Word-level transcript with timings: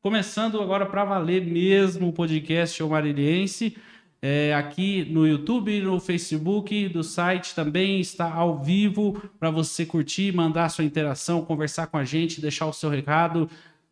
Começando 0.00 0.60
agora 0.60 0.86
para 0.86 1.04
valer 1.04 1.44
mesmo 1.44 2.08
o 2.08 2.12
podcast 2.12 2.80
O 2.84 2.88
Mariliense. 2.88 3.76
É, 4.22 4.54
aqui 4.54 5.04
no 5.10 5.26
YouTube, 5.26 5.80
no 5.80 5.98
Facebook, 5.98 6.88
do 6.88 7.02
site 7.02 7.52
também 7.52 7.98
está 7.98 8.32
ao 8.32 8.62
vivo 8.62 9.20
para 9.40 9.50
você 9.50 9.84
curtir, 9.84 10.32
mandar 10.32 10.68
sua 10.68 10.84
interação, 10.84 11.44
conversar 11.44 11.88
com 11.88 11.96
a 11.96 12.04
gente, 12.04 12.40
deixar 12.40 12.66
o 12.66 12.72
seu 12.72 12.88
recado. 12.88 13.50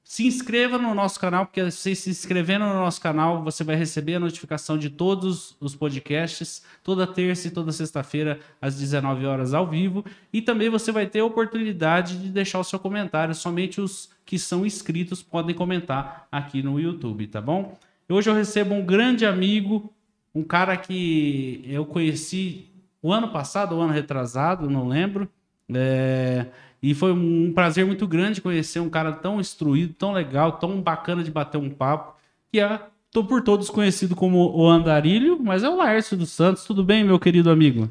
Se 0.08 0.24
inscreva 0.24 0.78
no 0.78 0.94
nosso 0.94 1.18
canal, 1.18 1.46
porque 1.46 1.68
você 1.68 1.92
se 1.92 2.08
inscrevendo 2.08 2.64
no 2.64 2.74
nosso 2.74 3.00
canal, 3.00 3.42
você 3.42 3.64
vai 3.64 3.74
receber 3.74 4.14
a 4.14 4.20
notificação 4.20 4.78
de 4.78 4.88
todos 4.88 5.56
os 5.60 5.74
podcasts, 5.74 6.62
toda 6.84 7.08
terça 7.08 7.48
e 7.48 7.50
toda 7.50 7.72
sexta-feira, 7.72 8.38
às 8.62 8.76
19 8.76 9.26
horas 9.26 9.52
ao 9.52 9.66
vivo. 9.66 10.04
E 10.32 10.40
também 10.40 10.70
você 10.70 10.92
vai 10.92 11.06
ter 11.06 11.18
a 11.18 11.24
oportunidade 11.24 12.18
de 12.18 12.28
deixar 12.28 12.60
o 12.60 12.64
seu 12.64 12.78
comentário. 12.78 13.34
Somente 13.34 13.80
os 13.80 14.08
que 14.24 14.38
são 14.38 14.64
inscritos 14.64 15.24
podem 15.24 15.56
comentar 15.56 16.28
aqui 16.30 16.62
no 16.62 16.78
YouTube, 16.78 17.26
tá 17.26 17.40
bom? 17.40 17.76
Hoje 18.08 18.30
eu 18.30 18.34
recebo 18.34 18.76
um 18.76 18.86
grande 18.86 19.26
amigo, 19.26 19.92
um 20.32 20.44
cara 20.44 20.76
que 20.76 21.64
eu 21.66 21.84
conheci 21.84 22.70
o 23.02 23.12
ano 23.12 23.32
passado, 23.32 23.74
o 23.74 23.80
ano 23.80 23.92
retrasado, 23.92 24.70
não 24.70 24.86
lembro. 24.86 25.28
É 25.68 26.46
e 26.82 26.94
foi 26.94 27.12
um 27.12 27.52
prazer 27.52 27.84
muito 27.84 28.06
grande 28.06 28.40
conhecer 28.40 28.80
um 28.80 28.90
cara 28.90 29.12
tão 29.12 29.40
instruído, 29.40 29.94
tão 29.94 30.12
legal, 30.12 30.52
tão 30.52 30.80
bacana 30.80 31.22
de 31.22 31.30
bater 31.30 31.58
um 31.58 31.70
papo, 31.70 32.16
que 32.52 32.60
é, 32.60 32.80
tô 33.10 33.24
por 33.24 33.42
todos 33.42 33.70
conhecido 33.70 34.14
como 34.14 34.56
o 34.56 34.68
Andarilho, 34.68 35.38
mas 35.42 35.62
é 35.62 35.68
o 35.68 35.76
Laércio 35.76 36.16
dos 36.16 36.30
Santos. 36.30 36.64
Tudo 36.64 36.84
bem, 36.84 37.04
meu 37.04 37.18
querido 37.18 37.50
amigo? 37.50 37.90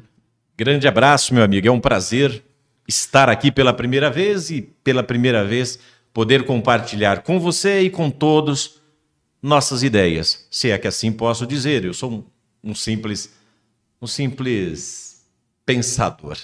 Grande 0.56 0.88
abraço, 0.88 1.34
meu 1.34 1.42
amigo. 1.42 1.66
É 1.68 1.70
um 1.70 1.80
prazer 1.80 2.42
estar 2.88 3.28
aqui 3.28 3.50
pela 3.50 3.72
primeira 3.72 4.10
vez 4.10 4.50
e 4.50 4.62
pela 4.62 5.02
primeira 5.02 5.44
vez 5.44 5.78
poder 6.12 6.44
compartilhar 6.44 7.22
com 7.22 7.38
você 7.38 7.82
e 7.82 7.90
com 7.90 8.10
todos 8.10 8.80
nossas 9.42 9.82
ideias. 9.82 10.46
Se 10.50 10.70
é 10.70 10.78
que 10.78 10.88
assim 10.88 11.12
posso 11.12 11.46
dizer, 11.46 11.84
eu 11.84 11.92
sou 11.92 12.10
um, 12.10 12.70
um 12.70 12.74
simples 12.74 13.34
um 14.00 14.06
simples 14.06 15.26
pensador. 15.64 16.36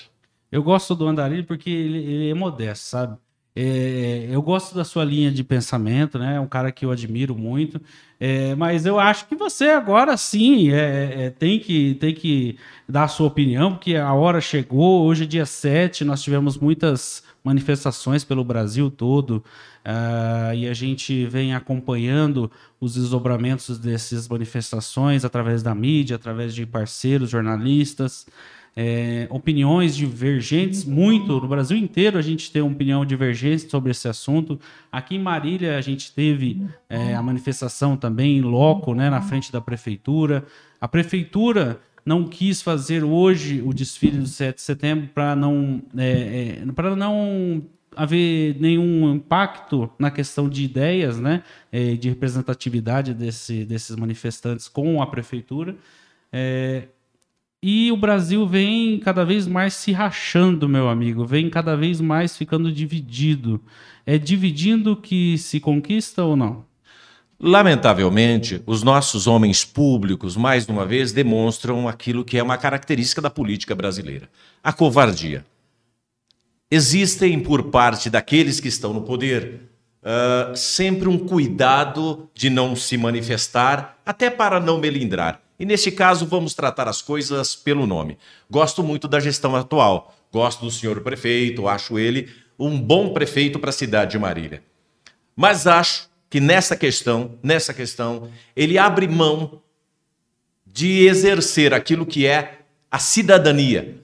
Eu 0.52 0.62
gosto 0.62 0.94
do 0.94 1.08
Andarilho 1.08 1.44
porque 1.44 1.70
ele, 1.70 1.98
ele 1.98 2.30
é 2.30 2.34
modesto, 2.34 2.84
sabe? 2.84 3.16
É, 3.54 4.28
eu 4.30 4.40
gosto 4.40 4.74
da 4.74 4.84
sua 4.84 5.04
linha 5.04 5.30
de 5.30 5.44
pensamento, 5.44 6.18
né? 6.18 6.36
É 6.36 6.40
um 6.40 6.46
cara 6.46 6.72
que 6.72 6.84
eu 6.84 6.90
admiro 6.90 7.36
muito. 7.36 7.80
É, 8.20 8.54
mas 8.54 8.86
eu 8.86 8.98
acho 8.98 9.26
que 9.26 9.34
você 9.34 9.70
agora 9.70 10.16
sim 10.16 10.70
é, 10.70 11.24
é, 11.24 11.30
tem, 11.30 11.58
que, 11.58 11.94
tem 11.94 12.14
que 12.14 12.58
dar 12.88 13.04
a 13.04 13.08
sua 13.08 13.26
opinião, 13.26 13.72
porque 13.72 13.96
a 13.96 14.12
hora 14.12 14.40
chegou. 14.40 15.04
Hoje, 15.04 15.24
é 15.24 15.26
dia 15.26 15.46
7, 15.46 16.04
nós 16.04 16.22
tivemos 16.22 16.56
muitas 16.58 17.22
manifestações 17.44 18.24
pelo 18.24 18.44
Brasil 18.44 18.90
todo. 18.90 19.44
Uh, 19.84 20.54
e 20.54 20.68
a 20.68 20.74
gente 20.74 21.26
vem 21.26 21.54
acompanhando 21.54 22.50
os 22.80 22.94
desdobramentos 22.94 23.78
dessas 23.78 24.28
manifestações 24.28 25.24
através 25.24 25.62
da 25.62 25.74
mídia, 25.74 26.16
através 26.16 26.54
de 26.54 26.64
parceiros, 26.64 27.30
jornalistas 27.30 28.26
é, 28.74 29.26
opiniões 29.30 29.94
divergentes, 29.94 30.84
muito. 30.84 31.40
No 31.40 31.48
Brasil 31.48 31.76
inteiro 31.76 32.18
a 32.18 32.22
gente 32.22 32.50
tem 32.50 32.62
uma 32.62 32.72
opinião 32.72 33.04
divergente 33.04 33.70
sobre 33.70 33.90
esse 33.90 34.08
assunto. 34.08 34.58
Aqui 34.90 35.16
em 35.16 35.18
Marília 35.18 35.76
a 35.76 35.80
gente 35.80 36.12
teve 36.12 36.66
é, 36.88 37.14
a 37.14 37.22
manifestação 37.22 37.96
também 37.96 38.40
loco, 38.40 38.94
né, 38.94 39.10
na 39.10 39.20
frente 39.20 39.52
da 39.52 39.60
prefeitura. 39.60 40.44
A 40.80 40.88
prefeitura 40.88 41.80
não 42.04 42.24
quis 42.24 42.62
fazer 42.62 43.04
hoje 43.04 43.62
o 43.64 43.72
desfile 43.72 44.18
do 44.18 44.26
7 44.26 44.56
de 44.56 44.62
setembro 44.62 45.08
para 45.14 45.36
não, 45.36 45.82
é, 45.96 46.58
é 46.62 46.96
não 46.96 47.62
haver 47.94 48.56
nenhum 48.58 49.14
impacto 49.14 49.90
na 49.98 50.10
questão 50.10 50.48
de 50.48 50.64
ideias, 50.64 51.18
né, 51.18 51.42
é, 51.70 51.94
de 51.94 52.08
representatividade 52.08 53.12
desse, 53.12 53.64
desses 53.64 53.94
manifestantes 53.96 54.66
com 54.66 55.02
a 55.02 55.06
prefeitura. 55.06 55.76
É, 56.32 56.88
e 57.62 57.92
o 57.92 57.96
Brasil 57.96 58.44
vem 58.44 58.98
cada 58.98 59.24
vez 59.24 59.46
mais 59.46 59.74
se 59.74 59.92
rachando, 59.92 60.68
meu 60.68 60.88
amigo, 60.88 61.24
vem 61.24 61.48
cada 61.48 61.76
vez 61.76 62.00
mais 62.00 62.36
ficando 62.36 62.72
dividido. 62.72 63.60
É 64.04 64.18
dividindo 64.18 64.96
que 64.96 65.38
se 65.38 65.60
conquista 65.60 66.24
ou 66.24 66.34
não? 66.34 66.64
Lamentavelmente, 67.38 68.60
os 68.66 68.82
nossos 68.82 69.28
homens 69.28 69.64
públicos, 69.64 70.36
mais 70.36 70.68
uma 70.68 70.84
vez, 70.84 71.12
demonstram 71.12 71.88
aquilo 71.88 72.24
que 72.24 72.36
é 72.36 72.42
uma 72.42 72.58
característica 72.58 73.22
da 73.22 73.30
política 73.30 73.74
brasileira: 73.74 74.28
a 74.62 74.72
covardia. 74.72 75.44
Existem, 76.68 77.38
por 77.38 77.64
parte 77.64 78.10
daqueles 78.10 78.58
que 78.58 78.68
estão 78.68 78.92
no 78.92 79.02
poder, 79.02 79.60
uh, 80.02 80.56
sempre 80.56 81.08
um 81.08 81.18
cuidado 81.18 82.28
de 82.34 82.48
não 82.48 82.74
se 82.74 82.96
manifestar, 82.96 83.98
até 84.04 84.30
para 84.30 84.58
não 84.58 84.78
melindrar. 84.78 85.40
E 85.62 85.64
neste 85.64 85.92
caso, 85.92 86.26
vamos 86.26 86.54
tratar 86.54 86.88
as 86.88 87.00
coisas 87.00 87.54
pelo 87.54 87.86
nome. 87.86 88.18
Gosto 88.50 88.82
muito 88.82 89.06
da 89.06 89.20
gestão 89.20 89.54
atual, 89.54 90.12
gosto 90.32 90.64
do 90.64 90.70
senhor 90.72 91.00
prefeito, 91.02 91.68
acho 91.68 92.00
ele 92.00 92.28
um 92.58 92.80
bom 92.80 93.12
prefeito 93.12 93.60
para 93.60 93.70
a 93.70 93.72
cidade 93.72 94.10
de 94.10 94.18
Marília. 94.18 94.60
Mas 95.36 95.68
acho 95.68 96.10
que 96.28 96.40
nessa 96.40 96.74
questão, 96.74 97.38
nessa 97.40 97.72
questão, 97.72 98.28
ele 98.56 98.76
abre 98.76 99.06
mão 99.06 99.62
de 100.66 101.06
exercer 101.06 101.72
aquilo 101.72 102.04
que 102.04 102.26
é 102.26 102.58
a 102.90 102.98
cidadania. 102.98 104.02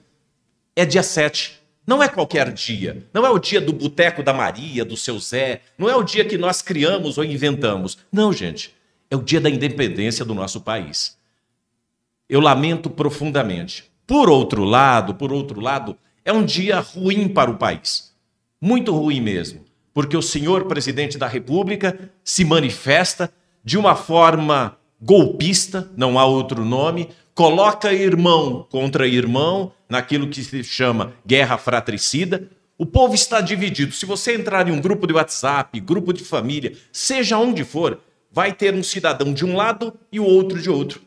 É 0.77 0.85
dia 0.85 1.03
7. 1.03 1.59
Não 1.85 2.01
é 2.01 2.07
qualquer 2.07 2.53
dia. 2.53 3.05
Não 3.13 3.25
é 3.25 3.29
o 3.29 3.37
dia 3.37 3.59
do 3.59 3.73
boteco 3.73 4.23
da 4.23 4.31
Maria, 4.31 4.85
do 4.85 4.95
seu 4.95 5.19
Zé. 5.19 5.59
Não 5.77 5.89
é 5.89 5.95
o 5.97 6.03
dia 6.03 6.23
que 6.23 6.37
nós 6.37 6.61
criamos 6.61 7.17
ou 7.17 7.25
inventamos. 7.25 7.97
Não, 8.09 8.31
gente. 8.31 8.73
É 9.11 9.15
o 9.17 9.21
dia 9.21 9.41
da 9.41 9.49
independência 9.49 10.23
do 10.23 10.33
nosso 10.33 10.61
país 10.61 11.18
eu 12.29 12.39
lamento 12.39 12.89
profundamente. 12.89 13.85
Por 14.05 14.29
outro 14.29 14.63
lado, 14.63 15.15
por 15.15 15.33
outro 15.33 15.59
lado, 15.59 15.97
é 16.23 16.31
um 16.31 16.45
dia 16.45 16.79
ruim 16.79 17.27
para 17.27 17.49
o 17.49 17.57
país. 17.57 18.13
Muito 18.61 18.95
ruim 18.95 19.19
mesmo, 19.19 19.65
porque 19.93 20.15
o 20.15 20.21
senhor 20.21 20.65
presidente 20.65 21.17
da 21.17 21.27
República 21.27 22.11
se 22.23 22.45
manifesta 22.45 23.31
de 23.63 23.77
uma 23.77 23.95
forma 23.95 24.77
golpista, 25.01 25.89
não 25.95 26.19
há 26.19 26.25
outro 26.25 26.63
nome, 26.63 27.09
coloca 27.33 27.93
irmão 27.93 28.67
contra 28.69 29.07
irmão 29.07 29.71
naquilo 29.87 30.27
que 30.27 30.43
se 30.43 30.63
chama 30.63 31.13
guerra 31.25 31.57
fratricida. 31.57 32.49
O 32.77 32.85
povo 32.85 33.15
está 33.15 33.41
dividido. 33.41 33.93
Se 33.93 34.05
você 34.05 34.35
entrar 34.35 34.67
em 34.67 34.71
um 34.71 34.81
grupo 34.81 35.07
de 35.07 35.13
WhatsApp, 35.13 35.79
grupo 35.79 36.13
de 36.13 36.23
família, 36.23 36.73
seja 36.91 37.37
onde 37.37 37.63
for, 37.63 37.99
vai 38.31 38.53
ter 38.53 38.73
um 38.73 38.83
cidadão 38.83 39.33
de 39.33 39.45
um 39.45 39.55
lado 39.55 39.93
e 40.11 40.19
o 40.19 40.25
outro 40.25 40.61
de 40.61 40.69
outro. 40.69 41.01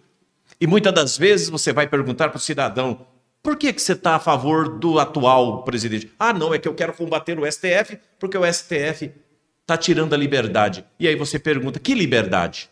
E 0.62 0.66
muitas 0.68 0.94
das 0.94 1.18
vezes 1.18 1.48
você 1.48 1.72
vai 1.72 1.88
perguntar 1.88 2.28
para 2.28 2.36
o 2.36 2.40
cidadão: 2.40 3.04
por 3.42 3.56
que, 3.56 3.72
que 3.72 3.82
você 3.82 3.94
está 3.94 4.14
a 4.14 4.20
favor 4.20 4.78
do 4.78 5.00
atual 5.00 5.64
presidente? 5.64 6.12
Ah, 6.16 6.32
não, 6.32 6.54
é 6.54 6.58
que 6.58 6.68
eu 6.68 6.74
quero 6.74 6.92
combater 6.92 7.36
o 7.36 7.50
STF 7.50 7.98
porque 8.16 8.38
o 8.38 8.46
STF 8.46 9.10
está 9.60 9.76
tirando 9.76 10.14
a 10.14 10.16
liberdade. 10.16 10.84
E 11.00 11.08
aí 11.08 11.16
você 11.16 11.36
pergunta: 11.36 11.80
que 11.80 11.96
liberdade? 11.96 12.70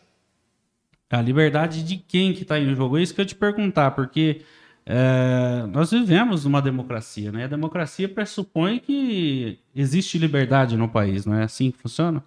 A 1.09 1.21
liberdade 1.21 1.83
de 1.83 1.97
quem 1.97 2.31
que 2.31 2.43
está 2.43 2.57
em 2.57 2.73
jogo? 2.73 2.97
É 2.97 3.01
isso 3.01 3.13
que 3.13 3.19
eu 3.19 3.25
te 3.25 3.35
perguntar, 3.35 3.91
porque 3.91 4.39
é, 4.85 5.65
nós 5.67 5.91
vivemos 5.91 6.45
numa 6.45 6.61
democracia, 6.61 7.29
né? 7.29 7.43
A 7.43 7.47
democracia 7.47 8.07
pressupõe 8.07 8.79
que 8.79 9.59
existe 9.75 10.17
liberdade 10.17 10.77
no 10.77 10.87
país, 10.87 11.25
não 11.25 11.35
é 11.35 11.43
assim 11.43 11.71
que 11.71 11.79
funciona? 11.79 12.23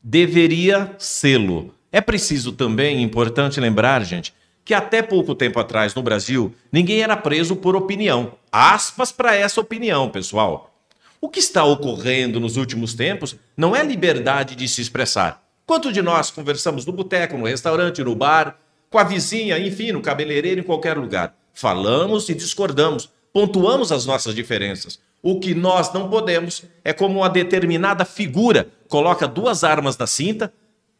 Deveria 0.00 0.94
sê-lo. 0.98 1.74
É 1.90 2.00
preciso 2.00 2.52
também, 2.52 3.02
importante 3.02 3.58
lembrar, 3.58 4.04
gente, 4.04 4.32
que 4.64 4.72
até 4.72 5.02
pouco 5.02 5.34
tempo 5.34 5.60
atrás 5.60 5.94
no 5.94 6.02
Brasil 6.02 6.54
ninguém 6.72 7.02
era 7.02 7.16
preso 7.16 7.56
por 7.56 7.76
opinião. 7.76 8.32
Aspas 8.50 9.12
para 9.12 9.34
essa 9.34 9.60
opinião, 9.60 10.08
pessoal. 10.08 10.74
O 11.20 11.28
que 11.28 11.38
está 11.38 11.64
ocorrendo 11.64 12.38
nos 12.38 12.56
últimos 12.56 12.94
tempos 12.94 13.36
não 13.56 13.74
é 13.74 13.82
liberdade 13.82 14.54
de 14.54 14.68
se 14.68 14.80
expressar. 14.80 15.42
Quanto 15.66 15.92
de 15.92 16.02
nós 16.02 16.30
conversamos 16.30 16.84
no 16.84 16.92
boteco, 16.92 17.38
no 17.38 17.46
restaurante, 17.46 18.04
no 18.04 18.14
bar, 18.14 18.58
com 18.90 18.98
a 18.98 19.04
vizinha, 19.04 19.58
enfim, 19.58 19.92
no 19.92 20.02
cabeleireiro, 20.02 20.60
em 20.60 20.64
qualquer 20.64 20.98
lugar? 20.98 21.34
Falamos 21.54 22.28
e 22.28 22.34
discordamos, 22.34 23.10
pontuamos 23.32 23.90
as 23.90 24.04
nossas 24.04 24.34
diferenças. 24.34 24.98
O 25.22 25.40
que 25.40 25.54
nós 25.54 25.90
não 25.94 26.10
podemos 26.10 26.64
é 26.84 26.92
como 26.92 27.20
uma 27.20 27.30
determinada 27.30 28.04
figura 28.04 28.68
coloca 28.88 29.26
duas 29.26 29.64
armas 29.64 29.96
na 29.96 30.06
cinta, 30.06 30.52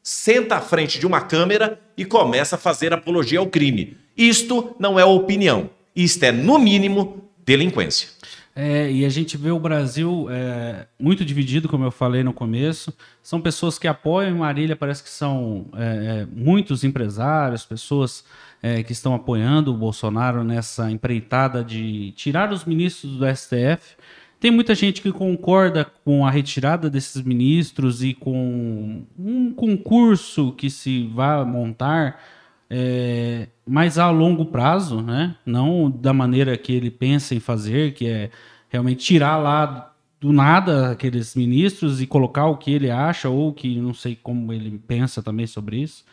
senta 0.04 0.56
à 0.56 0.60
frente 0.60 1.00
de 1.00 1.06
uma 1.06 1.22
câmera 1.22 1.80
e 1.96 2.04
começa 2.04 2.56
a 2.56 2.58
fazer 2.58 2.92
apologia 2.92 3.38
ao 3.38 3.46
crime. 3.46 3.96
Isto 4.14 4.76
não 4.78 5.00
é 5.00 5.04
opinião, 5.04 5.70
isto 5.96 6.22
é, 6.22 6.30
no 6.30 6.58
mínimo, 6.58 7.24
delinquência. 7.44 8.10
É, 8.54 8.88
e 8.92 9.04
a 9.04 9.08
gente 9.08 9.36
vê 9.36 9.50
o 9.50 9.58
Brasil 9.58 10.28
é, 10.30 10.86
muito 11.00 11.24
dividido, 11.24 11.68
como 11.68 11.84
eu 11.84 11.90
falei 11.90 12.22
no 12.22 12.32
começo. 12.32 12.94
São 13.20 13.40
pessoas 13.40 13.78
que 13.78 13.88
apoiam 13.88 14.38
Marília, 14.38 14.76
parece 14.76 15.02
que 15.02 15.08
são 15.08 15.66
é, 15.74 16.20
é 16.22 16.26
muitos 16.30 16.84
empresários, 16.84 17.64
pessoas 17.64 18.24
é, 18.62 18.82
que 18.82 18.92
estão 18.92 19.14
apoiando 19.14 19.72
o 19.72 19.76
Bolsonaro 19.76 20.44
nessa 20.44 20.88
empreitada 20.90 21.64
de 21.64 22.12
tirar 22.12 22.52
os 22.52 22.64
ministros 22.64 23.16
do 23.16 23.26
STF 23.26 23.96
Tem 24.44 24.50
muita 24.50 24.74
gente 24.74 25.00
que 25.00 25.10
concorda 25.10 25.86
com 26.04 26.26
a 26.26 26.30
retirada 26.30 26.90
desses 26.90 27.22
ministros 27.22 28.02
e 28.02 28.12
com 28.12 29.02
um 29.18 29.50
concurso 29.54 30.52
que 30.52 30.68
se 30.68 31.06
vai 31.06 31.42
montar, 31.46 32.20
é, 32.68 33.48
mas 33.66 33.98
a 33.98 34.10
longo 34.10 34.44
prazo, 34.44 35.00
né? 35.00 35.34
Não 35.46 35.90
da 35.90 36.12
maneira 36.12 36.58
que 36.58 36.74
ele 36.74 36.90
pensa 36.90 37.34
em 37.34 37.40
fazer, 37.40 37.94
que 37.94 38.06
é 38.06 38.30
realmente 38.68 39.02
tirar 39.02 39.38
lá 39.38 39.94
do 40.20 40.30
nada 40.30 40.90
aqueles 40.90 41.34
ministros 41.34 42.02
e 42.02 42.06
colocar 42.06 42.44
o 42.44 42.58
que 42.58 42.70
ele 42.70 42.90
acha 42.90 43.30
ou 43.30 43.50
que 43.50 43.80
não 43.80 43.94
sei 43.94 44.14
como 44.14 44.52
ele 44.52 44.78
pensa 44.86 45.22
também 45.22 45.46
sobre 45.46 45.78
isso. 45.78 46.04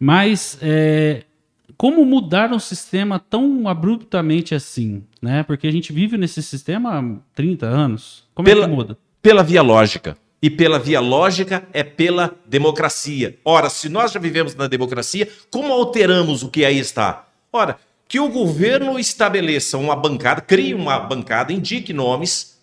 Mas 0.00 0.58
é, 0.62 1.24
como 1.76 2.04
mudar 2.04 2.52
um 2.52 2.58
sistema 2.58 3.18
tão 3.18 3.68
abruptamente 3.68 4.54
assim, 4.54 5.02
né? 5.20 5.42
Porque 5.42 5.66
a 5.66 5.70
gente 5.70 5.92
vive 5.92 6.16
nesse 6.16 6.42
sistema 6.42 6.98
há 6.98 7.04
30 7.34 7.66
anos. 7.66 8.24
Como 8.34 8.46
pela, 8.46 8.64
é 8.64 8.68
que 8.68 8.74
muda? 8.74 8.98
Pela 9.22 9.42
via 9.42 9.62
lógica. 9.62 10.16
E 10.40 10.48
pela 10.48 10.78
via 10.78 11.00
lógica 11.00 11.66
é 11.72 11.82
pela 11.82 12.34
democracia. 12.46 13.38
Ora, 13.44 13.68
se 13.68 13.88
nós 13.88 14.12
já 14.12 14.20
vivemos 14.20 14.54
na 14.54 14.66
democracia, 14.68 15.28
como 15.50 15.72
alteramos 15.72 16.42
o 16.42 16.48
que 16.48 16.64
aí 16.64 16.78
está? 16.78 17.28
Ora, 17.52 17.76
que 18.08 18.18
o 18.18 18.28
governo 18.28 18.98
estabeleça 18.98 19.76
uma 19.76 19.94
bancada, 19.94 20.40
crie 20.40 20.74
uma 20.74 20.98
bancada, 20.98 21.52
indique 21.52 21.92
nomes, 21.92 22.58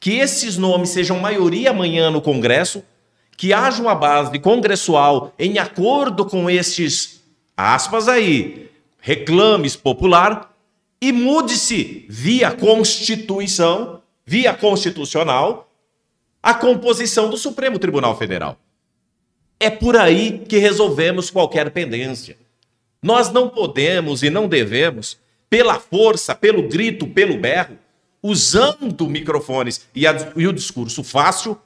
que 0.00 0.14
esses 0.14 0.56
nomes 0.56 0.90
sejam 0.90 1.20
maioria 1.20 1.70
amanhã 1.70 2.10
no 2.10 2.20
Congresso, 2.20 2.82
que 3.36 3.52
haja 3.52 3.80
uma 3.80 3.94
base 3.94 4.36
congressual 4.40 5.32
em 5.38 5.58
acordo 5.58 6.24
com 6.24 6.50
estes, 6.50 7.17
aspas 7.58 8.06
aí, 8.06 8.70
reclames 9.00 9.74
popular, 9.74 10.54
e 11.00 11.10
mude-se 11.10 12.06
via 12.08 12.52
Constituição, 12.52 14.00
via 14.24 14.54
constitucional, 14.54 15.72
a 16.42 16.54
composição 16.54 17.28
do 17.28 17.36
Supremo 17.36 17.78
Tribunal 17.78 18.16
Federal. 18.16 18.58
É 19.58 19.70
por 19.70 19.96
aí 19.96 20.44
que 20.48 20.58
resolvemos 20.58 21.30
qualquer 21.30 21.70
pendência. 21.70 22.36
Nós 23.02 23.32
não 23.32 23.48
podemos 23.48 24.22
e 24.22 24.30
não 24.30 24.46
devemos, 24.46 25.18
pela 25.50 25.80
força, 25.80 26.34
pelo 26.34 26.68
grito, 26.68 27.06
pelo 27.08 27.38
berro, 27.38 27.76
usando 28.22 29.08
microfones 29.08 29.88
e, 29.94 30.06
a, 30.06 30.32
e 30.36 30.46
o 30.46 30.52
discurso 30.52 31.02
fácil, 31.02 31.58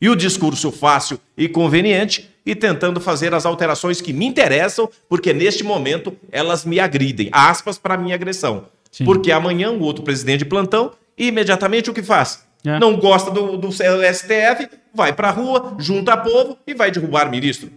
e 0.00 0.10
o 0.10 0.16
discurso 0.16 0.70
fácil 0.70 1.18
e 1.36 1.48
conveniente, 1.48 2.30
e 2.46 2.54
tentando 2.54 3.00
fazer 3.00 3.34
as 3.34 3.44
alterações 3.44 4.00
que 4.00 4.12
me 4.12 4.24
interessam, 4.24 4.88
porque 5.08 5.32
neste 5.32 5.64
momento 5.64 6.16
elas 6.30 6.64
me 6.64 6.78
agridem. 6.78 7.28
Aspas 7.32 7.76
para 7.76 7.98
minha 7.98 8.14
agressão. 8.14 8.66
Sim. 8.92 9.04
Porque 9.04 9.32
amanhã 9.32 9.72
o 9.72 9.82
outro 9.82 10.04
presidente 10.04 10.38
de 10.38 10.44
plantão, 10.44 10.92
imediatamente 11.18 11.90
o 11.90 11.94
que 11.94 12.02
faz? 12.02 12.46
É. 12.64 12.78
Não 12.78 12.96
gosta 12.96 13.30
do, 13.30 13.56
do 13.56 13.70
STF, 13.72 14.68
vai 14.94 15.12
para 15.12 15.28
a 15.28 15.32
rua, 15.32 15.74
junta 15.78 16.16
povo 16.16 16.56
e 16.66 16.72
vai 16.72 16.90
derrubar 16.90 17.30
ministro. 17.30 17.70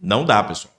Não 0.00 0.24
dá, 0.24 0.42
pessoal. 0.42 0.72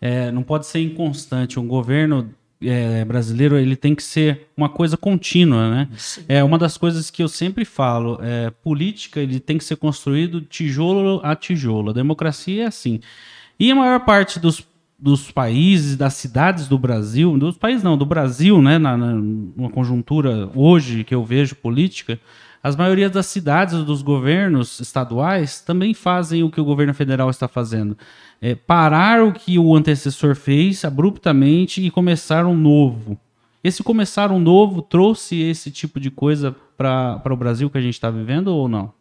É, 0.00 0.30
não 0.30 0.42
pode 0.42 0.66
ser 0.66 0.80
inconstante. 0.80 1.58
Um 1.58 1.66
governo 1.66 2.30
é, 2.62 3.04
brasileiro 3.04 3.56
ele 3.58 3.76
tem 3.76 3.94
que 3.94 4.02
ser 4.02 4.48
uma 4.56 4.68
coisa 4.68 4.96
contínua, 4.96 5.70
né? 5.70 5.88
Sim. 5.96 6.24
É 6.28 6.42
uma 6.42 6.58
das 6.58 6.76
coisas 6.76 7.10
que 7.10 7.22
eu 7.22 7.28
sempre 7.28 7.64
falo. 7.64 8.18
É, 8.22 8.50
política 8.50 9.20
ele 9.20 9.38
tem 9.40 9.58
que 9.58 9.64
ser 9.64 9.76
construído 9.76 10.40
tijolo 10.40 11.20
a 11.22 11.36
tijolo. 11.36 11.90
A 11.90 11.94
democracia 11.94 12.64
é 12.64 12.66
assim. 12.66 13.00
E 13.58 13.70
a 13.70 13.74
maior 13.74 14.00
parte 14.00 14.38
dos, 14.38 14.66
dos 14.98 15.30
países, 15.30 15.96
das 15.96 16.14
cidades 16.14 16.68
do 16.68 16.78
Brasil, 16.78 17.36
dos 17.38 17.56
países 17.56 17.82
não, 17.82 17.96
do 17.96 18.06
Brasil, 18.06 18.60
né? 18.62 18.78
Na, 18.78 18.96
na, 18.96 19.12
numa 19.12 19.70
conjuntura 19.70 20.50
hoje 20.54 21.04
que 21.04 21.14
eu 21.14 21.24
vejo 21.24 21.54
política, 21.56 22.18
as 22.66 22.74
maiorias 22.74 23.12
das 23.12 23.26
cidades 23.26 23.84
dos 23.84 24.02
governos 24.02 24.80
estaduais 24.80 25.60
também 25.60 25.94
fazem 25.94 26.42
o 26.42 26.50
que 26.50 26.60
o 26.60 26.64
governo 26.64 26.92
federal 26.92 27.30
está 27.30 27.46
fazendo 27.46 27.96
é, 28.40 28.54
parar 28.54 29.22
o 29.22 29.32
que 29.32 29.58
o 29.58 29.74
antecessor 29.74 30.34
fez 30.34 30.84
abruptamente 30.84 31.80
e 31.80 31.90
começar 31.90 32.44
um 32.44 32.56
novo. 32.56 33.18
Esse 33.62 33.82
começar 33.82 34.30
um 34.30 34.38
novo 34.38 34.82
trouxe 34.82 35.40
esse 35.40 35.70
tipo 35.70 35.98
de 35.98 36.10
coisa 36.10 36.54
para 36.76 37.22
o 37.32 37.36
Brasil 37.36 37.70
que 37.70 37.78
a 37.78 37.80
gente 37.80 37.94
está 37.94 38.10
vivendo 38.10 38.48
ou 38.48 38.68
não? 38.68 38.92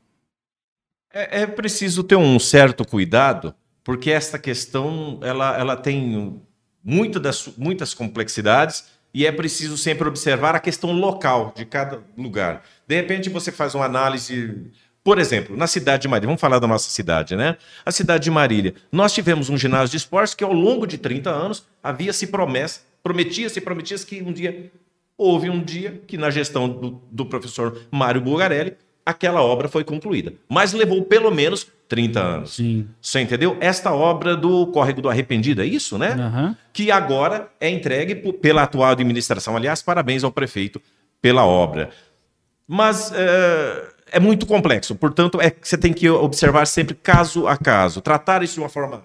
É, 1.14 1.42
é, 1.42 1.48
preciso 1.48 2.04
ter 2.04 2.16
um 2.16 2.40
certo 2.40 2.86
cuidado, 2.86 3.54
porque 3.84 4.12
essa 4.12 4.40
questão 4.40 5.20
ela, 5.22 5.58
ela 5.58 5.76
tem 5.76 6.42
muito 6.84 7.20
das, 7.20 7.50
muitas 7.58 7.94
complexidades 7.94 8.86
e 9.16 9.26
é 9.26 9.32
preciso 9.32 9.78
sempre 9.78 10.06
observar 10.10 10.56
a 10.56 10.60
questão 10.60 10.92
local 10.92 11.54
de 11.56 11.64
cada 11.64 12.04
lugar. 12.18 12.64
De 12.86 12.96
repente 12.98 13.30
você 13.30 13.50
faz 13.50 13.74
uma 13.74 13.86
análise 13.86 14.70
por 15.02 15.20
exemplo, 15.20 15.56
na 15.56 15.68
cidade 15.68 16.02
de 16.02 16.08
Marília, 16.08 16.26
vamos 16.26 16.42
falar 16.42 16.58
da 16.58 16.66
nossa 16.66 16.90
cidade, 16.90 17.36
né? 17.36 17.58
A 17.86 17.92
cidade 17.92 18.24
de 18.24 18.32
Marília. 18.32 18.74
Nós 18.92 19.14
tivemos 19.14 19.52
um 19.52 19.58
ginásio 19.58 19.92
de 19.92 19.98
esportes 19.98 20.34
que, 20.34 20.44
ao 20.44 20.52
longo 20.52 20.88
de 20.88 20.98
30 20.98 21.30
anos, 21.30 21.64
havia-se 21.84 22.26
promessa, 22.26 22.82
prometia-se, 23.04 23.62
prometia-se 23.62 24.04
que 24.04 24.24
um 24.24 24.34
dia, 24.34 24.72
houve 25.16 25.48
um 25.48 25.62
dia 25.62 26.02
que, 26.08 26.18
na 26.18 26.32
gestão 26.32 26.68
do, 26.68 27.00
do 27.12 27.24
professor 27.24 27.84
Mário 27.92 28.20
Bulgarelli, 28.20 28.76
aquela 29.06 29.42
obra 29.42 29.68
foi 29.68 29.84
concluída. 29.84 30.34
Mas 30.50 30.74
levou 30.74 31.04
pelo 31.04 31.32
menos 31.32 31.68
30 31.88 32.20
anos. 32.20 32.56
Sim. 32.56 32.88
Você 33.02 33.22
entendeu? 33.22 33.56
Esta 33.60 33.94
obra 33.94 34.36
do 34.36 34.68
Córrego 34.68 35.02
do 35.02 35.10
Arrependido, 35.10 35.62
é 35.62 35.66
isso, 35.66 35.98
né? 35.98 36.16
Uhum. 36.16 36.56
Que 36.74 36.90
agora 36.92 37.50
é 37.60 37.70
entregue 37.70 38.16
pela 38.16 38.64
atual 38.64 38.92
administração. 38.92 39.56
Aliás, 39.56 39.82
parabéns 39.82 40.24
ao 40.24 40.32
prefeito 40.32 40.82
pela 41.22 41.46
obra. 41.46 41.90
Mas. 42.68 43.12
Uh 43.12 43.96
é 44.12 44.20
muito 44.20 44.46
complexo. 44.46 44.96
Portanto, 44.96 45.40
é 45.42 45.52
você 45.62 45.78
tem 45.78 45.94
que 45.94 46.10
observar 46.10 46.66
sempre 46.66 46.96
caso 46.96 47.48
a 47.48 47.58
caso. 47.58 48.02
Tratar 48.02 48.44
isso 48.44 48.56
de 48.56 48.60
uma 48.62 48.70
forma 48.70 49.04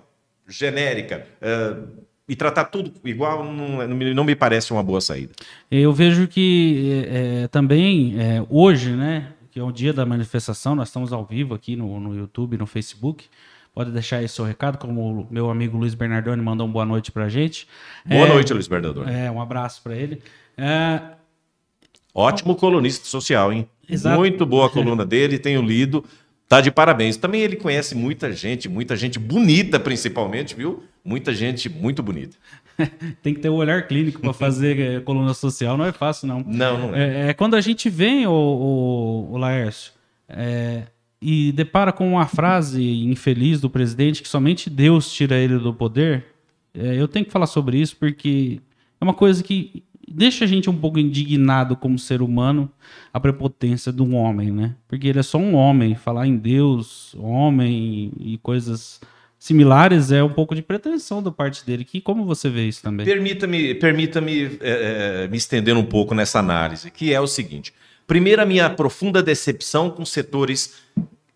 genérica 0.48 1.26
uh, 1.42 1.88
e 2.28 2.36
tratar 2.36 2.66
tudo 2.66 2.92
igual 3.04 3.44
não, 3.44 3.86
não, 3.88 4.24
me 4.24 4.36
parece 4.36 4.72
uma 4.72 4.82
boa 4.82 5.00
saída. 5.00 5.32
Eu 5.70 5.92
vejo 5.92 6.28
que 6.28 7.04
é, 7.08 7.48
também 7.48 8.14
é, 8.20 8.44
hoje, 8.48 8.90
né, 8.90 9.32
que 9.50 9.58
é 9.58 9.62
o 9.62 9.72
dia 9.72 9.92
da 9.92 10.06
manifestação, 10.06 10.74
nós 10.74 10.88
estamos 10.88 11.12
ao 11.12 11.24
vivo 11.24 11.54
aqui 11.54 11.76
no, 11.76 11.98
no 11.98 12.14
YouTube, 12.14 12.56
no 12.56 12.66
Facebook. 12.66 13.26
Pode 13.72 13.90
deixar 13.90 14.18
aí 14.18 14.28
seu 14.28 14.44
recado, 14.44 14.78
como 14.78 15.22
o 15.22 15.28
meu 15.30 15.50
amigo 15.50 15.78
Luiz 15.78 15.94
Bernardoni 15.94 16.42
mandou 16.42 16.66
uma 16.66 16.72
boa 16.72 16.84
noite 16.84 17.12
para 17.12 17.24
a 17.24 17.28
gente. 17.28 17.68
Boa 18.04 18.26
é, 18.26 18.28
noite, 18.28 18.52
Luiz 18.52 18.66
Bernardoni. 18.66 19.12
É, 19.12 19.30
um 19.30 19.40
abraço 19.40 19.80
para 19.82 19.94
ele. 19.94 20.20
É, 20.56 21.00
Ótimo 22.14 22.56
colunista 22.56 23.06
social, 23.06 23.52
hein? 23.52 23.68
Exato. 23.88 24.18
Muito 24.18 24.44
boa 24.44 24.66
a 24.66 24.70
coluna 24.70 25.06
dele, 25.06 25.38
tenho 25.38 25.62
lido. 25.62 26.04
Tá 26.48 26.60
de 26.60 26.70
parabéns. 26.70 27.16
Também 27.16 27.42
ele 27.42 27.56
conhece 27.56 27.94
muita 27.94 28.32
gente, 28.32 28.68
muita 28.68 28.96
gente 28.96 29.18
bonita, 29.18 29.78
principalmente, 29.78 30.54
viu? 30.54 30.82
Muita 31.04 31.32
gente 31.32 31.68
muito 31.68 32.02
bonita. 32.02 32.36
Tem 33.22 33.34
que 33.34 33.40
ter 33.40 33.48
o 33.48 33.54
um 33.54 33.56
olhar 33.56 33.86
clínico 33.86 34.20
para 34.20 34.32
fazer 34.32 34.78
eh, 34.78 35.00
coluna 35.00 35.34
social, 35.34 35.76
não 35.76 35.84
é 35.84 35.92
fácil, 35.92 36.28
não. 36.28 36.44
Não, 36.46 36.88
não 36.88 36.94
é. 36.94 37.26
É, 37.26 37.28
é 37.28 37.34
quando 37.34 37.54
a 37.54 37.60
gente 37.60 37.88
vem, 37.88 38.26
o, 38.26 38.32
o, 38.32 39.32
o 39.32 39.36
Laércio, 39.36 39.92
é, 40.28 40.84
e 41.20 41.52
depara 41.52 41.92
com 41.92 42.08
uma 42.12 42.26
frase 42.26 42.82
infeliz 43.04 43.60
do 43.60 43.68
presidente 43.68 44.22
que 44.22 44.28
somente 44.28 44.70
Deus 44.70 45.12
tira 45.12 45.36
ele 45.36 45.58
do 45.58 45.74
poder, 45.74 46.24
é, 46.74 47.00
eu 47.00 47.08
tenho 47.08 47.26
que 47.26 47.32
falar 47.32 47.46
sobre 47.46 47.78
isso 47.78 47.96
porque 47.96 48.60
é 49.00 49.04
uma 49.04 49.14
coisa 49.14 49.42
que 49.42 49.82
deixa 50.10 50.44
a 50.44 50.48
gente 50.48 50.68
um 50.68 50.76
pouco 50.76 50.98
indignado 50.98 51.76
como 51.76 51.98
ser 51.98 52.20
humano 52.20 52.70
a 53.12 53.20
prepotência 53.20 53.92
de 53.92 54.02
um 54.02 54.16
homem, 54.16 54.50
né? 54.50 54.74
Porque 54.88 55.06
ele 55.06 55.20
é 55.20 55.22
só 55.22 55.38
um 55.38 55.54
homem. 55.54 55.94
Falar 55.94 56.26
em 56.26 56.36
Deus, 56.36 57.14
homem 57.16 58.12
e 58.18 58.38
coisas 58.38 59.00
similares 59.40 60.12
é 60.12 60.22
um 60.22 60.28
pouco 60.28 60.54
de 60.54 60.62
pretensão 60.62 61.20
da 61.20 61.32
parte 61.32 61.66
dele. 61.66 61.84
Que 61.84 62.00
como 62.00 62.24
você 62.24 62.48
vê 62.48 62.68
isso 62.68 62.80
também? 62.82 63.04
Permita-me, 63.04 63.74
permita-me 63.74 64.58
é, 64.60 65.26
me 65.26 65.36
estender 65.36 65.76
um 65.76 65.84
pouco 65.84 66.14
nessa 66.14 66.38
análise, 66.38 66.92
que 66.92 67.12
é 67.12 67.20
o 67.20 67.26
seguinte: 67.26 67.74
primeiro 68.06 68.40
a 68.40 68.46
minha 68.46 68.70
profunda 68.70 69.20
decepção 69.20 69.90
com 69.90 70.04
setores 70.04 70.74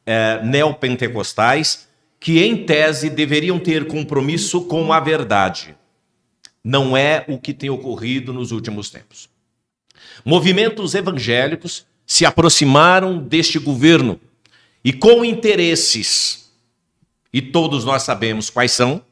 é, 0.06 0.40
neopentecostais 0.44 1.88
que, 2.20 2.40
em 2.40 2.64
tese, 2.64 3.10
deveriam 3.10 3.58
ter 3.58 3.86
compromisso 3.86 4.62
com 4.66 4.92
a 4.92 5.00
verdade 5.00 5.74
não 6.64 6.96
é 6.96 7.24
o 7.28 7.38
que 7.38 7.52
tem 7.52 7.68
ocorrido 7.68 8.32
nos 8.32 8.50
últimos 8.50 8.88
tempos. 8.88 9.28
Movimentos 10.24 10.94
evangélicos 10.94 11.84
se 12.06 12.24
aproximaram 12.24 13.18
deste 13.18 13.58
governo 13.58 14.18
e, 14.82 14.92
com 14.92 15.24
interesses, 15.24 16.43
e 17.34 17.42
todos 17.42 17.84
nós 17.84 18.04
sabemos 18.04 18.48
quais 18.48 18.70
são, 18.70 19.04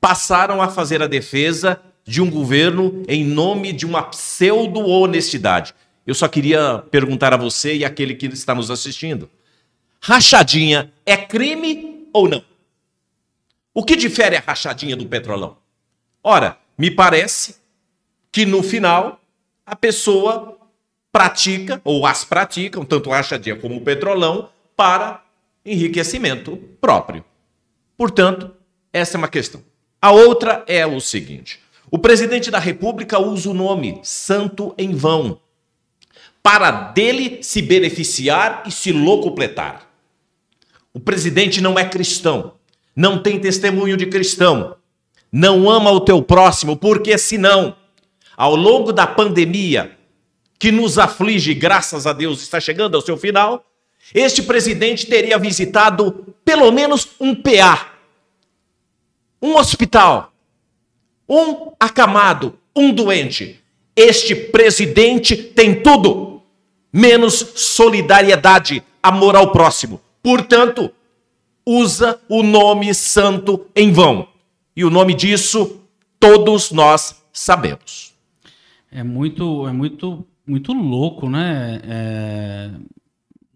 passaram 0.00 0.62
a 0.62 0.68
fazer 0.68 1.02
a 1.02 1.06
defesa 1.06 1.78
de 2.02 2.22
um 2.22 2.30
governo 2.30 3.04
em 3.06 3.26
nome 3.26 3.74
de 3.74 3.84
uma 3.84 4.04
pseudo-honestidade. 4.04 5.74
Eu 6.06 6.14
só 6.14 6.28
queria 6.28 6.78
perguntar 6.90 7.34
a 7.34 7.36
você 7.36 7.76
e 7.76 7.84
aquele 7.84 8.14
que 8.14 8.24
está 8.28 8.54
nos 8.54 8.70
assistindo: 8.70 9.28
rachadinha 10.00 10.90
é 11.04 11.14
crime 11.14 12.08
ou 12.10 12.26
não? 12.26 12.42
O 13.74 13.84
que 13.84 13.96
difere 13.96 14.34
a 14.36 14.40
rachadinha 14.40 14.96
do 14.96 15.04
petrolão? 15.04 15.58
Ora, 16.24 16.56
me 16.78 16.90
parece 16.90 17.56
que 18.32 18.46
no 18.46 18.62
final 18.62 19.20
a 19.66 19.76
pessoa 19.76 20.56
pratica, 21.12 21.82
ou 21.84 22.06
as 22.06 22.24
praticam, 22.24 22.82
tanto 22.82 23.12
a 23.12 23.16
rachadinha 23.16 23.56
como 23.56 23.76
o 23.76 23.82
petrolão, 23.82 24.48
para 24.74 25.25
enriquecimento 25.66 26.56
próprio. 26.80 27.24
Portanto, 27.96 28.52
essa 28.92 29.16
é 29.16 29.18
uma 29.18 29.28
questão. 29.28 29.62
A 30.00 30.12
outra 30.12 30.64
é 30.66 30.86
o 30.86 31.00
seguinte: 31.00 31.60
o 31.90 31.98
presidente 31.98 32.50
da 32.50 32.58
República 32.58 33.18
usa 33.18 33.50
o 33.50 33.54
nome 33.54 34.00
santo 34.02 34.74
em 34.78 34.94
vão 34.94 35.40
para 36.42 36.70
dele 36.70 37.42
se 37.42 37.60
beneficiar 37.60 38.62
e 38.66 38.70
se 38.70 38.92
locupletar. 38.92 39.84
O 40.94 41.00
presidente 41.00 41.60
não 41.60 41.76
é 41.76 41.84
cristão, 41.84 42.52
não 42.94 43.20
tem 43.20 43.38
testemunho 43.40 43.96
de 43.96 44.06
cristão, 44.06 44.76
não 45.32 45.68
ama 45.68 45.90
o 45.90 46.00
teu 46.00 46.22
próximo, 46.22 46.76
porque 46.76 47.18
senão, 47.18 47.76
ao 48.36 48.54
longo 48.54 48.92
da 48.92 49.06
pandemia 49.06 49.96
que 50.58 50.70
nos 50.70 50.98
aflige, 50.98 51.52
graças 51.52 52.06
a 52.06 52.12
Deus, 52.12 52.40
está 52.40 52.60
chegando 52.60 52.94
ao 52.94 53.02
seu 53.02 53.16
final, 53.16 53.64
este 54.14 54.42
presidente 54.42 55.06
teria 55.06 55.38
visitado 55.38 56.34
pelo 56.44 56.70
menos 56.70 57.08
um 57.20 57.34
PA, 57.34 57.92
um 59.42 59.56
hospital, 59.56 60.32
um 61.28 61.72
acamado, 61.78 62.58
um 62.74 62.92
doente. 62.92 63.60
Este 63.94 64.34
presidente 64.34 65.36
tem 65.36 65.82
tudo, 65.82 66.42
menos 66.92 67.34
solidariedade, 67.56 68.82
amor 69.02 69.34
ao 69.34 69.50
próximo. 69.52 70.00
Portanto, 70.22 70.90
usa 71.64 72.20
o 72.28 72.42
nome 72.42 72.94
santo 72.94 73.66
em 73.74 73.92
vão. 73.92 74.28
E 74.74 74.84
o 74.84 74.90
nome 74.90 75.14
disso 75.14 75.80
todos 76.20 76.70
nós 76.70 77.22
sabemos. 77.32 78.14
É 78.90 79.02
muito, 79.02 79.66
é 79.66 79.72
muito, 79.72 80.24
muito 80.46 80.72
louco, 80.72 81.28
né? 81.28 81.80
É... 81.84 82.70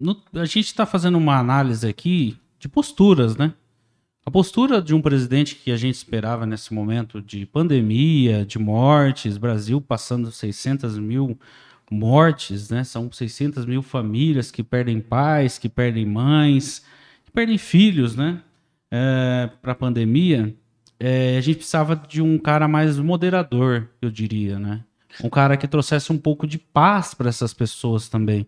No... 0.00 0.16
a 0.34 0.44
gente 0.44 0.66
está 0.66 0.86
fazendo 0.86 1.18
uma 1.18 1.38
análise 1.38 1.86
aqui 1.86 2.38
de 2.58 2.68
posturas, 2.68 3.36
né? 3.36 3.52
A 4.24 4.30
postura 4.30 4.80
de 4.80 4.94
um 4.94 5.00
presidente 5.00 5.54
que 5.56 5.70
a 5.70 5.76
gente 5.76 5.94
esperava 5.94 6.46
nesse 6.46 6.72
momento 6.72 7.20
de 7.20 7.46
pandemia, 7.46 8.44
de 8.44 8.58
mortes, 8.58 9.36
Brasil 9.36 9.80
passando 9.80 10.30
600 10.30 10.98
mil 10.98 11.38
mortes, 11.90 12.70
né? 12.70 12.84
São 12.84 13.10
600 13.10 13.64
mil 13.66 13.82
famílias 13.82 14.50
que 14.50 14.62
perdem 14.62 15.00
pais, 15.00 15.58
que 15.58 15.68
perdem 15.68 16.06
mães, 16.06 16.84
que 17.24 17.32
perdem 17.32 17.58
filhos, 17.58 18.14
né? 18.14 18.42
É, 18.90 19.50
Para 19.60 19.72
a 19.72 19.74
pandemia, 19.74 20.54
é, 20.98 21.36
a 21.36 21.40
gente 21.40 21.56
precisava 21.56 21.96
de 21.96 22.20
um 22.20 22.38
cara 22.38 22.68
mais 22.68 22.98
moderador, 22.98 23.88
eu 24.00 24.10
diria, 24.10 24.58
né? 24.58 24.84
Um 25.24 25.28
cara 25.30 25.56
que 25.56 25.66
trouxesse 25.66 26.12
um 26.12 26.18
pouco 26.18 26.46
de 26.46 26.58
paz 26.58 27.14
para 27.14 27.28
essas 27.28 27.52
pessoas 27.52 28.08
também, 28.08 28.46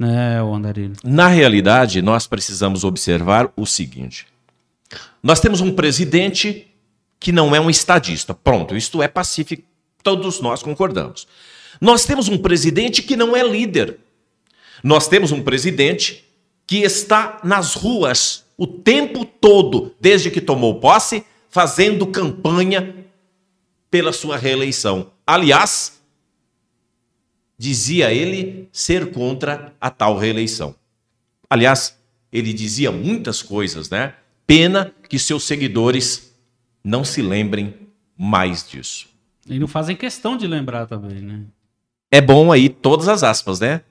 né, 0.00 0.42
o 0.42 0.54
Andarino? 0.54 0.94
Na 1.04 1.28
realidade, 1.28 2.00
nós 2.00 2.26
precisamos 2.26 2.84
observar 2.84 3.52
o 3.54 3.66
seguinte: 3.66 4.26
nós 5.22 5.40
temos 5.40 5.60
um 5.60 5.74
presidente 5.74 6.66
que 7.20 7.30
não 7.30 7.54
é 7.54 7.60
um 7.60 7.68
estadista. 7.68 8.32
Pronto, 8.32 8.74
isto 8.74 9.02
é 9.02 9.08
pacífico, 9.08 9.62
todos 10.02 10.40
nós 10.40 10.62
concordamos. 10.62 11.28
Nós 11.78 12.06
temos 12.06 12.28
um 12.28 12.38
presidente 12.38 13.02
que 13.02 13.14
não 13.14 13.36
é 13.36 13.46
líder. 13.46 13.98
Nós 14.82 15.06
temos 15.06 15.32
um 15.32 15.42
presidente 15.42 16.24
que 16.66 16.78
está 16.78 17.38
nas 17.44 17.74
ruas 17.74 18.46
o 18.56 18.66
tempo 18.66 19.24
todo, 19.24 19.94
desde 20.00 20.30
que 20.30 20.40
tomou 20.40 20.80
posse, 20.80 21.24
fazendo 21.50 22.06
campanha 22.06 22.94
pela 23.90 24.12
sua 24.12 24.36
reeleição. 24.36 25.10
Aliás, 25.26 25.99
dizia 27.60 28.10
ele 28.10 28.70
ser 28.72 29.12
contra 29.12 29.74
a 29.78 29.90
tal 29.90 30.16
reeleição. 30.16 30.74
Aliás, 31.48 31.94
ele 32.32 32.54
dizia 32.54 32.90
muitas 32.90 33.42
coisas, 33.42 33.90
né? 33.90 34.14
Pena 34.46 34.94
que 35.10 35.18
seus 35.18 35.44
seguidores 35.44 36.34
não 36.82 37.04
se 37.04 37.20
lembrem 37.20 37.74
mais 38.16 38.66
disso. 38.66 39.08
E 39.46 39.58
não 39.58 39.68
fazem 39.68 39.94
questão 39.94 40.38
de 40.38 40.46
lembrar 40.46 40.86
também, 40.86 41.20
né? 41.20 41.44
é 42.10 42.20
bom 42.20 42.50
aí 42.50 42.70
todas 42.70 43.08
as 43.08 43.22
aspas, 43.22 43.60
né? 43.60 43.82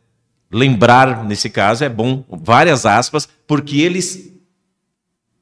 Lembrar, 0.51 1.23
nesse 1.23 1.47
caso, 1.47 1.83
é 1.83 1.89
bom 1.89 2.25
várias 2.27 2.87
aspas, 2.87 3.29
porque 3.45 3.81
eles 3.81 4.33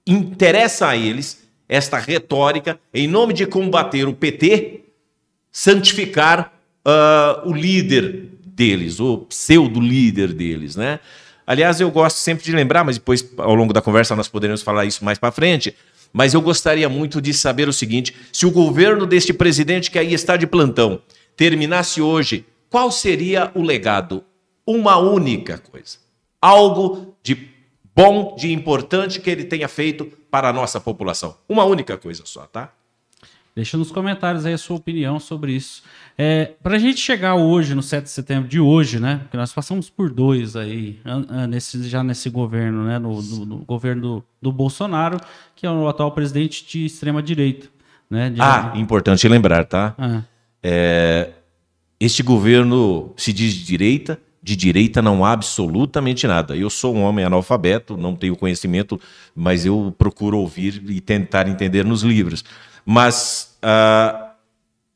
interessa 0.05 0.89
a 0.89 0.98
eles 0.98 1.48
esta 1.69 1.98
retórica 1.98 2.77
em 2.93 3.07
nome 3.07 3.34
de 3.34 3.48
combater 3.48 4.05
o 4.05 4.13
PT, 4.13 4.81
santificar 5.50 6.56
uh, 6.88 7.50
o 7.50 7.53
líder 7.53 8.29
deles, 8.46 9.00
o 9.00 9.20
pseudo 9.20 9.79
líder 9.79 10.34
deles, 10.34 10.75
né? 10.75 11.00
Aliás, 11.46 11.79
eu 11.79 11.91
gosto 11.91 12.17
sempre 12.17 12.44
de 12.44 12.51
lembrar, 12.51 12.84
mas 12.84 12.98
depois 12.98 13.27
ao 13.38 13.53
longo 13.53 13.74
da 13.74 13.82
conversa 13.82 14.15
nós 14.15 14.27
poderemos 14.27 14.62
falar 14.62 14.86
isso 14.86 15.03
mais 15.06 15.17
para 15.17 15.32
frente. 15.32 15.75
Mas 16.12 16.34
eu 16.34 16.41
gostaria 16.41 16.89
muito 16.89 17.22
de 17.22 17.34
saber 17.34 17.70
o 17.70 17.74
seguinte: 17.74 18.15
se 18.32 18.46
o 18.46 18.51
governo 18.51 19.06
deste 19.06 19.34
presidente 19.34 19.91
que 19.91 20.00
aí 20.00 20.13
está 20.13 20.36
de 20.36 20.48
plantão 20.48 21.01
terminasse 21.36 22.01
hoje 22.01 22.46
qual 22.70 22.91
seria 22.91 23.51
o 23.56 23.62
legado? 23.62 24.24
Uma 24.65 24.98
única 24.98 25.58
coisa. 25.58 25.98
Algo 26.41 27.15
de 27.24 27.50
bom, 27.96 28.36
de 28.36 28.51
importante 28.51 29.22
que 29.22 29.29
ele 29.29 29.46
tenha 29.46 29.67
feito 29.67 30.06
para 30.29 30.50
a 30.50 30.53
nossa 30.53 30.79
população. 30.79 31.38
Uma 31.48 31.63
única 31.63 31.98
coisa 31.98 32.24
só, 32.25 32.46
tá? 32.46 32.74
Deixa 33.56 33.77
nos 33.77 33.91
comentários 33.91 34.46
aí 34.46 34.53
a 34.53 34.58
sua 34.58 34.75
opinião 34.75 35.20
sobre 35.20 35.53
isso. 35.53 35.82
É, 36.19 36.53
para 36.63 36.77
a 36.77 36.79
gente 36.79 37.00
chegar 37.00 37.36
hoje, 37.36 37.75
no 37.75 37.83
7 37.83 38.05
de 38.05 38.09
setembro 38.09 38.50
de 38.50 38.59
hoje, 38.59 39.00
né? 39.00 39.19
Porque 39.21 39.38
nós 39.38 39.53
passamos 39.53 39.88
por 39.88 40.09
dois 40.09 40.55
aí, 40.55 41.00
nesse, 41.47 41.88
já 41.88 42.03
nesse 42.03 42.27
governo, 42.29 42.86
né? 42.86 42.97
No, 42.97 43.21
no, 43.21 43.45
no 43.45 43.57
governo 43.57 44.01
do, 44.01 44.24
do, 44.41 44.51
Bolsonaro, 44.51 45.19
que 45.55 45.67
é 45.67 45.69
o 45.69 45.88
atual 45.88 46.12
presidente 46.12 46.65
de 46.65 46.86
extrema-direita. 46.86 47.67
Né? 48.09 48.33
ah, 48.39 48.71
importante 48.75 49.27
lembrar, 49.27 49.65
tá? 49.65 49.93
Ah. 49.95 50.24
É, 50.63 51.29
este 52.00 52.24
governo 52.24 53.13
se 53.15 53.31
diz 53.31 53.53
de 53.53 53.63
direita, 53.63 54.19
de 54.41 54.55
direita 54.55 55.03
não 55.03 55.24
há 55.24 55.33
absolutamente 55.33 56.25
nada. 56.25 56.55
Eu 56.55 56.69
sou 56.69 56.95
um 56.95 57.03
homem 57.03 57.25
analfabeto, 57.25 57.95
não 57.95 58.15
tenho 58.15 58.36
conhecimento, 58.36 59.00
mas 59.36 59.65
eu 59.65 59.93
procuro 59.95 60.39
ouvir 60.39 60.81
e 60.89 61.00
tentar 61.00 61.47
entender 61.47 61.86
nos 61.86 62.01
livros. 62.01 62.43
Mas 62.86 63.57
uh, 63.62 64.26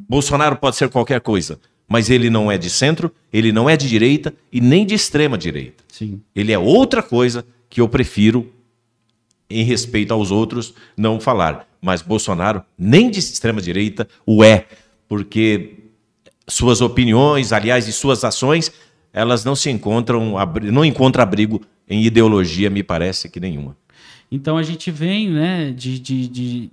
Bolsonaro 0.08 0.56
pode 0.58 0.76
ser 0.76 0.90
qualquer 0.90 1.22
coisa, 1.22 1.60
mas 1.88 2.10
ele 2.10 2.30
não 2.30 2.52
é 2.52 2.58
de 2.58 2.70
centro, 2.70 3.12
ele 3.32 3.52
não 3.52 3.70
é 3.70 3.76
de 3.76 3.88
direita 3.88 4.34
e 4.52 4.62
nem 4.62 4.86
de 4.86 4.96
extrema 4.96 5.38
direita. 5.38 5.84
Sim. 5.88 6.22
Ele 6.36 6.52
é 6.52 6.60
outra 6.60 7.04
coisa 7.04 7.46
que 7.70 7.82
eu 7.82 7.90
prefiro, 7.90 8.52
em 9.50 9.64
respeito 9.64 10.14
aos 10.14 10.32
outros, 10.32 10.74
não 10.96 11.20
falar. 11.20 11.68
Mas 11.82 12.02
Bolsonaro 12.02 12.64
nem 12.78 13.10
de 13.10 13.20
extrema 13.20 13.62
direita 13.62 14.08
o 14.26 14.44
é, 14.44 14.68
porque 15.08 15.80
suas 16.48 16.82
opiniões, 16.82 17.52
aliás, 17.52 17.88
e 17.88 17.94
suas 17.94 18.24
ações, 18.24 18.72
elas 19.14 19.44
não 19.44 19.56
se 19.56 19.70
encontram, 19.70 20.36
não 20.72 20.86
encontram 20.86 21.24
abrigo 21.24 21.62
em 21.88 22.04
ideologia, 22.04 22.70
me 22.70 22.84
parece 22.84 23.30
que 23.30 23.40
nenhuma. 23.40 23.76
Então 24.32 24.58
a 24.58 24.64
gente 24.64 24.90
vem, 24.90 25.30
né, 25.30 25.72
de, 25.72 26.00
de, 26.00 26.28
de 26.28 26.72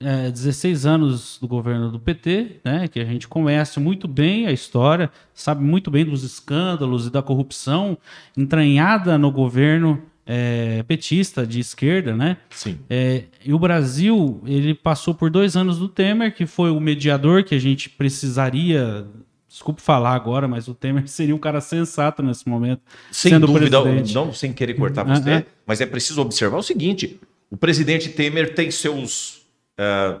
é, 0.00 0.30
16 0.30 0.86
anos 0.86 1.38
do 1.40 1.48
governo 1.48 1.90
do 1.90 1.98
PT, 1.98 2.60
né, 2.64 2.86
que 2.86 3.00
a 3.00 3.04
gente 3.04 3.26
conhece 3.26 3.80
muito 3.80 4.06
bem 4.06 4.46
a 4.46 4.52
história, 4.52 5.10
sabe 5.34 5.62
muito 5.62 5.90
bem 5.90 6.04
dos 6.04 6.22
escândalos 6.22 7.06
e 7.06 7.10
da 7.10 7.20
corrupção 7.20 7.98
entranhada 8.36 9.18
no 9.18 9.30
governo 9.32 10.00
é, 10.24 10.84
petista 10.86 11.46
de 11.46 11.58
esquerda, 11.58 12.14
né? 12.14 12.36
Sim. 12.50 12.78
É, 12.88 13.24
e 13.44 13.52
o 13.52 13.58
Brasil 13.58 14.40
ele 14.46 14.74
passou 14.74 15.14
por 15.14 15.30
dois 15.30 15.56
anos 15.56 15.78
do 15.78 15.88
Temer, 15.88 16.34
que 16.34 16.46
foi 16.46 16.70
o 16.70 16.78
mediador 16.78 17.42
que 17.42 17.54
a 17.54 17.58
gente 17.58 17.88
precisaria. 17.88 19.06
Desculpe 19.48 19.80
falar 19.80 20.14
agora, 20.14 20.46
mas 20.46 20.68
o 20.68 20.74
Temer 20.74 21.08
seria 21.08 21.34
um 21.34 21.38
cara 21.38 21.62
sensato 21.62 22.22
nesse 22.22 22.46
momento. 22.46 22.82
Sem 23.10 23.32
sendo 23.32 23.46
dúvida, 23.46 23.80
presidente. 23.80 24.14
não 24.14 24.32
sem 24.32 24.52
querer 24.52 24.74
cortar 24.74 25.02
você, 25.04 25.46
mas 25.66 25.80
é 25.80 25.86
preciso 25.86 26.20
observar 26.20 26.58
o 26.58 26.62
seguinte: 26.62 27.18
o 27.50 27.56
presidente 27.56 28.10
Temer 28.10 28.54
tem 28.54 28.70
seus 28.70 29.37
uh, 29.78 30.20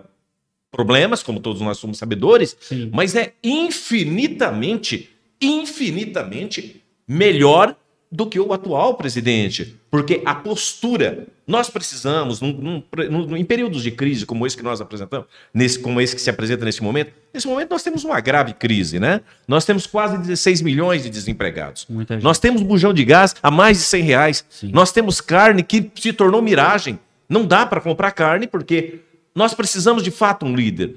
problemas, 0.70 1.22
como 1.22 1.40
todos 1.40 1.60
nós 1.60 1.78
somos 1.78 1.98
sabedores, 1.98 2.56
Sim. 2.60 2.90
mas 2.92 3.14
é 3.14 3.34
infinitamente, 3.42 5.10
infinitamente 5.40 6.82
melhor 7.06 7.74
do 8.10 8.26
que 8.26 8.40
o 8.40 8.52
atual 8.54 8.94
presidente, 8.94 9.76
porque 9.90 10.22
a 10.24 10.34
postura 10.34 11.26
nós 11.46 11.68
precisamos 11.68 12.40
num, 12.40 12.82
num, 13.10 13.36
em 13.36 13.44
períodos 13.44 13.82
de 13.82 13.90
crise 13.90 14.24
como 14.24 14.46
esse 14.46 14.56
que 14.56 14.62
nós 14.62 14.80
apresentamos, 14.80 15.26
nesse 15.52 15.78
como 15.78 16.00
esse 16.00 16.14
que 16.14 16.20
se 16.20 16.30
apresenta 16.30 16.64
nesse 16.64 16.82
momento, 16.82 17.12
nesse 17.32 17.46
momento 17.46 17.70
nós 17.70 17.82
temos 17.82 18.04
uma 18.04 18.18
grave 18.20 18.54
crise, 18.54 18.98
né? 18.98 19.20
Nós 19.46 19.66
temos 19.66 19.86
quase 19.86 20.16
16 20.18 20.62
milhões 20.62 21.02
de 21.02 21.10
desempregados. 21.10 21.86
Nós 22.22 22.38
temos 22.38 22.62
bujão 22.62 22.94
de 22.94 23.04
gás 23.04 23.36
a 23.42 23.50
mais 23.50 23.78
de 23.78 23.84
100 23.84 24.02
reais. 24.02 24.44
Sim. 24.48 24.70
Nós 24.72 24.90
temos 24.90 25.20
carne 25.20 25.62
que 25.62 25.90
se 25.94 26.12
tornou 26.12 26.40
miragem. 26.40 26.98
Não 27.28 27.44
dá 27.44 27.66
para 27.66 27.80
comprar 27.80 28.10
carne 28.12 28.46
porque 28.46 29.00
nós 29.38 29.54
precisamos 29.54 30.02
de 30.02 30.10
fato 30.10 30.44
um 30.44 30.52
líder. 30.52 30.96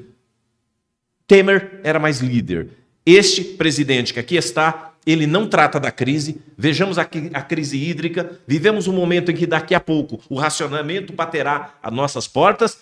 Temer 1.28 1.80
era 1.84 2.00
mais 2.00 2.22
líder. 2.22 2.70
Este 3.06 3.44
presidente 3.44 4.12
que 4.12 4.20
aqui 4.20 4.36
está 4.36 4.94
ele 5.06 5.28
não 5.28 5.48
trata 5.48 5.80
da 5.80 5.92
crise. 5.92 6.42
Vejamos 6.58 6.98
a, 6.98 7.04
a, 7.04 7.42
crise 7.44 7.78
hídrica. 7.78 8.40
Vivemos 8.48 8.88
um 8.88 8.94
momento 8.94 9.30
em 9.30 9.36
que 9.36 9.46
daqui 9.46 9.76
a 9.76 9.80
pouco 9.80 10.20
o 10.28 10.36
racionamento 10.40 11.14
baterá 11.14 11.76
às 11.84 11.94
nossas 11.94 12.28
portas. 12.28 12.80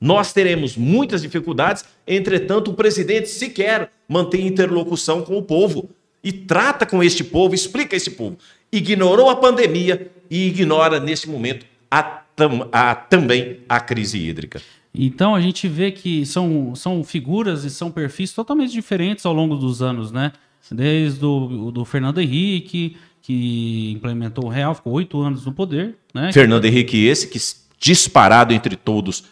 Nós 0.00 0.32
teremos 0.32 0.76
muitas 0.76 1.20
dificuldades. 1.22 1.84
Entretanto, 2.06 2.70
o 2.70 2.74
presidente 2.74 3.28
sequer 3.28 3.90
mantém 4.08 4.46
interlocução 4.46 5.22
com 5.22 5.36
o 5.36 5.42
povo 5.42 5.90
e 6.22 6.30
trata 6.30 6.86
com 6.86 7.02
este 7.02 7.24
povo, 7.24 7.56
explica 7.56 7.96
a 7.96 7.98
esse 7.98 8.12
povo. 8.12 8.38
Ignorou 8.70 9.30
a 9.30 9.34
pandemia 9.34 10.12
e 10.30 10.46
ignora 10.46 11.00
nesse 11.00 11.28
momento 11.28 11.66
a, 11.90 12.22
tam, 12.36 12.68
a, 12.70 12.94
também 12.94 13.60
a 13.68 13.80
crise 13.80 14.18
hídrica. 14.18 14.60
Então 14.94 15.34
a 15.34 15.40
gente 15.40 15.66
vê 15.66 15.90
que 15.90 16.24
são, 16.24 16.74
são 16.74 17.02
figuras 17.02 17.64
e 17.64 17.70
são 17.70 17.90
perfis 17.90 18.32
totalmente 18.32 18.72
diferentes 18.72 19.26
ao 19.26 19.32
longo 19.32 19.56
dos 19.56 19.82
anos, 19.82 20.12
né? 20.12 20.32
Desde 20.70 21.24
o 21.24 21.70
do 21.70 21.84
Fernando 21.84 22.20
Henrique, 22.20 22.96
que 23.22 23.92
implementou 23.92 24.46
o 24.46 24.48
Real, 24.48 24.74
ficou 24.74 24.92
oito 24.94 25.20
anos 25.20 25.44
no 25.44 25.52
poder. 25.52 25.96
Né? 26.12 26.32
Fernando 26.32 26.64
Henrique, 26.64 27.04
esse 27.04 27.28
que 27.28 27.38
disparado 27.78 28.52
entre 28.52 28.74
todos, 28.74 29.24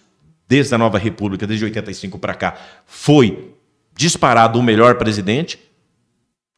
desde 0.48 0.74
a 0.74 0.78
nova 0.78 0.98
República, 0.98 1.46
desde 1.46 1.64
85 1.64 2.18
para 2.18 2.34
cá, 2.34 2.56
foi 2.86 3.54
disparado 3.96 4.58
o 4.58 4.62
melhor 4.62 4.96
presidente. 4.96 5.58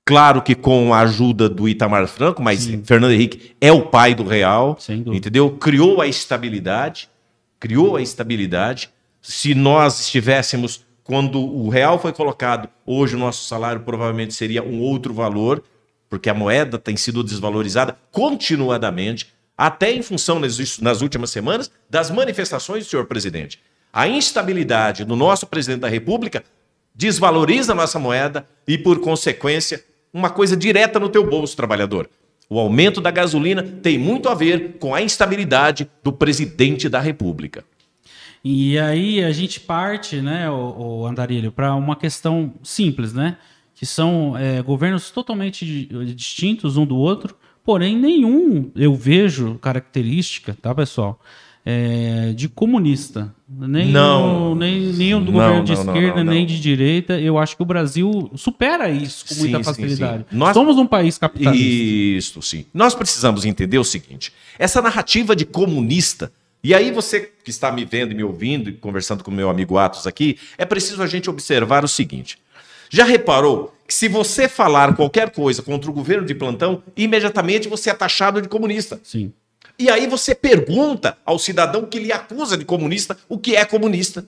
Claro 0.06 0.40
que 0.40 0.54
com 0.54 0.94
a 0.94 1.00
ajuda 1.00 1.48
do 1.48 1.68
Itamar 1.68 2.06
Franco, 2.06 2.40
mas 2.40 2.60
Sim. 2.60 2.80
Fernando 2.84 3.10
Henrique 3.10 3.56
é 3.60 3.72
o 3.72 3.86
pai 3.86 4.14
do 4.14 4.22
Real, 4.22 4.78
entendeu? 4.88 5.50
Criou 5.50 6.00
a 6.00 6.06
estabilidade, 6.06 7.10
criou 7.58 7.96
a 7.96 8.00
estabilidade 8.00 8.88
se 9.20 9.52
nós 9.52 9.98
estivéssemos, 9.98 10.86
quando 11.02 11.40
o 11.40 11.68
real 11.68 11.98
foi 11.98 12.12
colocado, 12.12 12.68
hoje 12.86 13.16
o 13.16 13.18
nosso 13.18 13.42
salário 13.48 13.80
provavelmente 13.80 14.32
seria 14.32 14.62
um 14.62 14.80
outro 14.80 15.12
valor, 15.12 15.64
porque 16.08 16.30
a 16.30 16.34
moeda 16.34 16.78
tem 16.78 16.96
sido 16.96 17.24
desvalorizada 17.24 17.98
continuadamente, 18.12 19.34
até 19.58 19.90
em 19.90 20.02
função, 20.02 20.38
nas, 20.38 20.78
nas 20.78 21.02
últimas 21.02 21.30
semanas, 21.30 21.68
das 21.90 22.08
manifestações 22.08 22.84
do 22.84 22.90
senhor 22.90 23.06
presidente. 23.06 23.60
A 23.92 24.06
instabilidade 24.06 25.04
do 25.04 25.16
nosso 25.16 25.48
presidente 25.48 25.80
da 25.80 25.88
República 25.88 26.44
desvaloriza 26.94 27.72
a 27.72 27.74
nossa 27.74 27.98
moeda 27.98 28.46
e, 28.68 28.78
por 28.78 29.00
consequência, 29.00 29.84
uma 30.16 30.30
coisa 30.30 30.56
direta 30.56 30.98
no 30.98 31.10
teu 31.10 31.28
bolso, 31.28 31.54
trabalhador. 31.54 32.08
O 32.48 32.58
aumento 32.58 33.02
da 33.02 33.10
gasolina 33.10 33.62
tem 33.62 33.98
muito 33.98 34.30
a 34.30 34.34
ver 34.34 34.78
com 34.78 34.94
a 34.94 35.02
instabilidade 35.02 35.90
do 36.02 36.10
presidente 36.10 36.88
da 36.88 37.00
República. 37.00 37.62
E 38.42 38.78
aí 38.78 39.22
a 39.22 39.30
gente 39.30 39.60
parte, 39.60 40.22
né, 40.22 40.48
o, 40.48 41.00
o 41.00 41.06
Andarilho, 41.06 41.52
para 41.52 41.74
uma 41.74 41.94
questão 41.94 42.54
simples, 42.62 43.12
né? 43.12 43.36
Que 43.74 43.84
são 43.84 44.34
é, 44.38 44.62
governos 44.62 45.10
totalmente 45.10 45.66
distintos 46.14 46.78
um 46.78 46.86
do 46.86 46.96
outro, 46.96 47.36
porém 47.62 47.94
nenhum 47.98 48.70
eu 48.74 48.94
vejo 48.94 49.58
característica, 49.58 50.56
tá, 50.62 50.74
pessoal? 50.74 51.20
É, 51.68 52.32
de 52.32 52.48
comunista. 52.48 53.34
Nem 53.48 53.90
não. 53.90 54.52
O, 54.52 54.54
nem, 54.54 54.92
nem 54.92 55.14
o 55.16 55.18
do 55.18 55.32
não, 55.32 55.32
governo 55.32 55.64
de 55.64 55.74
não, 55.74 55.80
esquerda, 55.80 56.22
não, 56.22 56.32
nem 56.32 56.46
de 56.46 56.60
direita. 56.60 57.18
Eu 57.18 57.36
acho 57.36 57.56
que 57.56 57.62
o 57.62 57.66
Brasil 57.66 58.30
supera 58.36 58.88
isso 58.88 59.26
com 59.26 59.34
muita 59.34 59.58
sim, 59.58 59.64
facilidade. 59.64 60.18
Sim, 60.18 60.26
sim. 60.30 60.36
Nós... 60.36 60.54
Somos 60.54 60.76
um 60.76 60.86
país 60.86 61.18
capitalista. 61.18 61.66
Isso, 61.66 62.40
sim. 62.40 62.66
Nós 62.72 62.94
precisamos 62.94 63.44
entender 63.44 63.78
o 63.78 63.84
seguinte: 63.84 64.32
essa 64.56 64.80
narrativa 64.80 65.34
de 65.34 65.44
comunista 65.44 66.30
e 66.62 66.74
aí 66.74 66.90
você 66.90 67.32
que 67.44 67.50
está 67.50 67.70
me 67.70 67.84
vendo 67.84 68.10
e 68.12 68.14
me 68.14 68.24
ouvindo 68.24 68.70
e 68.70 68.72
conversando 68.72 69.22
com 69.22 69.30
o 69.30 69.34
meu 69.34 69.48
amigo 69.48 69.78
Atos 69.78 70.04
aqui, 70.06 70.38
é 70.58 70.64
preciso 70.64 71.02
a 71.02 71.06
gente 71.06 71.30
observar 71.30 71.84
o 71.84 71.88
seguinte. 71.88 72.38
Já 72.90 73.04
reparou 73.04 73.72
que 73.86 73.94
se 73.94 74.08
você 74.08 74.48
falar 74.48 74.94
qualquer 74.96 75.30
coisa 75.30 75.62
contra 75.62 75.88
o 75.90 75.94
governo 75.94 76.26
de 76.26 76.34
plantão, 76.34 76.82
imediatamente 76.96 77.68
você 77.68 77.90
é 77.90 77.94
taxado 77.94 78.42
de 78.42 78.48
comunista? 78.48 78.98
Sim. 79.02 79.32
E 79.78 79.90
aí 79.90 80.06
você 80.06 80.34
pergunta 80.34 81.18
ao 81.24 81.38
cidadão 81.38 81.84
que 81.84 81.98
lhe 81.98 82.12
acusa 82.12 82.56
de 82.56 82.64
comunista 82.64 83.16
o 83.28 83.38
que 83.38 83.54
é 83.54 83.64
comunista. 83.64 84.26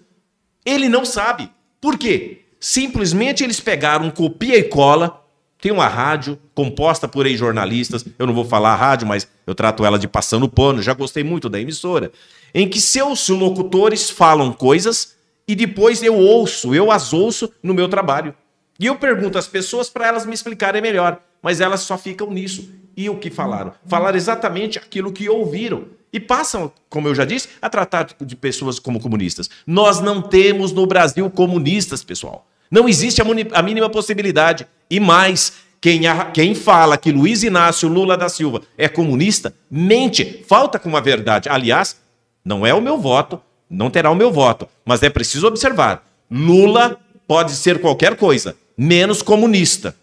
Ele 0.64 0.88
não 0.88 1.04
sabe. 1.04 1.50
Por 1.80 1.96
quê? 1.96 2.42
Simplesmente 2.60 3.42
eles 3.42 3.60
pegaram 3.60 4.10
copia 4.10 4.58
e 4.58 4.64
cola 4.64 5.24
tem 5.60 5.72
uma 5.72 5.88
rádio 5.88 6.38
composta 6.54 7.08
por 7.08 7.26
ex-jornalistas, 7.26 8.04
eu 8.18 8.26
não 8.26 8.34
vou 8.34 8.44
falar 8.44 8.72
a 8.72 8.76
rádio, 8.76 9.06
mas 9.06 9.26
eu 9.46 9.54
trato 9.54 9.84
ela 9.84 9.98
de 9.98 10.06
passando 10.06 10.48
pano, 10.48 10.80
já 10.80 10.94
gostei 10.94 11.24
muito 11.24 11.48
da 11.48 11.60
emissora, 11.60 12.12
em 12.54 12.68
que 12.68 12.80
seus 12.80 13.28
locutores 13.28 14.08
falam 14.08 14.52
coisas 14.52 15.16
e 15.46 15.56
depois 15.56 16.02
eu 16.02 16.14
ouço, 16.14 16.74
eu 16.74 16.90
as 16.90 17.12
ouço 17.12 17.52
no 17.62 17.74
meu 17.74 17.88
trabalho. 17.88 18.34
E 18.78 18.86
eu 18.86 18.96
pergunto 18.96 19.36
às 19.36 19.48
pessoas 19.48 19.90
para 19.90 20.06
elas 20.06 20.24
me 20.24 20.34
explicarem 20.34 20.80
melhor, 20.80 21.20
mas 21.42 21.60
elas 21.60 21.80
só 21.80 21.96
ficam 21.96 22.30
nisso. 22.30 22.68
E 22.96 23.08
o 23.08 23.16
que 23.16 23.30
falaram? 23.30 23.72
Falaram 23.86 24.16
exatamente 24.16 24.78
aquilo 24.78 25.12
que 25.12 25.28
ouviram. 25.28 25.84
E 26.12 26.18
passam, 26.18 26.72
como 26.88 27.06
eu 27.06 27.14
já 27.14 27.24
disse, 27.24 27.48
a 27.60 27.68
tratar 27.68 28.08
de 28.20 28.34
pessoas 28.34 28.78
como 28.78 29.00
comunistas. 29.00 29.48
Nós 29.66 30.00
não 30.00 30.22
temos 30.22 30.72
no 30.72 30.86
Brasil 30.86 31.28
comunistas, 31.30 32.02
pessoal. 32.02 32.46
Não 32.70 32.88
existe 32.88 33.20
a, 33.20 33.62
mínima 33.62 33.88
possibilidade. 33.88 34.66
E 34.90 34.98
mais, 34.98 35.52
quem, 35.80 36.02
quem 36.32 36.54
fala 36.54 36.96
que 36.96 37.12
Luiz 37.12 37.42
Inácio 37.42 37.88
Lula 37.88 38.16
da 38.16 38.28
Silva 38.28 38.62
é 38.76 38.88
comunista, 38.88 39.54
mente, 39.70 40.44
falta 40.48 40.78
com 40.78 40.96
a 40.96 41.00
verdade. 41.00 41.48
Aliás, 41.48 41.96
não 42.44 42.66
é 42.66 42.72
o 42.72 42.80
meu 42.80 42.98
voto, 42.98 43.40
não 43.68 43.90
terá 43.90 44.10
o 44.10 44.14
meu 44.14 44.32
voto, 44.32 44.66
mas 44.84 45.02
é 45.02 45.10
preciso 45.10 45.46
observar: 45.46 46.04
Lula 46.30 46.98
pode 47.26 47.52
ser 47.52 47.80
qualquer 47.80 48.16
coisa, 48.16 48.56
menos 48.76 49.22
comunista. 49.22 49.94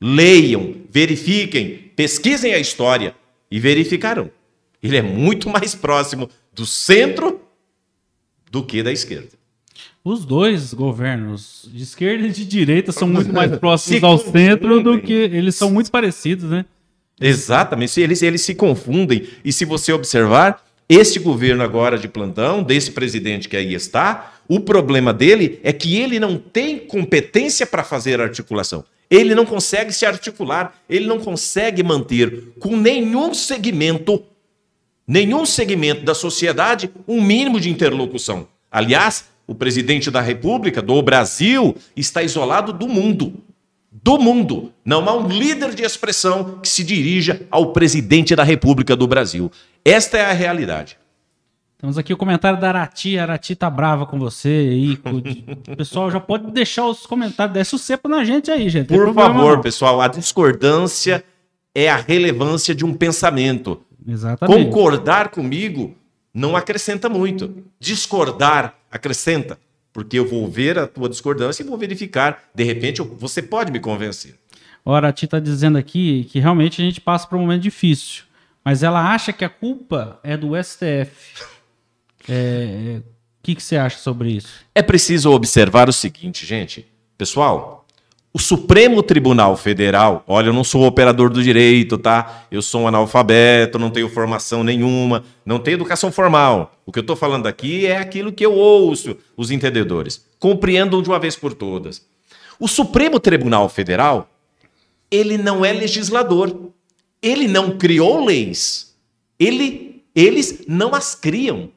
Leiam, 0.00 0.74
verifiquem, 0.90 1.90
pesquisem 1.96 2.52
a 2.54 2.58
história 2.58 3.14
e 3.50 3.58
verificarão. 3.58 4.30
Ele 4.82 4.96
é 4.96 5.02
muito 5.02 5.48
mais 5.48 5.74
próximo 5.74 6.28
do 6.52 6.66
centro 6.66 7.40
do 8.50 8.62
que 8.62 8.82
da 8.82 8.92
esquerda. 8.92 9.30
Os 10.04 10.24
dois 10.24 10.74
governos, 10.74 11.68
de 11.72 11.82
esquerda 11.82 12.26
e 12.26 12.30
de 12.30 12.44
direita, 12.44 12.92
são 12.92 13.08
muito 13.08 13.32
mais 13.32 13.56
próximos 13.58 14.04
ao 14.04 14.18
centro 14.18 14.82
do 14.82 15.00
que. 15.00 15.12
Eles 15.12 15.54
são 15.54 15.70
muito 15.70 15.90
parecidos, 15.90 16.50
né? 16.50 16.66
Exatamente, 17.18 17.98
eles, 18.00 18.22
eles 18.22 18.42
se 18.42 18.54
confundem. 18.54 19.26
E 19.42 19.52
se 19.52 19.64
você 19.64 19.92
observar, 19.92 20.62
este 20.88 21.18
governo 21.18 21.62
agora 21.62 21.98
de 21.98 22.08
plantão, 22.08 22.62
desse 22.62 22.90
presidente 22.90 23.48
que 23.48 23.56
aí 23.56 23.72
está, 23.72 24.33
o 24.48 24.60
problema 24.60 25.12
dele 25.12 25.58
é 25.62 25.72
que 25.72 25.96
ele 25.96 26.20
não 26.20 26.36
tem 26.36 26.78
competência 26.78 27.66
para 27.66 27.82
fazer 27.82 28.20
articulação. 28.20 28.84
Ele 29.10 29.34
não 29.34 29.44
consegue 29.44 29.92
se 29.92 30.06
articular, 30.06 30.74
ele 30.88 31.06
não 31.06 31.20
consegue 31.20 31.82
manter 31.82 32.52
com 32.58 32.76
nenhum 32.76 33.32
segmento, 33.34 34.22
nenhum 35.06 35.44
segmento 35.46 36.04
da 36.04 36.14
sociedade, 36.14 36.90
um 37.06 37.22
mínimo 37.22 37.60
de 37.60 37.70
interlocução. 37.70 38.48
Aliás, 38.70 39.26
o 39.46 39.54
presidente 39.54 40.10
da 40.10 40.20
República, 40.20 40.80
do 40.80 41.00
Brasil, 41.02 41.76
está 41.94 42.22
isolado 42.22 42.72
do 42.72 42.88
mundo. 42.88 43.34
Do 43.92 44.18
mundo. 44.18 44.72
Não 44.84 45.08
há 45.08 45.16
um 45.16 45.28
líder 45.28 45.74
de 45.74 45.82
expressão 45.82 46.58
que 46.60 46.68
se 46.68 46.82
dirija 46.82 47.46
ao 47.50 47.72
presidente 47.72 48.34
da 48.34 48.42
República 48.42 48.96
do 48.96 49.06
Brasil. 49.06 49.52
Esta 49.84 50.18
é 50.18 50.24
a 50.24 50.32
realidade. 50.32 50.96
Temos 51.78 51.98
aqui 51.98 52.12
o 52.12 52.16
comentário 52.16 52.60
da 52.60 52.68
Arati. 52.68 53.18
A 53.18 53.22
Arati 53.22 53.54
tá 53.54 53.68
brava 53.68 54.06
com 54.06 54.18
você 54.18 54.48
aí. 54.48 54.98
O 55.72 55.76
pessoal 55.76 56.10
já 56.10 56.20
pode 56.20 56.50
deixar 56.50 56.86
os 56.86 57.04
comentários. 57.06 57.54
Desce 57.54 57.74
o 57.74 57.78
cepo 57.78 58.08
na 58.08 58.24
gente 58.24 58.50
aí, 58.50 58.68
gente. 58.68 58.88
Por 58.88 59.12
favor, 59.12 59.56
não. 59.56 59.62
pessoal. 59.62 60.00
A 60.00 60.08
discordância 60.08 61.24
é 61.74 61.90
a 61.90 61.96
relevância 61.96 62.74
de 62.74 62.84
um 62.84 62.94
pensamento. 62.94 63.82
Exatamente. 64.06 64.64
Concordar 64.64 65.28
comigo 65.28 65.94
não 66.32 66.56
acrescenta 66.56 67.08
muito. 67.08 67.64
Discordar 67.78 68.74
acrescenta, 68.90 69.58
porque 69.92 70.18
eu 70.18 70.28
vou 70.28 70.48
ver 70.48 70.78
a 70.78 70.86
tua 70.86 71.08
discordância 71.08 71.62
e 71.62 71.66
vou 71.66 71.76
verificar. 71.76 72.44
De 72.54 72.64
repente, 72.64 73.02
você 73.02 73.42
pode 73.42 73.70
me 73.70 73.80
convencer. 73.80 74.36
Ora, 74.84 75.08
a 75.08 75.12
Ti 75.12 75.24
está 75.24 75.40
dizendo 75.40 75.78
aqui 75.78 76.28
que 76.30 76.38
realmente 76.38 76.80
a 76.80 76.84
gente 76.84 77.00
passa 77.00 77.26
por 77.26 77.36
um 77.36 77.42
momento 77.42 77.62
difícil, 77.62 78.24
mas 78.64 78.82
ela 78.82 79.12
acha 79.12 79.32
que 79.32 79.44
a 79.44 79.48
culpa 79.48 80.20
é 80.22 80.36
do 80.36 80.50
STF. 80.62 81.53
É, 82.28 83.00
o 83.00 83.42
que, 83.42 83.54
que 83.54 83.62
você 83.62 83.76
acha 83.76 83.98
sobre 83.98 84.30
isso? 84.32 84.48
É 84.74 84.82
preciso 84.82 85.30
observar 85.30 85.88
o 85.88 85.92
seguinte, 85.92 86.46
gente. 86.46 86.86
Pessoal, 87.16 87.84
o 88.36 88.38
Supremo 88.40 89.00
Tribunal 89.00 89.56
Federal, 89.56 90.24
olha, 90.26 90.48
eu 90.48 90.52
não 90.52 90.64
sou 90.64 90.84
operador 90.84 91.30
do 91.30 91.40
direito, 91.40 91.96
tá? 91.96 92.46
Eu 92.50 92.62
sou 92.62 92.82
um 92.82 92.88
analfabeto, 92.88 93.78
não 93.78 93.90
tenho 93.90 94.08
formação 94.08 94.64
nenhuma, 94.64 95.22
não 95.46 95.60
tenho 95.60 95.76
educação 95.76 96.10
formal. 96.10 96.74
O 96.84 96.90
que 96.90 96.98
eu 96.98 97.02
estou 97.02 97.14
falando 97.14 97.46
aqui 97.46 97.86
é 97.86 97.96
aquilo 97.96 98.32
que 98.32 98.44
eu 98.44 98.52
ouço 98.52 99.16
os 99.36 99.52
entendedores. 99.52 100.26
Compreendam 100.40 101.00
de 101.00 101.08
uma 101.08 101.20
vez 101.20 101.36
por 101.36 101.54
todas. 101.54 102.04
O 102.58 102.66
Supremo 102.66 103.20
Tribunal 103.20 103.68
Federal, 103.68 104.28
ele 105.08 105.38
não 105.38 105.64
é 105.64 105.72
legislador. 105.72 106.72
Ele 107.22 107.46
não 107.46 107.78
criou 107.78 108.24
leis. 108.24 108.96
Ele, 109.38 110.02
eles 110.12 110.64
não 110.66 110.92
as 110.92 111.14
criam. 111.14 111.70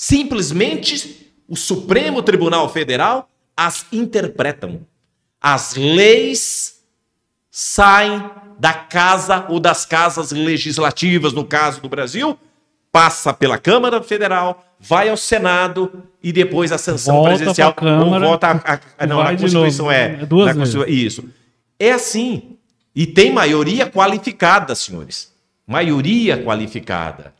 Simplesmente 0.00 1.28
o 1.48 1.56
Supremo 1.56 2.22
Tribunal 2.22 2.68
Federal 2.68 3.28
as 3.56 3.84
interpretam. 3.90 4.82
As 5.40 5.74
leis 5.74 6.84
saem 7.50 8.22
da 8.60 8.72
casa 8.72 9.44
ou 9.48 9.58
das 9.58 9.84
casas 9.84 10.30
legislativas, 10.30 11.32
no 11.32 11.44
caso 11.44 11.80
do 11.80 11.88
Brasil, 11.88 12.38
passa 12.92 13.34
pela 13.34 13.58
Câmara 13.58 14.00
Federal, 14.00 14.64
vai 14.78 15.08
ao 15.08 15.16
Senado 15.16 16.04
e 16.22 16.30
depois 16.32 16.70
a 16.70 16.78
sanção 16.78 17.16
Volta 17.16 17.30
presidencial 17.30 17.74
Câmara, 17.74 18.24
ou 18.24 18.30
volta 18.30 18.46
a, 18.64 18.74
a- 19.02 19.06
não, 19.06 19.18
na 19.24 19.36
Constituição 19.36 19.90
é, 19.90 20.12
É 20.22 20.26
duas 20.26 20.46
na 20.46 20.52
vezes. 20.62 20.74
Constitu- 20.76 20.96
isso. 20.96 21.24
É 21.76 21.90
assim. 21.90 22.56
E 22.94 23.04
tem 23.04 23.32
maioria 23.32 23.90
qualificada, 23.90 24.76
senhores. 24.76 25.32
Maioria 25.66 26.40
qualificada. 26.40 27.36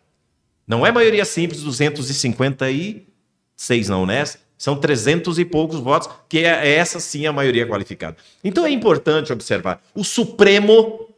Não 0.69 0.87
é 0.87 0.93
maioria 0.93 1.25
simples, 1.25 1.63
256 1.63 3.89
não, 3.89 4.05
né? 4.05 4.23
São 4.59 4.77
300 4.77 5.39
e 5.39 5.45
poucos 5.45 5.81
votos, 5.81 6.11
que 6.29 6.41
é 6.41 6.75
essa 6.75 7.01
sim 7.01 7.27
a 7.27 7.33
maioria 7.33 7.67
qualificada. 7.67 8.19
Então 8.45 8.67
é 8.67 8.71
importante 8.71 9.33
observar. 9.33 9.81
O 9.95 10.05
Supremo 10.05 11.09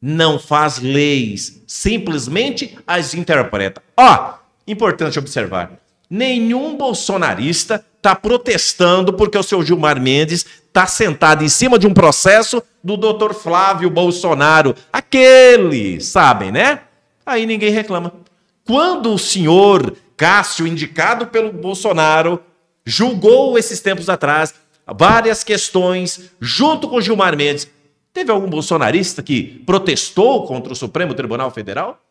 não 0.00 0.38
faz 0.38 0.78
leis, 0.78 1.62
simplesmente 1.66 2.78
as 2.86 3.12
interpreta. 3.12 3.82
Ó, 3.96 4.34
importante 4.66 5.18
observar. 5.18 5.78
Nenhum 6.08 6.76
bolsonarista 6.76 7.84
está 7.96 8.14
protestando 8.14 9.12
porque 9.12 9.36
o 9.36 9.42
seu 9.42 9.64
Gilmar 9.64 10.00
Mendes 10.00 10.46
está 10.68 10.86
sentado 10.86 11.42
em 11.42 11.48
cima 11.48 11.78
de 11.78 11.86
um 11.86 11.92
processo 11.92 12.62
do 12.82 12.96
doutor 12.96 13.34
Flávio 13.34 13.90
Bolsonaro. 13.90 14.74
Aquele, 14.92 16.00
sabem, 16.00 16.52
né? 16.52 16.82
Aí 17.26 17.44
ninguém 17.44 17.70
reclama. 17.70 18.25
Quando 18.66 19.14
o 19.14 19.18
senhor 19.18 19.96
Cássio, 20.16 20.66
indicado 20.66 21.28
pelo 21.28 21.52
Bolsonaro, 21.52 22.42
julgou 22.84 23.56
esses 23.56 23.80
tempos 23.80 24.08
atrás 24.08 24.54
várias 24.86 25.44
questões 25.44 26.32
junto 26.40 26.88
com 26.88 27.00
Gilmar 27.00 27.36
Mendes, 27.36 27.70
teve 28.12 28.30
algum 28.30 28.48
bolsonarista 28.48 29.22
que 29.22 29.62
protestou 29.64 30.46
contra 30.46 30.72
o 30.72 30.76
Supremo 30.76 31.14
Tribunal 31.14 31.50
Federal? 31.50 32.02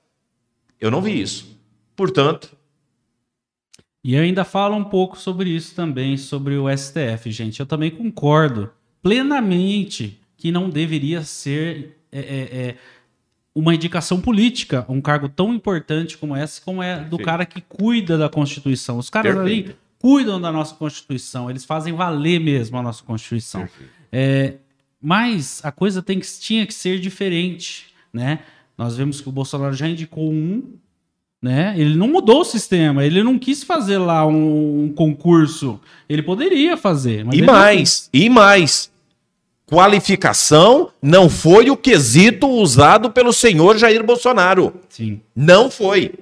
Eu 0.79 0.89
não 0.89 1.01
vi 1.01 1.21
isso. 1.21 1.59
Portanto, 1.95 2.55
E 4.03 4.15
ainda 4.15 4.43
fala 4.45 4.75
um 4.75 4.83
pouco 4.83 5.17
sobre 5.17 5.49
isso 5.49 5.73
também, 5.73 6.15
sobre 6.15 6.55
o 6.55 6.67
STF, 6.69 7.31
gente. 7.31 7.59
Eu 7.59 7.65
também 7.65 7.89
concordo 7.89 8.69
plenamente 9.01 10.21
que 10.37 10.51
não 10.51 10.69
deveria 10.69 11.23
ser 11.23 11.97
é, 12.11 12.19
é, 12.19 12.23
é, 12.69 12.75
uma 13.55 13.73
indicação 13.73 14.19
política, 14.19 14.85
um 14.89 14.99
cargo 14.99 15.29
tão 15.29 15.53
importante 15.53 16.17
como 16.17 16.35
esse, 16.35 16.59
como 16.59 16.83
é 16.83 16.99
do 17.05 17.17
cara 17.17 17.45
que 17.45 17.61
cuida 17.61 18.17
da 18.17 18.27
Constituição. 18.27 18.97
Os 18.97 19.09
caras 19.09 19.37
ali 19.37 19.63
Perfeito. 19.63 19.79
cuidam 19.97 20.41
da 20.41 20.51
nossa 20.51 20.75
Constituição, 20.75 21.49
eles 21.49 21.63
fazem 21.63 21.93
valer 21.93 22.39
mesmo 22.41 22.77
a 22.77 22.83
nossa 22.83 23.01
Constituição. 23.03 23.65
É, 24.11 24.55
mas 25.01 25.61
a 25.63 25.71
coisa 25.71 26.01
tem 26.01 26.19
que, 26.19 26.27
tinha 26.39 26.65
que 26.67 26.73
ser 26.73 26.99
diferente, 26.99 27.93
né? 28.11 28.39
Nós 28.77 28.97
vemos 28.97 29.21
que 29.21 29.29
o 29.29 29.31
Bolsonaro 29.31 29.73
já 29.73 29.87
indicou 29.87 30.29
um, 30.29 30.73
né? 31.41 31.73
Ele 31.77 31.95
não 31.95 32.09
mudou 32.09 32.41
o 32.41 32.45
sistema, 32.45 33.05
ele 33.05 33.23
não 33.23 33.39
quis 33.39 33.63
fazer 33.63 33.99
lá 33.99 34.27
um, 34.27 34.83
um 34.83 34.89
concurso. 34.93 35.79
Ele 36.09 36.21
poderia 36.21 36.75
fazer, 36.75 37.25
e 37.31 37.41
mais, 37.41 38.09
e 38.11 38.29
mais. 38.29 38.91
Qualificação 39.65 40.91
não 41.01 41.29
foi 41.29 41.71
o 41.71 41.77
quesito 41.77 42.47
usado 42.47 43.09
pelo 43.11 43.33
senhor 43.33 43.77
Jair 43.77 44.03
Bolsonaro. 44.03 44.73
Sim. 44.89 45.21
Não 45.35 45.71
foi. 45.71 46.13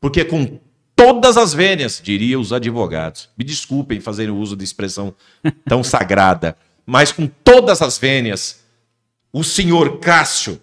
Porque 0.00 0.24
com 0.24 0.58
todas 0.94 1.36
as 1.36 1.52
vênias, 1.52 2.00
diria 2.02 2.40
os 2.40 2.52
advogados, 2.52 3.28
me 3.36 3.44
desculpem 3.44 4.00
fazer 4.00 4.30
o 4.30 4.36
uso 4.36 4.56
de 4.56 4.64
expressão 4.64 5.14
tão 5.68 5.84
sagrada, 5.84 6.56
mas 6.86 7.12
com 7.12 7.26
todas 7.26 7.82
as 7.82 7.98
vênias, 7.98 8.64
o 9.30 9.44
senhor 9.44 9.98
Cássio 9.98 10.60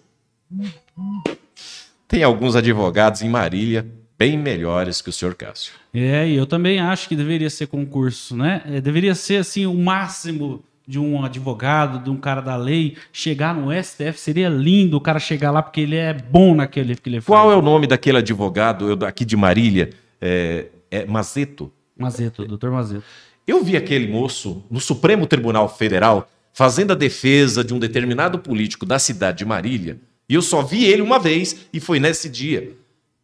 tem 2.08 2.24
alguns 2.24 2.56
advogados 2.56 3.22
em 3.22 3.28
Marília 3.28 3.86
bem 4.18 4.38
melhores 4.38 5.00
que 5.00 5.10
o 5.10 5.12
senhor 5.12 5.34
Cássio. 5.34 5.72
É, 5.92 6.28
e 6.28 6.34
eu 6.34 6.46
também 6.46 6.80
acho 6.80 7.08
que 7.08 7.14
deveria 7.14 7.50
ser 7.50 7.66
concurso, 7.66 8.36
né? 8.36 8.62
É, 8.66 8.80
deveria 8.80 9.14
ser 9.14 9.36
assim 9.36 9.66
o 9.66 9.74
máximo 9.74 10.64
de 10.86 10.98
um 10.98 11.24
advogado, 11.24 12.02
de 12.02 12.10
um 12.10 12.16
cara 12.16 12.40
da 12.40 12.56
lei, 12.56 12.96
chegar 13.12 13.54
no 13.54 13.70
STF, 13.72 14.18
seria 14.18 14.48
lindo 14.48 14.96
o 14.96 15.00
cara 15.00 15.18
chegar 15.18 15.50
lá 15.50 15.62
porque 15.62 15.80
ele 15.80 15.96
é 15.96 16.12
bom 16.12 16.54
naquele 16.54 16.94
que 16.94 17.08
ele 17.08 17.20
faz. 17.20 17.26
Qual 17.26 17.50
é 17.50 17.56
o 17.56 17.62
nome 17.62 17.86
daquele 17.86 18.18
advogado 18.18 18.90
eu, 18.90 19.06
aqui 19.06 19.24
de 19.24 19.36
Marília? 19.36 19.90
É, 20.20 20.66
é 20.90 21.06
Mazeto. 21.06 21.72
Mazeto, 21.96 22.46
doutor 22.46 22.70
Mazeto. 22.70 23.04
Eu 23.46 23.62
vi 23.62 23.76
aquele 23.76 24.06
moço 24.06 24.64
no 24.70 24.80
Supremo 24.80 25.26
Tribunal 25.26 25.68
Federal 25.68 26.28
fazendo 26.52 26.92
a 26.92 26.94
defesa 26.94 27.64
de 27.64 27.74
um 27.74 27.78
determinado 27.78 28.38
político 28.38 28.86
da 28.86 28.98
cidade 28.98 29.38
de 29.38 29.44
Marília, 29.44 29.98
e 30.28 30.34
eu 30.34 30.40
só 30.40 30.62
vi 30.62 30.84
ele 30.84 31.02
uma 31.02 31.18
vez, 31.18 31.66
e 31.72 31.80
foi 31.80 31.98
nesse 31.98 32.30
dia, 32.30 32.72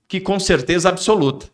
que 0.08 0.20
com 0.20 0.38
certeza 0.40 0.88
absoluta, 0.88 1.46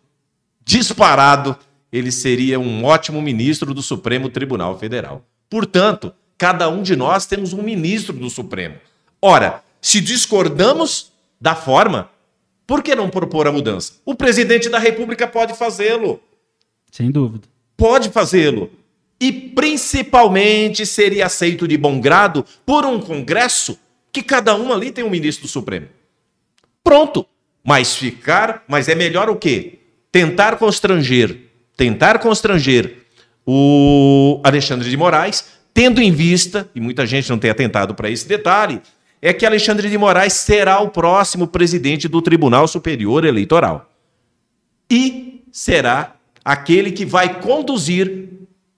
disparado, 0.64 1.56
ele 1.92 2.10
seria 2.10 2.58
um 2.58 2.84
ótimo 2.84 3.20
ministro 3.20 3.74
do 3.74 3.82
Supremo 3.82 4.30
Tribunal 4.30 4.78
Federal. 4.78 5.24
Portanto, 5.48 6.12
cada 6.36 6.68
um 6.68 6.82
de 6.82 6.96
nós 6.96 7.26
temos 7.26 7.52
um 7.52 7.62
ministro 7.62 8.12
do 8.12 8.28
Supremo. 8.28 8.76
Ora, 9.20 9.62
se 9.80 10.00
discordamos 10.00 11.12
da 11.40 11.54
forma, 11.54 12.10
por 12.66 12.82
que 12.82 12.94
não 12.94 13.08
propor 13.08 13.46
a 13.46 13.52
mudança? 13.52 13.94
O 14.04 14.14
presidente 14.14 14.68
da 14.68 14.78
República 14.78 15.26
pode 15.26 15.54
fazê-lo 15.54 16.20
Sem 16.90 17.10
dúvida. 17.10 17.46
pode 17.76 18.10
fazê-lo. 18.10 18.70
E 19.18 19.32
principalmente 19.32 20.84
seria 20.84 21.26
aceito 21.26 21.66
de 21.66 21.78
bom 21.78 22.00
grado 22.00 22.44
por 22.66 22.84
um 22.84 23.00
Congresso 23.00 23.78
que 24.12 24.22
cada 24.22 24.54
um 24.54 24.72
ali 24.72 24.90
tem 24.90 25.04
um 25.04 25.10
ministro 25.10 25.46
do 25.46 25.50
Supremo. 25.50 25.88
Pronto. 26.84 27.26
Mas 27.64 27.96
ficar, 27.96 28.62
mas 28.68 28.88
é 28.88 28.94
melhor 28.94 29.28
o 29.28 29.36
quê? 29.36 29.78
Tentar 30.12 30.56
constranger, 30.56 31.36
tentar 31.76 32.18
constranger 32.18 33.05
o 33.46 34.40
Alexandre 34.42 34.90
de 34.90 34.96
Moraes, 34.96 35.44
tendo 35.72 36.02
em 36.02 36.10
vista, 36.10 36.68
e 36.74 36.80
muita 36.80 37.06
gente 37.06 37.30
não 37.30 37.38
tem 37.38 37.50
atentado 37.50 37.94
para 37.94 38.10
esse 38.10 38.26
detalhe, 38.26 38.82
é 39.22 39.32
que 39.32 39.46
Alexandre 39.46 39.88
de 39.88 39.96
Moraes 39.96 40.32
será 40.32 40.80
o 40.80 40.88
próximo 40.88 41.46
presidente 41.46 42.08
do 42.08 42.20
Tribunal 42.20 42.66
Superior 42.66 43.24
Eleitoral 43.24 43.90
e 44.90 45.44
será 45.50 46.16
aquele 46.44 46.92
que 46.92 47.04
vai 47.04 47.40
conduzir 47.40 48.28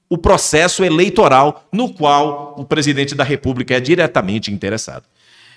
o 0.09 0.16
processo 0.16 0.83
eleitoral 0.85 1.68
no 1.72 1.92
qual 1.92 2.54
o 2.59 2.64
presidente 2.64 3.14
da 3.14 3.24
República 3.24 3.74
é 3.74 3.81
diretamente 3.81 4.50
interessado. 4.52 5.04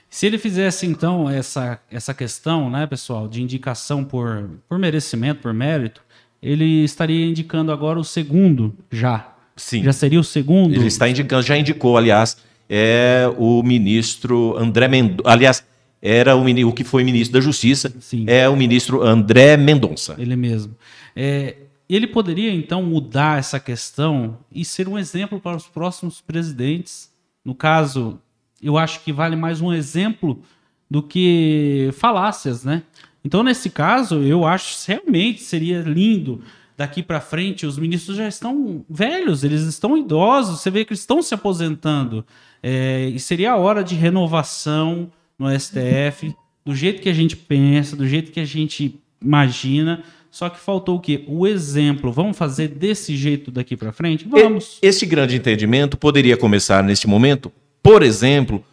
Se 0.09 0.25
ele 0.25 0.37
fizesse, 0.37 0.85
então, 0.85 1.29
essa, 1.29 1.79
essa 1.89 2.13
questão, 2.13 2.69
né, 2.69 2.85
pessoal, 2.85 3.29
de 3.29 3.41
indicação 3.41 4.03
por, 4.03 4.49
por 4.67 4.77
merecimento, 4.77 5.41
por 5.41 5.53
mérito, 5.53 6.03
ele 6.41 6.83
estaria 6.83 7.25
indicando 7.25 7.71
agora 7.71 7.99
o 7.99 8.03
segundo 8.03 8.75
já. 8.91 9.33
Sim. 9.55 9.83
Já 9.83 9.93
seria 9.93 10.19
o 10.19 10.23
segundo? 10.23 10.73
Ele 10.73 10.87
está 10.87 11.07
indicando, 11.07 11.43
já 11.43 11.57
indicou, 11.57 11.97
aliás, 11.97 12.37
é 12.69 13.31
o 13.37 13.61
ministro 13.61 14.57
André 14.57 14.87
Mendonça. 14.87 15.29
Aliás, 15.29 15.63
era 16.01 16.35
o, 16.35 16.67
o 16.67 16.73
que 16.73 16.83
foi 16.83 17.03
ministro 17.03 17.33
da 17.33 17.41
Justiça, 17.41 17.93
Sim. 17.99 18.25
é 18.27 18.49
o 18.49 18.55
ministro 18.55 19.03
André 19.03 19.55
Mendonça. 19.55 20.15
Ele 20.17 20.35
mesmo. 20.35 20.75
É, 21.15 21.57
ele 21.87 22.07
poderia, 22.07 22.51
então, 22.51 22.81
mudar 22.81 23.37
essa 23.37 23.59
questão 23.59 24.37
e 24.51 24.65
ser 24.65 24.87
um 24.87 24.97
exemplo 24.97 25.39
para 25.39 25.57
os 25.57 25.67
próximos 25.67 26.21
presidentes. 26.21 27.11
No 27.45 27.53
caso, 27.53 28.19
eu 28.61 28.77
acho 28.77 29.03
que 29.03 29.11
vale 29.11 29.35
mais 29.35 29.61
um 29.61 29.71
exemplo 29.71 30.41
do 30.89 31.03
que 31.03 31.89
falácias, 31.93 32.63
né? 32.63 32.83
Então, 33.23 33.43
nesse 33.43 33.69
caso, 33.69 34.21
eu 34.23 34.45
acho 34.45 34.75
realmente 34.87 35.41
seria 35.41 35.81
lindo 35.81 36.41
daqui 36.75 37.03
para 37.03 37.21
frente. 37.21 37.65
Os 37.65 37.77
ministros 37.77 38.17
já 38.17 38.27
estão 38.27 38.83
velhos, 38.89 39.43
eles 39.43 39.61
estão 39.61 39.97
idosos, 39.97 40.59
você 40.59 40.71
vê 40.71 40.83
que 40.83 40.93
eles 40.93 41.01
estão 41.01 41.21
se 41.21 41.33
aposentando. 41.33 42.25
É, 42.63 43.11
e 43.13 43.19
seria 43.19 43.51
a 43.51 43.57
hora 43.57 43.83
de 43.83 43.95
renovação 43.95 45.11
no 45.37 45.47
STF, 45.59 46.35
do 46.65 46.75
jeito 46.75 47.01
que 47.01 47.09
a 47.09 47.13
gente 47.13 47.35
pensa, 47.35 47.95
do 47.95 48.07
jeito 48.07 48.31
que 48.31 48.39
a 48.39 48.45
gente 48.45 48.99
imagina. 49.21 50.03
Só 50.29 50.49
que 50.49 50.59
faltou 50.59 50.95
o 50.95 50.99
quê? 50.99 51.23
O 51.27 51.45
exemplo. 51.45 52.11
Vamos 52.11 52.37
fazer 52.37 52.69
desse 52.69 53.17
jeito 53.17 53.51
daqui 53.51 53.75
para 53.75 53.91
frente? 53.91 54.25
Vamos. 54.27 54.79
Este 54.81 55.05
grande 55.05 55.35
entendimento 55.35 55.97
poderia 55.97 56.37
começar 56.37 56.83
neste 56.83 57.05
momento, 57.05 57.51
por 57.83 58.01
exemplo, 58.01 58.63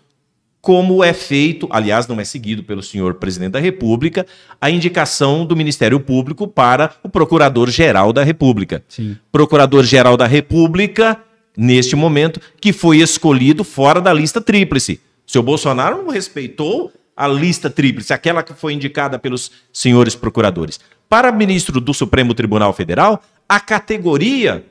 como 0.61 1.05
é 1.05 1.13
feito, 1.13 1.69
aliás, 1.71 2.07
não 2.07 2.21
é 2.21 2.25
seguido 2.25 2.63
pelo 2.63 2.83
senhor 2.83 3.15
presidente 3.15 3.53
da 3.53 3.61
República, 3.61 4.27
a 4.61 4.71
indicação 4.71 5.47
do 5.47 5.57
Ministério 5.57 6.01
Público 6.01 6.49
para 6.49 6.95
o 7.03 7.09
Procurador-Geral 7.09 8.13
da 8.13 8.25
República. 8.25 8.83
Procurador-Geral 9.31 10.17
da 10.17 10.27
República, 10.27 11.21
neste 11.57 11.95
momento, 11.95 12.41
que 12.61 12.73
foi 12.73 12.99
escolhido 12.99 13.63
fora 13.63 14.01
da 14.01 14.13
lista 14.13 14.41
tríplice. 14.41 15.01
O 15.27 15.31
senhor 15.31 15.45
Bolsonaro 15.45 16.03
não 16.03 16.11
respeitou 16.11 16.93
a 17.17 17.27
lista 17.27 17.69
tríplice, 17.69 18.13
aquela 18.13 18.43
que 18.43 18.55
foi 18.55 18.73
indicada 18.73 19.19
pelos 19.19 19.51
senhores 19.73 20.15
procuradores. 20.15 20.79
Para 21.09 21.33
ministro 21.33 21.81
do 21.81 21.95
Supremo 21.95 22.35
Tribunal 22.35 22.73
Federal, 22.73 23.23
a 23.49 23.59
categoria 23.59 24.65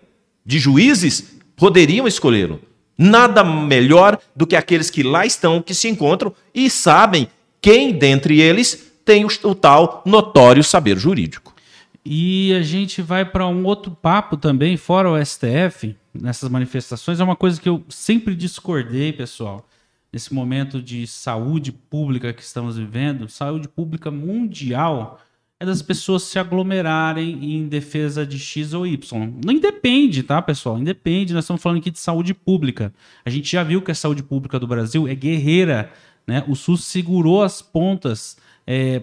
de 0.46 0.60
juízes 0.60 1.38
poderiam 1.56 2.08
escolhê-lo. 2.08 2.62
Nada 2.98 3.44
melhor 3.44 4.18
do 4.36 4.48
que 4.48 4.56
aqueles 4.56 4.90
que 4.90 5.04
lá 5.04 5.26
estão, 5.26 5.62
que 5.62 5.74
se 5.74 5.88
encontram 5.88 6.34
e 6.54 6.70
sabem 6.70 7.28
quem 7.62 7.94
dentre 7.94 8.42
eles 8.42 8.92
tem 9.06 9.24
o, 9.24 9.30
o 9.44 9.56
tal 9.56 10.04
notório 10.06 10.64
saber 10.64 10.98
jurídico. 10.98 11.54
E 12.04 12.54
a 12.54 12.62
gente 12.62 13.02
vai 13.02 13.26
para 13.26 13.46
um 13.48 13.66
outro 13.66 13.92
papo 13.92 14.38
também, 14.38 14.78
fora 14.78 15.12
o 15.12 15.26
STF, 15.26 15.96
nessas 16.14 16.50
manifestações. 16.50 17.20
É 17.20 17.24
uma 17.24 17.36
coisa 17.36 17.60
que 17.60 17.68
eu 17.68 17.84
sempre 17.90 18.34
discordei, 18.34 19.12
pessoal, 19.12 19.68
nesse 20.12 20.34
momento 20.34 20.82
de 20.82 21.06
saúde 21.06 21.72
pública 21.72 22.32
que 22.32 22.42
estamos 22.42 22.78
vivendo, 22.78 23.28
saúde 23.28 23.68
pública 23.68 24.10
mundial, 24.10 25.20
é 25.60 25.66
das 25.66 25.82
pessoas 25.82 26.24
se 26.24 26.38
aglomerarem 26.38 27.56
em 27.56 27.68
defesa 27.68 28.26
de 28.26 28.38
X 28.38 28.74
ou 28.74 28.86
Y. 28.86 29.34
Não 29.44 29.52
independe, 29.52 30.22
tá, 30.22 30.40
pessoal? 30.42 30.78
Independe. 30.78 31.34
Nós 31.34 31.46
estamos 31.46 31.62
falando 31.62 31.80
aqui 31.80 31.90
de 31.90 32.00
saúde 32.00 32.34
pública. 32.34 32.94
A 33.26 33.30
gente 33.30 33.52
já 33.52 33.64
viu 33.64 33.82
que 33.82 33.90
a 33.90 33.96
saúde 33.96 34.22
pública 34.22 34.60
do 34.60 34.68
Brasil 34.68 35.08
é 35.08 35.16
guerreira. 35.16 35.92
Né? 36.28 36.44
O 36.48 36.56
SUS 36.56 36.84
segurou 36.84 37.42
as 37.42 37.62
pontas 37.62 38.38
é, 38.68 39.02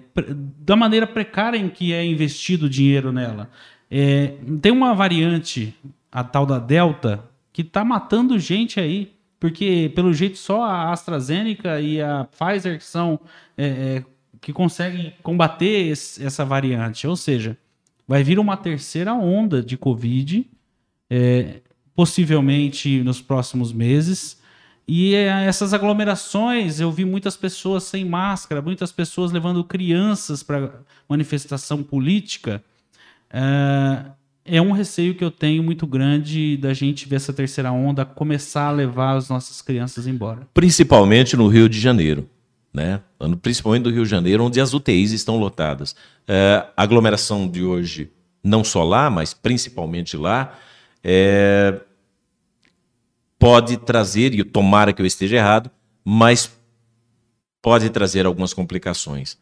da 0.61 0.77
maneira 0.77 1.09
precária 1.09 1.59
em 1.59 1.69
que 1.69 1.93
é 1.93 2.05
investido 2.05 2.67
o 2.67 2.71
dinheiro 2.71 3.11
nela. 3.11 3.51
É, 3.90 4.35
tem 4.62 4.71
uma 4.71 4.95
variante, 4.95 5.75
a 6.12 6.23
tal 6.23 6.47
da 6.47 6.61
Delta, 6.61 7.25
que 7.53 7.62
está 7.62 7.85
matando 7.85 8.38
gente 8.38 8.79
aí. 8.79 9.12
Porque, 9.40 9.93
pelo 9.95 10.14
jeito, 10.14 10.38
só 10.38 10.62
a 10.62 10.93
AstraZeneca 10.93 11.81
e 11.81 12.01
a 12.01 12.25
Pfizer 12.25 12.79
que 12.79 12.85
são 12.85 13.21
é, 13.59 13.67
é 13.67 14.05
que 14.45 14.53
conseguem 14.53 15.15
combater 15.23 15.89
esse, 15.89 16.23
essa 16.23 16.45
variante. 16.45 17.07
Ou 17.07 17.17
seja, 17.17 17.57
vai 18.07 18.23
vir 18.23 18.39
uma 18.39 18.59
terceira 18.59 19.15
onda 19.15 19.63
de 19.63 19.79
Covid, 19.79 20.47
é, 21.09 21.63
possivelmente 21.97 23.03
nos 23.03 23.23
próximos 23.23 23.73
meses. 23.73 24.39
E 24.87 25.15
é, 25.15 25.47
essas 25.47 25.73
aglomerações, 25.73 26.79
eu 26.79 26.93
vi 26.93 27.07
muitas 27.07 27.39
pessoas 27.39 27.85
sem 27.85 28.05
máscara, 28.05 28.61
muitas 28.61 28.93
pessoas 28.93 29.33
levando 29.33 29.65
crianças 29.65 30.43
para 30.43 30.75
manifestação 31.09 31.83
política. 31.83 32.63
É, 33.31 34.05
é 34.45 34.61
um 34.61 34.73
receio 34.73 35.15
que 35.15 35.25
eu 35.25 35.31
tenho 35.31 35.63
muito 35.63 35.87
grande 35.87 36.59
da 36.59 36.75
gente 36.75 37.09
ver 37.09 37.17
essa 37.17 37.33
terceira 37.33 37.73
onda 37.73 38.05
começar 38.05 38.67
a 38.67 38.73
levar 38.73 39.17
as 39.17 39.31
nossas 39.31 39.63
crianças 39.63 40.07
embora. 40.07 40.47
Principalmente 40.53 41.35
no 41.35 41.49
Rio 41.49 41.67
de 41.67 41.81
Janeiro 41.81 42.29
né? 42.75 43.01
principalmente 43.41 43.85
do 43.85 43.91
Rio 43.91 44.03
de 44.03 44.11
Janeiro, 44.11 44.45
onde 44.45 44.61
as 44.61 44.75
UTIs 44.75 45.13
estão 45.13 45.39
lotadas. 45.39 45.95
É, 46.27 46.67
a 46.77 46.83
aglomeração 46.83 47.47
de 47.47 47.63
hoje, 47.63 48.11
não 48.43 48.65
só 48.65 48.83
lá, 48.83 49.09
mas 49.09 49.33
principalmente 49.33 50.17
lá, 50.17 50.59
é, 51.03 51.81
pode 53.39 53.77
trazer, 53.77 54.35
e 54.35 54.43
tomara 54.43 54.93
que 54.93 55.01
eu 55.01 55.07
esteja 55.07 55.37
errado, 55.37 55.71
mas 56.05 56.51
pode 57.63 57.89
trazer 57.91 58.27
algumas 58.27 58.53
complicações. 58.53 59.39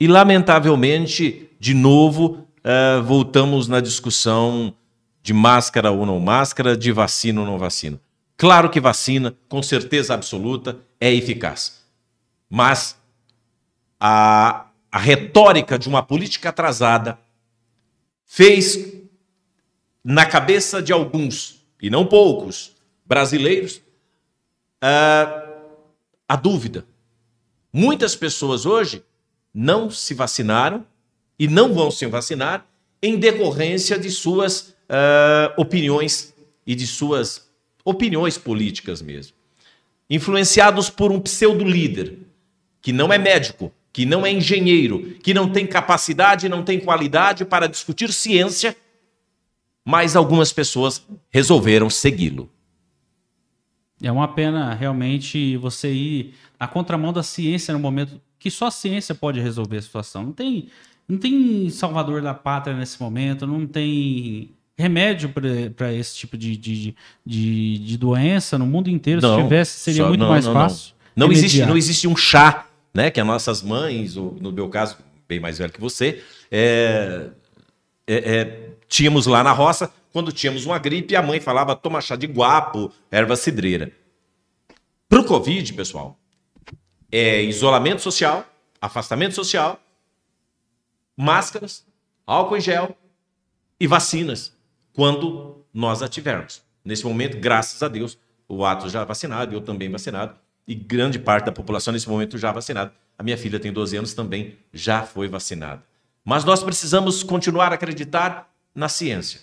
E, 0.00 0.08
lamentavelmente, 0.08 1.48
de 1.60 1.72
novo, 1.72 2.44
é, 2.64 3.00
voltamos 3.00 3.68
na 3.68 3.78
discussão 3.78 4.74
de 5.22 5.32
máscara 5.32 5.92
ou 5.92 6.04
não 6.04 6.18
máscara, 6.18 6.76
de 6.76 6.90
vacina 6.90 7.40
ou 7.40 7.46
não 7.46 7.56
vacina. 7.56 8.00
Claro 8.36 8.68
que 8.68 8.80
vacina, 8.80 9.32
com 9.48 9.62
certeza 9.62 10.12
absoluta, 10.12 10.76
é 11.00 11.14
eficaz 11.14 11.83
mas 12.54 12.96
a, 13.98 14.68
a 14.92 14.98
retórica 15.00 15.76
de 15.76 15.88
uma 15.88 16.04
política 16.04 16.50
atrasada 16.50 17.18
fez 18.24 18.92
na 20.04 20.24
cabeça 20.24 20.80
de 20.80 20.92
alguns, 20.92 21.66
e 21.82 21.90
não 21.90 22.06
poucos, 22.06 22.70
brasileiros, 23.04 23.78
uh, 24.84 25.74
a 26.28 26.36
dúvida. 26.36 26.86
Muitas 27.72 28.14
pessoas 28.14 28.64
hoje 28.64 29.02
não 29.52 29.90
se 29.90 30.14
vacinaram 30.14 30.86
e 31.36 31.48
não 31.48 31.74
vão 31.74 31.90
se 31.90 32.06
vacinar 32.06 32.64
em 33.02 33.18
decorrência 33.18 33.98
de 33.98 34.12
suas 34.12 34.76
uh, 34.88 35.60
opiniões 35.60 36.32
e 36.64 36.76
de 36.76 36.86
suas 36.86 37.50
opiniões 37.84 38.38
políticas 38.38 39.02
mesmo. 39.02 39.34
Influenciados 40.08 40.88
por 40.88 41.10
um 41.10 41.18
pseudo-líder 41.18 42.32
que 42.84 42.92
não 42.92 43.10
é 43.10 43.16
médico, 43.16 43.72
que 43.90 44.04
não 44.04 44.26
é 44.26 44.30
engenheiro, 44.30 45.16
que 45.22 45.32
não 45.32 45.48
tem 45.48 45.66
capacidade, 45.66 46.50
não 46.50 46.62
tem 46.62 46.78
qualidade 46.78 47.42
para 47.42 47.66
discutir 47.66 48.12
ciência, 48.12 48.76
mas 49.82 50.14
algumas 50.14 50.52
pessoas 50.52 51.02
resolveram 51.30 51.88
segui-lo. 51.88 52.50
É 54.02 54.12
uma 54.12 54.28
pena 54.28 54.74
realmente 54.74 55.56
você 55.56 55.90
ir 55.90 56.34
na 56.60 56.68
contramão 56.68 57.10
da 57.10 57.22
ciência 57.22 57.72
no 57.72 57.80
momento 57.80 58.20
que 58.38 58.50
só 58.50 58.66
a 58.66 58.70
ciência 58.70 59.14
pode 59.14 59.40
resolver 59.40 59.78
a 59.78 59.82
situação. 59.82 60.24
Não 60.24 60.32
tem, 60.32 60.68
não 61.08 61.16
tem 61.16 61.70
salvador 61.70 62.20
da 62.20 62.34
pátria 62.34 62.76
nesse 62.76 63.00
momento, 63.00 63.46
não 63.46 63.66
tem 63.66 64.50
remédio 64.76 65.32
para 65.74 65.90
esse 65.94 66.16
tipo 66.16 66.36
de, 66.36 66.54
de, 66.54 66.94
de, 67.24 67.78
de, 67.78 67.96
doença 67.96 68.58
no 68.58 68.66
mundo 68.66 68.90
inteiro. 68.90 69.22
Não, 69.22 69.36
Se 69.36 69.42
tivesse, 69.42 69.78
seria 69.78 70.02
só, 70.02 70.08
muito 70.08 70.20
não, 70.20 70.28
mais 70.28 70.44
não, 70.44 70.52
fácil. 70.52 70.94
Não, 71.16 71.32
existe, 71.32 71.64
não 71.64 71.78
existe 71.78 72.06
um 72.06 72.14
chá 72.14 72.66
né? 72.94 73.10
Que 73.10 73.20
as 73.20 73.26
nossas 73.26 73.60
mães, 73.60 74.16
ou 74.16 74.36
no 74.40 74.52
meu 74.52 74.68
caso, 74.68 74.96
bem 75.28 75.40
mais 75.40 75.58
velho 75.58 75.72
que 75.72 75.80
você, 75.80 76.22
é, 76.50 77.30
é, 78.06 78.14
é, 78.14 78.70
tínhamos 78.88 79.26
lá 79.26 79.42
na 79.42 79.52
roça, 79.52 79.92
quando 80.12 80.32
tínhamos 80.32 80.64
uma 80.64 80.78
gripe, 80.78 81.16
a 81.16 81.22
mãe 81.22 81.40
falava 81.40 81.74
toma 81.74 82.00
chá 82.00 82.14
de 82.14 82.26
guapo, 82.26 82.92
erva 83.10 83.34
cidreira. 83.34 83.92
Para 85.08 85.20
o 85.20 85.24
Covid, 85.24 85.72
pessoal, 85.72 86.16
é 87.10 87.42
isolamento 87.42 88.00
social, 88.00 88.46
afastamento 88.80 89.34
social, 89.34 89.80
máscaras, 91.16 91.84
álcool 92.26 92.56
em 92.56 92.60
gel 92.60 92.96
e 93.78 93.86
vacinas, 93.86 94.56
quando 94.92 95.64
nós 95.72 96.02
a 96.02 96.08
tivermos. 96.08 96.62
Nesse 96.84 97.04
momento, 97.04 97.38
graças 97.38 97.82
a 97.82 97.88
Deus, 97.88 98.18
o 98.48 98.64
Atos 98.64 98.92
já 98.92 99.04
vacinado, 99.04 99.54
eu 99.54 99.60
também 99.60 99.90
vacinado, 99.90 100.36
e 100.66 100.74
grande 100.74 101.18
parte 101.18 101.46
da 101.46 101.52
população 101.52 101.92
nesse 101.92 102.08
momento 102.08 102.38
já 102.38 102.50
vacinada. 102.50 102.92
A 103.18 103.22
minha 103.22 103.36
filha 103.36 103.60
tem 103.60 103.72
12 103.72 103.96
anos 103.96 104.14
também 104.14 104.56
já 104.72 105.02
foi 105.02 105.28
vacinada. 105.28 105.82
Mas 106.24 106.44
nós 106.44 106.62
precisamos 106.62 107.22
continuar 107.22 107.70
a 107.70 107.74
acreditar 107.74 108.50
na 108.74 108.88
ciência. 108.88 109.42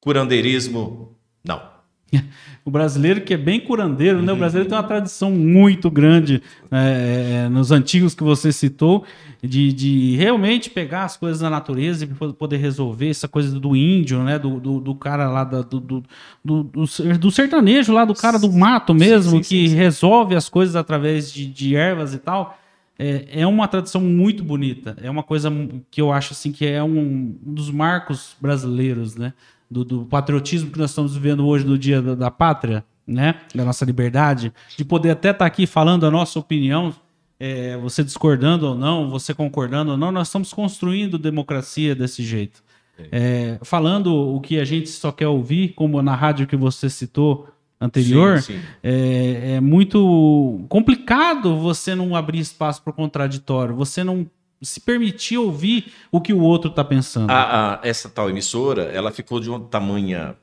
Curandeirismo, 0.00 1.16
não. 1.42 1.71
O 2.64 2.70
brasileiro 2.70 3.22
que 3.22 3.34
é 3.34 3.36
bem 3.36 3.58
curandeiro, 3.58 4.22
né? 4.22 4.32
O 4.32 4.36
brasileiro 4.36 4.68
tem 4.68 4.78
uma 4.78 4.84
tradição 4.84 5.32
muito 5.32 5.90
grande 5.90 6.40
é, 6.70 7.46
é, 7.46 7.48
nos 7.48 7.72
antigos 7.72 8.14
que 8.14 8.22
você 8.22 8.52
citou, 8.52 9.04
de, 9.42 9.72
de 9.72 10.14
realmente 10.14 10.70
pegar 10.70 11.02
as 11.02 11.16
coisas 11.16 11.40
da 11.40 11.50
natureza 11.50 12.04
e 12.04 12.32
poder 12.34 12.58
resolver 12.58 13.10
essa 13.10 13.26
coisa 13.26 13.58
do 13.58 13.74
índio, 13.74 14.22
né? 14.22 14.38
Do, 14.38 14.60
do, 14.60 14.80
do 14.80 14.94
cara 14.94 15.28
lá 15.28 15.42
da, 15.42 15.62
do, 15.62 15.80
do, 15.80 16.04
do, 16.44 16.62
do, 16.62 17.30
sertanejo 17.32 17.92
lá, 17.92 18.04
do 18.04 18.14
cara 18.14 18.38
do 18.38 18.52
mato 18.52 18.94
mesmo, 18.94 19.38
sim, 19.38 19.42
sim, 19.42 19.48
que 19.48 19.68
sim, 19.68 19.74
resolve 19.74 20.36
as 20.36 20.48
coisas 20.48 20.76
através 20.76 21.32
de, 21.32 21.46
de 21.46 21.74
ervas 21.74 22.14
e 22.14 22.18
tal. 22.18 22.56
É, 22.96 23.40
é 23.40 23.46
uma 23.46 23.66
tradição 23.66 24.00
muito 24.00 24.44
bonita. 24.44 24.96
É 25.02 25.10
uma 25.10 25.24
coisa 25.24 25.50
que 25.90 26.00
eu 26.00 26.12
acho 26.12 26.32
assim 26.32 26.52
que 26.52 26.64
é 26.64 26.80
um, 26.80 27.36
um 27.44 27.54
dos 27.54 27.72
marcos 27.72 28.36
brasileiros, 28.40 29.16
né? 29.16 29.32
Do, 29.72 29.84
do, 29.84 30.04
patriotismo 30.04 30.70
que 30.70 30.78
nós 30.78 30.90
estamos 30.90 31.14
vivendo 31.14 31.46
hoje 31.46 31.64
no 31.64 31.78
dia 31.78 32.02
da, 32.02 32.14
da, 32.14 32.30
pátria, 32.30 32.84
né? 33.06 33.36
Da 33.54 33.64
nossa 33.64 33.84
liberdade, 33.84 34.52
de 34.76 34.84
poder 34.84 35.10
até 35.10 35.30
estar 35.30 35.38
tá 35.40 35.46
aqui 35.46 35.66
falando 35.66 36.06
a 36.06 36.10
nossa 36.10 36.38
opinião, 36.38 36.94
é, 37.40 37.76
você 37.78 38.04
discordando 38.04 38.68
ou 38.68 38.74
não, 38.76 39.10
você 39.10 39.34
concordando 39.34 39.92
ou 39.92 39.96
não, 39.96 40.12
nós 40.12 40.28
estamos 40.28 40.52
construindo 40.52 41.18
democracia 41.18 41.94
desse 41.94 42.22
jeito. 42.22 42.62
É, 43.10 43.58
falando 43.62 44.14
o 44.14 44.40
que 44.40 44.60
a 44.60 44.64
gente 44.64 44.88
só 44.88 45.10
quer 45.10 45.26
ouvir, 45.26 45.70
como 45.70 46.00
na 46.02 46.14
rádio 46.14 46.46
que 46.46 46.54
você 46.54 46.88
citou 46.88 47.48
anterior, 47.80 48.40
sim, 48.40 48.54
sim. 48.54 48.60
É, 48.82 49.54
é 49.56 49.60
muito 49.60 50.64
complicado 50.68 51.56
você 51.56 51.94
não 51.94 52.14
abrir 52.14 52.38
espaço 52.38 52.80
para 52.82 52.90
o 52.90 52.94
contraditório, 52.94 53.74
você 53.74 54.04
não 54.04 54.26
se 54.62 54.80
permitir 54.80 55.38
ouvir 55.38 55.92
o 56.10 56.20
que 56.20 56.32
o 56.32 56.40
outro 56.40 56.70
está 56.70 56.84
pensando. 56.84 57.30
A, 57.30 57.74
a, 57.74 57.80
essa 57.82 58.08
tal 58.08 58.30
emissora, 58.30 58.84
ela 58.84 59.10
ficou 59.10 59.40
de 59.40 59.50
uma 59.50 59.60
tamanha 59.60 60.36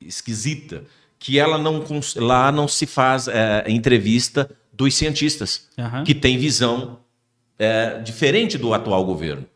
esquisita 0.00 0.84
que 1.18 1.38
ela 1.38 1.56
não 1.56 1.82
lá 2.16 2.52
não 2.52 2.68
se 2.68 2.86
faz 2.86 3.28
é, 3.28 3.64
entrevista 3.66 4.50
dos 4.70 4.94
cientistas 4.94 5.68
uhum. 5.78 6.04
que 6.04 6.14
têm 6.14 6.36
visão 6.36 6.98
é, 7.58 7.98
diferente 8.00 8.58
do 8.58 8.74
atual 8.74 9.04
governo. 9.04 9.46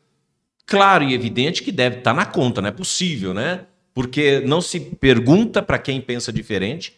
Claro 0.64 1.04
e 1.04 1.12
evidente 1.12 1.62
que 1.62 1.72
deve 1.72 1.98
estar 1.98 2.12
tá 2.12 2.16
na 2.16 2.24
conta, 2.24 2.62
não 2.62 2.68
é 2.68 2.72
possível, 2.72 3.34
né? 3.34 3.66
Porque 3.92 4.40
não 4.40 4.60
se 4.60 4.80
pergunta 4.80 5.60
para 5.60 5.78
quem 5.78 6.00
pensa 6.00 6.32
diferente, 6.32 6.94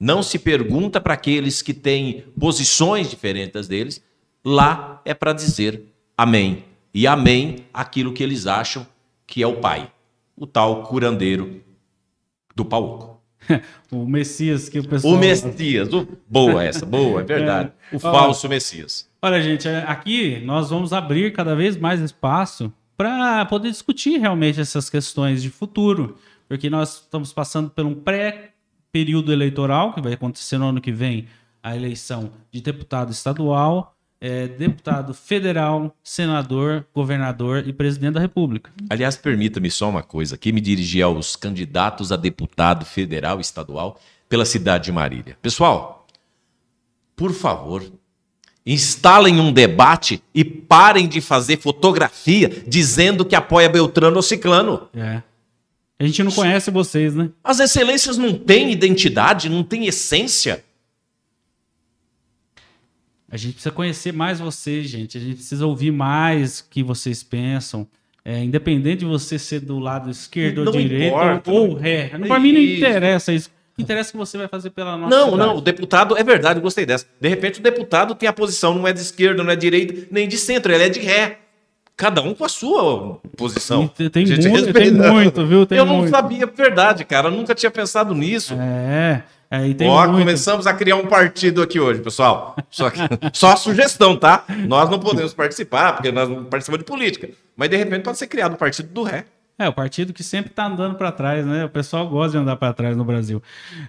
não 0.00 0.22
se 0.22 0.38
pergunta 0.38 1.00
para 1.00 1.14
aqueles 1.14 1.60
que 1.60 1.74
têm 1.74 2.24
posições 2.38 3.10
diferentes 3.10 3.68
deles. 3.68 4.02
Lá 4.44 5.02
é 5.04 5.14
para 5.14 5.32
dizer 5.32 5.82
Amém. 6.18 6.64
E 6.92 7.06
amém 7.06 7.66
aquilo 7.72 8.12
que 8.12 8.24
eles 8.24 8.48
acham 8.48 8.84
que 9.24 9.40
é 9.40 9.46
o 9.46 9.60
Pai, 9.60 9.88
o 10.36 10.48
tal 10.48 10.82
curandeiro 10.82 11.62
do 12.56 12.64
Pauco. 12.64 13.22
o 13.92 14.04
Messias 14.04 14.68
que 14.68 14.80
o 14.80 14.88
pessoal. 14.88 15.14
O 15.14 15.16
Messias. 15.16 15.92
O... 15.92 16.08
Boa 16.28 16.64
essa, 16.64 16.84
boa, 16.84 17.20
é 17.20 17.22
verdade. 17.24 17.72
É. 17.92 17.96
O 17.96 18.00
falso 18.00 18.48
Messias. 18.48 19.08
Olha, 19.22 19.40
gente, 19.40 19.68
é, 19.68 19.84
aqui 19.86 20.40
nós 20.44 20.70
vamos 20.70 20.92
abrir 20.92 21.32
cada 21.32 21.54
vez 21.54 21.76
mais 21.76 22.00
espaço 22.00 22.72
para 22.96 23.44
poder 23.46 23.70
discutir 23.70 24.18
realmente 24.18 24.60
essas 24.60 24.90
questões 24.90 25.40
de 25.40 25.50
futuro, 25.50 26.16
porque 26.48 26.68
nós 26.68 27.02
estamos 27.02 27.32
passando 27.32 27.70
por 27.70 27.86
um 27.86 27.94
pré-período 27.94 29.32
eleitoral, 29.32 29.92
que 29.92 30.00
vai 30.00 30.14
acontecer 30.14 30.58
no 30.58 30.66
ano 30.66 30.80
que 30.80 30.90
vem, 30.90 31.28
a 31.62 31.76
eleição 31.76 32.32
de 32.50 32.60
deputado 32.60 33.12
estadual, 33.12 33.94
é, 34.20 34.48
deputado 34.48 35.14
federal, 35.14 35.94
senador, 36.02 36.84
governador 36.94 37.66
e 37.66 37.72
presidente 37.72 38.14
da 38.14 38.20
República. 38.20 38.70
Aliás, 38.90 39.16
permita-me 39.16 39.70
só 39.70 39.88
uma 39.88 40.02
coisa 40.02 40.34
aqui, 40.34 40.52
me 40.52 40.60
dirigir 40.60 41.04
aos 41.04 41.36
candidatos 41.36 42.10
a 42.10 42.16
deputado 42.16 42.84
federal 42.84 43.38
e 43.38 43.40
estadual 43.40 44.00
pela 44.28 44.44
cidade 44.44 44.86
de 44.86 44.92
Marília. 44.92 45.38
Pessoal, 45.40 46.06
por 47.14 47.32
favor, 47.32 47.84
instalem 48.66 49.40
um 49.40 49.52
debate 49.52 50.22
e 50.34 50.44
parem 50.44 51.08
de 51.08 51.20
fazer 51.20 51.58
fotografia 51.58 52.48
dizendo 52.66 53.24
que 53.24 53.34
apoia 53.34 53.68
Beltrano 53.68 54.16
ou 54.16 54.22
Ciclano. 54.22 54.88
É. 54.94 55.22
A 56.00 56.06
gente 56.06 56.22
não 56.22 56.30
conhece 56.30 56.70
vocês, 56.70 57.14
né? 57.14 57.30
As 57.42 57.58
excelências 57.58 58.16
não 58.16 58.32
têm 58.32 58.70
identidade, 58.70 59.48
não 59.48 59.64
têm 59.64 59.86
essência. 59.86 60.64
A 63.30 63.36
gente 63.36 63.54
precisa 63.54 63.72
conhecer 63.72 64.12
mais 64.12 64.40
vocês, 64.40 64.88
gente. 64.88 65.18
A 65.18 65.20
gente 65.20 65.36
precisa 65.36 65.66
ouvir 65.66 65.90
mais 65.90 66.60
o 66.60 66.64
que 66.70 66.82
vocês 66.82 67.22
pensam. 67.22 67.86
É, 68.24 68.42
independente 68.42 69.00
de 69.00 69.04
você 69.04 69.38
ser 69.38 69.60
do 69.60 69.78
lado 69.78 70.10
esquerdo 70.10 70.64
não 70.64 70.72
ou 70.72 70.78
direito 70.78 71.14
importa, 71.14 71.50
ou, 71.50 71.74
ré. 71.74 72.08
Para 72.26 72.38
mim 72.38 72.52
não 72.52 72.60
interessa 72.60 73.32
isso. 73.32 73.48
O 73.48 73.76
que 73.76 73.82
interessa 73.82 74.10
é 74.10 74.12
que 74.12 74.18
você 74.18 74.36
vai 74.36 74.48
fazer 74.48 74.70
pela 74.70 74.96
nossa 74.96 75.14
Não, 75.16 75.30
cidade. 75.30 75.48
não. 75.48 75.56
O 75.56 75.60
deputado, 75.60 76.16
é 76.18 76.24
verdade, 76.24 76.60
gostei 76.60 76.84
dessa. 76.84 77.06
De 77.20 77.28
repente 77.28 77.60
o 77.60 77.62
deputado 77.62 78.14
tem 78.14 78.28
a 78.28 78.32
posição, 78.32 78.74
não 78.74 78.86
é 78.88 78.92
de 78.92 79.00
esquerda, 79.00 79.42
não 79.42 79.50
é 79.50 79.56
de 79.56 79.60
direita, 79.62 80.08
nem 80.10 80.26
de 80.26 80.36
centro, 80.36 80.72
ele 80.72 80.84
é 80.84 80.88
de 80.88 81.00
ré. 81.00 81.38
Cada 81.96 82.22
um 82.22 82.34
com 82.34 82.44
a 82.44 82.48
sua 82.48 83.18
posição. 83.36 83.88
Tem, 83.88 84.08
tem, 84.08 84.26
muito, 84.26 84.72
tem 84.72 84.92
muito, 84.92 85.46
viu? 85.46 85.66
Tem 85.66 85.78
eu 85.78 85.84
não 85.84 85.98
muito. 85.98 86.10
sabia, 86.10 86.46
verdade, 86.46 87.04
cara. 87.04 87.28
Eu 87.28 87.32
nunca 87.32 87.54
tinha 87.54 87.70
pensado 87.70 88.14
nisso. 88.14 88.54
É. 88.54 89.22
É, 89.50 89.60
Ó, 89.86 90.06
muito... 90.06 90.18
começamos 90.18 90.66
a 90.66 90.74
criar 90.74 90.96
um 90.96 91.06
partido 91.06 91.62
aqui 91.62 91.80
hoje, 91.80 92.02
pessoal. 92.02 92.54
Só, 92.70 92.90
que, 92.90 92.98
só 93.32 93.56
sugestão, 93.56 94.14
tá? 94.14 94.44
Nós 94.66 94.90
não 94.90 94.98
podemos 94.98 95.32
participar, 95.32 95.94
porque 95.94 96.12
nós 96.12 96.28
não 96.28 96.44
participamos 96.44 96.84
de 96.84 96.84
política. 96.84 97.30
Mas 97.56 97.70
de 97.70 97.76
repente 97.76 98.02
pode 98.02 98.18
ser 98.18 98.26
criado 98.26 98.54
o 98.54 98.58
partido 98.58 98.92
do 98.92 99.02
ré. 99.02 99.24
É, 99.58 99.66
o 99.68 99.72
partido 99.72 100.12
que 100.12 100.22
sempre 100.22 100.50
está 100.50 100.66
andando 100.66 100.94
para 100.94 101.10
trás, 101.10 101.44
né? 101.44 101.64
O 101.64 101.68
pessoal 101.68 102.06
gosta 102.06 102.32
de 102.32 102.38
andar 102.38 102.56
para 102.56 102.72
trás 102.74 102.96
no 102.96 103.04
Brasil. 103.04 103.42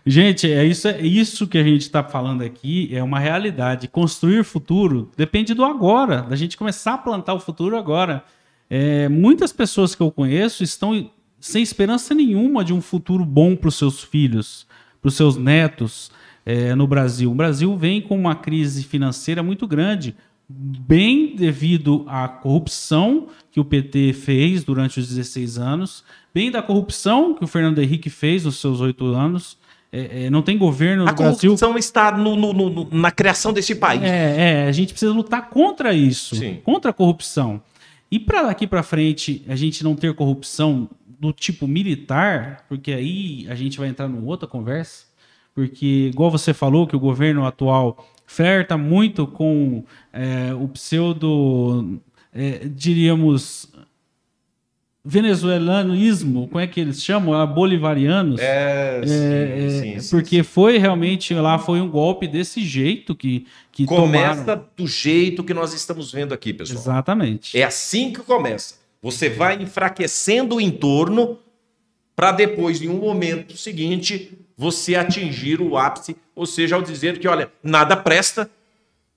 Gente, 0.05 0.51
é 0.51 0.63
isso, 0.63 0.87
é 0.87 1.01
isso 1.01 1.45
que 1.45 1.57
a 1.57 1.63
gente 1.63 1.81
está 1.81 2.03
falando 2.03 2.41
aqui, 2.41 2.89
é 2.91 3.03
uma 3.03 3.19
realidade. 3.19 3.87
Construir 3.87 4.43
futuro 4.43 5.11
depende 5.15 5.53
do 5.53 5.63
agora, 5.63 6.23
da 6.23 6.35
gente 6.35 6.57
começar 6.57 6.93
a 6.93 6.97
plantar 6.97 7.33
o 7.33 7.39
futuro 7.39 7.77
agora. 7.77 8.23
É, 8.69 9.09
muitas 9.09 9.51
pessoas 9.51 9.93
que 9.93 10.01
eu 10.01 10.09
conheço 10.09 10.63
estão 10.63 11.11
sem 11.39 11.61
esperança 11.61 12.15
nenhuma 12.15 12.63
de 12.63 12.73
um 12.73 12.81
futuro 12.81 13.23
bom 13.23 13.55
para 13.55 13.67
os 13.67 13.75
seus 13.75 14.01
filhos 14.01 14.67
para 15.01 15.09
os 15.09 15.15
seus 15.15 15.37
netos 15.37 16.11
é, 16.45 16.73
no 16.75 16.87
Brasil. 16.87 17.31
O 17.31 17.35
Brasil 17.35 17.75
vem 17.77 18.01
com 18.01 18.17
uma 18.17 18.35
crise 18.35 18.83
financeira 18.83 19.43
muito 19.43 19.67
grande, 19.67 20.15
bem 20.49 21.35
devido 21.35 22.03
à 22.07 22.27
corrupção 22.27 23.27
que 23.51 23.59
o 23.59 23.65
PT 23.65 24.13
fez 24.13 24.63
durante 24.63 24.99
os 24.99 25.07
16 25.07 25.57
anos, 25.57 26.03
bem 26.33 26.49
da 26.49 26.61
corrupção 26.61 27.35
que 27.35 27.43
o 27.43 27.47
Fernando 27.47 27.79
Henrique 27.79 28.09
fez 28.09 28.45
nos 28.45 28.57
seus 28.57 28.81
oito 28.81 29.05
anos. 29.05 29.57
É, 29.91 30.25
é, 30.25 30.29
não 30.29 30.43
tem 30.43 30.55
governo 30.57 31.03
no 31.03 31.09
a 31.09 31.13
Brasil. 31.13 31.53
A 31.53 31.57
corrupção 31.57 31.77
está 31.77 32.15
no, 32.15 32.35
no, 32.35 32.53
no, 32.53 32.87
na 32.91 33.09
criação 33.09 33.51
desse 33.51 33.73
país. 33.73 34.03
É, 34.03 34.63
é, 34.63 34.67
a 34.67 34.71
gente 34.71 34.91
precisa 34.91 35.11
lutar 35.11 35.49
contra 35.49 35.93
isso, 35.93 36.35
Sim. 36.35 36.59
contra 36.63 36.91
a 36.91 36.93
corrupção. 36.93 37.61
E 38.11 38.19
para 38.19 38.43
daqui 38.43 38.65
para 38.65 38.83
frente 38.83 39.43
a 39.47 39.55
gente 39.55 39.83
não 39.83 39.95
ter 39.95 40.13
corrupção 40.13 40.89
do 41.19 41.33
tipo 41.33 41.67
militar, 41.67 42.65
porque 42.69 42.93
aí 42.93 43.45
a 43.49 43.55
gente 43.55 43.77
vai 43.77 43.89
entrar 43.89 44.07
numa 44.07 44.25
outra 44.25 44.47
conversa, 44.47 45.05
porque, 45.53 46.09
igual 46.13 46.31
você 46.31 46.53
falou, 46.53 46.87
que 46.87 46.95
o 46.95 46.99
governo 46.99 47.45
atual 47.45 48.07
flerta 48.25 48.77
muito 48.77 49.27
com 49.27 49.83
é, 50.13 50.53
o 50.53 50.67
pseudo, 50.69 51.99
é, 52.33 52.59
diríamos, 52.69 53.69
venezuelanismo, 55.03 56.47
como 56.47 56.59
é 56.59 56.67
que 56.67 56.79
eles 56.79 57.03
chamam? 57.03 57.33
Ah, 57.33 57.45
bolivarianos. 57.45 58.39
É, 58.39 59.01
sim, 59.05 59.13
é, 59.13 59.69
sim, 59.69 59.99
sim, 59.99 60.09
porque 60.11 60.37
sim. 60.37 60.43
foi 60.43 60.77
realmente 60.77 61.33
lá 61.33 61.57
foi 61.57 61.81
um 61.81 61.89
golpe 61.89 62.27
desse 62.27 62.63
jeito 62.63 63.15
que, 63.15 63.45
que 63.71 63.85
começa 63.85 64.41
tomaram. 64.43 64.65
do 64.77 64.87
jeito 64.87 65.43
que 65.43 65.53
nós 65.53 65.73
estamos 65.73 66.11
vendo 66.11 66.33
aqui, 66.33 66.53
pessoal. 66.53 66.79
Exatamente. 66.79 67.57
É 67.57 67.63
assim 67.63 68.13
que 68.13 68.21
começa. 68.21 68.78
Você 69.01 69.29
vai 69.29 69.61
enfraquecendo 69.61 70.55
o 70.55 70.61
entorno 70.61 71.39
para 72.15 72.31
depois, 72.33 72.81
em 72.81 72.89
um 72.89 72.99
momento 72.99 73.55
seguinte, 73.55 74.37
você 74.57 74.95
atingir 74.95 75.61
o 75.61 75.77
ápice, 75.77 76.17
ou 76.35 76.45
seja, 76.45 76.75
ao 76.75 76.81
dizer 76.81 77.17
que, 77.17 77.27
olha, 77.27 77.49
nada 77.63 77.95
presta, 77.95 78.49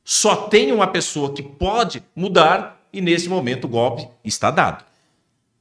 só 0.05 0.37
tem 0.37 0.71
uma 0.71 0.87
pessoa 0.87 1.33
que 1.35 1.43
pode 1.43 2.03
mudar 2.15 2.81
e 2.93 3.01
nesse 3.01 3.29
momento 3.29 3.65
o 3.65 3.69
golpe 3.69 4.07
está 4.25 4.53
dado. 4.53 4.85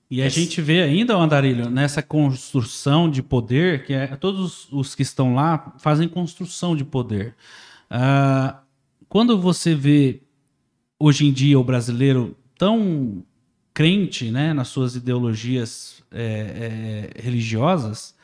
E 0.09 0.21
a 0.21 0.29
gente 0.29 0.61
vê 0.61 0.81
ainda, 0.81 1.15
Andarilho, 1.15 1.69
nessa 1.69 2.03
construção 2.03 3.09
de 3.09 3.23
poder, 3.23 3.85
que 3.85 3.93
é, 3.93 4.07
todos 4.07 4.67
os 4.71 4.93
que 4.93 5.01
estão 5.01 5.33
lá 5.33 5.73
fazem 5.79 6.07
construção 6.07 6.75
de 6.75 6.83
poder. 6.83 7.33
Uh, 7.89 8.53
quando 9.07 9.39
você 9.39 9.73
vê 9.73 10.21
hoje 10.99 11.25
em 11.25 11.31
dia 11.31 11.57
o 11.57 11.63
brasileiro 11.63 12.37
tão 12.57 13.23
crente 13.73 14.31
né, 14.31 14.53
nas 14.53 14.67
suas 14.67 14.95
ideologias 14.95 16.03
é, 16.11 17.09
é, 17.15 17.21
religiosas, 17.21 18.15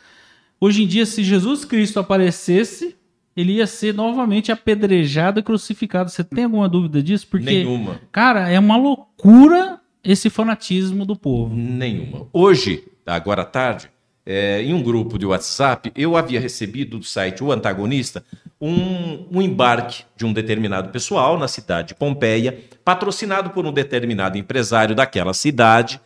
hoje 0.59 0.83
em 0.83 0.87
dia, 0.87 1.05
se 1.05 1.23
Jesus 1.23 1.63
Cristo 1.63 1.99
aparecesse, 1.99 2.95
ele 3.35 3.53
ia 3.53 3.67
ser 3.67 3.93
novamente 3.93 4.51
apedrejado 4.51 5.39
e 5.39 5.43
crucificado. 5.43 6.09
Você 6.09 6.23
tem 6.23 6.45
alguma 6.45 6.67
dúvida 6.67 7.01
disso? 7.01 7.27
Porque, 7.27 7.45
Nenhuma. 7.45 8.01
cara, 8.11 8.49
é 8.49 8.59
uma 8.59 8.75
loucura 8.77 9.79
esse 10.03 10.29
fanatismo 10.29 11.05
do 11.05 11.15
povo. 11.15 11.55
Nenhuma. 11.55 12.27
Hoje, 12.33 12.83
agora 13.05 13.43
à 13.43 13.45
tarde, 13.45 13.89
é, 14.29 14.61
em 14.61 14.73
um 14.73 14.83
grupo 14.83 15.17
de 15.17 15.25
WhatsApp, 15.25 15.89
eu 15.95 16.17
havia 16.17 16.37
recebido 16.37 16.97
do 16.97 17.05
site 17.05 17.41
O 17.41 17.49
Antagonista 17.49 18.21
um, 18.59 19.25
um, 19.31 19.41
embarque 19.41 20.03
de 20.17 20.25
um 20.25 20.33
determinado 20.33 20.89
pessoal 20.89 21.39
na 21.39 21.47
cidade 21.47 21.89
de 21.89 21.95
Pompeia, 21.95 22.59
patrocinado 22.83 23.51
por 23.51 23.65
um 23.65 23.71
determinado 23.71 24.37
empresário 24.37 24.93
daquela 24.93 25.33
cidade, 25.33 26.01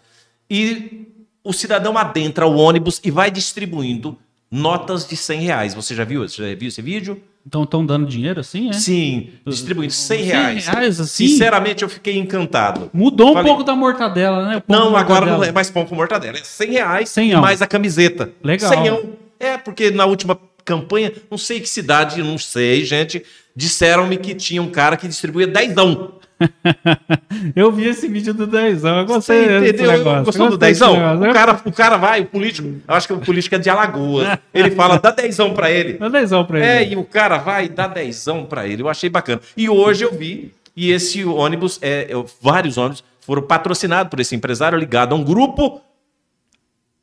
e 0.48 1.08
o 1.44 1.52
cidadão 1.52 1.98
adentra 1.98 2.46
o 2.46 2.58
ônibus 2.58 3.02
e 3.04 3.10
vai 3.10 3.32
distribuindo 3.32 4.16
notas 4.52 5.08
de 5.08 5.18
100 5.18 5.42
reais. 5.42 5.74
Você 5.74 5.96
já 5.96 6.04
viu, 6.04 6.22
você 6.22 6.48
já 6.48 6.56
viu 6.56 6.68
esse 6.68 6.82
vídeo? 6.82 7.24
Então 7.46 7.64
estão 7.64 7.84
dando 7.86 8.06
dinheiro 8.06 8.40
assim, 8.40 8.70
é? 8.70 8.74
Sim, 8.74 9.30
distribuindo 9.48 9.92
100 9.92 10.24
reais. 10.24 10.64
100 10.64 10.74
reais 10.74 11.00
assim? 11.00 11.28
Sinceramente, 11.28 11.84
eu 11.84 11.90
fiquei 11.90 12.18
encantado. 12.18 12.90
Mudou 12.94 13.32
um 13.32 13.34
Falei, 13.34 13.50
pouco 13.50 13.64
da 13.64 13.76
mortadela, 13.76 14.48
né? 14.48 14.64
Não, 14.68 14.96
agora 14.96 15.26
não 15.26 15.44
é 15.44 15.52
mais 15.52 15.70
pão 15.70 15.86
com 15.86 15.96
mortadela. 15.96 16.38
É 16.38 16.44
100 16.44 16.72
reais 16.72 17.10
100 17.10 17.36
mais 17.42 17.62
a 17.62 17.68
camiseta. 17.68 18.32
Legal. 18.44 18.70
100 18.70 19.10
É, 19.40 19.58
porque 19.58 19.90
na 19.90 20.06
última 20.06 20.40
campanha, 20.64 21.12
não 21.30 21.38
sei 21.38 21.60
que 21.60 21.68
cidade, 21.68 22.22
não 22.22 22.38
sei, 22.38 22.86
gente, 22.86 23.24
disseram-me 23.56 24.18
que 24.18 24.36
tinha 24.36 24.62
um 24.62 24.70
cara 24.70 24.96
que 24.96 25.08
distribuía 25.08 25.48
dezão. 25.48 26.14
eu 27.56 27.72
vi 27.72 27.88
esse 27.88 28.08
vídeo 28.08 28.34
do 28.34 28.48
dezão, 28.48 29.00
eu 29.00 29.06
gostei 29.06 29.46
Você 29.46 29.70
entendeu? 29.70 29.92
Negócio. 29.92 30.24
Gostou 30.26 30.50
do 30.50 30.58
dezão? 30.58 30.96
O 31.22 31.34
cara, 31.34 31.62
o 31.66 31.72
cara 31.72 31.98
vai, 31.98 32.22
o 32.22 32.26
político, 32.26 32.68
eu 32.88 32.96
acho 32.96 33.08
que 33.08 33.14
o 33.14 33.20
político 33.20 33.56
é 33.56 33.60
de 33.60 33.70
Alagoas, 33.70 34.40
ele 34.54 34.72
fala, 34.72 35.00
dá 35.00 35.12
dezão 35.12 35.54
pra 35.54 35.72
ele. 35.72 35.94
Dá 35.94 36.10
dezão 36.10 36.46
pra 36.46 36.60
ele. 36.60 36.68
É, 36.68 36.88
e 36.90 36.96
o 36.96 37.04
cara 37.04 37.38
vai 37.38 37.66
e 37.66 37.70
dá 37.70 37.88
dezão 37.88 38.46
pra 38.46 38.68
ele, 38.68 38.82
eu 38.82 38.90
achei 38.90 39.10
bacana. 39.10 39.42
E 39.56 39.70
hoje 39.70 40.04
eu 40.04 40.14
vi, 40.14 40.54
e 40.76 40.92
esse 40.92 41.24
ônibus, 41.26 41.80
é, 41.82 42.10
vários 42.42 42.78
ônibus, 42.78 43.04
foram 43.22 43.44
patrocinados 43.44 44.10
por 44.10 44.20
esse 44.20 44.36
empresário 44.36 44.78
ligado 44.78 45.14
a 45.14 45.18
um 45.18 45.24
grupo 45.24 45.82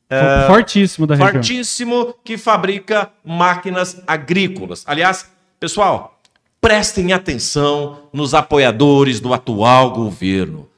é, 0.09 0.47
fortíssimo 0.47 1.05
da 1.05 1.15
região. 1.15 1.33
Fortíssimo 1.33 2.15
que 2.23 2.37
fabrica 2.37 3.09
máquinas 3.23 4.01
agrícolas. 4.07 4.83
Aliás, 4.87 5.29
pessoal, 5.59 6.18
prestem 6.61 7.13
atenção 7.13 8.09
nos 8.11 8.33
apoiadores 8.33 9.19
do 9.19 9.33
atual 9.33 9.91
governo. 9.91 10.69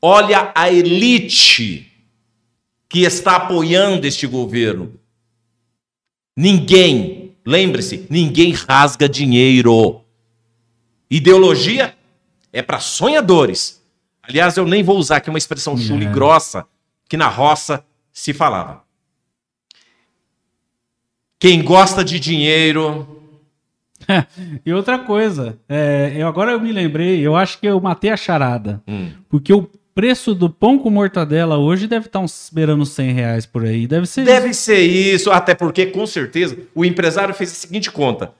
Olha 0.00 0.52
a 0.54 0.70
elite 0.70 1.90
que 2.88 3.00
está 3.00 3.36
apoiando 3.36 4.06
este 4.06 4.26
governo. 4.26 4.92
Ninguém, 6.36 7.36
lembre-se, 7.44 8.06
ninguém 8.10 8.52
rasga 8.52 9.08
dinheiro. 9.08 10.02
Ideologia 11.10 11.96
é 12.52 12.62
para 12.62 12.80
sonhadores. 12.80 13.82
Aliás, 14.22 14.56
eu 14.56 14.66
nem 14.66 14.82
vou 14.82 14.98
usar 14.98 15.16
aqui 15.16 15.28
uma 15.28 15.38
expressão 15.38 15.76
chula 15.76 16.02
e 16.02 16.06
grossa 16.06 16.66
que 17.08 17.16
na 17.16 17.28
roça 17.28 17.84
se 18.12 18.32
falava. 18.32 18.84
Quem 21.38 21.62
gosta 21.62 22.04
de 22.04 22.18
dinheiro. 22.18 23.13
e 24.64 24.72
outra 24.72 24.98
coisa, 24.98 25.58
é, 25.68 26.12
eu, 26.16 26.26
agora 26.26 26.52
eu 26.52 26.60
me 26.60 26.72
lembrei, 26.72 27.20
eu 27.20 27.36
acho 27.36 27.58
que 27.58 27.66
eu 27.66 27.80
matei 27.80 28.10
a 28.10 28.16
charada. 28.16 28.82
Hum. 28.86 29.10
Porque 29.28 29.52
o 29.52 29.68
preço 29.94 30.34
do 30.34 30.50
pão 30.50 30.78
com 30.78 30.90
mortadela 30.90 31.56
hoje 31.56 31.86
deve 31.86 32.06
estar 32.06 32.18
uns 32.18 32.50
beirando 32.52 32.84
100 32.84 33.12
reais 33.12 33.46
por 33.46 33.64
aí. 33.64 33.86
Deve 33.86 34.06
ser 34.06 34.24
Deve 34.24 34.52
ser 34.52 34.80
isso, 34.80 35.30
até 35.30 35.54
porque, 35.54 35.86
com 35.86 36.06
certeza, 36.06 36.56
o 36.74 36.84
empresário 36.84 37.34
fez 37.34 37.52
a 37.52 37.54
seguinte 37.54 37.90
conta. 37.90 38.32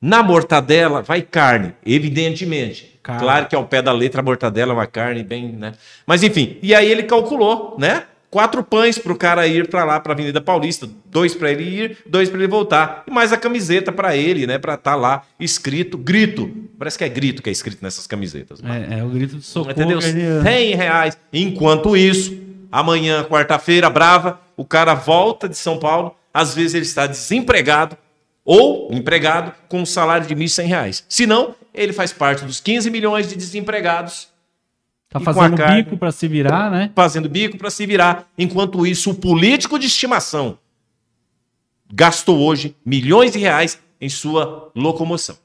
Na 0.00 0.22
mortadela 0.22 1.02
vai 1.02 1.22
carne, 1.22 1.72
evidentemente. 1.84 2.98
Carne. 3.02 3.22
Claro 3.22 3.46
que 3.46 3.54
ao 3.54 3.64
pé 3.64 3.80
da 3.80 3.92
letra 3.92 4.20
a 4.20 4.24
mortadela 4.24 4.72
é 4.72 4.74
uma 4.74 4.86
carne 4.86 5.22
bem, 5.22 5.52
né? 5.52 5.72
Mas 6.06 6.22
enfim, 6.22 6.58
e 6.60 6.74
aí 6.74 6.90
ele 6.90 7.04
calculou, 7.04 7.76
né? 7.78 8.02
Quatro 8.30 8.62
pães 8.62 8.98
para 8.98 9.12
o 9.12 9.16
cara 9.16 9.46
ir 9.46 9.68
para 9.68 9.84
lá, 9.84 10.00
para 10.00 10.12
a 10.12 10.14
Avenida 10.14 10.40
Paulista, 10.40 10.88
dois 11.06 11.34
para 11.34 11.50
ele 11.50 11.62
ir, 11.62 11.98
dois 12.06 12.28
para 12.28 12.38
ele 12.38 12.48
voltar, 12.48 13.04
e 13.06 13.10
mais 13.10 13.32
a 13.32 13.36
camiseta 13.36 13.90
para 13.92 14.16
ele, 14.16 14.46
né? 14.46 14.58
Para 14.58 14.74
estar 14.74 14.94
lá 14.96 15.22
escrito 15.38 15.96
grito. 15.96 16.50
Parece 16.78 16.98
que 16.98 17.04
é 17.04 17.08
grito 17.08 17.42
que 17.42 17.48
é 17.48 17.52
escrito 17.52 17.78
nessas 17.82 18.06
camisetas. 18.06 18.60
né? 18.60 18.88
É, 18.90 18.98
é 18.98 19.04
o 19.04 19.08
grito 19.08 19.36
de 19.36 19.42
socorro. 19.44 19.70
Entendeu? 19.70 19.98
ele- 20.00 20.42
100 20.42 20.74
reais. 20.74 21.16
Enquanto 21.32 21.96
isso, 21.96 22.36
amanhã, 22.70 23.24
quarta-feira, 23.24 23.88
brava, 23.88 24.40
o 24.56 24.64
cara 24.64 24.92
volta 24.94 25.48
de 25.48 25.56
São 25.56 25.78
Paulo, 25.78 26.14
às 26.34 26.54
vezes 26.54 26.74
ele 26.74 26.84
está 26.84 27.06
desempregado 27.06 27.96
ou 28.44 28.92
empregado 28.92 29.52
com 29.68 29.80
um 29.80 29.86
salário 29.86 30.26
de 30.26 30.34
1.100 30.34 30.66
reais. 30.66 31.04
Se 31.08 31.26
não, 31.26 31.54
ele 31.74 31.92
faz 31.92 32.12
parte 32.12 32.44
dos 32.44 32.60
15 32.60 32.90
milhões 32.90 33.28
de 33.28 33.36
desempregados 33.36 34.28
Tá 35.18 35.32
fazendo 35.32 35.56
carne. 35.56 35.82
bico 35.82 35.96
para 35.96 36.12
se 36.12 36.28
virar, 36.28 36.70
né? 36.70 36.90
fazendo 36.94 37.28
bico 37.28 37.56
para 37.58 37.70
se 37.70 37.86
virar. 37.86 38.26
Enquanto 38.36 38.86
isso, 38.86 39.10
o 39.10 39.14
político 39.14 39.78
de 39.78 39.86
estimação 39.86 40.58
gastou 41.92 42.38
hoje 42.40 42.74
milhões 42.84 43.32
de 43.32 43.38
reais 43.38 43.78
em 44.00 44.08
sua 44.08 44.70
locomoção. 44.74 45.36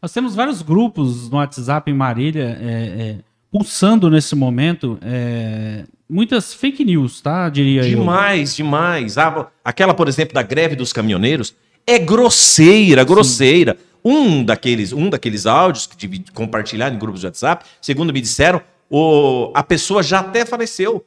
Nós 0.00 0.12
temos 0.12 0.34
vários 0.34 0.62
grupos 0.62 1.28
no 1.28 1.38
WhatsApp 1.38 1.90
em 1.90 1.94
Marília 1.94 2.58
é, 2.60 2.66
é, 2.66 3.16
pulsando 3.50 4.08
nesse 4.08 4.36
momento 4.36 4.98
é, 5.02 5.84
muitas 6.08 6.54
fake 6.54 6.84
news, 6.84 7.20
tá? 7.20 7.48
Diria 7.48 7.82
eu. 7.82 7.98
Demais, 7.98 8.54
demais. 8.54 9.18
Ah, 9.18 9.48
aquela, 9.64 9.92
por 9.92 10.08
exemplo, 10.08 10.34
da 10.34 10.42
greve 10.42 10.76
dos 10.76 10.92
caminhoneiros 10.92 11.54
é 11.86 11.98
grosseira, 11.98 13.04
grosseira. 13.04 13.76
Um 14.04 14.44
daqueles, 14.44 14.92
um 14.92 15.10
daqueles 15.10 15.44
áudios 15.44 15.86
que 15.86 15.96
tive 15.96 16.24
compartilhado 16.32 16.94
em 16.94 16.98
grupos 16.98 17.20
de 17.20 17.26
WhatsApp, 17.26 17.64
segundo 17.80 18.12
me 18.12 18.20
disseram, 18.20 18.62
o, 18.90 19.50
a 19.54 19.62
pessoa 19.62 20.02
já 20.02 20.20
até 20.20 20.44
faleceu. 20.44 21.04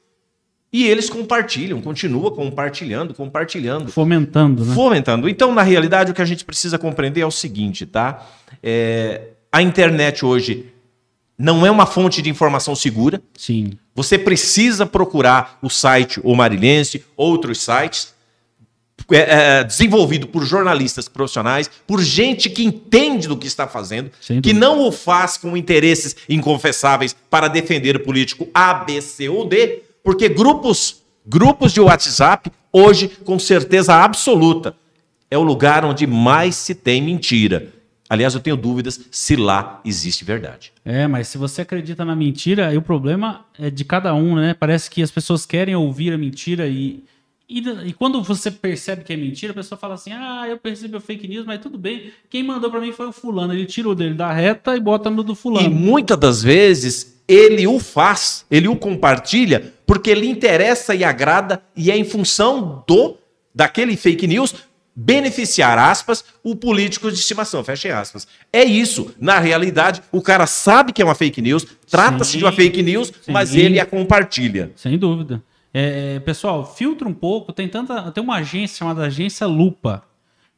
E 0.74 0.88
eles 0.88 1.10
compartilham, 1.10 1.82
continuam 1.82 2.32
compartilhando, 2.32 3.14
compartilhando. 3.14 3.92
Fomentando, 3.92 4.64
né? 4.64 4.74
Fomentando. 4.74 5.28
Então, 5.28 5.54
na 5.54 5.64
realidade, 5.64 6.12
o 6.12 6.14
que 6.14 6.22
a 6.22 6.26
gente 6.26 6.46
precisa 6.46 6.80
compreender 6.80 7.22
é 7.22 7.26
o 7.26 7.32
seguinte, 7.32 7.86
tá? 7.86 8.26
É, 8.64 9.32
a 9.52 9.62
internet 9.62 10.26
hoje 10.26 10.68
não 11.38 11.66
é 11.66 11.72
uma 11.72 11.86
fonte 11.86 12.22
de 12.22 12.30
informação 12.30 12.74
segura. 12.74 13.22
Sim. 13.38 13.74
Você 13.94 14.18
precisa 14.18 14.86
procurar 14.86 15.58
o 15.62 15.70
site 15.70 16.22
O 16.24 16.34
Marilense, 16.36 17.04
outros 17.18 17.60
sites, 17.62 18.14
é, 19.12 19.60
é, 19.60 19.64
desenvolvido 19.64 20.28
por 20.28 20.46
jornalistas 20.46 21.08
profissionais, 21.08 21.70
por 21.86 22.02
gente 22.02 22.50
que 22.50 22.64
entende 22.64 23.28
do 23.28 23.38
que 23.38 23.48
está 23.48 23.68
fazendo, 23.68 24.12
que 24.42 24.54
não 24.54 24.88
o 24.88 24.92
faz 24.92 25.38
com 25.38 25.56
interesses 25.58 26.16
inconfessáveis 26.30 27.16
para 27.30 27.48
defender 27.48 27.96
o 27.96 28.00
político 28.00 28.48
A, 28.54 28.74
B, 28.74 29.02
C 29.02 29.30
ou 29.30 29.48
D, 29.48 29.84
porque 30.04 30.30
grupos, 30.30 31.02
grupos 31.26 31.74
de 31.74 31.82
WhatsApp, 31.82 32.52
hoje, 32.72 33.08
com 33.08 33.38
certeza 33.38 33.96
absoluta, 33.96 34.76
é 35.30 35.38
o 35.38 35.44
lugar 35.44 35.86
onde 35.86 36.06
mais 36.08 36.56
se 36.56 36.76
tem 36.76 37.02
mentira. 37.02 37.72
Aliás, 38.10 38.34
eu 38.34 38.42
tenho 38.42 38.58
dúvidas 38.58 39.00
se 39.10 39.38
lá 39.38 39.80
existe 39.86 40.26
verdade. 40.26 40.74
É, 40.84 41.08
mas 41.08 41.30
se 41.30 41.38
você 41.38 41.62
acredita 41.62 42.04
na 42.04 42.14
mentira, 42.14 42.68
aí 42.68 42.78
o 42.78 42.82
problema 42.82 43.46
é 43.58 43.70
de 43.70 43.86
cada 43.86 44.14
um, 44.14 44.36
né? 44.36 44.54
Parece 44.54 44.90
que 44.90 45.02
as 45.02 45.10
pessoas 45.10 45.46
querem 45.46 45.74
ouvir 45.76 46.12
a 46.12 46.18
mentira 46.18 46.68
e, 46.68 47.06
e, 47.60 47.90
e 47.90 47.94
quando 47.94 48.24
você 48.24 48.50
percebe 48.50 49.04
que 49.04 49.12
é 49.12 49.18
mentira, 49.18 49.52
a 49.52 49.56
pessoa 49.56 49.78
fala 49.78 49.96
assim: 49.96 50.12
ah, 50.14 50.46
eu 50.48 50.58
percebi 50.58 50.96
o 50.96 51.02
fake 51.02 51.28
news, 51.28 51.46
mas 51.46 51.60
tudo 51.60 51.78
bem. 51.78 52.12
Quem 52.30 52.44
mandou 52.44 52.72
pra 52.72 52.80
mim 52.80 52.92
foi 52.92 53.08
o 53.08 53.12
fulano. 53.12 53.54
Ele 53.54 53.66
tira 53.66 53.90
o 53.90 53.96
dele 53.96 54.14
da 54.14 54.32
reta 54.32 54.76
e 54.76 54.80
bota 54.80 55.10
no 55.10 55.24
do 55.24 55.34
E 55.34 55.36
fulano. 55.36 55.70
muitas 55.70 56.18
das 56.18 56.42
vezes 56.42 57.22
ele 57.28 57.68
o 57.68 57.80
faz, 57.80 58.46
ele 58.50 58.68
o 58.68 58.76
compartilha, 58.76 59.74
porque 59.86 60.14
lhe 60.14 60.28
interessa 60.28 60.94
e 60.96 61.04
agrada, 61.04 61.62
e 61.76 61.92
é 61.92 61.98
em 61.98 62.04
função 62.04 62.84
do 62.88 63.18
daquele 63.54 63.96
fake 63.98 64.28
news 64.28 64.56
beneficiar, 64.94 65.78
aspas, 65.78 66.24
o 66.44 66.56
político 66.56 67.10
de 67.10 67.18
estimação, 67.18 67.64
fechem 67.64 67.92
aspas. 67.92 68.28
É 68.52 68.64
isso. 68.64 69.14
Na 69.20 69.40
realidade, 69.40 70.02
o 70.12 70.22
cara 70.22 70.46
sabe 70.46 70.92
que 70.92 71.02
é 71.02 71.06
uma 71.06 71.16
fake 71.16 71.42
news, 71.42 71.66
trata-se 71.90 72.38
de 72.38 72.44
uma 72.44 72.52
fake 72.52 72.84
news, 72.84 73.12
mas 73.28 73.50
Sim. 73.50 73.60
ele 73.60 73.80
a 73.80 73.86
compartilha. 73.86 74.72
Sem 74.76 74.98
dúvida. 74.98 75.42
É, 75.74 76.16
é, 76.16 76.20
pessoal, 76.20 76.66
filtra 76.66 77.08
um 77.08 77.14
pouco. 77.14 77.54
Tem 77.54 77.68
tanta, 77.68 78.12
tem 78.12 78.24
uma 78.24 78.38
agência 78.38 78.78
chamada 78.78 79.04
Agência 79.04 79.48
Lupa. 79.48 80.04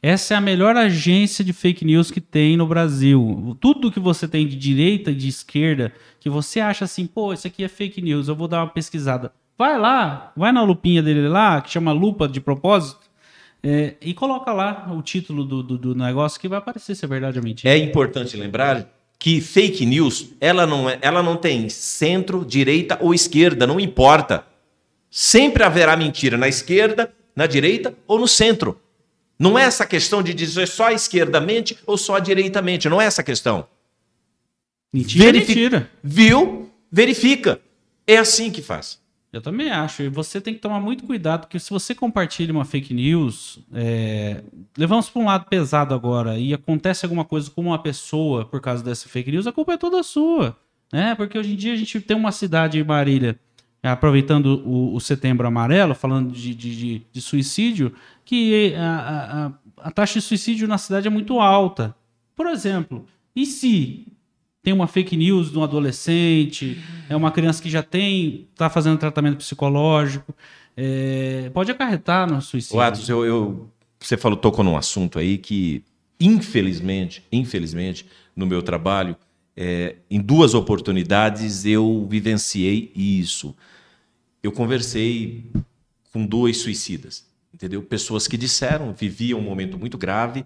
Essa 0.01 0.33
é 0.33 0.37
a 0.37 0.41
melhor 0.41 0.75
agência 0.75 1.45
de 1.45 1.53
fake 1.53 1.85
news 1.85 2.11
que 2.11 2.19
tem 2.19 2.57
no 2.57 2.67
Brasil. 2.67 3.55
Tudo 3.61 3.89
que 3.89 4.01
você 4.01 4.27
tem 4.27 4.45
de 4.45 4.57
direita 4.57 5.11
e 5.11 5.15
de 5.15 5.29
esquerda, 5.29 5.93
que 6.19 6.29
você 6.29 6.59
acha 6.59 6.83
assim, 6.83 7.07
pô, 7.07 7.31
isso 7.31 7.47
aqui 7.47 7.63
é 7.63 7.69
fake 7.69 8.01
news, 8.01 8.27
eu 8.27 8.35
vou 8.35 8.49
dar 8.49 8.59
uma 8.59 8.69
pesquisada. 8.69 9.31
Vai 9.57 9.79
lá, 9.79 10.33
vai 10.35 10.51
na 10.51 10.61
lupinha 10.61 11.01
dele 11.01 11.29
lá, 11.29 11.61
que 11.61 11.69
chama 11.69 11.93
lupa 11.93 12.27
de 12.27 12.41
propósito, 12.41 12.99
é, 13.63 13.93
e 14.01 14.13
coloca 14.13 14.51
lá 14.51 14.91
o 14.93 15.01
título 15.01 15.45
do, 15.45 15.63
do, 15.63 15.77
do 15.77 15.95
negócio 15.95 16.37
que 16.37 16.49
vai 16.49 16.57
aparecer 16.57 16.95
se 16.95 17.05
é 17.05 17.07
verdade 17.07 17.37
ou 17.39 17.45
mentira. 17.45 17.73
É 17.73 17.77
importante 17.77 18.35
lembrar 18.35 18.85
que 19.17 19.39
fake 19.39 19.85
news, 19.85 20.33
ela 20.41 20.67
não, 20.67 20.89
é, 20.89 20.99
ela 21.01 21.23
não 21.23 21.37
tem 21.37 21.69
centro, 21.69 22.43
direita 22.43 22.97
ou 22.99 23.13
esquerda, 23.13 23.65
não 23.65 23.79
importa. 23.79 24.45
Sempre 25.15 25.61
haverá 25.63 25.95
mentira 25.95 26.35
na 26.39 26.47
esquerda, 26.47 27.13
na 27.35 27.45
direita 27.45 27.95
ou 28.07 28.17
no 28.17 28.27
centro. 28.27 28.81
Não 29.37 29.59
é 29.59 29.61
essa 29.61 29.85
questão 29.85 30.23
de 30.23 30.33
dizer 30.33 30.67
só 30.67 30.87
a 30.87 30.93
esquerda 30.93 31.39
mente 31.39 31.77
ou 31.85 31.99
só 31.99 32.15
a 32.15 32.19
direita 32.19 32.63
mente. 32.63 32.89
Não 32.89 32.99
é 32.99 33.05
essa 33.05 33.21
questão. 33.21 33.67
Mentira, 34.91 35.25
Verifi- 35.25 35.53
mentira. 35.53 35.91
Viu? 36.03 36.67
Verifica. 36.91 37.61
É 38.07 38.17
assim 38.17 38.49
que 38.49 38.63
faz. 38.63 38.99
Eu 39.31 39.39
também 39.39 39.69
acho. 39.69 40.01
E 40.01 40.09
você 40.09 40.41
tem 40.41 40.55
que 40.55 40.59
tomar 40.59 40.79
muito 40.79 41.03
cuidado, 41.03 41.41
porque 41.41 41.59
se 41.59 41.69
você 41.69 41.93
compartilha 41.93 42.51
uma 42.51 42.65
fake 42.65 42.91
news, 42.91 43.59
é... 43.71 44.41
levamos 44.75 45.11
para 45.11 45.21
um 45.21 45.25
lado 45.25 45.45
pesado 45.45 45.93
agora, 45.93 46.39
e 46.39 46.55
acontece 46.55 47.05
alguma 47.05 47.23
coisa 47.23 47.51
com 47.51 47.61
uma 47.61 47.77
pessoa 47.77 48.45
por 48.45 48.59
causa 48.59 48.83
dessa 48.83 49.07
fake 49.07 49.29
news, 49.31 49.45
a 49.45 49.51
culpa 49.51 49.73
é 49.73 49.77
toda 49.77 50.01
sua. 50.01 50.57
Né? 50.91 51.13
Porque 51.13 51.37
hoje 51.37 51.53
em 51.53 51.55
dia 51.55 51.73
a 51.73 51.75
gente 51.75 52.01
tem 52.01 52.17
uma 52.17 52.31
cidade 52.31 52.79
em 52.79 52.83
Marília, 52.83 53.39
aproveitando 53.91 54.61
o, 54.65 54.95
o 54.95 54.99
setembro 54.99 55.45
amarelo, 55.47 55.93
falando 55.93 56.31
de, 56.31 56.55
de, 56.55 57.01
de- 57.11 57.21
suicídio, 57.21 57.93
que 58.23 58.73
a, 58.75 58.81
a- 58.81 59.45
a- 59.47 59.51
a 59.87 59.91
taxa 59.91 60.19
de 60.19 60.21
suicídio 60.25 60.67
na 60.67 60.77
cidade 60.77 61.07
é 61.07 61.09
muito 61.09 61.39
alta. 61.39 61.93
Por 62.35 62.47
exemplo, 62.47 63.05
e 63.35 63.45
se 63.45 64.07
tem 64.63 64.73
uma 64.73 64.87
fake 64.87 65.17
news 65.17 65.51
de 65.51 65.57
um 65.59 65.63
adolescente, 65.63 66.77
é 67.09 67.15
uma 67.15 67.31
criança 67.31 67.61
que 67.61 67.69
já 67.69 67.83
tem, 67.83 68.47
está 68.53 68.69
fazendo 68.69 68.97
tratamento 68.97 69.37
psicológico, 69.37 70.33
é, 70.77 71.51
pode 71.53 71.69
acarretar 71.69 72.31
no 72.31 72.41
suicídio. 72.41 72.77
O 72.77 72.81
Atos, 72.81 73.09
eu, 73.09 73.25
eu- 73.25 73.69
você 73.99 74.15
falou, 74.17 74.37
tocou 74.37 74.63
num 74.63 74.77
assunto 74.77 75.19
aí 75.19 75.37
que, 75.37 75.83
infelizmente, 76.19 77.23
infelizmente, 77.31 78.05
no 78.35 78.45
meu 78.45 78.61
trabalho, 78.61 79.15
é, 79.55 79.97
em 80.09 80.19
duas 80.19 80.53
oportunidades 80.53 81.65
eu 81.65 82.07
vivenciei 82.09 82.91
isso. 82.95 83.55
Eu 84.43 84.51
conversei 84.51 85.49
com 86.11 86.25
dois 86.25 86.57
suicidas, 86.57 87.25
entendeu? 87.53 87.81
Pessoas 87.81 88.27
que 88.27 88.35
disseram, 88.37 88.93
viviam 88.93 89.39
um 89.39 89.43
momento 89.43 89.79
muito 89.79 89.97
grave 89.97 90.43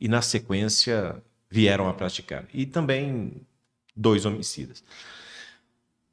e, 0.00 0.06
na 0.08 0.22
sequência, 0.22 1.20
vieram 1.50 1.88
a 1.88 1.92
praticar. 1.92 2.46
E 2.54 2.64
também 2.64 3.32
dois 3.94 4.24
homicidas. 4.24 4.82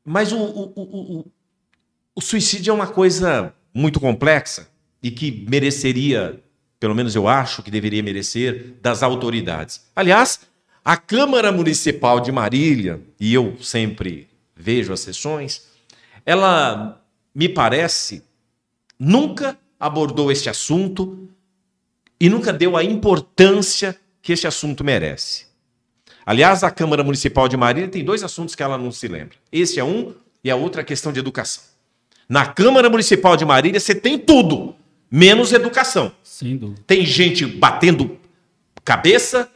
Mas 0.04 0.32
o, 0.32 0.38
o- 0.38 0.74
o- 0.76 1.20
o- 1.20 1.32
o 2.16 2.22
suicídio 2.22 2.72
é 2.72 2.74
uma 2.74 2.88
coisa 2.88 3.54
muito 3.74 4.00
complexa 4.00 4.68
e 5.04 5.12
que 5.12 5.46
mereceria, 5.48 6.42
pelo 6.80 6.96
menos 6.96 7.14
eu 7.16 7.28
acho 7.28 7.62
que 7.62 7.70
deveria 7.70 8.02
merecer, 8.02 8.74
das 8.82 9.04
autoridades. 9.04 9.86
Aliás, 9.96 10.40
a 10.84 10.98
Câmara 10.98 11.52
Municipal 11.52 12.20
de 12.20 12.32
Marília, 12.32 13.00
e 13.20 13.32
eu 13.34 13.58
sempre 13.62 14.28
vejo 14.56 14.92
as 14.92 15.02
sessões, 15.02 15.68
ela 16.26 16.97
me 17.38 17.48
parece 17.48 18.24
nunca 18.98 19.56
abordou 19.80 20.32
este 20.32 20.50
assunto 20.50 21.30
e 22.20 22.30
nunca 22.30 22.52
deu 22.52 22.76
a 22.76 22.84
importância 22.84 23.96
que 24.24 24.34
este 24.34 24.48
assunto 24.48 24.84
merece. 24.84 25.46
Aliás, 26.26 26.64
a 26.64 26.72
Câmara 26.72 27.04
Municipal 27.04 27.48
de 27.48 27.56
Marília 27.56 27.90
tem 27.90 28.04
dois 28.04 28.24
assuntos 28.24 28.56
que 28.56 28.64
ela 28.64 28.76
não 28.76 28.92
se 28.92 29.08
lembra. 29.08 29.38
Esse 29.52 29.80
é 29.80 29.84
um 29.84 30.16
e 30.44 30.50
a 30.50 30.56
outra 30.56 30.82
é 30.82 30.84
a 30.84 30.86
questão 30.86 31.14
de 31.14 31.20
educação. 31.20 31.64
Na 32.28 32.44
Câmara 32.48 32.90
Municipal 32.90 33.38
de 33.38 33.46
Marília 33.46 33.80
você 33.80 33.94
tem 33.94 34.18
tudo, 34.18 34.76
menos 35.12 35.54
educação. 35.54 36.12
Sem 36.24 36.58
dúvida. 36.58 36.82
Tem 36.88 37.06
gente 37.06 37.46
batendo 37.46 38.18
cabeça, 38.84 39.48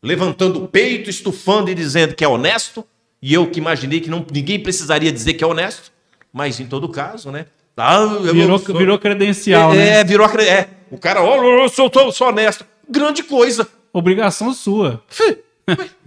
levantando 0.00 0.62
o 0.62 0.68
peito, 0.68 1.10
estufando 1.10 1.72
e 1.72 1.74
dizendo 1.74 2.14
que 2.14 2.22
é 2.22 2.28
honesto, 2.28 2.86
e 3.20 3.34
eu 3.34 3.50
que 3.50 3.58
imaginei 3.58 4.00
que 4.00 4.08
não, 4.08 4.24
ninguém 4.32 4.62
precisaria 4.62 5.10
dizer 5.10 5.34
que 5.34 5.42
é 5.42 5.46
honesto, 5.46 5.90
mas 6.36 6.60
em 6.60 6.66
todo 6.66 6.86
caso, 6.90 7.32
né? 7.32 7.46
Ah, 7.74 8.04
virou, 8.30 8.58
sou... 8.58 8.76
virou 8.76 8.98
credencial, 8.98 9.72
é, 9.72 9.76
né? 9.76 9.88
É, 10.00 10.04
virou 10.04 10.26
é. 10.38 10.68
O 10.90 10.98
cara, 10.98 11.22
ó, 11.22 11.40
oh, 11.40 11.62
eu 11.62 11.68
sou, 11.70 11.90
sou, 11.90 12.12
sou 12.12 12.28
honesto. 12.28 12.66
Grande 12.86 13.22
coisa. 13.22 13.66
Obrigação 13.90 14.52
sua. 14.52 15.02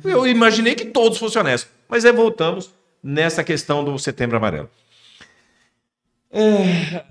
Eu 0.06 0.28
imaginei 0.28 0.76
que 0.76 0.86
todos 0.86 1.18
fossem 1.18 1.42
honestos. 1.42 1.72
Mas 1.88 2.06
aí 2.06 2.12
voltamos 2.12 2.70
nessa 3.02 3.44
questão 3.44 3.84
do 3.84 3.98
setembro 3.98 4.38
amarelo. 4.38 4.70
É, 6.32 7.04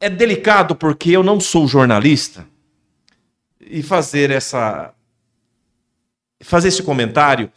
é 0.00 0.10
delicado 0.10 0.74
porque 0.74 1.12
eu 1.12 1.22
não 1.22 1.38
sou 1.38 1.68
jornalista 1.68 2.44
e 3.60 3.80
fazer 3.80 4.32
essa 4.32 4.92
fazer 6.40 6.66
esse 6.68 6.82
comentário 6.82 7.50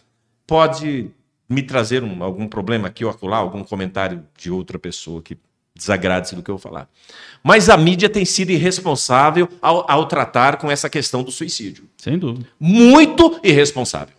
pode 0.45 1.09
me 1.51 1.61
trazer 1.61 2.03
um, 2.03 2.23
algum 2.23 2.47
problema 2.47 2.87
aqui 2.87 3.03
ou 3.03 3.11
acolá, 3.11 3.37
algum 3.37 3.63
comentário 3.63 4.25
de 4.37 4.49
outra 4.49 4.79
pessoa 4.79 5.21
que 5.21 5.37
desagrade-se 5.75 6.35
do 6.35 6.43
que 6.43 6.49
eu 6.49 6.55
vou 6.55 6.61
falar. 6.61 6.89
Mas 7.43 7.69
a 7.69 7.77
mídia 7.77 8.09
tem 8.09 8.25
sido 8.25 8.51
irresponsável 8.51 9.49
ao, 9.61 9.89
ao 9.89 10.05
tratar 10.05 10.57
com 10.57 10.69
essa 10.69 10.89
questão 10.89 11.23
do 11.23 11.31
suicídio. 11.31 11.89
Sem 11.97 12.17
dúvida. 12.17 12.47
Muito 12.59 13.39
irresponsável. 13.43 14.15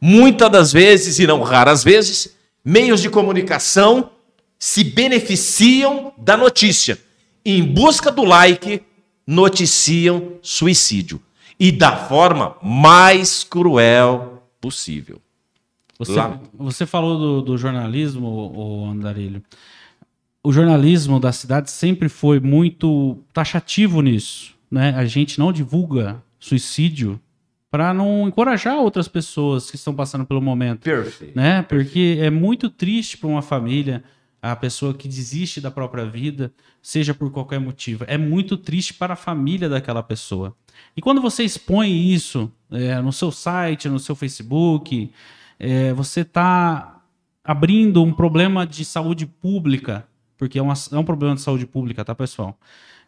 Muitas 0.00 0.50
das 0.50 0.72
vezes, 0.72 1.18
e 1.18 1.26
não 1.26 1.42
raras 1.42 1.84
vezes, 1.84 2.36
meios 2.64 3.00
de 3.00 3.10
comunicação 3.10 4.10
se 4.58 4.82
beneficiam 4.82 6.12
da 6.16 6.36
notícia. 6.36 6.98
Em 7.44 7.62
busca 7.62 8.10
do 8.10 8.24
like, 8.24 8.82
noticiam 9.26 10.38
suicídio. 10.42 11.20
E 11.58 11.70
da 11.70 11.96
forma 11.96 12.56
mais 12.62 13.44
cruel 13.44 14.42
possível. 14.60 15.20
Você, 16.00 16.14
você 16.54 16.86
falou 16.86 17.18
do, 17.18 17.42
do 17.42 17.58
jornalismo, 17.58 18.26
o 18.26 18.86
Andarilho. 18.86 19.42
O 20.42 20.50
jornalismo 20.50 21.20
da 21.20 21.30
cidade 21.30 21.70
sempre 21.70 22.08
foi 22.08 22.40
muito 22.40 23.18
taxativo 23.34 24.00
nisso. 24.00 24.54
Né? 24.70 24.94
A 24.96 25.04
gente 25.04 25.38
não 25.38 25.52
divulga 25.52 26.22
suicídio 26.38 27.20
para 27.70 27.92
não 27.92 28.26
encorajar 28.26 28.76
outras 28.76 29.08
pessoas 29.08 29.70
que 29.70 29.76
estão 29.76 29.94
passando 29.94 30.24
pelo 30.24 30.40
momento. 30.40 30.80
Perfeito. 30.80 31.36
Né? 31.36 31.60
Porque 31.62 32.18
é 32.18 32.30
muito 32.30 32.70
triste 32.70 33.18
para 33.18 33.28
uma 33.28 33.42
família 33.42 34.02
a 34.40 34.56
pessoa 34.56 34.94
que 34.94 35.06
desiste 35.06 35.60
da 35.60 35.70
própria 35.70 36.06
vida, 36.06 36.50
seja 36.80 37.12
por 37.12 37.30
qualquer 37.30 37.60
motivo. 37.60 38.04
É 38.08 38.16
muito 38.16 38.56
triste 38.56 38.94
para 38.94 39.12
a 39.12 39.16
família 39.16 39.68
daquela 39.68 40.02
pessoa. 40.02 40.56
E 40.96 41.02
quando 41.02 41.20
você 41.20 41.44
expõe 41.44 42.10
isso 42.10 42.50
é, 42.70 42.98
no 43.02 43.12
seu 43.12 43.30
site, 43.30 43.86
no 43.86 43.98
seu 43.98 44.16
Facebook, 44.16 45.12
é, 45.60 45.92
você 45.92 46.22
está 46.22 47.02
abrindo 47.44 48.02
um 48.02 48.12
problema 48.12 48.66
de 48.66 48.84
saúde 48.84 49.26
pública, 49.26 50.06
porque 50.38 50.58
é, 50.58 50.62
uma, 50.62 50.72
é, 50.90 50.96
um 50.96 51.04
problema 51.04 51.34
de 51.34 51.42
saúde 51.42 51.66
pública, 51.66 52.02
tá, 52.02 52.14
pessoal? 52.14 52.58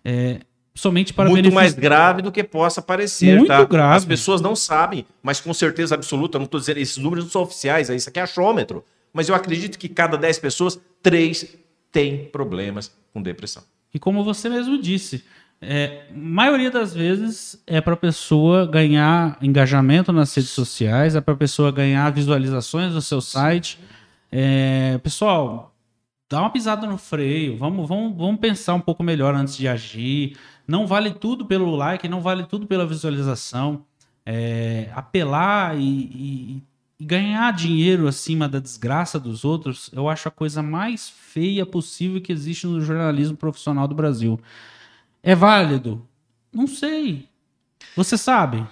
É, 0.05 0.41
somente 0.75 1.15
para 1.15 1.31
muito 1.31 1.51
mais 1.51 1.73
grave 1.73 2.21
do 2.21 2.31
que 2.31 2.45
possa 2.45 2.83
parecer, 2.83 3.37
muito 3.37 3.49
tá? 3.49 3.65
grave. 3.65 3.97
As 3.97 4.05
pessoas 4.05 4.43
não 4.43 4.55
sabem, 4.55 5.07
mas 5.23 5.41
com 5.41 5.55
certeza 5.55 5.95
absoluta, 5.95 6.39
não 6.39 6.45
estou 6.45 6.61
dizendo 6.61 6.79
esses 6.79 6.99
números 6.99 7.25
não 7.25 7.31
são 7.31 7.43
oficiais, 7.43 7.89
isso 7.89 8.09
aqui 8.09 8.21
é 8.21 8.23
achômetro. 8.23 8.85
Mas 9.13 9.29
eu 9.29 9.35
acredito 9.35 9.79
que 9.79 9.89
cada 9.89 10.17
10 10.17 10.39
pessoas, 10.39 10.79
3 11.03 11.57
têm 11.91 12.27
problemas 12.27 12.95
com 13.13 13.23
depressão. 13.23 13.63
E 13.95 13.99
como 13.99 14.25
você 14.25 14.49
mesmo 14.49 14.81
disse, 14.81 15.25
é, 15.65 16.07
maioria 16.13 16.73
das 16.73 16.93
vezes 16.93 17.63
é 17.69 17.81
para 17.81 17.95
a 17.95 17.97
pessoa 17.97 18.67
ganhar 18.67 19.39
engajamento 19.41 20.13
nas 20.13 20.35
redes 20.35 20.51
sociais, 20.51 21.15
é 21.15 21.21
para 21.21 21.35
a 21.35 21.37
pessoa 21.37 21.71
ganhar 21.71 22.11
visualizações 22.11 22.93
do 22.93 23.01
seu 23.01 23.21
site. 23.21 23.79
É, 24.31 24.99
pessoal, 24.99 25.73
dá 26.29 26.41
uma 26.41 26.51
pisada 26.51 26.85
no 26.85 26.99
freio, 26.99 27.57
vamos, 27.57 27.89
vamos, 27.89 28.17
vamos 28.17 28.41
pensar 28.41 28.75
um 28.75 28.81
pouco 28.81 29.05
melhor 29.05 29.37
antes 29.37 29.57
de 29.57 29.69
agir. 29.69 30.37
Não 30.67 30.85
vale 30.85 31.13
tudo 31.13 31.47
pelo 31.47 31.77
like, 31.77 32.09
não 32.09 32.21
vale 32.21 32.43
tudo 32.45 32.67
pela 32.67 32.85
visualização. 32.85 33.85
É, 34.27 34.91
apelar 34.95 35.79
e, 35.79 35.81
e, 35.81 36.63
e, 36.99 37.05
ganhar 37.05 37.53
dinheiro 37.53 38.09
acima 38.09 38.49
da 38.49 38.59
desgraça 38.59 39.19
dos 39.19 39.45
outros, 39.45 39.91
eu 39.93 40.09
acho 40.09 40.27
a 40.27 40.31
coisa 40.31 40.61
mais 40.61 41.09
feia 41.09 41.65
possível 41.65 42.21
que 42.21 42.33
existe 42.33 42.67
no 42.67 42.81
jornalismo 42.81 43.37
profissional 43.37 43.87
do 43.87 43.95
Brasil. 43.95 44.41
É 45.23 45.35
válido? 45.35 46.07
Não 46.53 46.67
sei. 46.67 47.29
Você 47.97 48.19
sabe? 48.19 48.67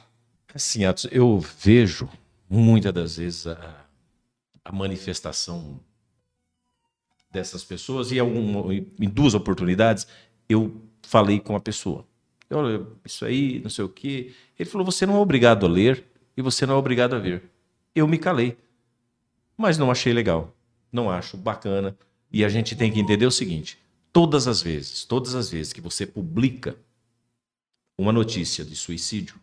Assim, 0.53 0.85
Atos, 0.85 1.07
eu 1.13 1.39
vejo 1.39 2.09
muitas 2.49 2.93
das 2.93 3.17
vezes 3.17 3.47
a, 3.47 3.87
a 4.65 4.73
manifestação 4.73 5.79
dessas 7.31 7.63
pessoas 7.63 8.11
e 8.11 8.19
em 8.19 9.09
duas 9.09 9.35
oportunidades 9.35 10.07
eu 10.49 10.83
falei 11.03 11.39
com 11.39 11.55
a 11.55 11.61
pessoa. 11.61 12.05
Olha, 12.53 12.85
isso 13.05 13.25
aí, 13.25 13.61
não 13.61 13.71
sei 13.71 13.85
o 13.85 13.89
quê. 13.89 14.33
Ele 14.59 14.69
falou: 14.69 14.85
você 14.85 15.07
não 15.07 15.15
é 15.15 15.19
obrigado 15.19 15.65
a 15.65 15.69
ler 15.69 16.05
e 16.37 16.43
você 16.43 16.67
não 16.67 16.75
é 16.75 16.77
obrigado 16.77 17.15
a 17.15 17.19
ver. 17.21 17.49
Eu 17.95 18.09
me 18.09 18.19
calei. 18.19 18.59
Mas 19.57 19.79
não 19.79 19.91
achei 19.91 20.13
legal. 20.13 20.53
Não 20.91 21.09
acho 21.09 21.37
bacana. 21.37 21.97
E 22.33 22.45
a 22.45 22.49
gente 22.49 22.75
tem 22.75 22.91
que 22.91 22.99
entender 22.99 23.27
o 23.27 23.31
seguinte: 23.31 23.79
todas 24.13 24.47
as 24.47 24.63
vezes, 24.63 25.05
todas 25.05 25.35
as 25.35 25.51
vezes 25.51 25.73
que 25.73 25.81
você 25.81 26.07
publica 26.07 26.77
uma 27.99 28.13
notícia 28.13 28.65
de 28.65 28.75
suicídio, 28.75 29.37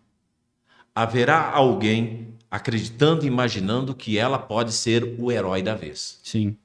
haverá 0.93 1.51
alguém 1.51 2.33
acreditando 2.49 3.23
e 3.23 3.27
imaginando 3.27 3.93
que 3.93 4.17
ela 4.17 4.39
pode 4.39 4.73
ser 4.73 5.15
o 5.19 5.31
herói 5.31 5.61
da 5.61 5.75
vez. 5.75 6.19
Sim. 6.23 6.57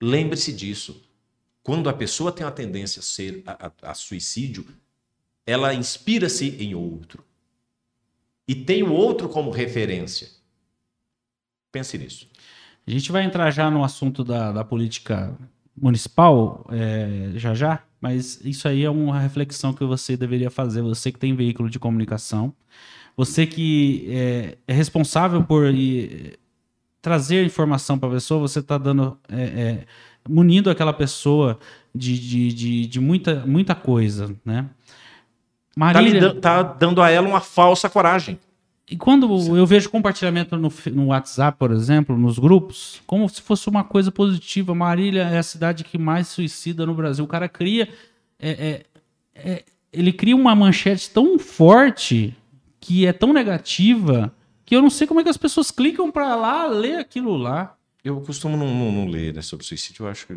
Lembre-se 0.00 0.52
disso. 0.52 1.02
Quando 1.62 1.88
a 1.88 1.92
pessoa 1.92 2.32
tem 2.32 2.46
a 2.46 2.50
tendência 2.50 3.00
a 3.00 3.02
ser 3.02 3.42
a, 3.46 3.66
a, 3.66 3.90
a 3.90 3.94
suicídio, 3.94 4.66
ela 5.46 5.74
inspira-se 5.74 6.56
em 6.62 6.74
outro. 6.74 7.24
E 8.46 8.54
tem 8.54 8.82
o 8.82 8.92
outro 8.92 9.28
como 9.28 9.50
referência. 9.50 10.28
Pense 11.72 11.96
nisso. 11.98 12.28
A 12.86 12.90
gente 12.90 13.10
vai 13.10 13.24
entrar 13.24 13.50
já 13.50 13.70
no 13.70 13.82
assunto 13.82 14.22
da, 14.22 14.52
da 14.52 14.64
política 14.64 15.36
municipal 15.76 16.66
é, 16.70 17.32
já 17.34 17.54
já, 17.54 17.80
mas 18.00 18.40
isso 18.44 18.68
aí 18.68 18.84
é 18.84 18.90
uma 18.90 19.18
reflexão 19.18 19.72
que 19.72 19.84
você 19.84 20.16
deveria 20.16 20.50
fazer, 20.50 20.82
você 20.82 21.10
que 21.10 21.18
tem 21.18 21.34
veículo 21.34 21.68
de 21.70 21.78
comunicação, 21.78 22.52
você 23.16 23.46
que 23.46 24.06
é, 24.10 24.58
é 24.66 24.72
responsável 24.72 25.42
por 25.42 25.72
e, 25.72 26.38
trazer 27.00 27.44
informação 27.44 27.98
para 27.98 28.08
a 28.08 28.12
pessoa, 28.12 28.40
você 28.40 28.60
está 28.60 28.78
dando 28.78 29.18
é, 29.28 29.42
é 29.42 29.84
munindo 30.28 30.70
aquela 30.70 30.92
pessoa 30.92 31.58
de, 31.94 32.18
de, 32.18 32.52
de, 32.52 32.86
de 32.86 33.00
muita, 33.00 33.44
muita 33.46 33.74
coisa, 33.74 34.34
né? 34.44 34.62
Tá 34.62 34.70
Marília... 35.76 36.34
Tá, 36.34 36.62
tá 36.64 36.72
dando 36.74 37.02
a 37.02 37.10
ela 37.10 37.28
uma 37.28 37.40
falsa 37.40 37.90
coragem. 37.90 38.38
E 38.90 38.96
quando 38.96 39.26
Sim. 39.38 39.56
eu 39.56 39.66
vejo 39.66 39.88
compartilhamento 39.88 40.56
no, 40.56 40.70
no, 40.92 41.06
WhatsApp, 41.06 41.58
por 41.58 41.70
exemplo, 41.70 42.16
nos 42.18 42.38
grupos, 42.38 43.00
como 43.06 43.26
se 43.28 43.40
fosse 43.40 43.68
uma 43.68 43.82
coisa 43.82 44.12
positiva. 44.12 44.74
Marília 44.74 45.22
é 45.22 45.38
a 45.38 45.42
cidade 45.42 45.84
que 45.84 45.96
mais 45.96 46.28
suicida 46.28 46.84
no 46.84 46.94
Brasil. 46.94 47.24
O 47.24 47.28
cara 47.28 47.48
cria. 47.48 47.88
É, 48.38 48.50
é, 48.50 48.84
é, 49.34 49.64
ele 49.92 50.12
cria 50.12 50.36
uma 50.36 50.54
manchete 50.54 51.08
tão 51.10 51.38
forte 51.38 52.36
que 52.78 53.06
é 53.06 53.12
tão 53.12 53.32
negativa 53.32 54.34
que 54.66 54.76
eu 54.76 54.82
não 54.82 54.90
sei 54.90 55.06
como 55.06 55.20
é 55.20 55.22
que 55.22 55.30
as 55.30 55.36
pessoas 55.36 55.70
clicam 55.70 56.10
para 56.10 56.34
lá 56.34 56.66
ler 56.66 56.98
aquilo 56.98 57.36
lá. 57.36 57.76
Eu 58.04 58.20
costumo 58.20 58.56
não, 58.56 58.66
não, 58.66 58.92
não 58.92 59.06
ler 59.06 59.32
né, 59.32 59.40
sobre 59.40 59.64
suicídio, 59.64 60.04
eu 60.04 60.08
acho 60.08 60.26
que. 60.26 60.36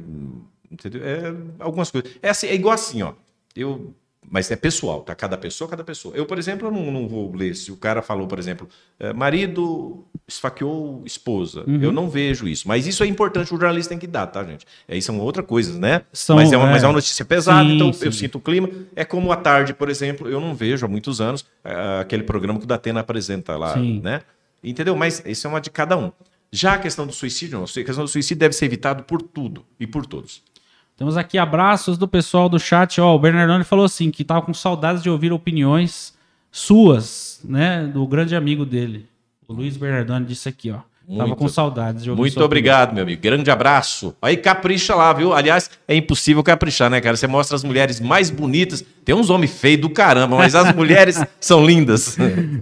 Entendeu? 0.72 1.02
É, 1.04 1.36
algumas 1.60 1.92
coisas. 1.92 2.12
É, 2.22 2.30
assim, 2.30 2.48
é 2.48 2.56
igual 2.56 2.74
assim, 2.74 3.02
ó. 3.02 3.14
Eu, 3.54 3.94
mas 4.30 4.52
é 4.52 4.56
pessoal, 4.56 5.02
tá? 5.02 5.16
Cada 5.16 5.38
pessoa, 5.38 5.70
cada 5.70 5.84
pessoa. 5.84 6.16
Eu, 6.16 6.26
por 6.26 6.38
exemplo, 6.38 6.70
não, 6.70 6.92
não 6.92 7.08
vou 7.08 7.34
ler 7.34 7.56
se 7.56 7.72
o 7.72 7.78
cara 7.78 8.02
falou, 8.02 8.28
por 8.28 8.38
exemplo, 8.38 8.68
é, 9.00 9.14
marido 9.14 10.06
esfaqueou 10.28 11.02
esposa. 11.06 11.64
Uhum. 11.66 11.82
Eu 11.82 11.92
não 11.92 12.10
vejo 12.10 12.48
isso. 12.48 12.68
Mas 12.68 12.86
isso 12.86 13.04
é 13.04 13.08
importante, 13.08 13.54
o 13.54 13.58
jornalista 13.58 13.90
tem 13.90 14.00
que 14.00 14.08
dar, 14.08 14.28
tá, 14.28 14.44
gente? 14.44 14.66
É, 14.88 14.98
isso 14.98 15.08
são 15.08 15.20
outra 15.20 15.42
coisa, 15.42 15.80
né? 15.80 16.02
São, 16.12 16.36
mas, 16.36 16.52
é 16.52 16.58
uma, 16.58 16.68
é... 16.68 16.72
mas 16.72 16.84
é 16.84 16.88
uma 16.88 16.94
notícia 16.94 17.24
pesada, 17.24 17.68
sim, 17.68 17.76
então 17.76 17.94
sim. 17.94 18.06
eu 18.06 18.12
sinto 18.12 18.38
o 18.38 18.42
clima. 18.42 18.70
É 18.96 19.06
como 19.06 19.32
à 19.32 19.38
tarde, 19.38 19.74
por 19.74 19.90
exemplo, 19.90 20.30
eu 20.30 20.42
não 20.42 20.54
vejo 20.54 20.86
há 20.86 20.90
muitos 20.90 21.22
anos 21.22 21.46
é, 21.64 22.00
aquele 22.02 22.24
programa 22.24 22.60
que 22.60 22.66
o 22.66 22.68
Datena 22.68 23.00
apresenta 23.00 23.56
lá, 23.56 23.76
sim. 23.76 24.02
né? 24.04 24.22
Entendeu? 24.62 24.96
Mas 24.96 25.24
isso 25.26 25.48
é 25.48 25.50
uma 25.50 25.62
de 25.62 25.70
cada 25.70 25.96
um. 25.96 26.12
Já 26.52 26.74
a 26.74 26.78
questão 26.78 27.06
do 27.06 27.14
suicídio, 27.14 27.58
não. 27.58 27.66
A 27.66 27.68
questão 27.68 28.04
do 28.04 28.08
suicídio 28.08 28.40
deve 28.40 28.56
ser 28.56 28.66
evitado 28.66 29.04
por 29.04 29.22
tudo 29.22 29.66
e 29.80 29.88
por 29.88 30.06
todos. 30.06 30.42
Temos 30.98 31.16
aqui 31.16 31.38
abraços 31.38 31.96
do 31.96 32.08
pessoal 32.08 32.50
do 32.50 32.60
chat. 32.60 33.00
Ó, 33.00 33.16
o 33.16 33.20
Bernardone 33.20 33.64
falou 33.64 33.86
assim 33.86 34.10
que 34.10 34.24
estava 34.24 34.42
com 34.42 34.54
saudades 34.54 35.04
de 35.04 35.10
ouvir 35.10 35.32
opiniões 35.32 36.18
suas, 36.52 37.40
né, 37.44 37.86
do 37.86 38.06
grande 38.08 38.36
amigo 38.36 38.66
dele. 38.66 39.06
O 39.48 39.54
Luiz 39.54 39.78
Bernardone 39.78 40.26
disse 40.26 40.50
aqui, 40.50 40.72
ó. 40.72 40.80
Muito, 41.08 41.24
Tava 41.24 41.36
com 41.38 41.48
saudades 41.48 42.04
de 42.04 42.10
ouvir 42.10 42.20
Muito 42.20 42.44
obrigado, 42.44 42.94
meu 42.94 43.04
amigo. 43.04 43.22
Grande 43.22 43.50
abraço. 43.50 44.14
Aí 44.22 44.36
capricha 44.36 44.94
lá, 44.94 45.14
viu? 45.14 45.34
Aliás, 45.34 45.70
é 45.88 45.96
impossível 45.96 46.44
caprichar, 46.44 46.90
né, 46.90 47.00
cara? 47.00 47.16
Você 47.16 47.28
mostra 47.28 47.56
as 47.56 47.64
mulheres 47.64 48.02
mais 48.02 48.30
bonitas. 48.30 48.84
Tem 49.06 49.16
uns 49.16 49.30
homens 49.30 49.58
feios 49.58 49.80
do 49.80 49.90
caramba, 49.90 50.36
mas 50.36 50.54
as 50.54 50.76
mulheres 50.76 51.24
são 51.40 51.66
lindas. 51.66 52.18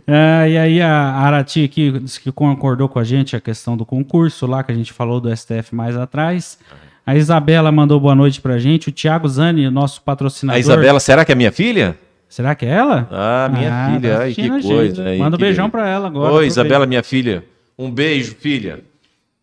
É, 0.05 0.47
e 0.47 0.57
aí 0.59 0.79
a 0.79 1.13
Arati 1.13 1.63
aqui 1.63 1.99
disse 1.99 2.21
que 2.21 2.31
concordou 2.31 2.88
com 2.88 2.99
a 2.99 3.03
gente 3.03 3.36
a 3.36 3.41
questão 3.41 3.75
do 3.75 3.83
concurso 3.83 4.45
lá, 4.45 4.63
que 4.63 4.71
a 4.71 4.75
gente 4.75 4.93
falou 4.93 5.19
do 5.19 5.36
STF 5.36 5.73
mais 5.73 5.97
atrás. 5.97 6.59
A 7.05 7.15
Isabela 7.15 7.71
mandou 7.71 7.99
boa 7.99 8.15
noite 8.15 8.41
pra 8.41 8.57
gente. 8.57 8.89
O 8.89 8.91
Thiago 8.91 9.27
Zani, 9.27 9.69
nosso 9.69 10.01
patrocinador. 10.01 10.57
A 10.57 10.59
Isabela, 10.59 10.99
será 10.99 11.23
que 11.23 11.31
é 11.31 11.35
minha 11.35 11.51
filha? 11.51 11.97
Será 12.27 12.55
que 12.55 12.65
é 12.65 12.69
ela? 12.69 13.07
Ah, 13.11 13.49
minha 13.51 13.71
ah, 13.71 13.91
filha. 13.91 14.15
Tá 14.15 14.23
Ai, 14.23 14.33
que 14.33 14.49
coisa. 14.49 15.03
Aí, 15.05 15.19
Manda 15.19 15.35
um 15.35 15.39
beijão 15.39 15.69
pra 15.69 15.87
ela 15.87 16.07
agora. 16.07 16.33
Oi, 16.33 16.47
Isabela, 16.47 16.87
minha 16.87 17.03
filha. 17.03 17.45
Um 17.77 17.91
beijo, 17.91 18.35
filha. 18.35 18.83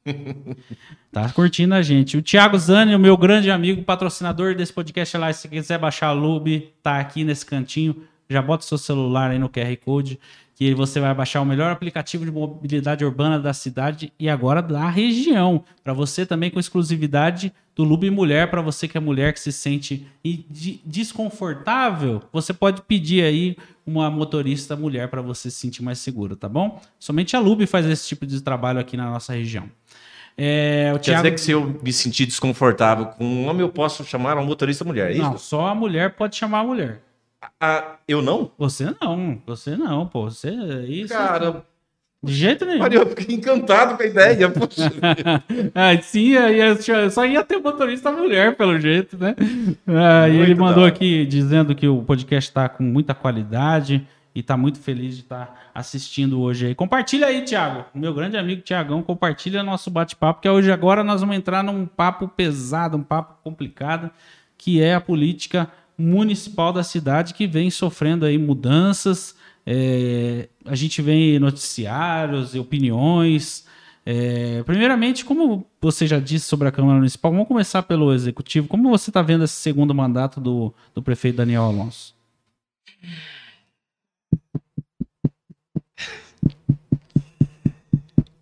Tá 1.12 1.28
curtindo 1.28 1.74
a 1.74 1.82
gente. 1.82 2.16
O 2.16 2.22
Thiago 2.22 2.58
Zani, 2.58 2.94
o 2.94 2.98
meu 2.98 3.18
grande 3.18 3.50
amigo, 3.50 3.82
patrocinador 3.82 4.54
desse 4.54 4.72
podcast 4.72 5.14
lá, 5.18 5.30
se 5.30 5.46
quiser 5.46 5.78
baixar 5.78 6.06
a 6.06 6.12
Lube, 6.12 6.72
tá 6.82 6.98
aqui 6.98 7.22
nesse 7.22 7.44
cantinho. 7.44 8.02
Já 8.30 8.40
bota 8.40 8.64
o 8.64 8.66
seu 8.66 8.78
celular 8.78 9.30
aí 9.30 9.38
no 9.38 9.50
QR 9.50 9.76
Code, 9.84 10.18
que 10.70 10.74
você 10.74 11.00
vai 11.00 11.14
baixar 11.14 11.40
o 11.40 11.44
melhor 11.44 11.70
aplicativo 11.70 12.24
de 12.24 12.30
mobilidade 12.30 13.04
urbana 13.04 13.38
da 13.38 13.52
cidade 13.52 14.12
e 14.18 14.28
agora 14.28 14.62
da 14.62 14.88
região. 14.88 15.64
Para 15.82 15.92
você 15.92 16.24
também 16.26 16.50
com 16.50 16.60
exclusividade 16.60 17.52
do 17.74 17.84
Lube 17.84 18.10
Mulher, 18.10 18.50
para 18.50 18.60
você 18.60 18.86
que 18.86 18.96
é 18.96 19.00
mulher 19.00 19.32
que 19.32 19.40
se 19.40 19.50
sente 19.50 20.06
desconfortável, 20.84 22.22
você 22.32 22.52
pode 22.52 22.82
pedir 22.82 23.24
aí 23.24 23.56
uma 23.86 24.10
motorista 24.10 24.76
mulher 24.76 25.08
para 25.08 25.22
você 25.22 25.50
se 25.50 25.56
sentir 25.56 25.82
mais 25.82 25.98
seguro, 25.98 26.36
tá 26.36 26.48
bom? 26.48 26.80
Somente 26.98 27.34
a 27.34 27.40
Lube 27.40 27.66
faz 27.66 27.86
esse 27.86 28.08
tipo 28.08 28.26
de 28.26 28.40
trabalho 28.40 28.78
aqui 28.78 28.96
na 28.96 29.10
nossa 29.10 29.32
região. 29.32 29.68
É, 30.36 30.92
Quer 30.94 31.00
Thiago... 31.00 31.22
dizer 31.22 31.34
que 31.34 31.40
se 31.40 31.50
eu 31.50 31.80
me 31.82 31.92
sentir 31.92 32.26
desconfortável 32.26 33.06
com 33.06 33.24
um 33.24 33.48
homem, 33.48 33.62
eu 33.62 33.68
posso 33.68 34.04
chamar 34.04 34.36
uma 34.36 34.44
motorista 34.44 34.84
mulher, 34.84 35.10
é 35.10 35.14
isso? 35.14 35.22
Não, 35.22 35.38
só 35.38 35.66
a 35.66 35.74
mulher 35.74 36.14
pode 36.14 36.36
chamar 36.36 36.60
a 36.60 36.64
mulher. 36.64 37.02
Ah, 37.60 37.96
eu 38.06 38.22
não? 38.22 38.52
Você 38.58 38.94
não, 39.00 39.42
você 39.46 39.76
não, 39.76 40.06
pô. 40.06 40.30
Você, 40.30 40.50
isso, 40.88 41.12
Cara, 41.12 41.64
de 42.22 42.32
jeito 42.32 42.64
nenhum. 42.64 42.78
Maria, 42.78 43.00
eu 43.00 43.08
fiquei 43.08 43.34
encantado 43.34 43.96
com 43.96 44.02
a 44.02 44.06
ideia. 44.06 44.52
ah, 45.74 46.00
sim, 46.00 46.36
aí 46.36 46.60
só 47.10 47.26
ia 47.26 47.42
ter 47.42 47.58
motorista 47.58 48.12
mulher, 48.12 48.56
pelo 48.56 48.78
jeito, 48.78 49.18
né? 49.18 49.34
Ah, 49.86 50.28
e 50.28 50.38
ele 50.38 50.54
mandou 50.54 50.84
aqui 50.84 51.26
dizendo 51.26 51.74
que 51.74 51.88
o 51.88 52.02
podcast 52.02 52.48
está 52.48 52.68
com 52.68 52.84
muita 52.84 53.12
qualidade 53.12 54.06
e 54.32 54.38
está 54.38 54.56
muito 54.56 54.78
feliz 54.78 55.16
de 55.16 55.22
estar 55.22 55.46
tá 55.46 55.54
assistindo 55.74 56.40
hoje 56.40 56.66
aí. 56.66 56.74
Compartilha 56.76 57.26
aí, 57.26 57.42
Thiago. 57.42 57.84
Meu 57.92 58.14
grande 58.14 58.36
amigo 58.36 58.62
Tiagão, 58.62 59.02
compartilha 59.02 59.62
nosso 59.64 59.90
bate-papo, 59.90 60.40
que 60.40 60.48
hoje 60.48 60.70
agora 60.70 61.02
nós 61.02 61.20
vamos 61.22 61.36
entrar 61.36 61.64
num 61.64 61.86
papo 61.86 62.28
pesado, 62.28 62.96
um 62.96 63.02
papo 63.02 63.34
complicado, 63.42 64.10
que 64.56 64.80
é 64.80 64.94
a 64.94 65.00
política 65.00 65.68
municipal 65.96 66.72
da 66.72 66.82
cidade 66.82 67.34
que 67.34 67.46
vem 67.46 67.70
sofrendo 67.70 68.24
aí 68.24 68.38
mudanças 68.38 69.34
é, 69.64 70.48
a 70.64 70.74
gente 70.74 71.00
vê 71.00 71.38
noticiários 71.38 72.54
e 72.54 72.58
opiniões. 72.58 73.66
É, 74.04 74.62
primeiramente, 74.64 75.24
como 75.24 75.66
você 75.80 76.06
já 76.06 76.18
disse 76.18 76.46
sobre 76.46 76.68
a 76.68 76.72
Câmara 76.72 76.98
Municipal, 76.98 77.30
vamos 77.30 77.46
começar 77.46 77.82
pelo 77.84 78.12
Executivo. 78.12 78.68
Como 78.68 78.90
você 78.90 79.10
está 79.10 79.22
vendo 79.22 79.44
esse 79.44 79.54
segundo 79.54 79.94
mandato 79.94 80.40
do, 80.40 80.74
do 80.94 81.02
prefeito 81.02 81.36
Daniel 81.36 81.62
Alonso? 81.62 82.14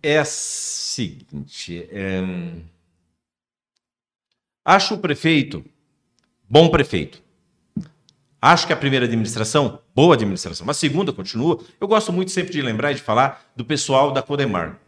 É 0.01 0.17
a 0.17 0.25
seguinte. 0.25 1.87
É... 1.91 2.21
Acho 4.65 4.95
o 4.95 4.99
prefeito 4.99 5.63
bom 6.49 6.69
prefeito. 6.69 7.23
Acho 8.41 8.65
que 8.65 8.73
a 8.73 8.77
primeira 8.77 9.05
administração, 9.05 9.79
boa 9.93 10.15
administração. 10.15 10.67
A 10.67 10.73
segunda 10.73 11.13
continua. 11.13 11.59
Eu 11.79 11.87
gosto 11.87 12.11
muito 12.11 12.31
sempre 12.31 12.51
de 12.51 12.61
lembrar 12.61 12.91
e 12.91 12.95
de 12.95 13.01
falar 13.01 13.45
do 13.55 13.63
pessoal 13.63 14.11
da 14.11 14.23
Codemar. 14.23 14.79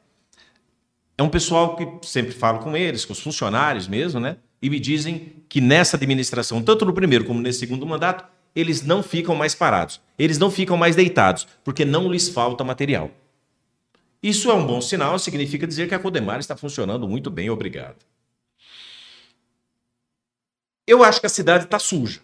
É 1.16 1.22
um 1.22 1.30
pessoal 1.30 1.76
que 1.76 2.08
sempre 2.08 2.32
falo 2.32 2.58
com 2.58 2.76
eles, 2.76 3.06
com 3.06 3.14
os 3.14 3.20
funcionários 3.20 3.88
mesmo, 3.88 4.20
né? 4.20 4.38
E 4.60 4.72
me 4.72 4.80
dizem 4.80 5.44
que 5.48 5.62
nessa 5.62 5.98
administração, 5.98 6.64
tanto 6.64 6.84
no 6.84 6.94
primeiro 6.94 7.26
como 7.26 7.40
nesse 7.40 7.60
segundo 7.60 7.86
mandato, 7.86 8.26
eles 8.56 8.82
não 8.82 9.04
ficam 9.04 9.36
mais 9.36 9.54
parados. 9.54 10.02
Eles 10.18 10.40
não 10.40 10.50
ficam 10.50 10.76
mais 10.76 10.96
deitados, 10.96 11.48
porque 11.64 11.86
não 11.86 12.12
lhes 12.12 12.30
falta 12.30 12.64
material. 12.64 13.12
Isso 14.22 14.50
é 14.50 14.54
um 14.56 14.66
bom 14.66 14.82
sinal, 14.82 15.20
significa 15.20 15.68
dizer 15.68 15.88
que 15.88 15.94
a 15.94 16.00
Codemar 16.00 16.40
está 16.40 16.58
funcionando 16.58 17.08
muito 17.08 17.30
bem, 17.30 17.52
obrigado. 17.52 17.98
Eu 20.88 21.04
acho 21.04 21.20
que 21.20 21.28
a 21.28 21.30
cidade 21.30 21.66
está 21.66 21.78
suja. 21.78 22.20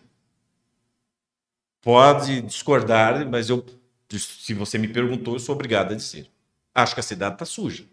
Pode 1.81 2.41
discordar, 2.41 3.27
mas 3.27 3.49
eu, 3.49 3.65
se 4.09 4.53
você 4.53 4.77
me 4.77 4.87
perguntou, 4.87 5.35
eu 5.35 5.39
sou 5.39 5.55
obrigado 5.55 5.93
a 5.93 5.95
dizer. 5.95 6.27
Acho 6.73 6.93
que 6.93 6.99
a 6.99 7.03
cidade 7.03 7.35
está 7.35 7.45
suja. 7.45 7.85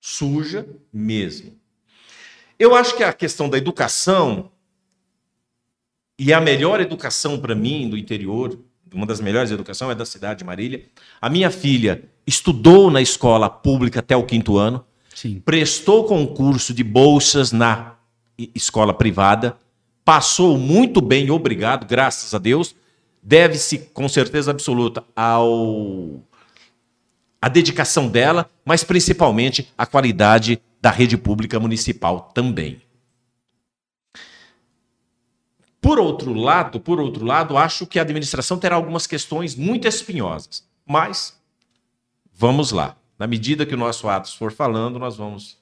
Suja 0.00 0.66
mesmo. 0.92 1.58
Eu 2.58 2.74
acho 2.74 2.96
que 2.96 3.04
a 3.04 3.12
questão 3.12 3.48
da 3.48 3.58
educação, 3.58 4.50
e 6.18 6.32
a 6.32 6.40
melhor 6.40 6.80
educação 6.80 7.38
para 7.38 7.54
mim 7.54 7.88
do 7.88 7.96
interior, 7.96 8.58
uma 8.92 9.06
das 9.06 9.20
melhores 9.20 9.50
educações 9.50 9.92
é 9.92 9.94
da 9.94 10.04
cidade 10.04 10.40
de 10.40 10.44
Marília. 10.44 10.84
A 11.20 11.28
minha 11.28 11.50
filha 11.50 12.04
estudou 12.26 12.90
na 12.90 13.00
escola 13.00 13.48
pública 13.48 14.00
até 14.00 14.16
o 14.16 14.24
quinto 14.24 14.56
ano, 14.56 14.84
Sim. 15.14 15.40
prestou 15.40 16.04
concurso 16.04 16.72
de 16.74 16.82
bolsas 16.82 17.52
na 17.52 17.96
escola 18.54 18.94
privada, 18.94 19.56
passou 20.08 20.56
muito 20.56 21.02
bem, 21.02 21.30
obrigado, 21.30 21.86
graças 21.86 22.32
a 22.32 22.38
Deus. 22.38 22.74
Deve-se, 23.22 23.78
com 23.92 24.08
certeza 24.08 24.50
absoluta, 24.50 25.04
ao 25.14 26.22
a 27.42 27.46
dedicação 27.46 28.08
dela, 28.08 28.50
mas 28.64 28.82
principalmente 28.82 29.70
a 29.76 29.84
qualidade 29.84 30.62
da 30.80 30.90
rede 30.90 31.18
pública 31.18 31.60
municipal 31.60 32.30
também. 32.32 32.80
Por 35.78 35.98
outro 35.98 36.32
lado, 36.32 36.80
por 36.80 36.98
outro 36.98 37.22
lado, 37.22 37.58
acho 37.58 37.86
que 37.86 37.98
a 37.98 38.02
administração 38.02 38.58
terá 38.58 38.76
algumas 38.76 39.06
questões 39.06 39.54
muito 39.54 39.86
espinhosas, 39.86 40.66
mas 40.86 41.38
vamos 42.32 42.72
lá. 42.72 42.96
Na 43.18 43.26
medida 43.26 43.66
que 43.66 43.74
o 43.74 43.78
nosso 43.78 44.08
Atos 44.08 44.32
for 44.32 44.52
falando, 44.52 44.98
nós 44.98 45.18
vamos. 45.18 45.58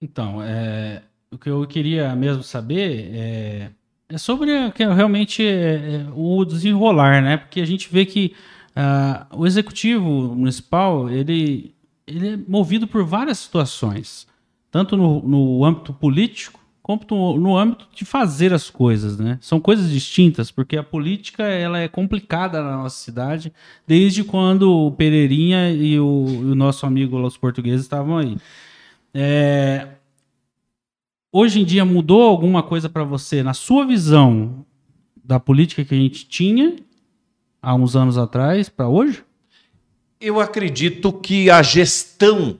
Então, 0.00 0.42
é, 0.42 1.02
o 1.30 1.38
que 1.38 1.48
eu 1.48 1.66
queria 1.66 2.14
mesmo 2.16 2.42
saber 2.42 3.10
é, 3.12 3.70
é 4.08 4.18
sobre 4.18 4.50
realmente 4.76 5.44
é, 5.44 6.06
é, 6.06 6.06
o 6.14 6.44
desenrolar, 6.44 7.22
né? 7.22 7.36
Porque 7.36 7.60
a 7.60 7.66
gente 7.66 7.88
vê 7.92 8.06
que 8.06 8.34
uh, 8.70 9.38
o 9.38 9.46
executivo 9.46 10.34
municipal 10.34 11.10
ele, 11.10 11.74
ele 12.06 12.28
é 12.28 12.36
movido 12.48 12.86
por 12.86 13.04
várias 13.04 13.38
situações, 13.38 14.26
tanto 14.70 14.96
no, 14.96 15.20
no 15.22 15.64
âmbito 15.64 15.92
político 15.92 16.58
quanto 16.88 17.14
no, 17.36 17.54
âmbito 17.54 17.86
de 17.94 18.06
fazer 18.06 18.54
as 18.54 18.70
coisas, 18.70 19.18
né? 19.18 19.36
São 19.42 19.60
coisas 19.60 19.90
distintas, 19.90 20.50
porque 20.50 20.74
a 20.74 20.82
política 20.82 21.42
ela 21.42 21.78
é 21.78 21.86
complicada 21.86 22.62
na 22.62 22.78
nossa 22.78 22.96
cidade 22.96 23.52
desde 23.86 24.24
quando 24.24 24.72
o 24.72 24.92
Pereirinha 24.92 25.70
e 25.70 26.00
o, 26.00 26.06
o 26.06 26.54
nosso 26.54 26.86
amigo 26.86 27.18
Los 27.18 27.36
Portugueses 27.36 27.82
estavam 27.82 28.16
aí. 28.16 28.38
É, 29.12 29.86
hoje 31.38 31.60
em 31.60 31.64
dia 31.64 31.84
mudou 31.84 32.22
alguma 32.22 32.64
coisa 32.64 32.88
para 32.88 33.04
você 33.04 33.44
na 33.44 33.54
sua 33.54 33.86
visão 33.86 34.66
da 35.22 35.38
política 35.38 35.84
que 35.84 35.94
a 35.94 35.98
gente 35.98 36.26
tinha 36.26 36.76
há 37.62 37.74
uns 37.74 37.94
anos 37.94 38.18
atrás 38.18 38.68
para 38.68 38.88
hoje? 38.88 39.22
Eu 40.20 40.40
acredito 40.40 41.12
que 41.12 41.48
a 41.48 41.62
gestão 41.62 42.58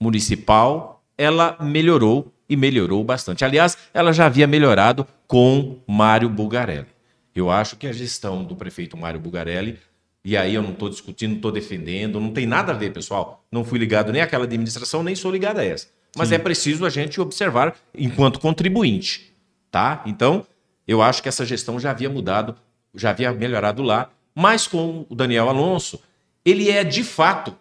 municipal 0.00 1.04
ela 1.16 1.56
melhorou 1.60 2.32
e 2.48 2.56
melhorou 2.56 3.04
bastante. 3.04 3.44
Aliás, 3.44 3.78
ela 3.94 4.12
já 4.12 4.26
havia 4.26 4.48
melhorado 4.48 5.06
com 5.28 5.78
Mário 5.86 6.28
Bugarelli. 6.28 6.88
Eu 7.32 7.48
acho 7.50 7.76
que 7.76 7.86
a 7.86 7.92
gestão 7.92 8.42
do 8.42 8.56
prefeito 8.56 8.96
Mário 8.96 9.20
Bugarelli, 9.20 9.78
e 10.24 10.36
aí 10.36 10.54
eu 10.54 10.62
não 10.62 10.72
estou 10.72 10.88
discutindo, 10.88 11.30
não 11.30 11.36
estou 11.36 11.52
defendendo, 11.52 12.18
não 12.18 12.32
tem 12.32 12.46
nada 12.46 12.72
a 12.72 12.74
ver, 12.74 12.92
pessoal. 12.92 13.44
Não 13.52 13.64
fui 13.64 13.78
ligado 13.78 14.10
nem 14.10 14.22
àquela 14.22 14.42
administração, 14.42 15.04
nem 15.04 15.14
sou 15.14 15.30
ligado 15.30 15.58
a 15.58 15.64
essa. 15.64 15.86
Mas 16.18 16.30
Sim. 16.30 16.34
é 16.34 16.38
preciso 16.38 16.84
a 16.84 16.90
gente 16.90 17.20
observar 17.20 17.76
enquanto 17.94 18.40
contribuinte, 18.40 19.32
tá? 19.70 20.02
Então, 20.04 20.44
eu 20.86 21.00
acho 21.00 21.22
que 21.22 21.28
essa 21.28 21.46
gestão 21.46 21.78
já 21.78 21.92
havia 21.92 22.10
mudado, 22.10 22.56
já 22.92 23.10
havia 23.10 23.32
melhorado 23.32 23.84
lá, 23.84 24.10
mas 24.34 24.66
com 24.66 25.06
o 25.08 25.14
Daniel 25.14 25.48
Alonso, 25.48 26.00
ele 26.44 26.70
é 26.70 26.82
de 26.82 27.04
fato, 27.04 27.54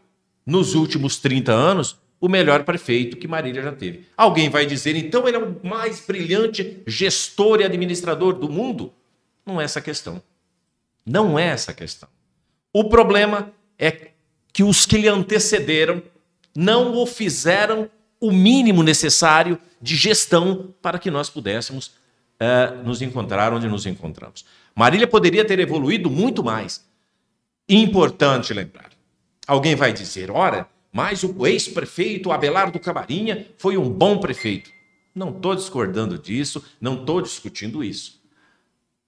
nos 0.44 0.74
últimos 0.74 1.18
30 1.18 1.52
anos, 1.52 1.98
o 2.20 2.28
melhor 2.28 2.64
prefeito 2.64 3.16
que 3.16 3.28
Marília 3.28 3.62
já 3.62 3.72
teve. 3.72 4.08
Alguém 4.18 4.50
vai 4.50 4.66
dizer, 4.66 4.96
então 4.96 5.28
ele 5.28 5.38
é 5.38 5.40
o 5.40 5.56
mais 5.64 6.00
brilhante 6.00 6.82
gestor 6.88 7.62
e 7.62 7.64
administrador 7.64 8.34
do 8.34 8.50
mundo? 8.50 8.92
Não 9.46 9.62
é 9.62 9.66
essa 9.66 9.78
a 9.78 9.84
questão. 9.84 10.22
Não 11.06 11.38
é 11.38 11.48
essa 11.48 11.72
a 11.72 11.74
questão. 11.76 12.10
O 12.74 12.86
problema 12.86 13.52
é 13.78 14.10
que 14.52 14.64
os 14.64 14.86
que 14.86 14.98
lhe 14.98 15.08
antecederam 15.08 16.02
não 16.56 16.96
o 16.96 17.06
fizeram 17.06 17.88
o 18.20 18.32
mínimo 18.32 18.84
necessário 18.84 19.60
de 19.82 19.96
gestão 19.96 20.74
para 20.82 20.98
que 20.98 21.12
nós 21.12 21.30
pudéssemos 21.30 21.88
uh, 21.88 22.84
nos 22.84 23.02
encontrar 23.02 23.54
onde 23.54 23.68
nos 23.68 23.86
encontramos. 23.86 24.46
Marília 24.76 25.08
poderia 25.08 25.46
ter 25.46 25.60
evoluído 25.60 26.10
muito 26.10 26.44
mais. 26.44 26.86
Importante 27.70 28.54
lembrar. 28.54 28.92
Alguém 29.48 29.76
vai 29.76 29.94
dizer, 29.94 30.32
ora, 30.32 30.68
mas 30.92 31.24
o 31.24 31.46
ex-prefeito 31.46 32.32
Abelardo 32.32 32.80
Camarinha 32.80 33.48
foi 33.58 33.78
um 33.78 33.90
bom 33.90 34.18
prefeito. 34.18 34.72
Não 35.14 35.30
estou 35.30 35.56
discordando 35.56 36.18
disso, 36.18 36.64
não 36.80 36.96
estou 37.00 37.22
discutindo 37.22 37.84
isso. 37.84 38.22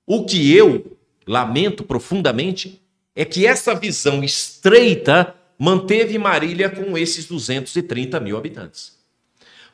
O 0.05 0.25
que 0.25 0.55
eu 0.55 0.97
lamento 1.27 1.83
profundamente 1.83 2.81
é 3.15 3.23
que 3.23 3.45
essa 3.45 3.75
visão 3.75 4.23
estreita 4.23 5.35
manteve 5.57 6.17
Marília 6.17 6.69
com 6.69 6.97
esses 6.97 7.25
230 7.27 8.19
mil 8.19 8.37
habitantes. 8.37 8.98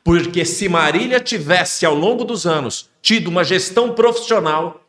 Porque 0.06 0.44
se 0.44 0.68
Marília 0.68 1.18
tivesse, 1.18 1.84
ao 1.84 1.92
longo 1.92 2.24
dos 2.24 2.46
anos, 2.46 2.88
tido 3.02 3.26
uma 3.26 3.42
gestão 3.42 3.92
profissional, 3.92 4.86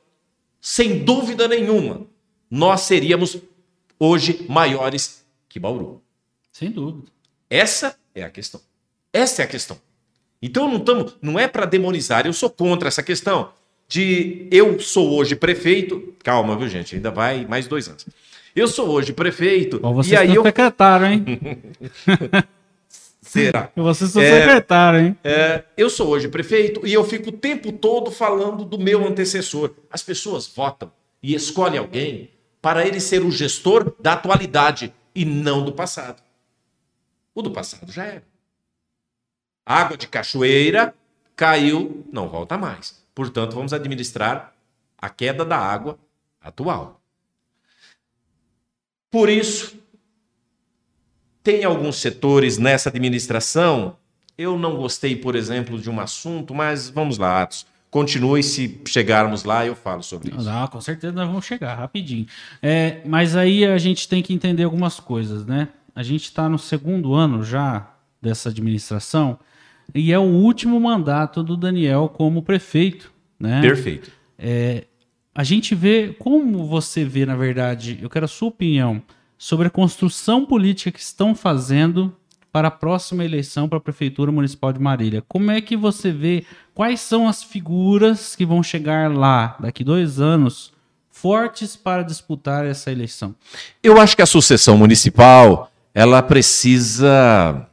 sem 0.61 0.99
dúvida 0.99 1.47
nenhuma, 1.47 2.05
nós 2.51 2.81
seríamos 2.81 3.35
hoje 3.99 4.45
maiores 4.47 5.25
que 5.49 5.59
Bauru. 5.59 6.03
Sem 6.51 6.69
dúvida. 6.69 7.07
Essa 7.49 7.97
é 8.13 8.21
a 8.21 8.29
questão. 8.29 8.61
Essa 9.11 9.41
é 9.41 9.45
a 9.45 9.47
questão. 9.47 9.79
Então 10.39 10.71
não 10.71 10.81
tamo, 10.81 11.11
não 11.19 11.39
é 11.39 11.47
para 11.47 11.65
demonizar, 11.65 12.27
eu 12.27 12.33
sou 12.33 12.51
contra 12.51 12.87
essa 12.87 13.01
questão 13.01 13.49
de 13.87 14.47
eu 14.51 14.79
sou 14.79 15.15
hoje 15.15 15.35
prefeito. 15.35 16.13
Calma, 16.23 16.55
viu, 16.55 16.67
gente? 16.67 16.93
Ainda 16.93 17.09
vai 17.09 17.43
mais 17.43 17.65
dois 17.65 17.87
anos. 17.87 18.05
Eu 18.55 18.67
sou 18.67 18.87
hoje 18.89 19.13
prefeito. 19.13 19.79
Ou 19.81 19.95
você 19.95 20.13
e 20.13 20.15
aí 20.15 20.35
eu 20.35 20.43
secretário, 20.43 21.07
hein? 21.07 21.25
Será? 23.45 23.71
Você 23.75 24.07
sou 24.07 24.21
é, 24.21 24.41
secretário, 24.41 24.99
hein? 24.99 25.17
É, 25.23 25.63
eu 25.75 25.89
sou 25.89 26.09
hoje 26.09 26.27
prefeito 26.27 26.85
e 26.85 26.93
eu 26.93 27.03
fico 27.03 27.29
o 27.29 27.31
tempo 27.31 27.71
todo 27.71 28.11
falando 28.11 28.65
do 28.65 28.77
meu 28.77 29.05
antecessor. 29.05 29.73
As 29.89 30.03
pessoas 30.03 30.47
votam 30.47 30.91
e 31.21 31.33
escolhem 31.33 31.79
alguém 31.79 32.29
para 32.61 32.85
ele 32.85 32.99
ser 32.99 33.23
o 33.23 33.31
gestor 33.31 33.93
da 33.99 34.13
atualidade 34.13 34.93
e 35.13 35.25
não 35.25 35.63
do 35.63 35.71
passado. 35.71 36.21
O 37.33 37.41
do 37.41 37.51
passado 37.51 37.91
já 37.91 38.05
era. 38.05 38.23
Água 39.65 39.97
de 39.97 40.07
cachoeira 40.07 40.93
caiu, 41.35 42.05
não 42.11 42.27
volta 42.27 42.57
mais. 42.57 43.03
Portanto, 43.13 43.53
vamos 43.53 43.73
administrar 43.73 44.53
a 44.97 45.09
queda 45.09 45.45
da 45.45 45.57
água 45.57 45.97
atual. 46.41 46.99
Por 49.09 49.29
isso, 49.29 49.77
tem 51.47 51.63
alguns 51.63 51.95
setores 51.95 52.57
nessa 52.57 52.89
administração. 52.89 53.95
Eu 54.37 54.59
não 54.59 54.75
gostei, 54.75 55.15
por 55.15 55.33
exemplo, 55.33 55.79
de 55.79 55.89
um 55.89 55.97
assunto, 55.97 56.53
mas 56.53 56.89
vamos 56.89 57.17
lá, 57.17 57.41
Atos. 57.41 57.65
Continue, 57.89 58.43
se 58.43 58.81
chegarmos 58.85 59.45
lá, 59.45 59.65
eu 59.65 59.73
falo 59.73 60.03
sobre 60.03 60.35
isso. 60.35 60.49
Ah, 60.49 60.67
com 60.67 60.81
certeza 60.81 61.13
nós 61.13 61.25
vamos 61.25 61.45
chegar, 61.45 61.73
rapidinho. 61.75 62.25
É, 62.61 62.99
mas 63.05 63.33
aí 63.33 63.63
a 63.63 63.77
gente 63.77 64.09
tem 64.09 64.21
que 64.21 64.33
entender 64.33 64.63
algumas 64.63 64.99
coisas, 64.99 65.45
né? 65.45 65.69
A 65.95 66.03
gente 66.03 66.25
está 66.25 66.49
no 66.49 66.59
segundo 66.59 67.13
ano 67.13 67.41
já 67.41 67.93
dessa 68.21 68.49
administração 68.49 69.39
e 69.95 70.11
é 70.11 70.19
o 70.19 70.23
último 70.23 70.77
mandato 70.81 71.41
do 71.41 71.55
Daniel 71.55 72.09
como 72.09 72.43
prefeito, 72.43 73.09
né? 73.39 73.61
Perfeito. 73.61 74.11
É, 74.37 74.83
a 75.33 75.45
gente 75.45 75.73
vê, 75.73 76.13
como 76.19 76.67
você 76.67 77.05
vê, 77.05 77.25
na 77.25 77.37
verdade, 77.37 77.99
eu 78.01 78.09
quero 78.09 78.25
a 78.25 78.27
sua 78.27 78.49
opinião 78.49 79.01
sobre 79.37 79.67
a 79.67 79.71
construção 79.71 80.45
política 80.45 80.91
que 80.91 80.99
estão 80.99 81.35
fazendo 81.35 82.15
para 82.51 82.69
a 82.69 82.71
próxima 82.71 83.23
eleição 83.23 83.69
para 83.69 83.77
a 83.77 83.81
Prefeitura 83.81 84.31
Municipal 84.31 84.73
de 84.73 84.79
Marília. 84.79 85.23
Como 85.27 85.51
é 85.51 85.61
que 85.61 85.77
você 85.77 86.11
vê 86.11 86.43
quais 86.73 86.99
são 87.01 87.27
as 87.27 87.43
figuras 87.43 88.35
que 88.35 88.45
vão 88.45 88.63
chegar 88.63 89.13
lá 89.13 89.55
daqui 89.59 89.83
dois 89.83 90.19
anos 90.19 90.73
fortes 91.11 91.75
para 91.75 92.03
disputar 92.03 92.65
essa 92.65 92.91
eleição? 92.91 93.35
Eu 93.83 93.99
acho 93.99 94.15
que 94.15 94.21
a 94.21 94.25
sucessão 94.25 94.77
municipal 94.77 95.71
ela 95.93 96.23
precisa 96.23 97.67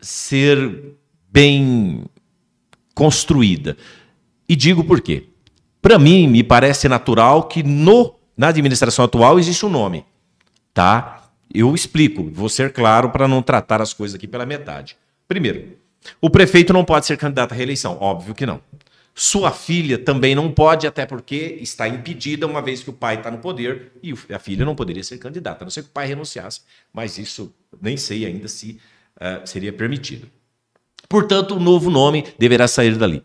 ser 0.00 0.94
bem 1.32 2.04
construída. 2.94 3.76
E 4.48 4.54
digo 4.54 4.84
por 4.84 5.00
quê. 5.00 5.28
Para 5.82 5.98
mim, 5.98 6.26
me 6.26 6.42
parece 6.42 6.88
natural 6.88 7.44
que 7.44 7.62
no 7.62 8.19
na 8.40 8.48
administração 8.48 9.04
atual 9.04 9.38
existe 9.38 9.66
um 9.66 9.68
nome, 9.68 10.02
tá? 10.72 11.30
Eu 11.52 11.74
explico, 11.74 12.30
vou 12.32 12.48
ser 12.48 12.72
claro 12.72 13.10
para 13.10 13.28
não 13.28 13.42
tratar 13.42 13.82
as 13.82 13.92
coisas 13.92 14.14
aqui 14.14 14.26
pela 14.26 14.46
metade. 14.46 14.96
Primeiro, 15.28 15.76
o 16.22 16.30
prefeito 16.30 16.72
não 16.72 16.82
pode 16.82 17.04
ser 17.04 17.18
candidato 17.18 17.52
à 17.52 17.54
reeleição, 17.54 17.98
óbvio 18.00 18.34
que 18.34 18.46
não. 18.46 18.62
Sua 19.14 19.50
filha 19.50 19.98
também 19.98 20.34
não 20.34 20.50
pode, 20.50 20.86
até 20.86 21.04
porque 21.04 21.58
está 21.60 21.86
impedida, 21.86 22.46
uma 22.46 22.62
vez 22.62 22.82
que 22.82 22.88
o 22.88 22.94
pai 22.94 23.16
está 23.16 23.30
no 23.30 23.36
poder 23.36 23.92
e 24.02 24.14
a 24.32 24.38
filha 24.38 24.64
não 24.64 24.74
poderia 24.74 25.04
ser 25.04 25.18
candidata, 25.18 25.62
a 25.62 25.66
não 25.66 25.70
ser 25.70 25.82
que 25.82 25.90
o 25.90 25.92
pai 25.92 26.06
renunciasse, 26.06 26.62
mas 26.94 27.18
isso 27.18 27.54
nem 27.78 27.98
sei 27.98 28.24
ainda 28.24 28.48
se 28.48 28.80
uh, 29.16 29.46
seria 29.46 29.70
permitido. 29.70 30.26
Portanto, 31.10 31.56
o 31.56 31.60
novo 31.60 31.90
nome 31.90 32.24
deverá 32.38 32.66
sair 32.66 32.96
dali. 32.96 33.22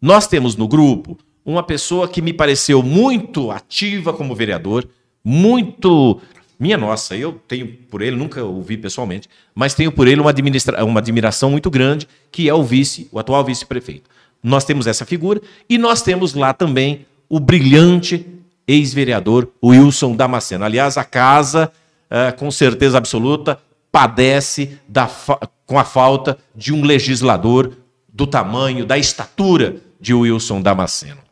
Nós 0.00 0.28
temos 0.28 0.54
no 0.54 0.68
grupo 0.68 1.18
uma 1.44 1.62
pessoa 1.62 2.08
que 2.08 2.22
me 2.22 2.32
pareceu 2.32 2.82
muito 2.82 3.50
ativa 3.50 4.12
como 4.12 4.34
vereador, 4.34 4.88
muito. 5.22 6.20
Minha 6.58 6.78
nossa, 6.78 7.16
eu 7.16 7.40
tenho 7.46 7.66
por 7.90 8.00
ele, 8.00 8.16
nunca 8.16 8.42
o 8.44 8.62
vi 8.62 8.76
pessoalmente, 8.76 9.28
mas 9.54 9.74
tenho 9.74 9.92
por 9.92 10.06
ele 10.06 10.20
uma, 10.20 10.30
administra... 10.30 10.84
uma 10.84 11.00
admiração 11.00 11.50
muito 11.50 11.70
grande, 11.70 12.08
que 12.30 12.48
é 12.48 12.54
o 12.54 12.62
vice, 12.62 13.08
o 13.12 13.18
atual 13.18 13.44
vice-prefeito. 13.44 14.08
Nós 14.42 14.64
temos 14.64 14.86
essa 14.86 15.04
figura 15.04 15.40
e 15.68 15.76
nós 15.78 16.02
temos 16.02 16.34
lá 16.34 16.52
também 16.52 17.06
o 17.28 17.40
brilhante 17.40 18.26
ex-vereador 18.66 19.48
Wilson 19.62 20.14
Damasceno. 20.14 20.64
Aliás, 20.64 20.96
a 20.96 21.04
casa, 21.04 21.70
uh, 22.10 22.36
com 22.38 22.50
certeza 22.50 22.96
absoluta, 22.96 23.58
padece 23.90 24.78
da 24.88 25.06
fa... 25.06 25.38
com 25.66 25.78
a 25.78 25.84
falta 25.84 26.38
de 26.54 26.72
um 26.72 26.84
legislador 26.84 27.72
do 28.12 28.26
tamanho, 28.26 28.86
da 28.86 28.96
estatura 28.96 29.76
de 30.00 30.14
Wilson 30.14 30.62
Damasceno. 30.62 31.23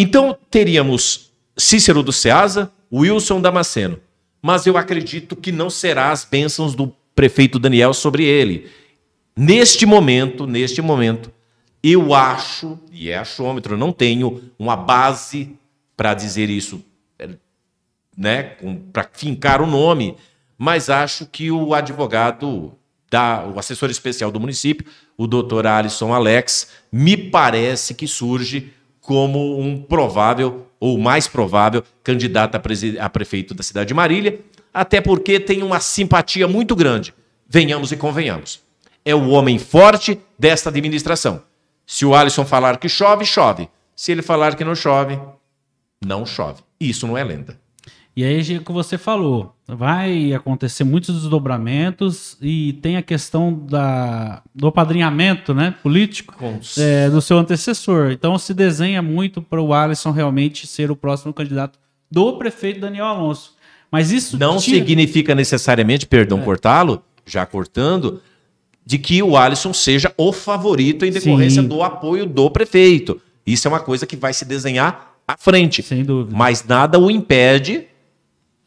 Então 0.00 0.38
teríamos 0.48 1.32
Cícero 1.56 2.04
do 2.04 2.12
Ceasa, 2.12 2.70
Wilson 2.92 3.40
Damasceno. 3.40 3.98
Mas 4.40 4.64
eu 4.64 4.76
acredito 4.76 5.34
que 5.34 5.50
não 5.50 5.68
será 5.68 6.12
as 6.12 6.24
bênçãos 6.24 6.72
do 6.76 6.94
prefeito 7.16 7.58
Daniel 7.58 7.92
sobre 7.92 8.22
ele. 8.24 8.70
Neste 9.36 9.84
momento, 9.84 10.46
neste 10.46 10.80
momento, 10.80 11.32
eu 11.82 12.14
acho, 12.14 12.78
e 12.92 13.10
é 13.10 13.18
achômetro, 13.18 13.76
não 13.76 13.92
tenho 13.92 14.40
uma 14.56 14.76
base 14.76 15.56
para 15.96 16.14
dizer 16.14 16.48
isso, 16.48 16.80
né, 18.16 18.56
para 18.92 19.08
fincar 19.12 19.60
o 19.60 19.66
nome, 19.66 20.16
mas 20.56 20.88
acho 20.88 21.26
que 21.26 21.50
o 21.50 21.74
advogado, 21.74 22.72
da, 23.10 23.44
o 23.46 23.58
assessor 23.58 23.90
especial 23.90 24.30
do 24.30 24.38
município, 24.38 24.86
o 25.16 25.26
doutor 25.26 25.66
Alisson 25.66 26.14
Alex, 26.14 26.68
me 26.92 27.16
parece 27.16 27.94
que 27.94 28.06
surge 28.06 28.72
como 29.08 29.58
um 29.58 29.80
provável 29.80 30.66
ou 30.78 30.98
mais 30.98 31.26
provável 31.26 31.82
candidato 32.04 32.56
a, 32.56 33.06
a 33.06 33.08
prefeito 33.08 33.54
da 33.54 33.62
cidade 33.62 33.88
de 33.88 33.94
Marília, 33.94 34.38
até 34.72 35.00
porque 35.00 35.40
tem 35.40 35.62
uma 35.62 35.80
simpatia 35.80 36.46
muito 36.46 36.76
grande. 36.76 37.14
Venhamos 37.48 37.90
e 37.90 37.96
convenhamos. 37.96 38.60
É 39.06 39.14
o 39.14 39.30
homem 39.30 39.58
forte 39.58 40.20
desta 40.38 40.68
administração. 40.68 41.42
Se 41.86 42.04
o 42.04 42.14
Alisson 42.14 42.44
falar 42.44 42.76
que 42.76 42.86
chove, 42.86 43.24
chove. 43.24 43.70
Se 43.96 44.12
ele 44.12 44.20
falar 44.20 44.56
que 44.56 44.62
não 44.62 44.74
chove, 44.74 45.18
não 46.04 46.26
chove. 46.26 46.62
Isso 46.78 47.06
não 47.06 47.16
é 47.16 47.24
lenda. 47.24 47.58
E 48.18 48.24
aí, 48.24 48.56
o 48.56 48.64
que 48.64 48.72
você 48.72 48.98
falou, 48.98 49.54
vai 49.64 50.32
acontecer 50.32 50.82
muitos 50.82 51.14
desdobramentos 51.14 52.36
e 52.42 52.72
tem 52.82 52.96
a 52.96 53.02
questão 53.02 53.54
da, 53.54 54.42
do 54.52 54.66
apadrinhamento 54.66 55.54
né, 55.54 55.72
político 55.80 56.34
é, 56.78 57.08
do 57.08 57.22
seu 57.22 57.38
antecessor. 57.38 58.10
Então, 58.10 58.36
se 58.36 58.52
desenha 58.52 59.00
muito 59.00 59.40
para 59.40 59.62
o 59.62 59.72
Alisson 59.72 60.10
realmente 60.10 60.66
ser 60.66 60.90
o 60.90 60.96
próximo 60.96 61.32
candidato 61.32 61.78
do 62.10 62.36
prefeito 62.36 62.80
Daniel 62.80 63.04
Alonso. 63.04 63.54
Mas 63.88 64.10
isso 64.10 64.36
não 64.36 64.56
tira... 64.56 64.78
significa 64.78 65.32
necessariamente, 65.32 66.04
perdão, 66.04 66.40
é. 66.40 66.42
cortá-lo, 66.42 67.00
já 67.24 67.46
cortando, 67.46 68.20
de 68.84 68.98
que 68.98 69.22
o 69.22 69.36
Alisson 69.36 69.72
seja 69.72 70.12
o 70.16 70.32
favorito 70.32 71.04
em 71.04 71.12
decorrência 71.12 71.62
Sim. 71.62 71.68
do 71.68 71.84
apoio 71.84 72.26
do 72.26 72.50
prefeito. 72.50 73.20
Isso 73.46 73.68
é 73.68 73.70
uma 73.70 73.78
coisa 73.78 74.08
que 74.08 74.16
vai 74.16 74.34
se 74.34 74.44
desenhar 74.44 75.14
à 75.24 75.36
frente. 75.36 75.84
Sem 75.84 76.02
dúvida. 76.02 76.36
Mas 76.36 76.64
nada 76.64 76.98
o 76.98 77.08
impede 77.08 77.86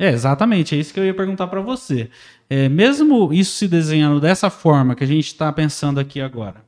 é, 0.02 0.12
exatamente, 0.12 0.76
é 0.76 0.78
isso 0.80 0.94
que 0.94 1.00
eu 1.00 1.06
ia 1.06 1.14
perguntar 1.14 1.48
para 1.48 1.62
você. 1.62 2.10
É, 2.50 2.68
mesmo 2.68 3.32
isso 3.32 3.54
se 3.54 3.68
desenhando 3.68 4.20
dessa 4.20 4.50
forma 4.50 4.96
que 4.96 5.04
a 5.04 5.08
gente 5.08 5.28
está 5.28 5.52
pensando 5.54 6.00
aqui 6.00 6.20
agora, 6.20 6.64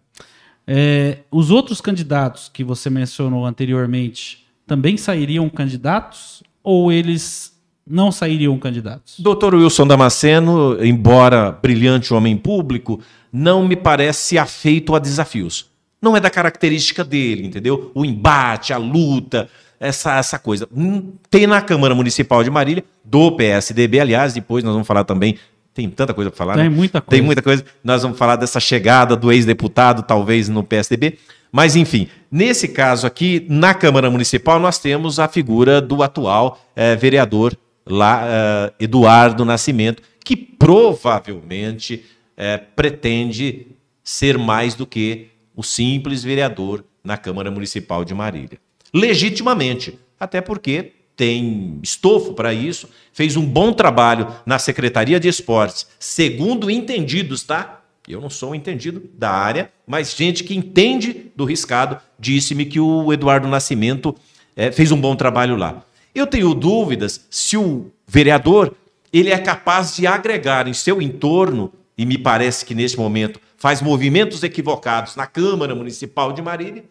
é, 0.68 1.20
os 1.32 1.52
outros 1.52 1.82
candidatos 1.82 2.50
que 2.52 2.64
você 2.64 2.90
mencionou 2.90 3.46
anteriormente 3.46 4.46
também 4.66 4.98
sairiam 4.98 5.50
candidatos? 5.50 6.44
Ou 6.64 6.92
eles 6.92 7.54
não 7.86 8.12
sairiam 8.12 8.58
candidatos? 8.58 9.20
Doutor 9.20 9.56
Wilson 9.56 9.86
Damasceno, 9.86 10.84
embora 10.84 11.52
brilhante 11.52 12.14
homem 12.14 12.38
público, 12.38 13.02
não 13.32 13.68
me 13.68 13.76
parece 13.76 14.38
afeito 14.38 14.96
a 14.96 15.00
desafios. 15.00 15.70
Não 16.02 16.16
é 16.16 16.20
da 16.20 16.30
característica 16.30 17.04
dele, 17.04 17.46
entendeu? 17.46 17.92
O 17.94 18.06
embate, 18.06 18.74
a 18.74 18.78
luta, 18.78 19.50
essa, 19.84 20.18
essa 20.18 20.40
coisa. 20.40 20.68
Hum, 20.76 21.14
tem 21.30 21.46
na 21.46 21.62
Câmara 21.62 21.94
Municipal 21.94 22.44
de 22.44 22.50
Marília, 22.50 22.84
do 23.04 23.32
PSDB, 23.32 24.00
aliás, 24.00 24.34
depois 24.34 24.64
nós 24.64 24.74
vamos 24.74 24.88
falar 24.88 25.04
também. 25.04 25.38
Tem 25.74 25.90
tanta 25.90 26.14
coisa 26.14 26.30
para 26.30 26.38
falar, 26.38 26.54
Tem 26.56 26.64
né? 26.66 26.70
muita 26.70 27.02
coisa. 27.02 27.10
Tem 27.10 27.22
muita 27.22 27.42
coisa. 27.42 27.66
Nós 27.84 28.04
vamos 28.04 28.18
falar 28.18 28.36
dessa 28.36 28.60
chegada 28.60 29.16
do 29.16 29.32
ex-deputado, 29.32 30.04
talvez, 30.04 30.48
no 30.48 30.64
PSDB. 30.64 31.18
Mas, 31.52 31.76
enfim, 31.76 32.08
nesse 32.32 32.68
caso 32.68 33.06
aqui, 33.06 33.46
na 33.50 33.74
Câmara 33.74 34.10
Municipal, 34.10 34.60
nós 34.60 34.80
temos 34.80 35.20
a 35.20 35.28
figura 35.28 35.82
do 35.82 36.02
atual 36.02 36.60
eh, 36.76 36.96
vereador 36.96 37.56
lá, 37.86 38.24
eh, 38.26 38.74
Eduardo 38.82 39.44
Nascimento, 39.44 40.02
que 40.24 40.36
provavelmente 40.36 42.06
eh, 42.38 42.58
pretende 42.58 43.68
ser 44.04 44.38
mais 44.38 44.76
do 44.76 44.86
que 44.86 45.28
o 45.56 45.64
simples 45.64 46.24
vereador 46.24 46.84
na 47.04 47.18
Câmara 47.18 47.52
Municipal 47.52 48.06
de 48.06 48.14
Marília. 48.14 48.58
Legitimamente, 48.94 49.98
até 50.20 50.40
porque 50.40 50.94
tem 51.16 51.80
estofo 51.82 52.34
para 52.34 52.54
isso, 52.54 52.90
fez 53.12 53.36
um 53.36 53.46
bom 53.46 53.72
trabalho 53.72 54.28
na 54.46 54.58
Secretaria 54.60 55.20
de 55.20 55.28
Esportes, 55.28 55.88
segundo 56.00 56.70
entendidos, 56.70 57.44
tá? 57.44 57.82
Eu 58.08 58.20
não 58.20 58.30
sou 58.30 58.52
um 58.52 58.56
entendido 58.56 59.10
da 59.14 59.32
área, 59.32 59.72
mas 59.88 60.16
gente 60.16 60.44
que 60.44 60.56
entende 60.56 61.32
do 61.36 61.46
riscado 61.46 61.98
disse-me 62.20 62.66
que 62.66 62.80
o 62.80 63.14
Eduardo 63.14 63.48
Nascimento 63.48 64.16
eh, 64.56 64.72
fez 64.72 64.92
um 64.92 65.00
bom 65.00 65.16
trabalho 65.16 65.56
lá. 65.56 65.84
Eu 66.14 66.28
tenho 66.28 66.54
dúvidas 66.54 67.26
se 67.30 67.58
o 67.58 67.92
vereador 68.08 68.76
ele 69.12 69.30
é 69.30 69.38
capaz 69.38 69.96
de 69.96 70.08
agregar 70.08 70.68
em 70.68 70.74
seu 70.74 71.02
entorno, 71.02 71.72
e 71.98 72.06
me 72.06 72.18
parece 72.18 72.66
que 72.66 72.74
neste 72.74 72.98
momento 72.98 73.40
faz 73.56 73.82
movimentos 73.82 74.44
equivocados 74.44 75.16
na 75.16 75.28
Câmara 75.28 75.76
Municipal 75.76 76.34
de 76.34 76.42
Marília, 76.42 76.84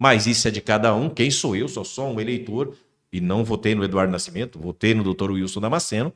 mas 0.00 0.26
isso 0.26 0.48
é 0.48 0.50
de 0.50 0.62
cada 0.62 0.94
um. 0.94 1.10
Quem 1.10 1.30
sou 1.30 1.54
eu? 1.54 1.68
Sou 1.68 1.84
só 1.84 2.10
um 2.10 2.18
eleitor 2.18 2.74
e 3.12 3.20
não 3.20 3.44
votei 3.44 3.74
no 3.74 3.84
Eduardo 3.84 4.10
Nascimento, 4.10 4.58
votei 4.58 4.94
no 4.94 5.04
Dr. 5.04 5.32
Wilson 5.32 5.60
Damasceno. 5.60 6.10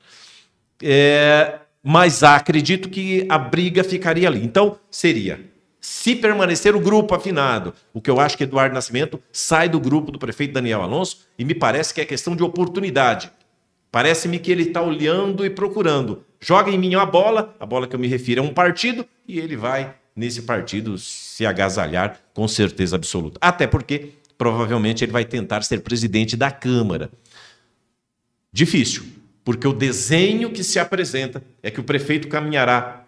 É, 0.82 1.58
mas 1.82 2.22
acredito 2.22 2.88
que 2.88 3.26
a 3.28 3.36
briga 3.36 3.84
ficaria 3.84 4.26
ali. 4.26 4.42
Então, 4.42 4.78
seria, 4.90 5.38
se 5.78 6.16
permanecer 6.16 6.74
o 6.74 6.80
grupo 6.80 7.14
afinado, 7.14 7.74
o 7.92 8.00
que 8.00 8.10
eu 8.10 8.18
acho 8.18 8.38
que 8.38 8.44
Eduardo 8.44 8.74
Nascimento 8.74 9.22
sai 9.30 9.68
do 9.68 9.78
grupo 9.78 10.10
do 10.10 10.18
prefeito 10.18 10.54
Daniel 10.54 10.80
Alonso, 10.80 11.26
e 11.38 11.44
me 11.44 11.54
parece 11.54 11.92
que 11.92 12.00
é 12.00 12.06
questão 12.06 12.34
de 12.34 12.42
oportunidade. 12.42 13.30
Parece-me 13.92 14.38
que 14.38 14.50
ele 14.50 14.62
está 14.62 14.80
olhando 14.80 15.44
e 15.44 15.50
procurando. 15.50 16.24
Joga 16.40 16.70
em 16.70 16.78
mim 16.78 16.94
uma 16.94 17.04
bola, 17.04 17.54
a 17.60 17.66
bola 17.66 17.86
que 17.86 17.94
eu 17.94 18.00
me 18.00 18.08
refiro 18.08 18.40
é 18.40 18.42
um 18.42 18.54
partido, 18.54 19.04
e 19.28 19.38
ele 19.38 19.56
vai 19.56 19.94
nesse 20.14 20.42
partido 20.42 20.96
se 20.98 21.44
agasalhar 21.44 22.20
com 22.32 22.46
certeza 22.46 22.96
absoluta. 22.96 23.38
Até 23.40 23.66
porque 23.66 24.12
provavelmente 24.38 25.04
ele 25.04 25.12
vai 25.12 25.24
tentar 25.24 25.62
ser 25.62 25.80
presidente 25.80 26.36
da 26.36 26.50
Câmara. 26.50 27.10
Difícil, 28.52 29.04
porque 29.44 29.66
o 29.66 29.72
desenho 29.72 30.50
que 30.50 30.62
se 30.62 30.78
apresenta 30.78 31.42
é 31.62 31.70
que 31.70 31.80
o 31.80 31.84
prefeito 31.84 32.28
caminhará 32.28 33.04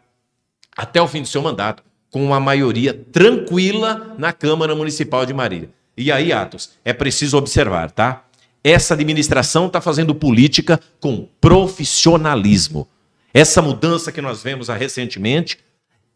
até 0.77 1.01
o 1.01 1.09
fim 1.09 1.23
do 1.23 1.29
seu 1.29 1.41
mandato 1.41 1.83
com 2.11 2.25
uma 2.25 2.41
maioria 2.41 2.95
tranquila 2.95 4.15
na 4.19 4.33
Câmara 4.33 4.75
Municipal 4.75 5.25
de 5.25 5.33
Marília. 5.33 5.71
E 5.97 6.13
aí, 6.13 6.33
Atos, 6.33 6.73
é 6.85 6.93
preciso 6.93 7.39
observar, 7.39 7.91
tá? 7.91 8.25
Essa 8.63 8.95
administração 8.95 9.69
está 9.69 9.81
fazendo 9.81 10.15
política 10.15 10.81
com 11.01 11.29
profissionalismo. 11.41 12.89
Essa 13.33 13.63
mudança 13.63 14.11
que 14.11 14.21
nós 14.21 14.43
vemos 14.43 14.69
recentemente 14.69 15.59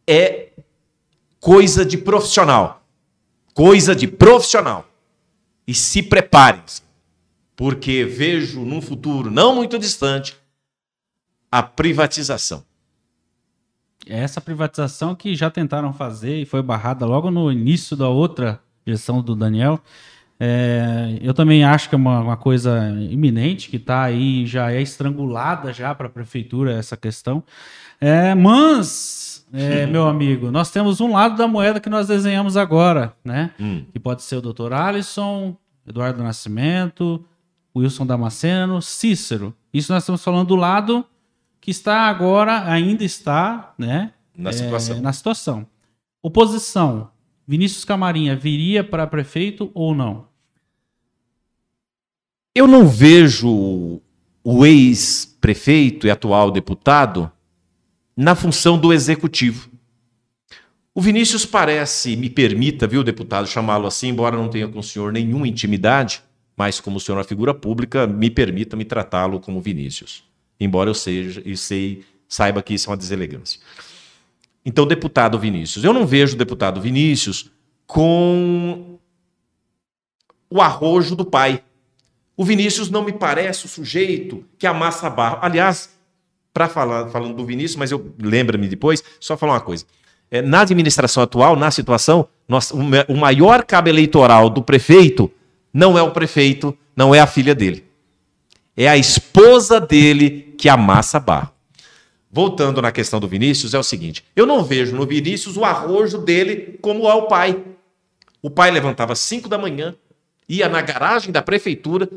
é 0.06 0.48
coisa 1.40 1.84
de 1.84 1.98
profissional. 1.98 2.84
Coisa 3.54 3.96
de 3.96 4.06
profissional. 4.06 4.86
E 5.66 5.74
se 5.74 6.02
preparem-se, 6.02 6.82
porque 7.56 8.04
vejo 8.04 8.60
num 8.60 8.80
futuro 8.80 9.30
não 9.30 9.54
muito 9.54 9.78
distante 9.78 10.36
a 11.50 11.62
privatização. 11.62 12.64
Essa 14.06 14.40
privatização 14.40 15.14
que 15.14 15.34
já 15.34 15.50
tentaram 15.50 15.92
fazer 15.92 16.40
e 16.40 16.46
foi 16.46 16.62
barrada 16.62 17.04
logo 17.04 17.30
no 17.30 17.50
início 17.50 17.96
da 17.96 18.08
outra 18.08 18.60
gestão 18.86 19.20
do 19.20 19.36
Daniel. 19.36 19.80
É, 20.38 21.18
eu 21.20 21.34
também 21.34 21.64
acho 21.64 21.88
que 21.90 21.94
é 21.94 21.98
uma, 21.98 22.20
uma 22.20 22.36
coisa 22.36 22.88
iminente, 23.10 23.68
que 23.68 23.76
está 23.76 24.02
aí, 24.02 24.46
já 24.46 24.72
é 24.72 24.80
estrangulada 24.80 25.70
já 25.70 25.94
para 25.94 26.06
a 26.06 26.10
prefeitura 26.10 26.72
essa 26.72 26.96
questão. 26.96 27.44
É, 28.00 28.34
mas, 28.34 29.39
é, 29.52 29.86
meu 29.86 30.06
amigo, 30.06 30.50
nós 30.50 30.70
temos 30.70 31.00
um 31.00 31.12
lado 31.12 31.36
da 31.36 31.48
moeda 31.48 31.80
que 31.80 31.88
nós 31.88 32.06
desenhamos 32.06 32.56
agora, 32.56 33.14
né? 33.24 33.52
Hum. 33.58 33.84
Que 33.92 33.98
pode 33.98 34.22
ser 34.22 34.36
o 34.36 34.40
doutor 34.40 34.72
Alisson, 34.72 35.56
Eduardo 35.86 36.22
Nascimento, 36.22 37.24
Wilson 37.76 38.06
Damasceno, 38.06 38.80
Cícero. 38.80 39.54
Isso 39.72 39.92
nós 39.92 40.02
estamos 40.02 40.22
falando 40.22 40.48
do 40.48 40.56
lado 40.56 41.04
que 41.60 41.70
está 41.70 42.02
agora, 42.02 42.64
ainda 42.70 43.04
está, 43.04 43.74
né? 43.76 44.12
Na 44.36 44.52
situação. 44.52 45.00
na 45.00 45.12
situação. 45.12 45.66
Oposição. 46.22 47.10
Vinícius 47.46 47.84
Camarinha 47.84 48.36
viria 48.36 48.84
para 48.84 49.06
prefeito 49.06 49.70
ou 49.74 49.94
não? 49.94 50.26
Eu 52.54 52.66
não 52.66 52.86
vejo 52.86 54.00
o 54.42 54.66
ex-prefeito 54.66 56.06
e 56.06 56.10
atual 56.10 56.50
deputado 56.50 57.30
na 58.20 58.34
função 58.34 58.78
do 58.78 58.92
executivo. 58.92 59.70
O 60.94 61.00
Vinícius 61.00 61.46
parece, 61.46 62.16
me 62.16 62.28
permita, 62.28 62.86
viu, 62.86 63.02
deputado, 63.02 63.48
chamá-lo 63.48 63.86
assim, 63.86 64.08
embora 64.08 64.36
não 64.36 64.50
tenha 64.50 64.68
com 64.68 64.78
o 64.78 64.82
senhor 64.82 65.10
nenhuma 65.10 65.48
intimidade, 65.48 66.22
mas 66.54 66.78
como 66.80 66.98
o 66.98 67.00
senhor 67.00 67.16
é 67.16 67.20
uma 67.20 67.24
figura 67.24 67.54
pública, 67.54 68.06
me 68.06 68.28
permita 68.28 68.76
me 68.76 68.84
tratá-lo 68.84 69.40
como 69.40 69.58
Vinícius. 69.58 70.22
Embora 70.60 70.90
eu 70.90 70.94
seja 70.94 71.40
e 71.46 71.56
sei, 71.56 72.04
saiba 72.28 72.62
que 72.62 72.74
isso 72.74 72.88
é 72.88 72.90
uma 72.90 72.96
deselegância. 72.98 73.58
Então, 74.66 74.86
deputado 74.86 75.38
Vinícius, 75.38 75.82
eu 75.82 75.94
não 75.94 76.06
vejo 76.06 76.34
o 76.34 76.38
deputado 76.38 76.78
Vinícius 76.78 77.50
com 77.86 78.98
o 80.50 80.60
arrojo 80.60 81.16
do 81.16 81.24
pai. 81.24 81.64
O 82.36 82.44
Vinícius 82.44 82.90
não 82.90 83.02
me 83.02 83.14
parece 83.14 83.64
o 83.64 83.68
sujeito 83.68 84.44
que 84.58 84.66
amassa 84.66 85.08
barro. 85.08 85.38
Aliás, 85.40 85.98
para 86.52 86.68
falar 86.68 87.08
falando 87.08 87.34
do 87.34 87.44
Vinícius, 87.44 87.76
mas 87.76 87.90
eu 87.90 88.12
lembra-me 88.20 88.68
depois, 88.68 89.02
só 89.18 89.36
falar 89.36 89.54
uma 89.54 89.60
coisa. 89.60 89.84
É, 90.30 90.40
na 90.42 90.60
administração 90.60 91.22
atual, 91.22 91.56
na 91.56 91.70
situação, 91.70 92.28
nós, 92.48 92.70
o, 92.70 92.78
ma- 92.78 93.04
o 93.08 93.16
maior 93.16 93.64
cabo 93.64 93.88
eleitoral 93.88 94.48
do 94.48 94.62
prefeito 94.62 95.30
não 95.72 95.98
é 95.98 96.02
o 96.02 96.10
prefeito, 96.12 96.76
não 96.96 97.14
é 97.14 97.20
a 97.20 97.26
filha 97.26 97.54
dele. 97.54 97.84
É 98.76 98.88
a 98.88 98.96
esposa 98.96 99.80
dele 99.80 100.54
que 100.56 100.68
amassa 100.68 101.18
barro. 101.18 101.50
Voltando 102.30 102.80
na 102.80 102.92
questão 102.92 103.18
do 103.18 103.26
Vinícius, 103.26 103.74
é 103.74 103.78
o 103.78 103.82
seguinte: 103.82 104.24
eu 104.36 104.46
não 104.46 104.62
vejo 104.62 104.94
no 104.94 105.04
Vinícius 105.04 105.56
o 105.56 105.64
arrojo 105.64 106.18
dele 106.18 106.78
como 106.80 107.08
é 107.08 107.14
o 107.14 107.22
pai. 107.22 107.64
O 108.40 108.48
pai 108.48 108.70
levantava 108.70 109.12
às 109.12 109.18
5 109.18 109.48
da 109.48 109.58
manhã, 109.58 109.94
ia 110.48 110.68
na 110.68 110.80
garagem 110.80 111.32
da 111.32 111.42
prefeitura, 111.42 112.08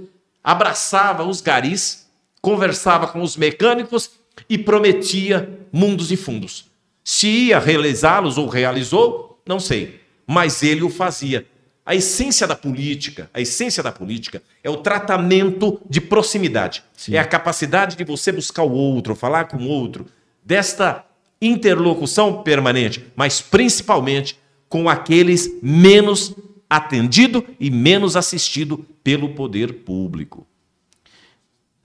abraçava 0.44 1.24
os 1.24 1.42
garis, 1.42 2.08
conversava 2.42 3.08
com 3.08 3.22
os 3.22 3.36
mecânicos 3.36 4.12
e 4.50 4.58
prometia 4.58 5.60
mundos 5.72 6.12
e 6.12 6.18
fundos. 6.18 6.66
Se 7.04 7.28
ia 7.28 7.60
realizá-los 7.60 8.38
ou 8.38 8.48
realizou, 8.48 9.42
não 9.46 9.60
sei, 9.60 10.00
mas 10.26 10.64
ele 10.64 10.84
o 10.84 10.90
fazia. 10.90 11.46
A 11.86 11.94
essência 11.94 12.48
da 12.48 12.56
política, 12.56 13.30
a 13.34 13.42
essência 13.42 13.84
da 13.84 13.92
política 13.92 14.42
é 14.64 14.70
o 14.70 14.78
tratamento 14.78 15.82
de 15.90 16.00
proximidade. 16.00 16.82
Sim. 16.96 17.16
É 17.16 17.20
a 17.20 17.26
capacidade 17.26 17.98
de 17.98 18.06
você 18.06 18.32
buscar 18.32 18.64
o 18.64 18.72
outro, 18.72 19.16
falar 19.16 19.46
com 19.46 19.58
o 19.58 19.68
outro, 19.68 20.06
desta 20.46 21.06
interlocução 21.42 22.42
permanente, 22.42 23.06
mas 23.16 23.42
principalmente 23.42 24.40
com 24.70 24.88
aqueles 24.88 25.52
menos 25.62 26.34
atendido 26.70 27.46
e 27.60 27.70
menos 27.70 28.16
assistido 28.16 28.86
pelo 29.04 29.30
poder 29.30 29.84
público. 29.84 30.48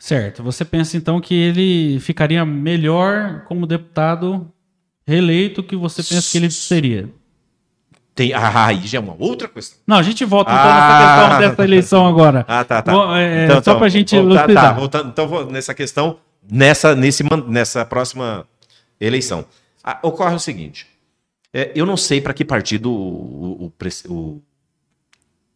Certo. 0.08 0.42
Você 0.42 0.64
pensa 0.64 0.96
então 0.96 1.20
que 1.20 1.34
ele 1.34 2.00
ficaria 2.00 2.42
melhor 2.46 3.44
como 3.44 3.66
deputado 3.66 4.50
reeleito 5.06 5.62
que 5.62 5.76
você 5.76 6.02
pensa 6.02 6.32
que 6.32 6.38
ele 6.38 6.50
seria? 6.50 7.10
Tem, 8.14 8.32
ah, 8.32 8.66
aí 8.66 8.86
já 8.86 8.96
é 8.98 9.00
uma 9.00 9.14
outra 9.18 9.46
questão. 9.48 9.78
Não, 9.86 9.96
a 9.98 10.02
gente 10.02 10.24
volta 10.24 10.50
então 10.50 10.64
Ah. 10.64 10.74
nessa 10.74 11.28
questão 11.28 11.38
dessa 11.50 11.64
eleição 11.64 12.06
agora. 12.06 12.44
Ah, 12.48 12.64
tá, 12.64 12.80
tá. 12.80 12.90
Bom, 12.90 13.14
é, 13.14 13.60
só 13.62 13.74
pra 13.76 13.88
gente 13.90 14.16
volta- 14.18 14.34
tá, 14.34 14.42
elucidar. 14.44 14.74
voltando, 14.76 15.08
então, 15.10 15.28
vou 15.28 15.44
nessa 15.50 15.74
questão, 15.74 16.18
nessa, 16.50 16.94
nesse, 16.96 17.22
nessa 17.46 17.84
próxima 17.84 18.46
eleição. 18.98 19.44
Ah, 19.84 19.98
ocorre 20.02 20.34
o 20.34 20.40
seguinte: 20.40 20.86
é, 21.52 21.70
eu 21.74 21.84
não 21.84 21.96
sei 21.98 22.18
para 22.20 22.32
que 22.32 22.44
partido 22.46 22.90
o, 22.90 23.66
o, 23.66 23.72
o- 24.08 24.42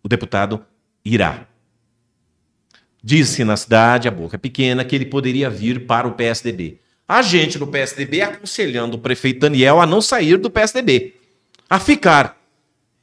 o 0.04 0.08
deputado 0.08 0.62
irá. 1.04 1.46
Disse 3.02 3.44
na 3.44 3.56
cidade, 3.56 4.06
a 4.06 4.10
boca 4.10 4.38
pequena, 4.38 4.84
que 4.84 4.94
ele 4.94 5.06
poderia 5.06 5.50
vir 5.50 5.86
para 5.86 6.06
o 6.06 6.12
PSDB. 6.12 6.78
A 7.08 7.20
gente 7.20 7.58
do 7.58 7.66
PSDB 7.66 8.20
aconselhando 8.20 8.96
o 8.96 9.00
prefeito 9.00 9.40
Daniel 9.40 9.80
a 9.80 9.86
não 9.86 10.00
sair 10.00 10.36
do 10.36 10.48
PSDB, 10.48 11.14
a 11.68 11.80
ficar. 11.80 12.40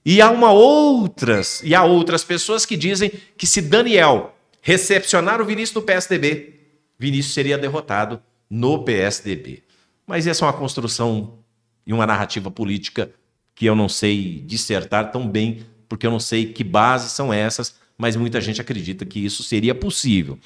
E 0.05 0.21
há 0.21 0.31
uma 0.31 0.51
outras, 0.51 1.61
e 1.63 1.75
há 1.75 1.83
outras 1.83 2.23
pessoas 2.23 2.65
que 2.65 2.77
dizem 2.77 3.11
que 3.37 3.45
se 3.45 3.61
Daniel 3.61 4.35
recepcionar 4.61 5.41
o 5.41 5.45
Vinícius 5.45 5.73
do 5.73 5.81
PSDB, 5.81 6.59
Vinícius 6.97 7.33
seria 7.33 7.57
derrotado 7.57 8.21
no 8.49 8.83
PSDB. 8.83 9.63
Mas 10.07 10.25
essa 10.25 10.43
é 10.43 10.47
uma 10.47 10.53
construção 10.53 11.39
e 11.85 11.93
uma 11.93 12.07
narrativa 12.07 12.49
política 12.49 13.11
que 13.53 13.65
eu 13.65 13.75
não 13.75 13.89
sei 13.89 14.41
dissertar 14.45 15.11
tão 15.11 15.27
bem, 15.27 15.65
porque 15.87 16.07
eu 16.07 16.11
não 16.11 16.19
sei 16.19 16.51
que 16.51 16.63
bases 16.63 17.11
são 17.11 17.31
essas, 17.33 17.75
mas 17.99 18.15
muita 18.15 18.39
gente 18.39 18.61
acredita 18.61 19.05
que 19.05 19.19
isso 19.19 19.43
seria 19.43 19.75
possível. 19.75 20.39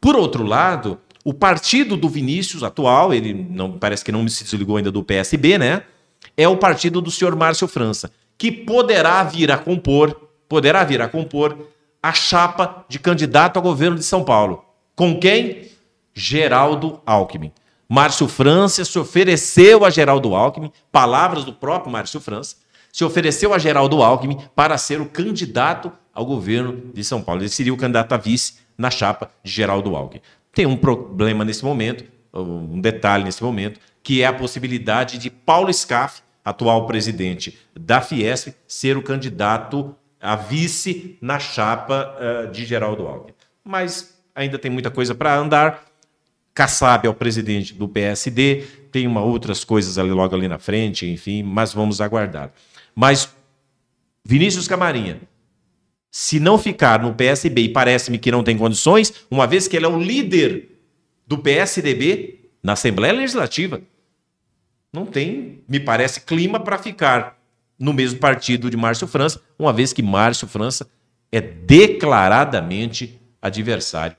Por 0.00 0.14
outro 0.14 0.44
lado, 0.44 0.96
o 1.24 1.34
partido 1.34 1.96
do 1.96 2.08
Vinícius 2.08 2.62
atual, 2.62 3.12
ele 3.12 3.34
não 3.34 3.72
parece 3.72 4.04
que 4.04 4.12
não 4.12 4.26
se 4.28 4.44
desligou 4.44 4.76
ainda 4.76 4.92
do 4.92 5.02
PSB, 5.02 5.58
né? 5.58 5.82
É 6.36 6.46
o 6.46 6.56
partido 6.56 7.00
do 7.00 7.10
senhor 7.10 7.34
Márcio 7.34 7.66
França, 7.66 8.12
que 8.38 8.52
poderá 8.52 9.24
vir 9.24 9.50
a 9.50 9.58
compor, 9.58 10.28
poderá 10.48 10.84
vir 10.84 11.02
a 11.02 11.08
compor 11.08 11.66
a 12.00 12.12
chapa 12.12 12.84
de 12.88 13.00
candidato 13.00 13.56
ao 13.56 13.62
governo 13.62 13.96
de 13.96 14.04
São 14.04 14.22
Paulo. 14.22 14.64
Com 14.94 15.18
quem? 15.18 15.70
Geraldo 16.14 17.00
Alckmin. 17.04 17.50
Márcio 17.88 18.28
França 18.28 18.84
se 18.84 18.98
ofereceu 18.98 19.84
a 19.84 19.90
Geraldo 19.90 20.34
Alckmin, 20.34 20.70
palavras 20.92 21.44
do 21.44 21.52
próprio 21.52 21.90
Márcio 21.90 22.20
França, 22.20 22.56
se 22.92 23.04
ofereceu 23.04 23.52
a 23.52 23.58
Geraldo 23.58 24.00
Alckmin 24.00 24.38
para 24.54 24.78
ser 24.78 25.00
o 25.00 25.06
candidato 25.06 25.90
ao 26.14 26.24
governo 26.24 26.92
de 26.94 27.02
São 27.02 27.20
Paulo. 27.20 27.42
Ele 27.42 27.48
seria 27.48 27.74
o 27.74 27.76
candidato 27.76 28.12
a 28.12 28.16
vice 28.16 28.58
na 28.78 28.90
chapa 28.90 29.30
de 29.42 29.50
Geraldo 29.50 29.96
Alckmin. 29.96 30.22
Tem 30.52 30.66
um 30.66 30.76
problema 30.76 31.44
nesse 31.44 31.64
momento, 31.64 32.04
um 32.32 32.80
detalhe 32.80 33.24
nesse 33.24 33.42
momento, 33.42 33.80
que 34.02 34.22
é 34.22 34.26
a 34.26 34.32
possibilidade 34.32 35.18
de 35.18 35.30
Paulo 35.30 35.72
Scaff, 35.72 36.22
atual 36.44 36.86
presidente 36.86 37.58
da 37.74 38.00
Fiesp, 38.00 38.54
ser 38.68 38.96
o 38.96 39.02
candidato 39.02 39.94
a 40.20 40.36
vice 40.36 41.18
na 41.20 41.38
chapa 41.38 42.16
uh, 42.18 42.50
de 42.50 42.64
Geraldo 42.64 43.06
Alckmin. 43.06 43.34
Mas 43.62 44.16
ainda 44.34 44.58
tem 44.58 44.70
muita 44.70 44.90
coisa 44.90 45.14
para 45.14 45.36
andar. 45.36 45.84
Kassab 46.54 47.06
é 47.06 47.10
o 47.10 47.14
presidente 47.14 47.74
do 47.74 47.88
PSD, 47.88 48.64
tem 48.92 49.06
uma 49.06 49.20
outras 49.20 49.64
coisas 49.64 49.98
ali 49.98 50.10
logo 50.10 50.34
ali 50.36 50.46
na 50.46 50.58
frente, 50.58 51.06
enfim, 51.06 51.42
mas 51.42 51.72
vamos 51.72 52.00
aguardar. 52.00 52.52
Mas 52.94 53.34
Vinícius 54.24 54.68
Camarinha, 54.68 55.20
se 56.16 56.38
não 56.38 56.56
ficar 56.56 57.02
no 57.02 57.12
PSB 57.12 57.62
e 57.62 57.68
parece-me 57.68 58.20
que 58.20 58.30
não 58.30 58.44
tem 58.44 58.56
condições, 58.56 59.12
uma 59.28 59.48
vez 59.48 59.66
que 59.66 59.76
ele 59.76 59.84
é 59.84 59.88
o 59.88 60.00
líder 60.00 60.78
do 61.26 61.36
PSDB 61.36 62.52
na 62.62 62.74
Assembleia 62.74 63.12
Legislativa, 63.12 63.82
não 64.92 65.06
tem, 65.06 65.64
me 65.68 65.80
parece, 65.80 66.20
clima 66.20 66.60
para 66.60 66.78
ficar 66.78 67.36
no 67.76 67.92
mesmo 67.92 68.20
partido 68.20 68.70
de 68.70 68.76
Márcio 68.76 69.08
França, 69.08 69.42
uma 69.58 69.72
vez 69.72 69.92
que 69.92 70.04
Márcio 70.04 70.46
França 70.46 70.88
é 71.32 71.40
declaradamente 71.40 73.20
adversário 73.42 74.16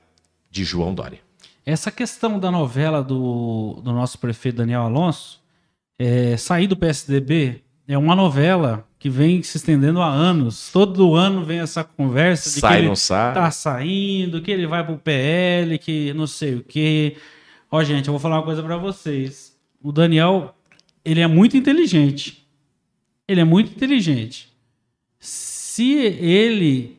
de 0.51 0.65
João 0.65 0.93
Dória. 0.93 1.19
Essa 1.65 1.89
questão 1.91 2.37
da 2.37 2.51
novela 2.51 3.01
do, 3.01 3.79
do 3.81 3.93
nosso 3.93 4.19
prefeito 4.19 4.57
Daniel 4.57 4.81
Alonso, 4.81 5.41
é, 5.97 6.35
sair 6.35 6.67
do 6.67 6.75
PSDB, 6.75 7.63
é 7.87 7.97
uma 7.97 8.17
novela 8.17 8.85
que 9.05 9.09
vem 9.11 9.43
se 9.43 9.57
estendendo 9.57 10.01
há 10.01 10.07
anos. 10.07 10.71
Todo 10.71 11.13
ano 11.13 11.45
vem 11.45 11.59
essa 11.59 11.83
conversa 11.83 12.49
de 12.49 12.59
sai, 12.59 12.79
que 12.79 12.87
ele 12.87 12.95
sai. 12.95 13.35
tá 13.35 13.51
saindo, 13.51 14.41
que 14.41 14.49
ele 14.49 14.65
vai 14.65 14.83
pro 14.83 14.97
PL, 14.97 15.77
que 15.77 16.11
não 16.15 16.25
sei 16.25 16.55
o 16.55 16.63
quê. 16.63 17.15
Ó, 17.69 17.83
gente, 17.83 18.07
eu 18.07 18.13
vou 18.13 18.19
falar 18.19 18.37
uma 18.37 18.43
coisa 18.43 18.63
para 18.63 18.77
vocês. 18.77 19.55
O 19.79 19.91
Daniel, 19.91 20.55
ele 21.05 21.21
é 21.21 21.27
muito 21.27 21.55
inteligente. 21.55 22.47
Ele 23.27 23.41
é 23.41 23.43
muito 23.43 23.73
inteligente. 23.73 24.51
Se 25.19 25.93
ele 25.93 26.97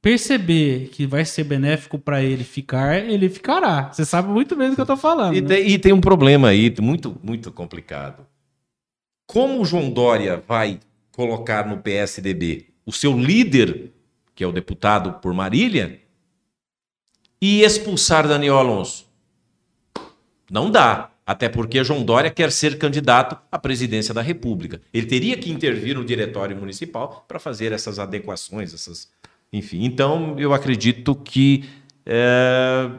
perceber 0.00 0.88
que 0.92 1.06
vai 1.06 1.26
ser 1.26 1.44
benéfico 1.44 1.98
para 1.98 2.22
ele 2.22 2.42
ficar, 2.42 3.04
ele 3.06 3.28
ficará. 3.28 3.92
Você 3.92 4.06
sabe 4.06 4.30
muito 4.30 4.56
bem 4.56 4.70
do 4.70 4.76
que 4.76 4.80
eu 4.80 4.86
tô 4.86 4.96
falando. 4.96 5.36
E, 5.36 5.42
né? 5.42 5.48
tem, 5.48 5.68
e 5.68 5.78
tem 5.78 5.92
um 5.92 6.00
problema 6.00 6.48
aí, 6.48 6.74
muito, 6.80 7.14
muito 7.22 7.52
complicado. 7.52 8.26
Como 9.26 9.60
o 9.60 9.64
João 9.66 9.90
Dória 9.90 10.42
vai 10.48 10.80
colocar 11.14 11.66
no 11.66 11.78
PSDB 11.78 12.66
o 12.84 12.92
seu 12.92 13.16
líder, 13.16 13.92
que 14.34 14.44
é 14.44 14.46
o 14.46 14.52
deputado 14.52 15.20
por 15.20 15.32
Marília, 15.32 16.00
e 17.40 17.62
expulsar 17.62 18.26
Daniel 18.26 18.58
Alonso? 18.58 19.06
Não 20.50 20.70
dá. 20.70 21.10
Até 21.26 21.48
porque 21.48 21.82
João 21.82 22.04
Dória 22.04 22.30
quer 22.30 22.52
ser 22.52 22.76
candidato 22.76 23.38
à 23.50 23.58
presidência 23.58 24.12
da 24.12 24.20
República. 24.20 24.82
Ele 24.92 25.06
teria 25.06 25.38
que 25.38 25.50
intervir 25.50 25.96
no 25.96 26.04
diretório 26.04 26.54
municipal 26.54 27.24
para 27.26 27.38
fazer 27.38 27.72
essas 27.72 27.98
adequações, 27.98 28.74
essas 28.74 29.08
enfim, 29.50 29.84
então 29.84 30.36
eu 30.38 30.52
acredito 30.52 31.14
que 31.14 31.64
é, 32.04 32.90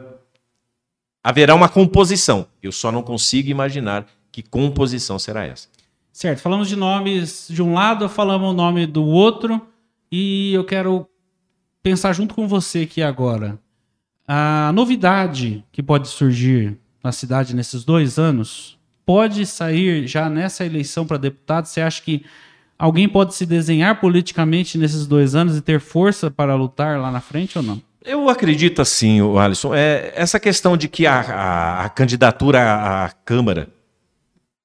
haverá 1.22 1.54
uma 1.54 1.68
composição. 1.68 2.48
Eu 2.64 2.72
só 2.72 2.92
não 2.92 3.04
consigo 3.04 3.50
imaginar 3.50 4.08
que 4.32 4.42
composição 4.42 5.20
será 5.20 5.46
essa. 5.46 5.68
Certo, 6.16 6.40
falamos 6.40 6.70
de 6.70 6.78
nomes 6.78 7.46
de 7.50 7.62
um 7.62 7.74
lado, 7.74 8.08
falamos 8.08 8.52
o 8.52 8.54
nome 8.54 8.86
do 8.86 9.04
outro, 9.04 9.62
e 10.10 10.54
eu 10.54 10.64
quero 10.64 11.06
pensar 11.84 12.14
junto 12.14 12.34
com 12.34 12.48
você 12.48 12.84
aqui 12.84 13.04
agora. 13.04 13.60
A 14.26 14.72
novidade 14.74 15.66
que 15.74 15.84
pode 15.84 16.08
surgir 16.08 16.78
na 17.04 17.12
cidade 17.12 17.54
nesses 17.54 17.84
dois 17.84 18.18
anos 18.18 18.80
pode 19.06 19.46
sair 19.46 20.08
já 20.08 20.30
nessa 20.30 20.66
eleição 20.66 21.06
para 21.06 21.18
deputado? 21.18 21.66
Você 21.66 21.82
acha 21.82 22.02
que 22.02 22.24
Alguém 22.78 23.08
pode 23.08 23.34
se 23.34 23.46
desenhar 23.46 24.02
politicamente 24.02 24.78
nesses 24.78 25.08
dois 25.08 25.34
anos 25.34 25.58
e 25.58 25.62
ter 25.62 25.80
força 25.80 26.30
para 26.30 26.56
lutar 26.56 27.00
lá 27.00 27.10
na 27.10 27.22
frente 27.22 27.58
ou 27.58 27.64
não? 27.64 27.82
Eu 28.04 28.30
acredito 28.30 28.82
assim, 28.82 29.20
Alisson. 29.38 29.74
É, 29.74 30.12
essa 30.14 30.40
questão 30.40 30.76
de 30.76 30.90
que 30.90 31.08
a, 31.08 31.22
a, 31.22 31.86
a 31.86 31.90
candidatura 31.90 33.06
à 33.06 33.12
Câmara, 33.24 33.70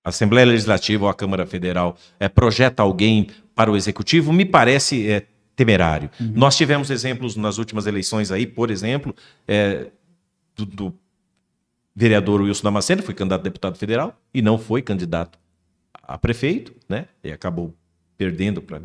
a 0.04 0.08
Assembleia 0.08 0.46
Legislativa 0.46 1.04
ou 1.04 1.10
a 1.10 1.14
Câmara 1.14 1.46
Federal, 1.46 1.96
é, 2.18 2.28
projeta 2.28 2.82
alguém 2.82 3.28
para 3.54 3.70
o 3.70 3.76
Executivo, 3.76 4.32
me 4.32 4.44
parece 4.44 5.08
é, 5.08 5.26
temerário. 5.54 6.10
Uhum. 6.18 6.32
Nós 6.34 6.56
tivemos 6.56 6.90
exemplos 6.90 7.36
nas 7.36 7.58
últimas 7.58 7.86
eleições 7.86 8.30
aí, 8.30 8.46
por 8.46 8.70
exemplo, 8.70 9.14
é, 9.46 9.88
do, 10.56 10.64
do 10.64 10.94
vereador 11.94 12.40
Wilson 12.40 12.62
Damasceno, 12.62 13.02
foi 13.02 13.14
candidato 13.14 13.40
a 13.40 13.44
deputado 13.44 13.76
federal 13.76 14.18
e 14.32 14.40
não 14.40 14.56
foi 14.58 14.80
candidato 14.80 15.38
a 16.02 16.16
prefeito, 16.16 16.74
né? 16.88 17.06
E 17.22 17.30
acabou 17.30 17.74
perdendo 18.16 18.60
para 18.62 18.80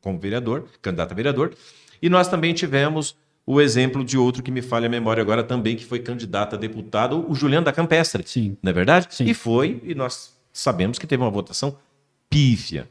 como 0.00 0.18
vereador, 0.18 0.68
candidato 0.80 1.12
a 1.12 1.14
vereador. 1.14 1.54
E 2.00 2.08
nós 2.08 2.28
também 2.28 2.54
tivemos 2.54 3.16
o 3.46 3.60
exemplo 3.60 4.04
de 4.04 4.16
outro 4.16 4.42
que 4.42 4.50
me 4.50 4.62
falha 4.62 4.86
a 4.86 4.90
memória 4.90 5.20
agora 5.20 5.42
também, 5.42 5.76
que 5.76 5.84
foi 5.84 5.98
candidato 5.98 6.54
a 6.54 6.58
deputado, 6.58 7.24
o 7.28 7.34
Juliano 7.34 7.64
da 7.64 7.72
Campestre. 7.72 8.22
Sim. 8.26 8.56
Não 8.62 8.70
é 8.70 8.72
verdade? 8.72 9.08
Sim. 9.10 9.24
E 9.24 9.34
foi, 9.34 9.80
e 9.84 9.94
nós 9.94 10.33
sabemos 10.54 10.98
que 10.98 11.06
teve 11.06 11.22
uma 11.22 11.30
votação 11.30 11.76
pífia. 12.30 12.88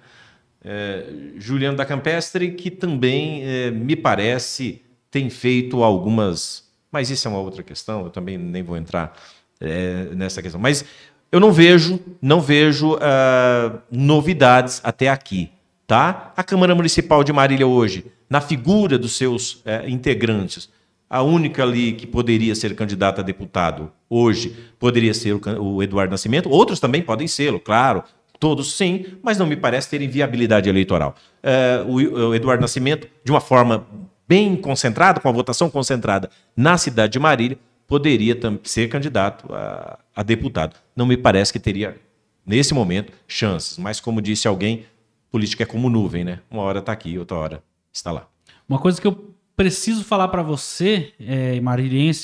É, 0.63 1.05
Juliano 1.37 1.75
da 1.75 1.85
Campestre, 1.85 2.51
que 2.51 2.69
também 2.69 3.41
é, 3.43 3.71
me 3.71 3.95
parece 3.95 4.81
tem 5.09 5.31
feito 5.31 5.83
algumas. 5.83 6.69
Mas 6.91 7.09
isso 7.09 7.27
é 7.27 7.31
uma 7.31 7.39
outra 7.39 7.63
questão, 7.63 8.03
eu 8.03 8.09
também 8.11 8.37
nem 8.37 8.61
vou 8.61 8.77
entrar 8.77 9.19
é, 9.59 10.09
nessa 10.13 10.43
questão. 10.43 10.61
Mas 10.61 10.85
eu 11.31 11.39
não 11.39 11.51
vejo, 11.51 11.99
não 12.21 12.39
vejo 12.39 12.93
uh, 12.93 13.81
novidades 13.89 14.79
até 14.83 15.09
aqui 15.09 15.49
tá? 15.87 16.33
A 16.35 16.43
Câmara 16.43 16.73
Municipal 16.73 17.23
de 17.23 17.33
Marília 17.33 17.67
hoje, 17.67 18.05
na 18.29 18.41
figura 18.41 18.97
dos 18.97 19.15
seus 19.15 19.61
é, 19.65 19.89
integrantes, 19.89 20.69
a 21.13 21.21
única 21.21 21.61
ali 21.61 21.93
que 21.93 22.07
poderia 22.07 22.55
ser 22.55 22.75
candidata 22.75 23.21
a 23.21 23.23
deputado 23.23 23.91
hoje 24.09 24.57
poderia 24.79 25.13
ser 25.13 25.39
o, 25.59 25.83
Eduardo 25.83 26.09
Nascimento. 26.09 26.49
Outros 26.49 26.79
também 26.79 27.03
podem 27.03 27.27
ser, 27.27 27.59
claro, 27.59 28.03
todos 28.39 28.75
sim, 28.75 29.05
mas 29.21 29.37
não 29.37 29.45
me 29.45 29.55
parece 29.55 29.91
terem 29.91 30.07
viabilidade 30.09 30.67
eleitoral. 30.67 31.13
É, 31.43 31.85
o, 31.85 32.29
o 32.29 32.33
Eduardo 32.33 32.61
Nascimento, 32.61 33.07
de 33.23 33.31
uma 33.31 33.39
forma 33.39 33.85
bem 34.27 34.55
concentrada, 34.55 35.19
com 35.19 35.29
a 35.29 35.31
votação 35.31 35.69
concentrada 35.69 36.31
na 36.57 36.79
cidade 36.79 37.13
de 37.13 37.19
Marília, 37.19 37.59
poderia 37.87 38.35
ser 38.63 38.89
candidato 38.89 39.53
a, 39.53 39.99
a 40.15 40.23
deputado. 40.23 40.75
Não 40.95 41.05
me 41.05 41.15
parece 41.15 41.53
que 41.53 41.59
teria, 41.59 41.95
nesse 42.43 42.73
momento, 42.73 43.13
chances. 43.27 43.77
Mas, 43.77 43.99
como 43.99 44.19
disse 44.19 44.47
alguém, 44.47 44.87
política 45.29 45.61
é 45.61 45.65
como 45.67 45.91
nuvem, 45.91 46.23
né? 46.23 46.39
Uma 46.49 46.63
hora 46.63 46.79
está 46.79 46.91
aqui, 46.91 47.19
outra 47.19 47.37
hora 47.37 47.63
está 47.93 48.11
lá. 48.11 48.27
Uma 48.67 48.79
coisa 48.79 48.99
que 48.99 49.05
eu 49.05 49.32
preciso 49.55 50.03
falar 50.03 50.27
para 50.27 50.41
você, 50.41 51.13
é, 51.19 51.59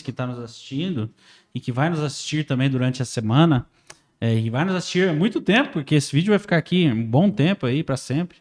que 0.03 0.09
está 0.09 0.25
nos 0.25 0.39
assistindo 0.39 1.09
e 1.53 1.59
que 1.59 1.71
vai 1.71 1.89
nos 1.89 1.99
assistir 1.99 2.45
também 2.45 2.69
durante 2.69 3.01
a 3.01 3.05
semana, 3.05 3.65
é, 4.21 4.35
e 4.35 4.49
vai 4.49 4.65
nos 4.65 4.75
assistir 4.75 5.09
há 5.09 5.13
muito 5.13 5.39
tempo, 5.39 5.73
porque 5.73 5.95
esse 5.95 6.13
vídeo 6.13 6.31
vai 6.31 6.39
ficar 6.39 6.57
aqui 6.57 6.87
um 6.87 7.05
bom 7.05 7.29
tempo 7.29 7.65
aí 7.65 7.83
para 7.83 7.95
sempre. 7.95 8.37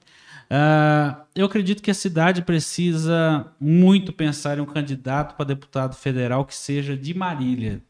Uh, 0.50 1.14
eu 1.34 1.44
acredito 1.44 1.82
que 1.82 1.90
a 1.90 1.94
cidade 1.94 2.40
precisa 2.40 3.52
muito 3.60 4.14
pensar 4.14 4.56
em 4.56 4.62
um 4.62 4.66
candidato 4.66 5.36
para 5.36 5.44
deputado 5.44 5.94
federal 5.94 6.44
que 6.46 6.54
seja 6.54 6.96
de 6.96 7.12
Marília. 7.12 7.82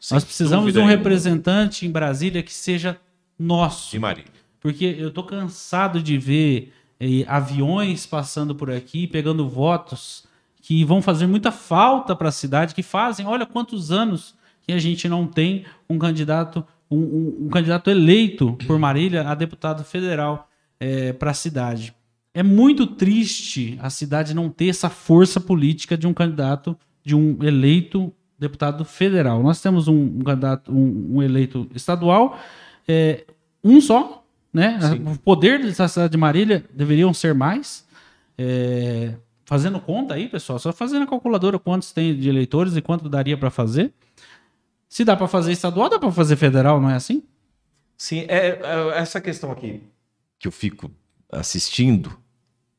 Sem 0.00 0.14
Nós 0.14 0.24
precisamos 0.24 0.72
de 0.72 0.78
um 0.78 0.86
representante 0.86 1.84
em 1.84 1.90
Brasília 1.90 2.40
que 2.40 2.54
seja 2.54 2.96
nosso. 3.36 3.90
De 3.90 3.98
Marília. 3.98 4.30
Porque 4.60 4.96
eu 4.98 5.08
estou 5.08 5.24
cansado 5.24 6.00
de 6.00 6.16
ver 6.16 6.72
eh, 7.00 7.24
aviões 7.26 8.06
passando 8.06 8.54
por 8.54 8.70
aqui, 8.70 9.08
pegando 9.08 9.48
votos 9.48 10.27
que 10.68 10.84
vão 10.84 11.00
fazer 11.00 11.26
muita 11.26 11.50
falta 11.50 12.14
para 12.14 12.28
a 12.28 12.30
cidade, 12.30 12.74
que 12.74 12.82
fazem, 12.82 13.24
olha 13.24 13.46
quantos 13.46 13.90
anos 13.90 14.34
que 14.60 14.70
a 14.70 14.78
gente 14.78 15.08
não 15.08 15.26
tem 15.26 15.64
um 15.88 15.98
candidato, 15.98 16.62
um, 16.90 16.98
um, 16.98 17.36
um 17.46 17.48
candidato 17.48 17.88
eleito 17.88 18.52
por 18.66 18.78
Marília 18.78 19.26
a 19.26 19.34
deputado 19.34 19.82
federal 19.82 20.46
é, 20.78 21.14
para 21.14 21.30
a 21.30 21.34
cidade. 21.34 21.94
É 22.34 22.42
muito 22.42 22.86
triste 22.86 23.78
a 23.80 23.88
cidade 23.88 24.34
não 24.34 24.50
ter 24.50 24.68
essa 24.68 24.90
força 24.90 25.40
política 25.40 25.96
de 25.96 26.06
um 26.06 26.12
candidato, 26.12 26.76
de 27.02 27.16
um 27.16 27.42
eleito 27.42 28.12
deputado 28.38 28.84
federal. 28.84 29.42
Nós 29.42 29.62
temos 29.62 29.88
um, 29.88 30.18
um 30.18 30.20
candidato, 30.20 30.70
um, 30.70 31.16
um, 31.16 31.22
eleito 31.22 31.66
estadual, 31.74 32.38
é, 32.86 33.24
um 33.64 33.80
só, 33.80 34.22
né? 34.52 34.78
Sim. 34.82 35.02
O 35.14 35.18
poder 35.18 35.64
da 35.64 35.88
cidade 35.88 36.12
de 36.12 36.18
Marília 36.18 36.62
deveriam 36.74 37.14
ser 37.14 37.32
mais. 37.32 37.88
É, 38.36 39.14
fazendo 39.48 39.80
conta 39.80 40.12
aí, 40.12 40.28
pessoal, 40.28 40.58
só 40.58 40.70
fazendo 40.74 41.04
a 41.04 41.06
calculadora 41.06 41.58
quantos 41.58 41.90
tem 41.90 42.14
de 42.14 42.28
eleitores 42.28 42.76
e 42.76 42.82
quanto 42.82 43.08
daria 43.08 43.34
para 43.34 43.48
fazer. 43.48 43.94
Se 44.86 45.06
dá 45.06 45.16
para 45.16 45.26
fazer 45.26 45.52
estadual, 45.52 45.88
dá 45.88 45.98
para 45.98 46.12
fazer 46.12 46.36
federal, 46.36 46.78
não 46.78 46.90
é 46.90 46.96
assim? 46.96 47.22
Sim, 47.96 48.26
é, 48.28 48.60
é, 48.62 48.98
essa 48.98 49.22
questão 49.22 49.50
aqui 49.50 49.82
que 50.38 50.46
eu 50.46 50.52
fico 50.52 50.90
assistindo 51.32 52.14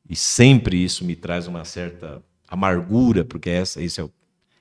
e 0.08 0.14
sempre 0.14 0.76
isso 0.76 1.04
me 1.04 1.16
traz 1.16 1.48
uma 1.48 1.64
certa 1.64 2.22
amargura, 2.46 3.24
porque 3.24 3.50
essa, 3.50 3.82
isso 3.82 4.00
é, 4.00 4.04
o, 4.04 4.12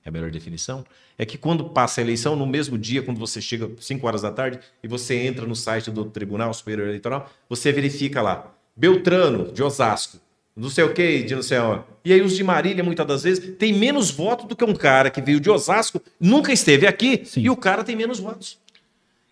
é 0.04 0.10
a 0.10 0.12
melhor 0.12 0.32
definição, 0.32 0.84
é 1.16 1.28
que 1.28 1.38
quando 1.38 1.70
passa 1.70 2.02
a 2.02 2.04
eleição, 2.04 2.36
no 2.36 2.48
mesmo 2.48 2.76
dia, 2.76 3.04
quando 3.04 3.20
você 3.20 3.40
chega 3.40 3.70
5 3.80 4.08
horas 4.08 4.24
da 4.24 4.32
tarde 4.32 4.60
e 4.82 4.88
você 4.88 5.28
entra 5.28 5.46
no 5.46 5.56
site 5.56 5.92
do 5.92 6.06
Tribunal 6.06 6.52
Superior 6.56 6.88
Eleitoral, 6.88 7.30
você 7.48 7.72
verifica 7.72 8.20
lá, 8.20 8.52
Beltrano, 8.76 9.52
de 9.52 9.62
Osasco, 9.62 10.20
não 10.56 10.70
sei 10.70 10.84
o 10.84 10.94
que, 10.94 11.24
de 11.24 11.36
não 11.36 11.42
sei 11.42 11.60
onde. 11.60 11.84
E 12.04 12.14
aí 12.14 12.22
os 12.22 12.36
de 12.36 12.44
Marília, 12.44 12.84
muitas 12.84 13.06
das 13.06 13.24
vezes, 13.24 13.56
tem 13.58 13.74
menos 13.74 14.12
votos 14.12 14.46
do 14.46 14.56
que 14.56 14.64
um 14.64 14.76
cara 14.76 15.10
que 15.10 15.22
veio 15.22 15.40
de 15.40 15.50
Osasco, 15.50 16.02
nunca 16.20 16.52
esteve 16.52 16.86
aqui, 16.86 17.24
Sim. 17.26 17.42
e 17.42 17.50
o 17.50 17.56
cara 17.56 17.84
tem 17.84 17.96
menos 17.96 18.20
votos. 18.20 18.60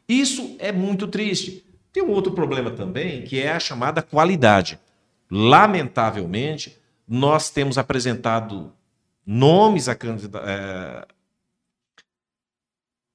Isso 0.08 0.56
é 0.60 0.72
muito 0.72 1.08
triste. 1.08 1.66
Tem 1.92 2.04
um 2.04 2.12
outro 2.12 2.32
problema 2.32 2.72
também, 2.72 3.24
que 3.24 3.40
é 3.40 3.52
a 3.52 3.60
chamada 3.60 4.02
qualidade. 4.02 4.80
Lamentavelmente, 5.30 6.78
nós 7.08 7.50
temos 7.50 7.78
apresentado 7.78 8.72
nomes 9.26 9.90
a 9.90 9.96
candida 9.96 10.42
é, 10.46 11.06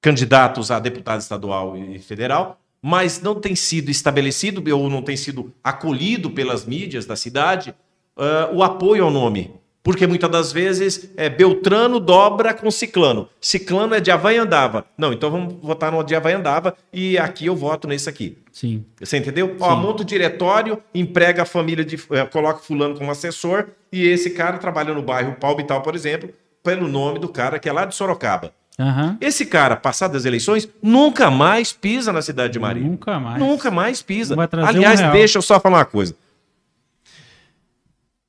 candidatos 0.01 0.69
a 0.69 0.79
deputado 0.79 1.21
estadual 1.21 1.77
e 1.77 1.97
federal, 1.97 2.59
mas 2.81 3.21
não 3.21 3.39
tem 3.39 3.55
sido 3.55 3.89
estabelecido 3.89 4.61
ou 4.75 4.89
não 4.89 5.01
tem 5.01 5.15
sido 5.15 5.53
acolhido 5.63 6.29
pelas 6.29 6.65
mídias 6.65 7.05
da 7.05 7.15
cidade 7.15 7.73
uh, 8.17 8.55
o 8.55 8.63
apoio 8.63 9.03
ao 9.03 9.11
nome. 9.11 9.51
Porque 9.83 10.07
muitas 10.07 10.31
das 10.31 10.51
vezes 10.53 11.11
é 11.17 11.29
Beltrano 11.29 11.99
dobra 11.99 12.53
com 12.53 12.71
Ciclano. 12.71 13.27
Ciclano 13.41 13.93
é 13.93 13.99
de 13.99 14.09
Havaiandava. 14.11 14.85
Não, 14.97 15.11
então 15.11 15.29
vamos 15.29 15.55
votar 15.61 15.91
no 15.91 16.01
de 16.01 16.15
Havaiandava 16.15 16.73
e 16.91 17.17
aqui 17.17 17.47
eu 17.47 17.55
voto 17.55 17.85
nesse 17.85 18.07
aqui. 18.09 18.37
Sim. 18.49 18.85
Você 18.97 19.17
entendeu? 19.17 19.47
Sim. 19.47 19.57
Ó, 19.59 19.75
monta 19.75 20.03
o 20.03 20.05
diretório, 20.05 20.81
emprega 20.95 21.41
a 21.41 21.45
família, 21.45 21.83
de, 21.83 21.99
é, 22.11 22.25
coloca 22.25 22.59
fulano 22.59 22.95
como 22.95 23.11
assessor 23.11 23.67
e 23.91 24.07
esse 24.07 24.29
cara 24.29 24.57
trabalha 24.57 24.93
no 24.93 25.01
bairro 25.01 25.35
Palmital, 25.35 25.81
por 25.81 25.95
exemplo, 25.95 26.29
pelo 26.63 26.87
nome 26.87 27.19
do 27.19 27.27
cara 27.27 27.59
que 27.59 27.67
é 27.67 27.73
lá 27.73 27.83
de 27.83 27.93
Sorocaba. 27.93 28.53
Uhum. 28.79 29.17
Esse 29.21 29.45
cara, 29.45 29.75
passadas 29.75 30.21
as 30.21 30.25
eleições, 30.25 30.67
nunca 30.81 31.29
mais 31.29 31.73
pisa 31.73 32.11
na 32.11 32.21
cidade 32.21 32.53
de 32.53 32.59
Marília. 32.59 32.89
Nunca 32.89 33.19
mais. 33.19 33.39
Nunca 33.39 33.69
mais 33.69 34.01
pisa. 34.01 34.35
Aliás, 34.65 35.01
um 35.01 35.11
deixa 35.11 35.37
eu 35.37 35.41
só 35.41 35.59
falar 35.59 35.79
uma 35.79 35.85
coisa. 35.85 36.15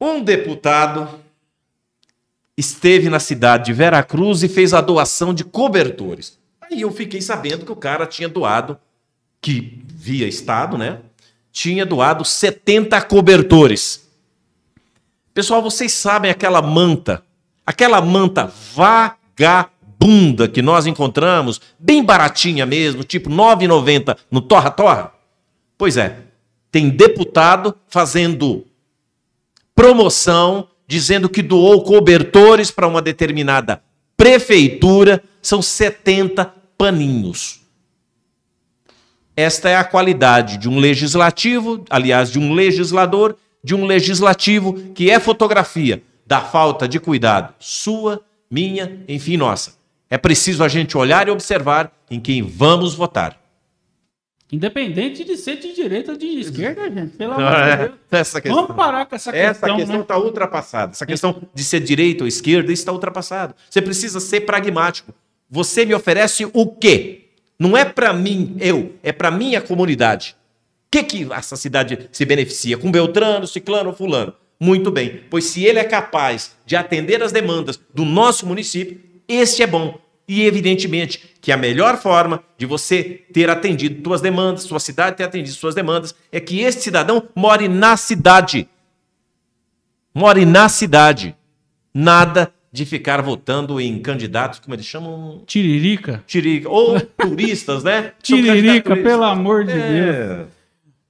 Um 0.05 0.23
deputado 0.23 1.19
esteve 2.59 3.09
na 3.09 3.19
cidade 3.19 3.65
de 3.65 3.73
Veracruz 3.73 4.43
e 4.43 4.51
fez 4.51 4.75
a 4.75 4.83
doação 4.83 5.33
de 5.33 5.43
cobertores. 5.45 6.39
Aí 6.61 6.83
eu 6.83 6.93
fiquei 6.93 7.23
sabendo 7.23 7.65
que 7.65 7.73
o 7.73 7.77
cara 7.77 8.05
tinha 8.05 8.29
doado, 8.29 8.79
que 9.41 9.83
via 9.87 10.29
Estado, 10.29 10.77
né? 10.77 10.99
Tinha 11.51 11.87
doado 11.87 12.23
70 12.23 13.01
cobertores. 13.01 14.07
Pessoal, 15.33 15.63
vocês 15.63 15.95
sabem 15.95 16.31
aquela 16.31 16.61
manta, 16.61 17.25
aquela 17.67 18.03
manta 18.03 18.53
vagabunda 18.75 20.47
que 20.47 20.61
nós 20.61 20.87
encontramos, 20.87 21.63
bem 21.79 22.05
baratinha 22.05 22.67
mesmo, 22.67 23.05
tipo 23.05 23.31
9,90 23.31 24.19
no 24.31 24.43
Torra 24.43 24.71
Torra? 24.71 25.15
Pois 25.79 25.97
é, 25.97 26.19
tem 26.71 26.91
deputado 26.91 27.75
fazendo 27.89 28.67
promoção 29.75 30.69
dizendo 30.87 31.29
que 31.29 31.43
doou 31.43 31.83
cobertores 31.83 32.71
para 32.71 32.87
uma 32.87 33.01
determinada 33.03 33.83
prefeitura, 34.17 35.23
são 35.43 35.61
70 35.61 36.53
paninhos. 36.79 37.61
Esta 39.37 39.69
é 39.69 39.77
a 39.77 39.85
qualidade 39.85 40.59
de 40.59 40.69
um 40.69 40.79
legislativo, 40.79 41.85
aliás, 41.91 42.31
de 42.31 42.39
um 42.39 42.53
legislador, 42.53 43.37
de 43.63 43.75
um 43.75 43.85
legislativo 43.85 44.75
que 44.95 45.11
é 45.11 45.19
fotografia 45.19 46.03
da 46.27 46.41
falta 46.41 46.87
de 46.87 47.01
cuidado 47.01 47.53
sua, 47.59 48.23
minha, 48.51 49.01
enfim, 49.09 49.37
nossa. 49.37 49.75
É 50.09 50.17
preciso 50.17 50.63
a 50.63 50.69
gente 50.69 50.97
olhar 50.97 51.27
e 51.27 51.31
observar 51.31 51.91
em 52.11 52.21
quem 52.21 52.43
vamos 52.43 52.95
votar. 52.95 53.44
Independente 54.55 55.25
de 55.25 55.37
ser 55.37 55.57
de 55.57 55.75
direita 55.75 56.13
ou 56.13 56.17
de 56.17 56.27
esquerda, 56.27 56.89
gente. 56.89 57.17
Pelo 57.17 57.33
amor 57.33 57.57
de 57.57 57.71
é, 57.71 57.77
Deus. 57.77 57.93
Essa 58.09 58.41
questão, 58.41 58.63
Vamos 58.63 58.77
parar 58.77 59.05
com 59.05 59.17
essa 59.17 59.33
questão. 59.33 59.51
Essa 59.51 59.77
questão 59.77 60.01
está 60.03 60.15
né? 60.17 60.25
ultrapassada. 60.25 60.93
Essa 60.93 61.05
questão 61.05 61.43
de 61.53 61.65
ser 61.65 61.81
direita 61.81 62.23
ou 62.23 62.29
esquerda 62.29 62.73
está 62.73 62.93
ultrapassada. 62.93 63.57
Você 63.69 63.83
precisa 63.83 64.21
ser 64.21 64.43
pragmático. 64.43 65.13
Você 65.51 65.85
me 65.85 65.93
oferece 65.93 66.49
o 66.53 66.67
quê? 66.69 67.31
Não 67.59 67.77
é 67.77 67.85
para 67.85 68.13
mim, 68.13 68.57
eu, 68.61 68.93
é 69.03 69.11
para 69.11 69.29
minha 69.29 69.61
comunidade. 69.61 70.37
O 70.87 70.91
que, 70.93 71.03
que 71.03 71.33
essa 71.33 71.57
cidade 71.57 72.09
se 72.13 72.25
beneficia? 72.25 72.79
Com 72.79 72.93
Beltrano, 72.93 73.49
Ciclano 73.49 73.91
ou 73.91 73.97
Fulano? 73.97 74.35
Muito 74.61 74.89
bem, 74.93 75.23
pois 75.29 75.47
se 75.47 75.65
ele 75.65 75.81
é 75.81 75.85
capaz 75.85 76.57
de 76.65 76.77
atender 76.77 77.21
as 77.25 77.33
demandas 77.33 77.79
do 77.93 78.05
nosso 78.05 78.47
município, 78.47 79.01
este 79.27 79.65
é 79.65 79.67
bom. 79.67 79.99
E 80.27 80.45
evidentemente 80.45 81.35
que 81.41 81.53
a 81.53 81.57
melhor 81.57 81.99
forma 81.99 82.43
de 82.57 82.65
você 82.65 83.23
ter 83.33 83.51
atendido 83.51 84.03
suas 84.03 84.21
demandas, 84.21 84.63
sua 84.63 84.81
cidade 84.81 85.17
ter 85.17 85.25
atendido 85.25 85.55
suas 85.55 85.75
demandas, 85.75 86.15
é 86.33 86.41
que 86.41 86.61
este 86.61 86.83
cidadão 86.83 87.29
more 87.35 87.69
na 87.69 87.97
cidade. 87.97 88.69
More 90.15 90.45
na 90.47 90.69
cidade. 90.69 91.37
Nada 91.93 92.53
de 92.73 92.85
ficar 92.85 93.23
votando 93.23 93.81
em 93.81 94.01
candidatos, 94.01 94.59
como 94.59 94.75
eles 94.75 94.87
chamam? 94.87 95.43
Tiririca. 95.47 96.25
Tiririca. 96.27 96.69
Ou 96.69 97.01
turistas, 97.01 97.85
né? 97.85 98.13
Tiririca, 98.23 98.97
pelo 98.97 99.23
amor 99.23 99.65
de 99.65 99.73
é... 99.73 100.37
Deus. 100.37 100.54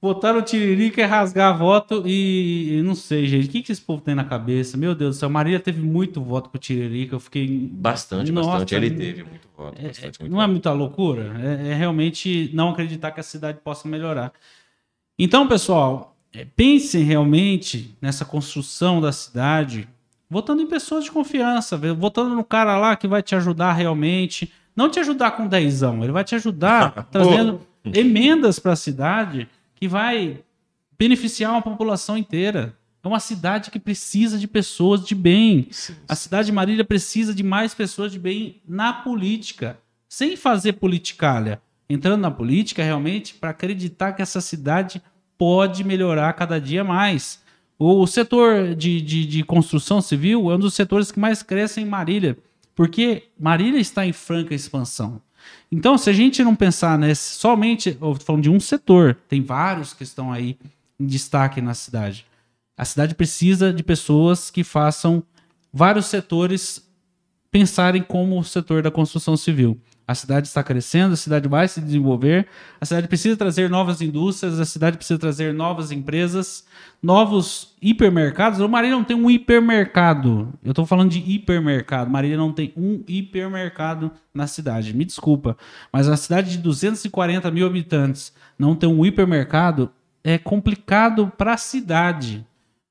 Botaram 0.05 0.37
o 0.37 0.41
Tiririca 0.43 1.01
e 1.01 1.03
rasgar 1.03 1.57
voto 1.57 2.03
e, 2.05 2.79
não 2.85 2.93
sei, 2.93 3.25
gente. 3.25 3.47
O 3.47 3.49
que, 3.49 3.63
que 3.63 3.71
esse 3.71 3.81
povo 3.81 4.03
tem 4.03 4.13
na 4.13 4.23
cabeça? 4.23 4.77
Meu 4.77 4.93
Deus 4.93 5.15
do 5.15 5.19
céu. 5.19 5.31
Marília 5.31 5.59
teve 5.59 5.81
muito 5.81 6.21
voto 6.21 6.47
pro 6.47 6.59
Tiririca. 6.59 7.15
Eu 7.15 7.19
fiquei. 7.19 7.67
Bastante, 7.71 8.31
Nossa, 8.31 8.49
bastante. 8.49 8.75
Ele 8.75 8.91
teve 8.91 9.23
muito 9.23 9.47
voto. 9.57 9.79
É, 9.79 9.87
bastante, 9.87 10.19
muito 10.19 10.31
não 10.31 10.39
é 10.39 10.43
voto. 10.43 10.49
é 10.49 10.51
muita 10.51 10.71
loucura? 10.73 11.35
É, 11.41 11.71
é, 11.71 11.73
realmente 11.73 12.51
não 12.53 12.69
acreditar 12.69 13.09
que 13.13 13.19
a 13.19 13.23
cidade 13.23 13.57
possa 13.63 13.87
melhorar. 13.87 14.31
Então, 15.17 15.47
pessoal, 15.47 16.15
é, 16.31 16.45
pensem 16.55 17.01
realmente 17.01 17.97
nessa 17.99 18.23
construção 18.23 19.01
da 19.01 19.11
cidade, 19.11 19.89
votando 20.29 20.61
em 20.61 20.67
pessoas 20.67 21.03
de 21.05 21.11
confiança, 21.11 21.77
votando 21.97 22.35
no 22.35 22.43
cara 22.43 22.77
lá 22.77 22.95
que 22.95 23.07
vai 23.07 23.23
te 23.23 23.33
ajudar 23.33 23.73
realmente. 23.73 24.53
Não 24.75 24.87
te 24.87 24.99
ajudar 24.99 25.31
com 25.31 25.47
dezão, 25.47 26.03
ele 26.03 26.11
vai 26.11 26.23
te 26.23 26.35
ajudar 26.35 26.91
trazendo 27.09 27.59
emendas 27.91 28.59
para 28.59 28.73
a 28.73 28.75
cidade 28.75 29.49
que 29.75 29.87
vai 29.87 30.39
beneficiar 30.97 31.51
uma 31.51 31.61
população 31.61 32.17
inteira. 32.17 32.75
É 33.03 33.07
uma 33.07 33.19
cidade 33.19 33.69
que 33.69 33.79
precisa 33.79 34.39
de 34.39 34.47
pessoas 34.47 35.05
de 35.05 35.13
bem. 35.13 35.67
Sim, 35.69 35.93
sim. 35.93 35.99
A 36.07 36.15
cidade 36.15 36.47
de 36.47 36.51
Marília 36.51 36.83
precisa 36.83 37.35
de 37.35 37.43
mais 37.43 37.73
pessoas 37.73 38.11
de 38.11 38.17
bem 38.17 38.61
na 38.67 38.91
política, 38.91 39.77
sem 40.09 40.35
fazer 40.35 40.73
politicalha. 40.73 41.61
Entrando 41.87 42.21
na 42.21 42.31
política 42.31 42.83
realmente 42.83 43.35
para 43.35 43.51
acreditar 43.51 44.13
que 44.13 44.23
essa 44.23 44.41
cidade 44.41 45.01
pode 45.37 45.83
melhorar 45.83 46.33
cada 46.33 46.59
dia 46.59 46.83
mais. 46.83 47.43
O 47.77 48.07
setor 48.07 48.73
de, 48.73 49.01
de, 49.01 49.25
de, 49.25 49.43
construção 49.43 50.01
civil 50.01 50.49
é 50.49 50.55
um 50.55 50.59
dos 50.59 50.73
setores 50.73 51.11
que 51.11 51.19
mais 51.19 51.43
cresce 51.43 51.81
em 51.81 51.85
Marília, 51.85 52.37
porque 52.73 53.23
Marília 53.37 53.79
está 53.79 54.05
em 54.05 54.13
franca 54.13 54.55
expansão. 54.55 55.21
Então, 55.71 55.97
se 55.97 56.09
a 56.09 56.13
gente 56.13 56.43
não 56.43 56.55
pensar 56.55 56.97
nesse, 56.97 57.37
somente, 57.37 57.97
eu 58.01 58.15
falando 58.15 58.43
de 58.43 58.49
um 58.49 58.59
setor, 58.59 59.17
tem 59.27 59.41
vários 59.41 59.93
que 59.93 60.03
estão 60.03 60.31
aí 60.31 60.57
em 60.99 61.05
destaque 61.05 61.61
na 61.61 61.73
cidade. 61.73 62.25
A 62.77 62.85
cidade 62.85 63.15
precisa 63.15 63.73
de 63.73 63.83
pessoas 63.83 64.49
que 64.49 64.63
façam 64.63 65.23
vários 65.71 66.05
setores 66.07 66.85
pensarem 67.49 68.01
como 68.01 68.37
o 68.39 68.43
setor 68.43 68.81
da 68.83 68.91
construção 68.91 69.37
civil. 69.37 69.79
A 70.07 70.13
cidade 70.13 70.47
está 70.47 70.63
crescendo, 70.63 71.13
a 71.13 71.17
cidade 71.17 71.47
vai 71.47 71.67
se 71.67 71.81
desenvolver, 71.81 72.47
a 72.79 72.85
cidade 72.85 73.07
precisa 73.07 73.35
trazer 73.35 73.69
novas 73.69 74.01
indústrias, 74.01 74.59
a 74.59 74.65
cidade 74.65 74.97
precisa 74.97 75.17
trazer 75.17 75.51
novas 75.51 75.91
empresas, 75.91 76.63
novos 77.01 77.75
hipermercados. 77.81 78.59
O 78.59 78.69
Marília 78.69 78.95
não 78.95 79.03
tem 79.03 79.17
um 79.17 79.31
hipermercado. 79.31 80.53
Eu 80.63 80.71
estou 80.71 80.85
falando 80.85 81.09
de 81.09 81.19
hipermercado. 81.19 82.11
Marília 82.11 82.37
não 82.37 82.53
tem 82.53 82.71
um 82.77 83.03
hipermercado 83.07 84.11
na 84.31 84.45
cidade. 84.45 84.93
Me 84.93 85.05
desculpa, 85.05 85.57
mas 85.91 86.07
a 86.07 86.15
cidade 86.15 86.51
de 86.51 86.57
240 86.59 87.49
mil 87.49 87.65
habitantes 87.65 88.31
não 88.59 88.75
ter 88.75 88.87
um 88.87 89.03
hipermercado 89.03 89.91
é 90.23 90.37
complicado 90.37 91.31
para 91.35 91.53
a 91.53 91.57
cidade. 91.57 92.45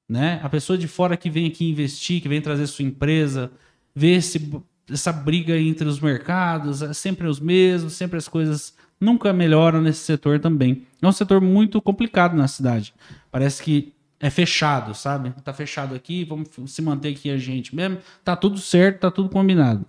Né? 0.08 0.40
A 0.42 0.48
pessoa 0.48 0.76
de 0.76 0.88
fora 0.88 1.16
que 1.16 1.30
vem 1.30 1.46
aqui 1.46 1.70
investir, 1.70 2.20
que 2.20 2.28
vem 2.28 2.40
trazer 2.40 2.66
sua 2.66 2.84
empresa, 2.84 3.52
vê 3.94 4.14
esse 4.14 4.38
essa 4.90 5.12
briga 5.12 5.58
entre 5.58 5.86
os 5.88 6.00
mercados, 6.00 6.82
é 6.82 6.92
sempre 6.92 7.26
os 7.26 7.40
mesmos, 7.40 7.94
sempre 7.94 8.18
as 8.18 8.28
coisas 8.28 8.74
nunca 9.00 9.32
melhoram 9.32 9.80
nesse 9.80 10.00
setor 10.00 10.38
também. 10.38 10.86
É 11.00 11.06
um 11.06 11.12
setor 11.12 11.40
muito 11.40 11.80
complicado 11.80 12.36
na 12.36 12.48
cidade. 12.48 12.94
Parece 13.30 13.62
que 13.62 13.92
é 14.20 14.30
fechado, 14.30 14.94
sabe? 14.94 15.30
Tá 15.42 15.52
fechado 15.52 15.94
aqui, 15.94 16.24
vamos 16.24 16.48
se 16.66 16.82
manter 16.82 17.10
aqui 17.10 17.30
a 17.30 17.36
gente 17.36 17.74
mesmo. 17.74 17.98
Tá 18.24 18.36
tudo 18.36 18.58
certo, 18.58 19.00
tá 19.00 19.10
tudo 19.10 19.28
combinado. 19.28 19.84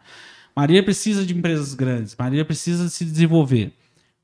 Maria 0.56 0.82
precisa 0.84 1.26
de 1.26 1.36
empresas 1.36 1.74
grandes, 1.74 2.16
Maria 2.18 2.46
precisa 2.46 2.90
se 2.90 3.04
desenvolver. 3.04 3.74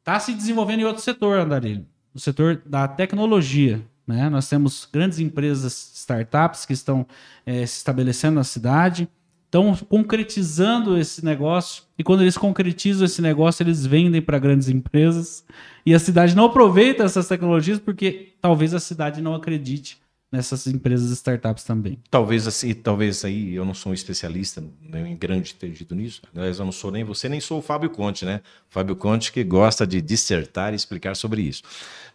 Tá 0.03 0.19
se 0.19 0.33
desenvolvendo 0.33 0.79
em 0.79 0.85
outro 0.85 1.03
setor, 1.03 1.39
Andarilho, 1.39 1.85
no 2.13 2.19
setor 2.19 2.61
da 2.65 2.87
tecnologia. 2.87 3.81
Né? 4.07 4.29
Nós 4.29 4.49
temos 4.49 4.87
grandes 4.91 5.19
empresas, 5.19 5.91
startups 5.95 6.65
que 6.65 6.73
estão 6.73 7.05
é, 7.45 7.65
se 7.65 7.77
estabelecendo 7.77 8.35
na 8.35 8.43
cidade 8.43 9.07
estão 9.51 9.75
concretizando 9.89 10.97
esse 10.97 11.25
negócio 11.25 11.83
e 11.99 12.03
quando 12.05 12.21
eles 12.21 12.37
concretizam 12.37 13.03
esse 13.03 13.21
negócio, 13.21 13.61
eles 13.61 13.85
vendem 13.85 14.21
para 14.21 14.39
grandes 14.39 14.69
empresas 14.69 15.43
e 15.85 15.93
a 15.93 15.99
cidade 15.99 16.33
não 16.33 16.45
aproveita 16.45 17.03
essas 17.03 17.27
tecnologias 17.27 17.77
porque 17.77 18.29
talvez 18.39 18.73
a 18.73 18.79
cidade 18.79 19.21
não 19.21 19.35
acredite 19.35 19.99
nessas 20.31 20.65
empresas 20.67 21.11
startups 21.11 21.65
também. 21.65 21.99
Talvez 22.09 22.47
assim, 22.47 22.73
talvez 22.73 23.25
aí 23.25 23.53
eu 23.53 23.65
não 23.65 23.73
sou 23.73 23.91
um 23.91 23.93
especialista 23.93 24.63
nem 24.81 25.17
grande 25.17 25.53
ter 25.53 25.69
dito 25.69 25.93
nisso. 25.93 26.21
Aliás, 26.33 26.57
eu 26.57 26.63
não 26.63 26.71
sou 26.71 26.89
nem 26.89 27.03
você, 27.03 27.27
nem 27.27 27.41
sou 27.41 27.59
o 27.59 27.61
Fábio 27.61 27.89
Conte, 27.89 28.23
né? 28.23 28.39
O 28.69 28.73
Fábio 28.73 28.95
Conte 28.95 29.33
que 29.33 29.43
gosta 29.43 29.85
de 29.85 30.01
dissertar 30.01 30.71
e 30.71 30.77
explicar 30.77 31.17
sobre 31.17 31.41
isso. 31.41 31.63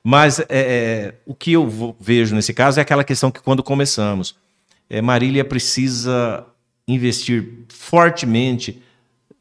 Mas 0.03 0.41
é, 0.41 0.47
é, 0.49 1.15
o 1.27 1.35
que 1.35 1.53
eu 1.53 1.95
vejo 2.01 2.35
nesse 2.35 2.55
caso 2.55 2.81
é 2.81 2.83
aquela 2.83 3.05
questão 3.05 3.31
que 3.31 3.43
quando 3.43 3.63
começamos, 3.63 4.35
é, 4.89 5.03
Marília 5.03 5.45
precisa 5.45 6.47
investir 6.87 7.65
fortemente 7.69 8.83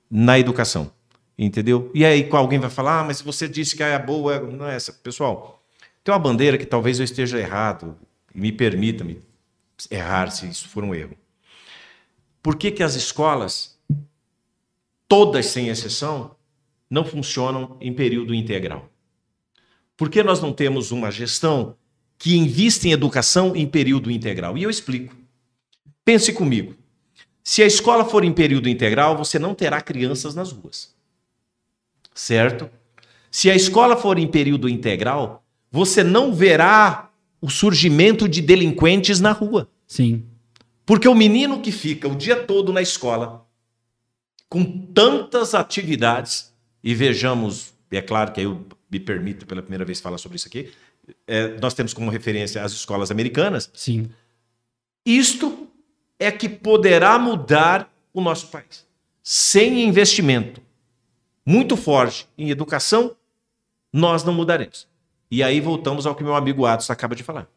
na 0.09 0.39
educação. 0.39 0.91
Entendeu? 1.37 1.91
E 1.93 2.05
aí 2.05 2.27
alguém 2.31 2.59
vai 2.59 2.69
falar, 2.69 3.01
ah, 3.01 3.03
mas 3.03 3.21
você 3.21 3.47
disse 3.47 3.75
que 3.75 3.83
é 3.83 3.99
boa, 3.99 4.39
não 4.39 4.67
é 4.67 4.75
essa. 4.75 4.93
Pessoal, 4.93 5.61
tem 6.03 6.13
uma 6.13 6.19
bandeira 6.19 6.57
que 6.57 6.65
talvez 6.65 6.99
eu 6.99 7.03
esteja 7.03 7.37
errado, 7.37 7.97
me 8.33 8.51
permita-me 8.51 9.19
errar 9.91 10.29
se 10.31 10.47
isso 10.47 10.69
for 10.69 10.83
um 10.83 10.95
erro. 10.95 11.17
Por 12.41 12.55
que, 12.55 12.71
que 12.71 12.83
as 12.83 12.95
escolas, 12.95 13.77
todas 15.07 15.47
sem 15.47 15.67
exceção, 15.67 16.35
não 16.89 17.03
funcionam 17.03 17.75
em 17.81 17.91
período 17.91 18.33
integral? 18.33 18.89
Por 19.97 20.09
que 20.09 20.23
nós 20.23 20.41
não 20.41 20.53
temos 20.53 20.91
uma 20.91 21.11
gestão 21.11 21.75
que 22.17 22.37
invista 22.37 22.87
em 22.87 22.91
educação 22.91 23.55
em 23.55 23.67
período 23.67 24.11
integral? 24.11 24.57
E 24.57 24.63
eu 24.63 24.69
explico. 24.69 25.15
Pense 26.03 26.31
comigo. 26.31 26.75
Se 27.47 27.61
a 27.61 27.67
escola 27.67 28.03
for 28.03 28.23
em 28.23 28.33
período 28.33 28.67
integral, 28.67 29.15
você 29.15 29.37
não 29.37 29.53
terá 29.53 29.79
crianças 29.79 30.33
nas 30.33 30.51
ruas. 30.51 30.95
Certo? 32.11 32.67
Se 33.29 33.51
a 33.51 33.55
escola 33.55 33.95
for 33.95 34.17
em 34.17 34.27
período 34.27 34.67
integral, 34.67 35.45
você 35.71 36.03
não 36.03 36.33
verá 36.33 37.11
o 37.39 37.47
surgimento 37.47 38.27
de 38.27 38.41
delinquentes 38.41 39.19
na 39.19 39.31
rua. 39.31 39.69
Sim. 39.85 40.25
Porque 40.87 41.07
o 41.07 41.13
menino 41.13 41.61
que 41.61 41.71
fica 41.71 42.07
o 42.07 42.15
dia 42.15 42.35
todo 42.35 42.73
na 42.73 42.81
escola, 42.81 43.45
com 44.49 44.63
tantas 44.63 45.53
atividades, 45.53 46.51
e 46.83 46.95
vejamos, 46.95 47.75
é 47.91 48.01
claro 48.01 48.31
que 48.31 48.41
eu 48.41 48.65
me 48.89 48.99
permito 48.99 49.45
pela 49.45 49.61
primeira 49.61 49.85
vez 49.85 50.01
falar 50.01 50.17
sobre 50.17 50.37
isso 50.37 50.47
aqui, 50.47 50.71
é, 51.27 51.59
nós 51.59 51.75
temos 51.75 51.93
como 51.93 52.09
referência 52.09 52.63
as 52.63 52.71
escolas 52.71 53.11
americanas. 53.11 53.69
Sim. 53.75 54.09
Isto 55.05 55.64
é 56.19 56.31
que 56.31 56.47
poderá 56.47 57.17
mudar 57.19 57.91
o 58.13 58.21
nosso 58.21 58.47
país. 58.47 58.85
Sem 59.21 59.83
investimento 59.83 60.61
muito 61.45 61.77
forte 61.77 62.27
em 62.37 62.49
educação, 62.49 63.15
nós 63.93 64.23
não 64.23 64.33
mudaremos. 64.33 64.87
E 65.29 65.43
aí 65.43 65.61
voltamos 65.61 66.05
ao 66.05 66.15
que 66.15 66.23
meu 66.23 66.35
amigo 66.35 66.65
Atos 66.65 66.89
acaba 66.89 67.15
de 67.15 67.23
falar. 67.23 67.47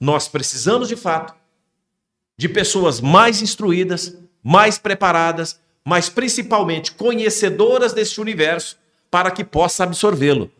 Nós 0.00 0.26
precisamos, 0.26 0.88
de 0.88 0.96
fato, 0.96 1.34
de 2.36 2.48
pessoas 2.48 3.00
mais 3.00 3.42
instruídas, 3.42 4.16
mais 4.42 4.78
preparadas, 4.78 5.60
mas 5.84 6.08
principalmente 6.08 6.92
conhecedoras 6.92 7.92
deste 7.92 8.20
universo 8.20 8.78
para 9.10 9.30
que 9.30 9.44
possa 9.44 9.84
absorvê-lo. 9.84 10.50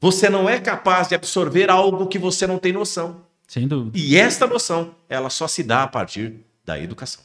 Você 0.00 0.28
não 0.28 0.48
é 0.48 0.60
capaz 0.60 1.08
de 1.08 1.14
absorver 1.14 1.70
algo 1.70 2.06
que 2.06 2.18
você 2.18 2.46
não 2.46 2.58
tem 2.58 2.72
noção. 2.72 3.24
Sem 3.46 3.66
dúvida. 3.66 3.98
E 3.98 4.16
esta 4.16 4.46
noção, 4.46 4.94
ela 5.08 5.30
só 5.30 5.48
se 5.48 5.62
dá 5.62 5.82
a 5.84 5.88
partir 5.88 6.44
da 6.68 6.78
educação. 6.78 7.24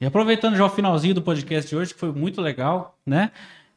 E 0.00 0.04
aproveitando 0.04 0.56
já 0.56 0.64
o 0.64 0.68
finalzinho 0.68 1.14
do 1.14 1.22
podcast 1.22 1.70
de 1.70 1.76
hoje, 1.76 1.94
que 1.94 2.00
foi 2.00 2.10
muito 2.10 2.40
legal, 2.40 2.98
né? 3.06 3.30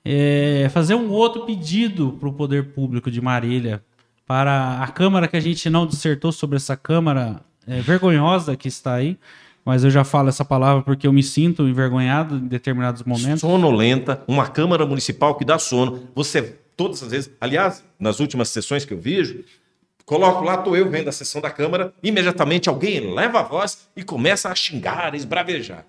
É 0.03 0.67
fazer 0.73 0.95
um 0.95 1.11
outro 1.11 1.45
pedido 1.45 2.17
para 2.19 2.27
o 2.27 2.33
poder 2.33 2.73
público 2.73 3.11
de 3.11 3.21
Marília, 3.21 3.83
para 4.25 4.81
a 4.81 4.87
Câmara, 4.87 5.27
que 5.27 5.37
a 5.37 5.39
gente 5.39 5.69
não 5.69 5.85
dissertou 5.85 6.31
sobre 6.31 6.55
essa 6.57 6.75
Câmara 6.75 7.41
é, 7.67 7.79
vergonhosa 7.81 8.55
que 8.55 8.67
está 8.67 8.95
aí, 8.95 9.19
mas 9.63 9.83
eu 9.83 9.91
já 9.91 10.03
falo 10.03 10.29
essa 10.29 10.43
palavra 10.43 10.81
porque 10.81 11.05
eu 11.05 11.13
me 11.13 11.21
sinto 11.21 11.67
envergonhado 11.67 12.37
em 12.37 12.47
determinados 12.47 13.03
momentos. 13.03 13.41
Sonolenta, 13.41 14.23
uma 14.27 14.47
Câmara 14.47 14.85
Municipal 14.85 15.35
que 15.35 15.45
dá 15.45 15.59
sono. 15.59 16.07
Você, 16.15 16.57
todas 16.75 17.03
as 17.03 17.11
vezes, 17.11 17.31
aliás, 17.39 17.83
nas 17.99 18.19
últimas 18.19 18.49
sessões 18.49 18.83
que 18.83 18.93
eu 18.93 18.99
vejo, 18.99 19.43
Coloco 20.05 20.43
lá, 20.43 20.55
estou 20.55 20.77
eu 20.77 20.89
vendo 20.89 21.07
a 21.07 21.11
sessão 21.11 21.41
da 21.41 21.49
Câmara, 21.49 21.93
imediatamente 22.03 22.69
alguém 22.69 23.13
leva 23.13 23.39
a 23.39 23.43
voz 23.43 23.87
e 23.95 24.03
começa 24.03 24.49
a 24.49 24.55
xingar, 24.55 25.13
a 25.13 25.17
esbravejar. 25.17 25.85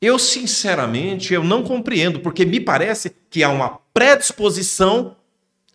Eu, 0.00 0.18
sinceramente, 0.18 1.32
eu 1.32 1.44
não 1.44 1.62
compreendo, 1.62 2.18
porque 2.18 2.44
me 2.44 2.58
parece 2.58 3.14
que 3.30 3.44
há 3.44 3.48
uma 3.48 3.78
predisposição 3.94 5.16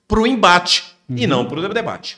para 0.06 0.20
o 0.20 0.28
embate 0.28 0.98
uhum. 1.10 1.16
e 1.18 1.26
não 1.26 1.46
para 1.46 1.60
o 1.60 1.74
debate. 1.74 2.18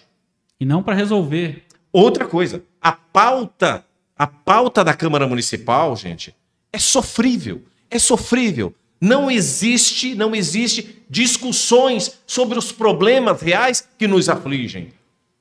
E 0.59 0.65
não 0.65 0.81
para 0.81 0.95
resolver. 0.95 1.63
Outra 1.93 2.25
coisa, 2.25 2.63
a 2.81 2.91
pauta, 2.91 3.85
a 4.17 4.25
pauta 4.25 4.83
da 4.83 4.95
Câmara 4.95 5.27
Municipal, 5.27 5.95
gente, 5.95 6.35
é 6.73 6.79
sofrível. 6.79 7.63
É 7.91 7.99
sofrível. 7.99 8.73
Não 8.99 9.31
existe, 9.31 10.15
não 10.15 10.35
existe 10.35 11.03
discussões 11.09 12.19
sobre 12.27 12.57
os 12.57 12.71
problemas 12.71 13.41
reais 13.41 13.87
que 13.97 14.07
nos 14.07 14.27
afligem. 14.29 14.93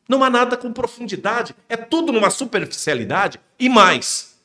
Não 0.08 0.24
há 0.24 0.30
nada 0.30 0.56
com 0.56 0.72
profundidade, 0.72 1.54
é 1.68 1.76
tudo 1.76 2.12
numa 2.12 2.30
superficialidade 2.30 3.38
e 3.58 3.68
mais. 3.68 4.36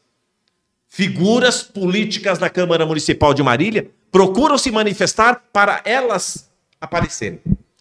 Figuras 0.90 1.64
políticas 1.64 2.38
da 2.38 2.50
Câmara 2.50 2.86
Municipal 2.86 3.34
de 3.34 3.42
Marília 3.42 3.90
procuram 4.12 4.58
se 4.58 4.70
manifestar 4.72 5.42
para 5.52 5.82
elas 5.86 6.50
aparecerem. 6.80 7.40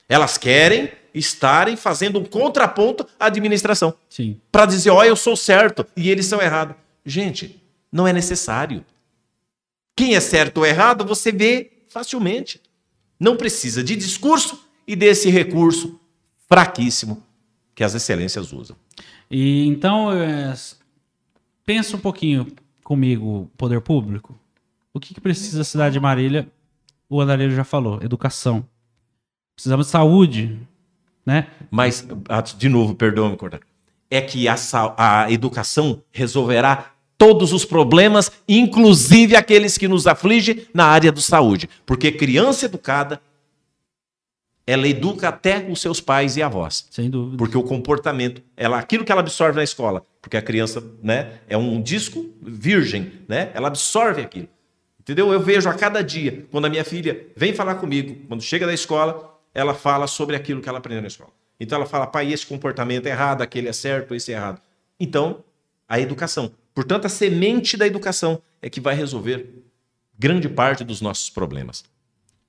Elas 0.09 0.39
querem 0.39 0.91
estarem 1.15 1.77
fazendo 1.77 2.19
um 2.19 2.25
contraponto 2.25 3.07
à 3.19 3.27
administração. 3.27 3.95
Sim. 4.09 4.41
Para 4.51 4.67
dizer, 4.67 4.91
ó, 4.91 4.99
oh, 4.99 5.05
eu 5.05 5.17
sou 5.17 5.37
certo 5.37 5.87
e 5.97 6.11
eles 6.11 6.27
são 6.27 6.41
errados. 6.41 6.77
Gente, 7.05 7.63
não 7.91 8.07
é 8.07 8.13
necessário. 8.13 8.85
Quem 10.03 10.17
é 10.17 10.21
certo 10.21 10.59
ou 10.59 10.67
errado, 10.67 11.05
você 11.05 11.31
vê 11.31 11.85
facilmente. 11.89 12.61
Não 13.21 13.37
precisa 13.37 13.85
de 13.85 13.95
discurso 13.95 14.69
e 14.85 14.97
desse 14.97 15.31
recurso 15.31 16.01
fraquíssimo 16.49 17.23
que 17.73 17.85
as 17.85 17.95
excelências 17.95 18.53
usam. 18.53 18.77
E 19.31 19.65
então, 19.65 20.13
é, 20.13 20.53
pensa 21.65 21.97
um 21.97 22.01
pouquinho 22.01 22.49
comigo, 22.83 23.49
poder 23.57 23.81
público. 23.81 24.37
O 24.93 24.99
que, 24.99 25.15
que 25.15 25.21
precisa 25.21 25.61
a 25.61 25.65
cidade 25.65 25.93
de 25.93 26.01
Marília? 26.01 26.51
O 27.09 27.21
Andarilho 27.21 27.55
já 27.55 27.63
falou, 27.63 28.03
educação. 28.03 28.67
Precisamos 29.55 29.87
de 29.87 29.93
saúde, 29.93 30.59
né? 31.25 31.47
Mas, 31.71 32.05
ah, 32.29 32.41
de 32.41 32.69
novo, 32.69 32.97
perdoa-me, 32.97 33.37
cortar. 33.37 33.61
É 34.11 34.21
que 34.21 34.49
a, 34.49 34.57
a 34.97 35.31
educação 35.31 36.03
resolverá 36.11 36.93
todos 37.23 37.53
os 37.53 37.65
problemas, 37.65 38.33
inclusive 38.49 39.37
aqueles 39.37 39.79
que 39.79 39.87
nos 39.87 40.09
afligem 40.09 40.67
na 40.75 40.87
área 40.87 41.13
da 41.13 41.21
saúde. 41.21 41.71
Porque 41.87 42.11
criança 42.11 42.65
educada 42.65 43.21
ela 44.67 44.89
educa 44.89 45.29
até 45.29 45.65
os 45.71 45.81
seus 45.81 46.01
pais 46.01 46.37
e 46.37 46.43
avós. 46.43 46.89
Sem 46.91 47.09
dúvida. 47.09 47.37
Porque 47.37 47.57
o 47.57 47.63
comportamento, 47.63 48.43
ela, 48.57 48.77
aquilo 48.77 49.05
que 49.05 49.13
ela 49.13 49.21
absorve 49.21 49.57
na 49.57 49.63
escola, 49.63 50.05
porque 50.21 50.37
a 50.37 50.43
criança 50.43 50.83
né, 51.01 51.35
é 51.49 51.57
um 51.57 51.81
disco 51.81 52.29
virgem, 52.43 53.13
né, 53.29 53.53
ela 53.55 53.69
absorve 53.69 54.21
aquilo. 54.21 54.49
Entendeu? 54.99 55.33
Eu 55.33 55.39
vejo 55.39 55.69
a 55.69 55.75
cada 55.75 56.03
dia, 56.03 56.45
quando 56.51 56.65
a 56.65 56.69
minha 56.69 56.85
filha 56.85 57.29
vem 57.37 57.55
falar 57.55 57.77
comigo, 57.77 58.17
quando 58.27 58.43
chega 58.43 58.67
da 58.67 58.75
escola, 58.75 59.33
ela 59.55 59.75
fala 59.75 60.09
sobre 60.09 60.35
aquilo 60.35 60.61
que 60.61 60.69
ela 60.69 60.79
aprendeu 60.79 61.03
na 61.03 61.09
escola. 61.09 61.31
Então 61.61 61.77
ela 61.77 61.87
fala, 61.87 62.05
pai, 62.05 62.33
esse 62.33 62.45
comportamento 62.45 63.07
é 63.07 63.11
errado, 63.11 63.43
aquele 63.43 63.69
é 63.69 63.73
certo, 63.73 64.13
esse 64.13 64.33
é 64.33 64.35
errado. 64.35 64.61
Então, 64.99 65.45
a 65.89 66.01
educação. 66.01 66.51
Portanto, 66.75 67.07
a 67.07 67.09
semente 67.09 67.77
da 67.77 67.87
educação 67.87 68.41
é 68.61 68.71
que 68.71 68.81
vai 68.81 68.95
resolver 68.95 69.63
grande 70.19 70.49
parte 70.49 70.85
dos 70.85 71.01
nossos 71.01 71.29
problemas. 71.29 71.85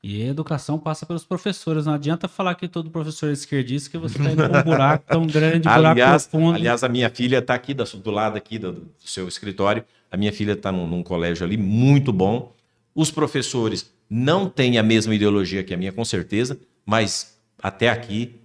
E 0.03 0.21
a 0.21 0.27
educação 0.27 0.77
passa 0.77 1.05
pelos 1.05 1.23
professores. 1.23 1.85
Não 1.85 1.93
adianta 1.93 2.27
falar 2.27 2.55
que 2.55 2.67
todo 2.67 2.91
professor 2.91 3.29
é 3.29 3.31
esquerdista 3.31 3.89
que 3.89 3.97
você 3.97 4.17
está 4.17 4.31
indo 4.31 4.43
um 4.43 4.63
buraco 4.63 5.05
tão 5.07 5.25
grande, 5.25 5.61
buraco 5.63 5.87
aliás, 5.87 6.27
profundo. 6.27 6.55
aliás, 6.55 6.83
a 6.83 6.89
minha 6.89 7.09
filha 7.09 7.37
está 7.37 7.53
aqui 7.53 7.73
do, 7.73 7.85
do 7.85 8.11
lado 8.11 8.35
aqui 8.35 8.59
do, 8.59 8.73
do, 8.73 8.91
seu 8.99 9.29
escritório. 9.29 9.83
A 10.11 10.17
minha 10.17 10.33
filha 10.33 10.51
está 10.51 10.73
num, 10.73 10.85
num, 10.85 11.01
colégio 11.01 11.45
ali 11.45 11.55
muito 11.55 12.11
bom. 12.11 12.53
Os 12.93 13.09
professores 13.09 13.93
não 14.09 14.49
têm 14.49 14.77
a 14.77 14.83
mesma 14.83 15.15
ideologia 15.15 15.63
que 15.63 15.73
a 15.73 15.77
minha, 15.77 15.93
com 15.93 16.03
certeza, 16.03 16.59
mas 16.85 17.39
até 17.61 17.89
aqui, 17.89 18.41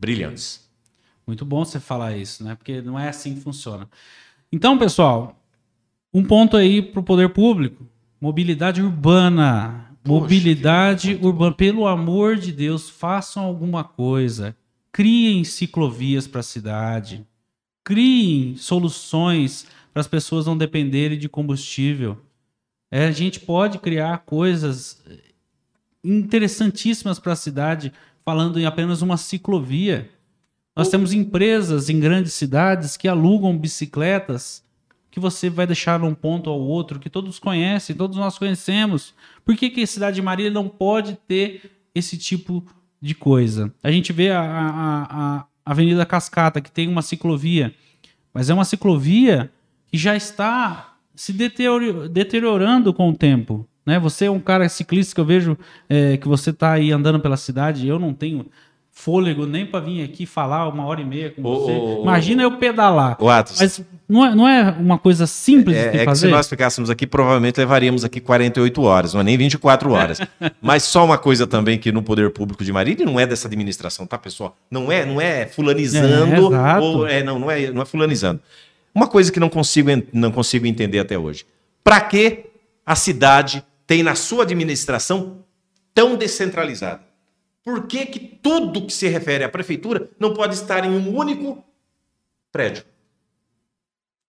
brilhantes. 0.00 0.68
Muito 1.24 1.44
bom 1.44 1.64
você 1.64 1.78
falar 1.78 2.16
isso, 2.16 2.42
né? 2.42 2.56
Porque 2.56 2.82
não 2.82 2.98
é 2.98 3.08
assim 3.08 3.36
que 3.36 3.40
funciona. 3.40 3.88
Então, 4.52 4.78
pessoal, 4.78 5.40
um 6.12 6.24
ponto 6.24 6.56
aí 6.56 6.80
para 6.82 7.00
o 7.00 7.04
poder 7.04 7.30
público: 7.30 7.86
mobilidade 8.20 8.82
urbana 8.82 9.86
Mobilidade 10.06 11.14
Poxa, 11.14 11.26
urbana. 11.26 11.54
Pelo 11.54 11.86
amor 11.86 12.36
de 12.36 12.52
Deus, 12.52 12.88
façam 12.88 13.42
alguma 13.42 13.82
coisa. 13.82 14.56
Criem 14.92 15.42
ciclovias 15.44 16.26
para 16.26 16.40
a 16.40 16.44
cidade. 16.44 17.26
Criem 17.84 18.56
soluções 18.56 19.66
para 19.92 20.00
as 20.00 20.06
pessoas 20.06 20.46
não 20.46 20.56
dependerem 20.56 21.18
de 21.18 21.28
combustível. 21.28 22.18
É, 22.90 23.06
a 23.06 23.10
gente 23.10 23.40
pode 23.40 23.78
criar 23.78 24.18
coisas 24.18 25.02
interessantíssimas 26.04 27.18
para 27.18 27.32
a 27.32 27.36
cidade, 27.36 27.92
falando 28.24 28.60
em 28.60 28.64
apenas 28.64 29.02
uma 29.02 29.16
ciclovia. 29.16 30.08
Nós 30.76 30.90
temos 30.90 31.14
empresas 31.14 31.88
em 31.88 31.98
grandes 31.98 32.34
cidades 32.34 32.98
que 32.98 33.08
alugam 33.08 33.56
bicicletas 33.56 34.62
que 35.10 35.18
você 35.18 35.48
vai 35.48 35.66
deixar 35.66 35.98
num 35.98 36.12
ponto 36.12 36.50
ao 36.50 36.60
outro, 36.60 36.98
que 36.98 37.08
todos 37.08 37.38
conhecem, 37.38 37.96
todos 37.96 38.18
nós 38.18 38.36
conhecemos. 38.36 39.14
Por 39.42 39.56
que, 39.56 39.70
que 39.70 39.80
a 39.80 39.86
cidade 39.86 40.16
de 40.16 40.22
Marília 40.22 40.50
não 40.50 40.68
pode 40.68 41.18
ter 41.26 41.70
esse 41.94 42.18
tipo 42.18 42.62
de 43.00 43.14
coisa? 43.14 43.72
A 43.82 43.90
gente 43.90 44.12
vê 44.12 44.30
a, 44.30 44.42
a, 44.42 45.38
a 45.38 45.46
Avenida 45.64 46.04
Cascata, 46.04 46.60
que 46.60 46.70
tem 46.70 46.86
uma 46.86 47.00
ciclovia, 47.00 47.74
mas 48.34 48.50
é 48.50 48.54
uma 48.54 48.66
ciclovia 48.66 49.50
que 49.86 49.96
já 49.96 50.14
está 50.14 50.98
se 51.14 51.32
deteriorando 51.32 52.92
com 52.92 53.08
o 53.08 53.16
tempo. 53.16 53.66
Né? 53.86 53.98
Você 53.98 54.26
é 54.26 54.30
um 54.30 54.40
cara 54.40 54.68
ciclista 54.68 55.14
que 55.14 55.20
eu 55.22 55.24
vejo 55.24 55.56
é, 55.88 56.18
que 56.18 56.28
você 56.28 56.50
está 56.50 56.72
aí 56.72 56.92
andando 56.92 57.20
pela 57.20 57.38
cidade, 57.38 57.88
eu 57.88 57.98
não 57.98 58.12
tenho 58.12 58.44
fôlego 58.96 59.44
nem 59.44 59.66
para 59.66 59.78
vir 59.78 60.02
aqui 60.02 60.24
falar 60.24 60.66
uma 60.68 60.86
hora 60.86 61.02
e 61.02 61.04
meia 61.04 61.30
com 61.30 61.42
você. 61.42 62.00
Imagina 62.00 62.42
eu 62.42 62.56
pedalar. 62.56 63.16
O 63.20 63.28
Atos. 63.28 63.60
Mas 63.60 63.82
não 64.08 64.24
é, 64.24 64.34
não 64.34 64.48
é 64.48 64.70
uma 64.70 64.98
coisa 64.98 65.26
simples 65.26 65.76
é, 65.76 65.90
de 65.90 65.98
é 65.98 66.04
fazer? 66.06 66.26
que 66.26 66.30
se 66.30 66.34
nós 66.34 66.48
ficássemos 66.48 66.88
aqui, 66.88 67.06
provavelmente 67.06 67.58
levaríamos 67.58 68.04
aqui 68.06 68.20
48 68.20 68.82
horas, 68.82 69.12
não 69.12 69.20
é 69.20 69.24
nem 69.24 69.36
24 69.36 69.92
horas. 69.92 70.18
Mas 70.62 70.82
só 70.82 71.04
uma 71.04 71.18
coisa 71.18 71.46
também 71.46 71.78
que 71.78 71.92
no 71.92 72.02
poder 72.02 72.32
público 72.32 72.64
de 72.64 72.72
Marília 72.72 73.04
não 73.04 73.20
é 73.20 73.26
dessa 73.26 73.46
administração, 73.46 74.06
tá, 74.06 74.16
pessoal? 74.16 74.56
Não 74.70 74.90
é, 74.90 75.04
não 75.04 75.20
é 75.20 75.44
fulanizando 75.44 76.56
é, 76.56 76.80
ou 76.80 77.06
é 77.06 77.22
não, 77.22 77.38
não 77.38 77.50
é, 77.50 77.70
não 77.70 77.82
é 77.82 77.84
fulanizando. 77.84 78.40
Uma 78.94 79.06
coisa 79.06 79.30
que 79.30 79.38
não 79.38 79.50
consigo 79.50 79.90
não 80.10 80.32
consigo 80.32 80.66
entender 80.66 81.00
até 81.00 81.18
hoje. 81.18 81.44
Para 81.84 82.00
que 82.00 82.46
a 82.84 82.96
cidade 82.96 83.62
tem 83.86 84.02
na 84.02 84.14
sua 84.14 84.44
administração 84.44 85.44
tão 85.94 86.16
descentralizada? 86.16 87.06
Por 87.66 87.88
que, 87.88 88.06
que 88.06 88.20
tudo 88.20 88.86
que 88.86 88.92
se 88.92 89.08
refere 89.08 89.42
à 89.42 89.48
prefeitura 89.48 90.08
não 90.20 90.32
pode 90.32 90.54
estar 90.54 90.84
em 90.84 90.88
um 90.88 91.12
único 91.12 91.64
prédio? 92.52 92.84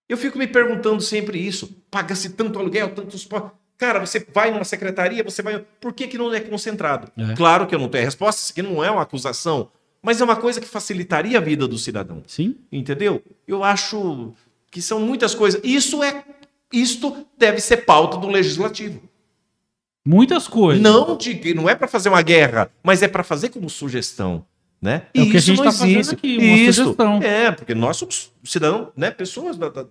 Eu 0.10 0.18
fico 0.18 0.40
me 0.40 0.48
perguntando 0.48 1.04
sempre 1.04 1.38
isso. 1.38 1.84
Paga-se 1.92 2.32
tanto 2.32 2.58
aluguel, 2.58 2.96
tantos. 2.96 3.30
Cara, 3.78 4.00
você 4.04 4.26
vai 4.34 4.50
numa 4.50 4.64
secretaria, 4.64 5.24
você 5.24 5.44
vai. 5.44 5.64
Por 5.80 5.94
que, 5.94 6.08
que 6.08 6.18
não 6.18 6.34
é 6.34 6.40
concentrado? 6.40 7.12
É. 7.16 7.36
Claro 7.36 7.68
que 7.68 7.76
eu 7.76 7.80
não 7.80 7.90
tenho 7.90 8.06
a 8.06 8.08
resposta, 8.08 8.42
isso 8.42 8.52
aqui 8.52 8.64
não 8.64 8.84
é 8.84 8.90
uma 8.90 9.04
acusação, 9.04 9.70
mas 10.02 10.20
é 10.20 10.24
uma 10.24 10.36
coisa 10.36 10.60
que 10.60 10.68
facilitaria 10.68 11.38
a 11.38 11.42
vida 11.42 11.68
do 11.68 11.78
cidadão. 11.78 12.24
Sim. 12.26 12.56
Entendeu? 12.72 13.22
Eu 13.48 13.64
acho 13.64 14.34
que 14.72 14.82
são 14.82 15.00
muitas 15.00 15.36
coisas. 15.36 15.62
Isso 15.64 16.02
é. 16.02 16.26
Isto 16.74 17.24
deve 17.38 17.62
ser 17.62 17.86
pauta 17.86 18.18
do 18.18 18.28
legislativo. 18.28 19.00
Muitas 20.08 20.48
coisas. 20.48 20.82
Não, 20.82 21.18
de, 21.18 21.54
não 21.54 21.68
é 21.68 21.76
para 21.76 21.86
fazer 21.86 22.08
uma 22.08 22.22
guerra, 22.22 22.72
mas 22.82 23.04
é 23.04 23.10
para 23.10 23.24
fazer 23.24 23.50
como 23.50 23.70
sugestão. 23.70 24.46
Né? 24.82 25.04
É 25.14 25.20
e 25.20 25.24
o 25.24 25.32
que 25.32 25.36
a 25.36 25.42
gente 25.42 25.58
está 25.58 25.72
fazendo 25.72 26.12
aqui, 26.12 26.38
uma 26.38 26.46
isso, 26.46 26.82
sugestão. 26.82 27.22
É, 27.22 27.52
porque 27.52 27.76
nós 27.76 27.98
somos 27.98 28.32
cidadãos, 28.42 28.88
né, 28.96 29.12
pessoas. 29.12 29.58
Da, 29.58 29.68
da, 29.68 29.86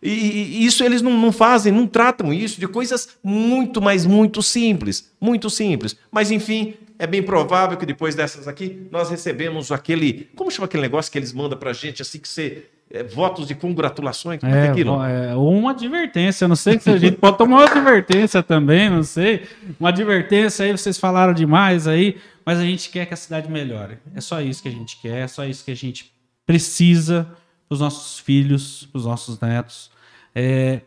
e, 0.00 0.10
e, 0.10 0.64
isso 0.64 0.84
eles 0.84 1.02
não, 1.02 1.10
não 1.18 1.32
fazem, 1.32 1.72
não 1.72 1.88
tratam 1.88 2.32
isso 2.32 2.60
de 2.60 2.68
coisas 2.68 3.18
muito, 3.24 3.82
mas 3.82 4.06
muito 4.06 4.42
simples. 4.42 5.10
Muito 5.20 5.50
simples. 5.50 5.96
Mas, 6.12 6.30
enfim, 6.30 6.74
é 6.96 7.06
bem 7.06 7.22
provável 7.22 7.76
que 7.76 7.86
depois 7.86 8.14
dessas 8.14 8.46
aqui 8.46 8.86
nós 8.92 9.10
recebemos 9.10 9.72
aquele. 9.72 10.28
Como 10.36 10.52
chama 10.52 10.66
aquele 10.66 10.82
negócio 10.82 11.10
que 11.10 11.18
eles 11.18 11.32
mandam 11.32 11.58
para 11.58 11.72
gente 11.72 12.00
assim 12.00 12.20
que 12.20 12.28
você 12.28 12.66
é, 12.90 13.02
votos 13.02 13.46
de 13.46 13.54
congratulações, 13.54 14.40
como 14.40 14.54
é, 14.54 14.68
aquilo? 14.68 15.02
É, 15.04 15.34
ou 15.34 15.52
uma 15.52 15.72
advertência, 15.72 16.48
não 16.48 16.56
sei 16.56 16.78
se 16.78 16.88
a 16.90 16.96
gente 16.96 17.16
pode 17.16 17.36
tomar 17.36 17.56
uma 17.56 17.64
advertência 17.64 18.42
também, 18.42 18.88
não 18.88 19.02
sei. 19.02 19.46
Uma 19.78 19.90
advertência 19.90 20.64
aí, 20.64 20.72
vocês 20.72 20.98
falaram 20.98 21.34
demais 21.34 21.86
aí, 21.86 22.16
mas 22.44 22.58
a 22.58 22.64
gente 22.64 22.88
quer 22.90 23.06
que 23.06 23.14
a 23.14 23.16
cidade 23.16 23.50
melhore. 23.50 23.98
É 24.14 24.20
só 24.20 24.40
isso 24.40 24.62
que 24.62 24.68
a 24.68 24.72
gente 24.72 24.98
quer, 25.00 25.24
é 25.24 25.28
só 25.28 25.44
isso 25.44 25.64
que 25.64 25.70
a 25.70 25.76
gente 25.76 26.12
precisa 26.46 27.28
para 27.68 27.74
os 27.74 27.80
nossos 27.80 28.18
filhos, 28.18 28.88
para 28.90 28.98
os 28.98 29.04
nossos 29.04 29.38
netos. 29.38 29.90
É, 30.34 30.80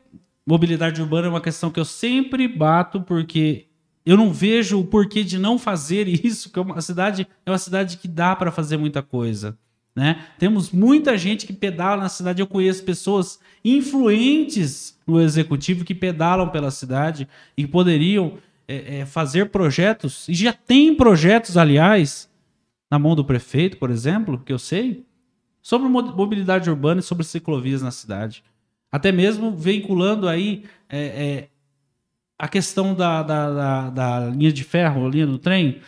mobilidade 0.45 0.99
urbana 1.01 1.27
é 1.27 1.29
uma 1.29 1.41
questão 1.41 1.69
que 1.69 1.79
eu 1.79 1.85
sempre 1.85 2.47
bato, 2.47 3.01
porque 3.01 3.67
eu 4.03 4.17
não 4.17 4.33
vejo 4.33 4.79
o 4.79 4.83
porquê 4.83 5.23
de 5.23 5.37
não 5.37 5.59
fazer 5.59 6.07
isso, 6.25 6.49
que 6.51 6.57
é 6.57 6.61
uma 6.61 6.81
cidade 6.81 7.27
é 7.45 7.51
uma 7.51 7.59
cidade 7.59 7.97
que 7.97 8.07
dá 8.07 8.35
para 8.35 8.51
fazer 8.51 8.77
muita 8.77 9.03
coisa. 9.03 9.55
Né? 9.95 10.25
Temos 10.39 10.71
muita 10.71 11.17
gente 11.17 11.45
que 11.45 11.53
pedala 11.53 12.03
na 12.03 12.09
cidade. 12.09 12.41
Eu 12.41 12.47
conheço 12.47 12.83
pessoas 12.83 13.39
influentes 13.63 14.97
no 15.05 15.19
executivo 15.19 15.83
que 15.83 15.93
pedalam 15.93 16.49
pela 16.49 16.71
cidade 16.71 17.27
e 17.57 17.67
poderiam 17.67 18.37
é, 18.67 18.99
é, 18.99 19.05
fazer 19.05 19.49
projetos, 19.49 20.29
e 20.29 20.33
já 20.33 20.53
tem 20.53 20.95
projetos, 20.95 21.57
aliás, 21.57 22.29
na 22.89 22.97
mão 22.97 23.15
do 23.15 23.25
prefeito, 23.25 23.75
por 23.75 23.89
exemplo, 23.89 24.41
que 24.45 24.53
eu 24.53 24.59
sei, 24.59 25.05
sobre 25.61 25.89
mobilidade 25.89 26.69
urbana 26.69 27.01
e 27.01 27.03
sobre 27.03 27.25
ciclovias 27.25 27.81
na 27.81 27.91
cidade. 27.91 28.41
Até 28.89 29.11
mesmo 29.11 29.51
vinculando 29.55 30.27
aí 30.27 30.63
é, 30.89 30.99
é 30.99 31.47
a 32.39 32.47
questão 32.47 32.93
da, 32.95 33.21
da, 33.21 33.53
da, 33.53 33.89
da, 33.89 34.19
linha 34.29 34.51
de 34.51 34.63
ferro, 34.63 35.07
linha 35.09 35.27
do 35.27 35.37
trem. 35.37 35.81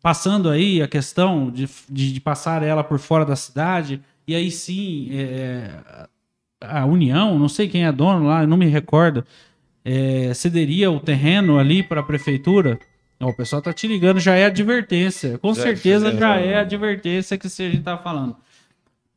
É, 0.00 0.02
passando 0.02 0.48
aí 0.48 0.82
a 0.82 0.88
questão 0.88 1.50
de, 1.50 1.68
de, 1.88 2.12
de, 2.12 2.20
passar 2.20 2.62
ela 2.62 2.82
por 2.82 2.98
fora 2.98 3.24
da 3.24 3.36
cidade, 3.36 4.00
e 4.26 4.34
aí 4.34 4.50
sim 4.50 5.08
é, 5.12 5.70
a 6.60 6.84
União, 6.86 7.38
não 7.38 7.48
sei 7.48 7.68
quem 7.68 7.84
é 7.84 7.92
dono 7.92 8.26
lá, 8.26 8.46
não 8.46 8.56
me 8.56 8.66
recordo, 8.66 9.24
é, 9.84 10.32
cederia 10.34 10.90
o 10.90 11.00
terreno 11.00 11.58
ali 11.58 11.82
para 11.82 12.00
a 12.00 12.04
prefeitura. 12.04 12.78
o 13.20 13.32
pessoal 13.32 13.62
tá 13.62 13.72
te 13.72 13.86
ligando, 13.86 14.20
já 14.20 14.34
é 14.34 14.46
advertência. 14.46 15.38
Com 15.38 15.54
já 15.54 15.62
certeza 15.62 16.16
já 16.16 16.36
é 16.36 16.58
advertência 16.58 17.38
que 17.38 17.46
a 17.46 17.50
gente 17.50 17.82
tá 17.82 17.96
falando. 17.96 18.36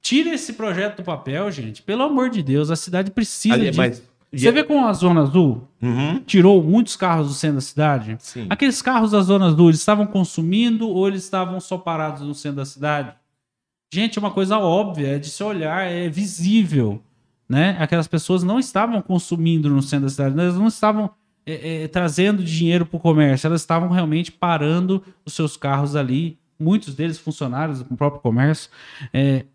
Tira 0.02 0.34
esse 0.34 0.54
projeto 0.54 0.98
do 0.98 1.04
papel, 1.04 1.50
gente. 1.50 1.82
Pelo 1.82 2.04
amor 2.04 2.30
de 2.30 2.44
Deus, 2.44 2.70
a 2.70 2.76
cidade 2.76 3.10
precisa 3.10 3.56
ali, 3.56 3.72
de... 3.72 3.78
Mas 3.78 4.04
você 4.40 4.52
vê 4.52 4.64
como 4.64 4.88
a 4.88 4.94
Zona 4.94 5.22
Azul 5.22 5.68
uhum. 5.82 6.20
tirou 6.26 6.64
muitos 6.64 6.96
carros 6.96 7.28
do 7.28 7.34
centro 7.34 7.56
da 7.56 7.62
cidade? 7.62 8.16
Sim. 8.20 8.48
Aqueles 8.50 8.82
carros 8.82 9.12
da 9.12 9.22
Zona 9.22 9.46
Azul, 9.46 9.70
eles 9.70 9.80
estavam 9.80 10.08
consumindo 10.08 10.90
ou 10.90 11.08
eles 11.08 11.24
estavam 11.24 11.60
só 11.60 11.78
parados 11.78 12.22
no 12.22 12.34
centro 12.34 12.58
da 12.58 12.66
cidade? 12.66 13.14
Gente, 13.94 14.18
é 14.18 14.20
uma 14.20 14.32
coisa 14.32 14.58
óbvia, 14.58 15.16
é 15.16 15.20
de 15.20 15.30
se 15.30 15.44
olhar, 15.44 15.86
é 15.86 16.10
visível. 16.10 17.00
Né? 17.48 17.78
Aquelas 17.80 18.08
pessoas 18.08 18.42
não 18.42 18.60
estavam 18.60 19.02
consumindo 19.02 19.70
no 19.70 19.84
centro 19.84 20.06
da 20.06 20.10
cidade, 20.10 20.40
elas 20.40 20.56
não 20.56 20.68
estavam 20.68 21.12
é, 21.46 21.84
é, 21.84 21.88
trazendo 21.88 22.44
dinheiro 22.44 22.86
para 22.86 22.98
o 22.98 23.00
comércio, 23.00 23.48
elas 23.48 23.62
estavam 23.62 23.90
realmente 23.90 24.32
parando 24.32 25.04
os 25.24 25.34
seus 25.34 25.56
carros 25.56 25.96
ali, 25.96 26.40
muitos 26.60 26.96
deles 26.96 27.20
funcionários 27.20 27.80
do 27.84 27.96
próprio 27.96 28.22
comércio, 28.22 28.72
é, 29.14 29.46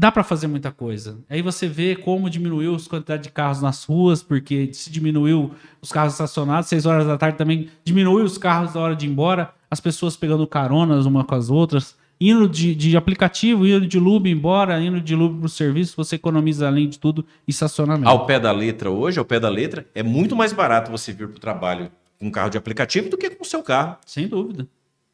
dá 0.00 0.10
para 0.10 0.24
fazer 0.24 0.46
muita 0.46 0.72
coisa. 0.72 1.18
Aí 1.28 1.42
você 1.42 1.68
vê 1.68 1.94
como 1.94 2.30
diminuiu 2.30 2.74
a 2.74 2.88
quantidade 2.88 3.24
de 3.24 3.28
carros 3.28 3.60
nas 3.60 3.84
ruas, 3.84 4.22
porque 4.22 4.72
se 4.72 4.90
diminuiu 4.90 5.50
os 5.78 5.92
carros 5.92 6.14
estacionados, 6.14 6.70
6 6.70 6.86
horas 6.86 7.06
da 7.06 7.18
tarde 7.18 7.36
também 7.36 7.68
diminuiu 7.84 8.24
os 8.24 8.38
carros 8.38 8.72
da 8.72 8.80
hora 8.80 8.96
de 8.96 9.04
ir 9.06 9.10
embora. 9.10 9.52
as 9.70 9.78
pessoas 9.78 10.16
pegando 10.16 10.46
caronas 10.46 11.04
uma 11.04 11.22
com 11.22 11.34
as 11.34 11.50
outras, 11.50 11.94
indo 12.18 12.48
de, 12.48 12.74
de 12.74 12.96
aplicativo, 12.96 13.66
indo 13.66 13.86
de 13.86 13.98
Lube 13.98 14.30
embora, 14.30 14.80
indo 14.80 15.02
de 15.02 15.14
Lube 15.14 15.38
para 15.38 15.46
o 15.46 15.50
serviço, 15.50 15.94
você 15.94 16.16
economiza 16.16 16.66
além 16.66 16.88
de 16.88 16.98
tudo 16.98 17.26
estacionamento. 17.46 18.08
Ao 18.08 18.24
pé 18.24 18.40
da 18.40 18.52
letra 18.52 18.90
hoje, 18.90 19.18
ao 19.18 19.24
pé 19.26 19.38
da 19.38 19.50
letra, 19.50 19.86
é 19.94 20.02
muito 20.02 20.34
mais 20.34 20.54
barato 20.54 20.90
você 20.90 21.12
vir 21.12 21.28
para 21.28 21.36
o 21.36 21.40
trabalho 21.40 21.92
com 22.18 22.28
um 22.28 22.30
carro 22.30 22.48
de 22.48 22.56
aplicativo 22.56 23.10
do 23.10 23.18
que 23.18 23.28
com 23.28 23.42
o 23.42 23.46
seu 23.46 23.62
carro. 23.62 23.98
Sem 24.06 24.26
dúvida. 24.26 24.66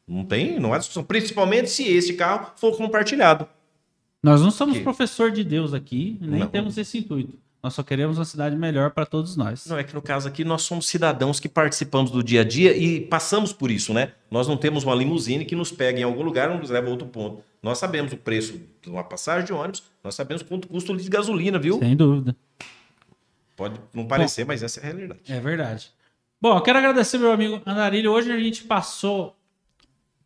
Não 0.06 0.24
tem, 0.24 0.60
não 0.60 0.72
há 0.72 0.78
discussão. 0.78 1.02
Principalmente 1.02 1.68
se 1.70 1.82
esse 1.88 2.14
carro 2.14 2.52
for 2.54 2.76
compartilhado. 2.76 3.48
Nós 4.22 4.40
não 4.40 4.50
somos 4.50 4.78
que... 4.78 4.82
professor 4.82 5.30
de 5.30 5.44
Deus 5.44 5.72
aqui, 5.72 6.18
nem 6.20 6.40
Não. 6.40 6.46
temos 6.48 6.76
esse 6.78 6.98
intuito. 6.98 7.38
Nós 7.62 7.74
só 7.74 7.82
queremos 7.82 8.16
uma 8.16 8.24
cidade 8.24 8.54
melhor 8.54 8.92
para 8.92 9.04
todos 9.04 9.36
nós. 9.36 9.66
Não, 9.66 9.76
é 9.76 9.82
que 9.82 9.92
no 9.92 10.00
caso 10.00 10.28
aqui 10.28 10.44
nós 10.44 10.62
somos 10.62 10.86
cidadãos 10.86 11.40
que 11.40 11.48
participamos 11.48 12.12
do 12.12 12.22
dia 12.22 12.42
a 12.42 12.44
dia 12.44 12.76
e 12.76 13.00
passamos 13.00 13.52
por 13.52 13.70
isso, 13.72 13.92
né? 13.92 14.12
Nós 14.30 14.46
não 14.46 14.56
temos 14.56 14.84
uma 14.84 14.94
limusine 14.94 15.44
que 15.44 15.56
nos 15.56 15.72
pega 15.72 15.98
em 15.98 16.04
algum 16.04 16.22
lugar 16.22 16.48
e 16.54 16.58
nos 16.58 16.70
leva 16.70 16.86
a 16.86 16.90
outro 16.90 17.08
ponto. 17.08 17.42
Nós 17.60 17.78
sabemos 17.78 18.12
o 18.12 18.16
preço 18.16 18.60
de 18.80 18.88
uma 18.88 19.02
passagem 19.02 19.46
de 19.46 19.52
ônibus, 19.52 19.82
nós 20.04 20.14
sabemos 20.14 20.44
quanto 20.44 20.68
custa 20.68 20.92
o 20.92 20.94
litro 20.94 21.10
de 21.10 21.16
gasolina, 21.16 21.58
viu? 21.58 21.78
Sem 21.80 21.96
dúvida. 21.96 22.36
Pode 23.56 23.80
não 23.92 24.06
parecer, 24.06 24.44
mas 24.44 24.62
essa 24.62 24.78
é 24.78 24.82
a 24.84 24.86
realidade. 24.86 25.20
É 25.28 25.40
verdade. 25.40 25.90
Bom, 26.40 26.56
eu 26.56 26.62
quero 26.62 26.78
agradecer 26.78 27.18
meu 27.18 27.32
amigo 27.32 27.60
Andarilho. 27.66 28.12
Hoje 28.12 28.30
a 28.30 28.38
gente 28.38 28.62
passou 28.62 29.34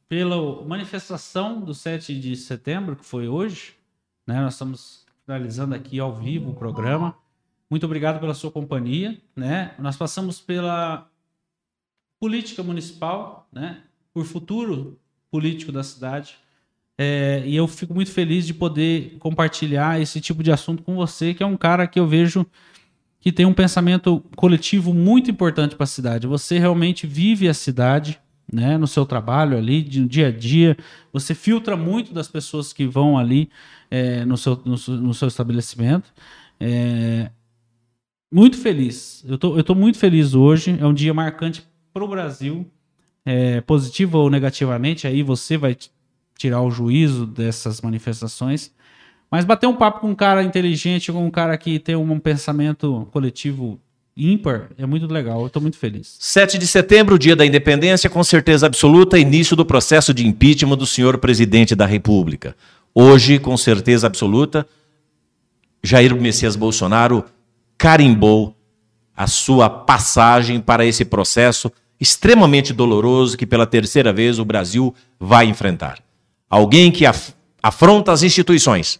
pela 0.09 0.63
manifestação 0.67 1.61
do 1.61 1.73
7 1.73 2.19
de 2.19 2.37
setembro, 2.37 2.97
que 2.97 3.05
foi 3.07 3.29
hoje. 3.29 3.80
Né? 4.27 4.41
Nós 4.41 4.55
estamos 4.55 5.07
finalizando 5.25 5.75
aqui 5.75 5.99
ao 5.99 6.15
vivo 6.15 6.51
o 6.51 6.55
programa. 6.55 7.17
Muito 7.71 7.85
obrigado 7.85 8.21
pela 8.21 8.35
sua 8.35 8.51
companhia. 8.51 9.21
Né? 9.35 9.75
Nós 9.79 9.97
passamos 9.97 10.41
pela 10.41 11.09
política 12.19 12.63
municipal, 12.63 13.49
né? 13.53 13.83
por 14.13 14.25
futuro 14.25 14.99
político 15.31 15.73
da 15.73 15.83
cidade. 15.83 16.37
É, 16.99 17.43
e 17.47 17.57
eu 17.57 17.67
fico 17.67 17.95
muito 17.95 18.11
feliz 18.11 18.47
de 18.47 18.53
poder 18.53 19.17
compartilhar 19.19 20.01
esse 20.01 20.21
tipo 20.21 20.43
de 20.43 20.53
assunto 20.53 20.83
com 20.83 20.95
você, 20.95 21.33
que 21.33 21.43
é 21.43 21.47
um 21.47 21.57
cara 21.57 21.87
que 21.87 21.99
eu 21.99 22.07
vejo 22.07 22.47
que 23.21 23.31
tem 23.31 23.47
um 23.47 23.55
pensamento 23.55 24.21
coletivo 24.35 24.93
muito 24.95 25.31
importante 25.31 25.77
para 25.77 25.85
a 25.85 25.87
cidade. 25.87 26.27
Você 26.27 26.59
realmente 26.59 27.07
vive 27.07 27.49
a 27.49 27.55
cidade, 27.55 28.21
né, 28.53 28.77
no 28.77 28.87
seu 28.87 29.07
trabalho 29.07 29.57
ali, 29.57 29.83
no 29.99 30.09
dia 30.09 30.29
a 30.29 30.31
dia. 30.31 30.77
Você 31.13 31.35
filtra 31.35 31.77
muito 31.77 32.13
das 32.13 32.29
pessoas 32.29 32.73
que 32.73 32.87
vão 32.87 33.17
ali 33.17 33.51
é, 33.91 34.25
no, 34.25 34.37
seu, 34.37 34.61
no, 34.65 34.77
no, 34.97 35.15
seu 35.15 35.29
estabelecimento. 35.29 36.13
É, 36.59 37.31
muito 38.33 38.59
feliz. 38.59 39.25
Eu 39.27 39.39
tô, 39.39 39.57
eu 39.57 39.65
tô 39.65 39.75
muito 39.75 39.99
feliz 39.99 40.35
hoje. 40.35 40.77
É 40.81 40.87
um 40.87 40.95
dia 40.95 41.15
marcante 41.15 41.63
para 41.93 42.05
o 42.05 42.09
Brasil, 42.09 42.67
é, 43.25 43.61
positivo 43.61 44.19
ou 44.19 44.31
negativamente. 44.31 45.07
Aí 45.07 45.23
você 45.23 45.57
vai 45.57 45.77
tirar 46.37 46.63
o 46.63 46.71
juízo 46.71 47.27
dessas 47.27 47.81
manifestações. 47.81 48.75
Mas 49.31 49.45
bater 49.45 49.67
um 49.67 49.77
papo 49.77 50.01
com 50.01 50.11
um 50.11 50.15
cara 50.15 50.43
inteligente, 50.43 51.13
com 51.13 51.25
um 51.25 51.31
cara 51.31 51.57
que 51.57 51.79
tem 51.79 51.95
um 51.95 52.19
pensamento 52.19 53.09
coletivo 53.13 53.81
ímpar, 54.17 54.71
é 54.77 54.85
muito 54.85 55.07
legal. 55.07 55.41
Eu 55.41 55.47
estou 55.47 55.63
muito 55.63 55.77
feliz. 55.77 56.17
7 56.19 56.59
de 56.59 56.67
setembro, 56.67 57.19
dia 57.19 57.37
da 57.37 57.47
independência, 57.47 58.11
com 58.11 58.23
certeza 58.23 58.67
absoluta, 58.67 59.19
início 59.19 59.57
do 59.57 59.65
processo 59.65 60.13
de 60.13 60.27
impeachment 60.27 60.77
do 60.77 60.87
senhor 60.87 61.19
presidente 61.19 61.75
da 61.75 61.87
República. 61.87 62.57
Hoje, 62.95 63.39
com 63.39 63.57
certeza 63.57 64.07
absoluta, 64.07 64.67
Jair 65.83 66.15
Messias 66.21 66.57
Bolsonaro 66.57 67.25
carimbou 67.79 68.55
a 69.17 69.27
sua 69.27 69.71
passagem 69.71 70.61
para 70.61 70.85
esse 70.85 71.05
processo 71.05 71.71
extremamente 72.01 72.73
doloroso 72.73 73.37
que 73.37 73.47
pela 73.47 73.67
terceira 73.67 74.13
vez 74.13 74.39
o 74.39 74.45
Brasil 74.45 74.95
vai 75.19 75.47
enfrentar. 75.47 75.99
Alguém 76.49 76.91
que 76.91 77.07
af 77.07 77.35
afronta 77.63 78.11
as 78.11 78.23
instituições, 78.23 78.99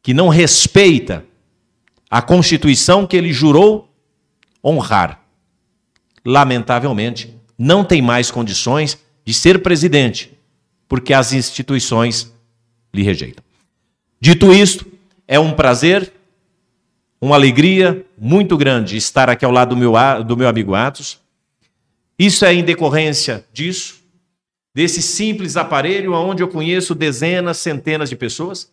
que 0.00 0.14
não 0.14 0.28
respeita 0.28 1.24
a 2.08 2.22
Constituição 2.22 3.04
que 3.04 3.16
ele 3.16 3.32
jurou 3.32 3.92
honrar. 4.66 5.22
Lamentavelmente, 6.24 7.38
não 7.56 7.84
tem 7.84 8.02
mais 8.02 8.30
condições 8.30 8.98
de 9.24 9.32
ser 9.32 9.62
presidente, 9.62 10.36
porque 10.88 11.14
as 11.14 11.32
instituições 11.32 12.32
lhe 12.92 13.02
rejeitam. 13.02 13.44
Dito 14.20 14.52
isto, 14.52 14.86
é 15.28 15.38
um 15.38 15.52
prazer, 15.52 16.12
uma 17.20 17.36
alegria 17.36 18.04
muito 18.18 18.56
grande 18.56 18.96
estar 18.96 19.30
aqui 19.30 19.44
ao 19.44 19.52
lado 19.52 19.74
do 19.74 19.76
meu, 19.76 19.92
do 20.24 20.36
meu 20.36 20.48
amigo 20.48 20.74
Atos. 20.74 21.20
Isso 22.18 22.44
é 22.44 22.54
em 22.54 22.64
decorrência 22.64 23.44
disso, 23.52 24.02
desse 24.74 25.00
simples 25.00 25.56
aparelho 25.56 26.12
onde 26.12 26.42
eu 26.42 26.48
conheço 26.48 26.94
dezenas, 26.94 27.58
centenas 27.58 28.08
de 28.08 28.16
pessoas 28.16 28.70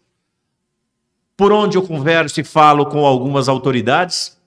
por 1.35 1.51
onde 1.51 1.77
eu 1.77 1.81
converso 1.81 2.39
e 2.39 2.43
falo 2.43 2.85
com 2.85 3.05
algumas 3.05 3.49
autoridades 3.49 4.37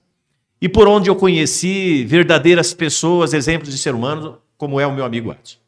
e 0.67 0.69
por 0.69 0.89
onde 0.89 1.09
eu 1.09 1.15
conheci 1.15 2.05
verdadeiras 2.05 2.75
pessoas, 2.75 3.33
exemplos 3.33 3.71
de 3.71 3.79
ser 3.79 3.95
humano, 3.95 4.43
como 4.59 4.81
é 4.81 4.87
o 4.87 4.93
meu 4.93 5.05
amigo 5.05 5.31
Edson. 5.31 5.59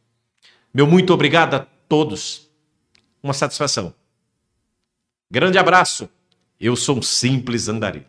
Meu 0.75 0.89
muito 0.89 1.15
obrigado 1.15 1.55
a 1.55 1.67
todos. 1.89 2.51
Uma 3.23 3.33
satisfação. 3.33 3.95
Grande 5.31 5.57
abraço. 5.57 6.09
Eu 6.59 6.75
sou 6.75 6.99
um 6.99 7.03
simples 7.03 7.69
andarilho. 7.69 8.07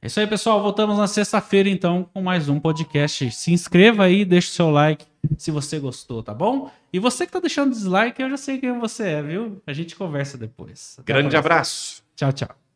É 0.00 0.06
isso 0.06 0.18
aí, 0.18 0.26
pessoal. 0.26 0.62
Voltamos 0.62 0.96
na 0.96 1.06
sexta-feira, 1.06 1.68
então, 1.68 2.08
com 2.14 2.22
mais 2.22 2.48
um 2.48 2.58
podcast. 2.58 3.30
Se 3.30 3.52
inscreva 3.52 4.04
aí, 4.04 4.24
deixe 4.24 4.48
o 4.48 4.52
seu 4.52 4.70
like 4.70 5.04
se 5.36 5.50
você 5.50 5.78
gostou, 5.78 6.22
tá 6.22 6.32
bom? 6.32 6.70
E 6.90 6.98
você 6.98 7.26
que 7.26 7.32
tá 7.32 7.40
deixando 7.40 7.72
dislike, 7.72 8.22
eu 8.22 8.30
já 8.30 8.38
sei 8.38 8.56
quem 8.56 8.78
você 8.78 9.08
é, 9.08 9.22
viu? 9.22 9.60
A 9.66 9.74
gente 9.74 9.94
conversa 9.94 10.38
depois. 10.38 10.96
Até 10.98 11.12
Grande 11.12 11.36
abraço. 11.36 12.02
Tchau, 12.16 12.32
tchau. 12.32 12.67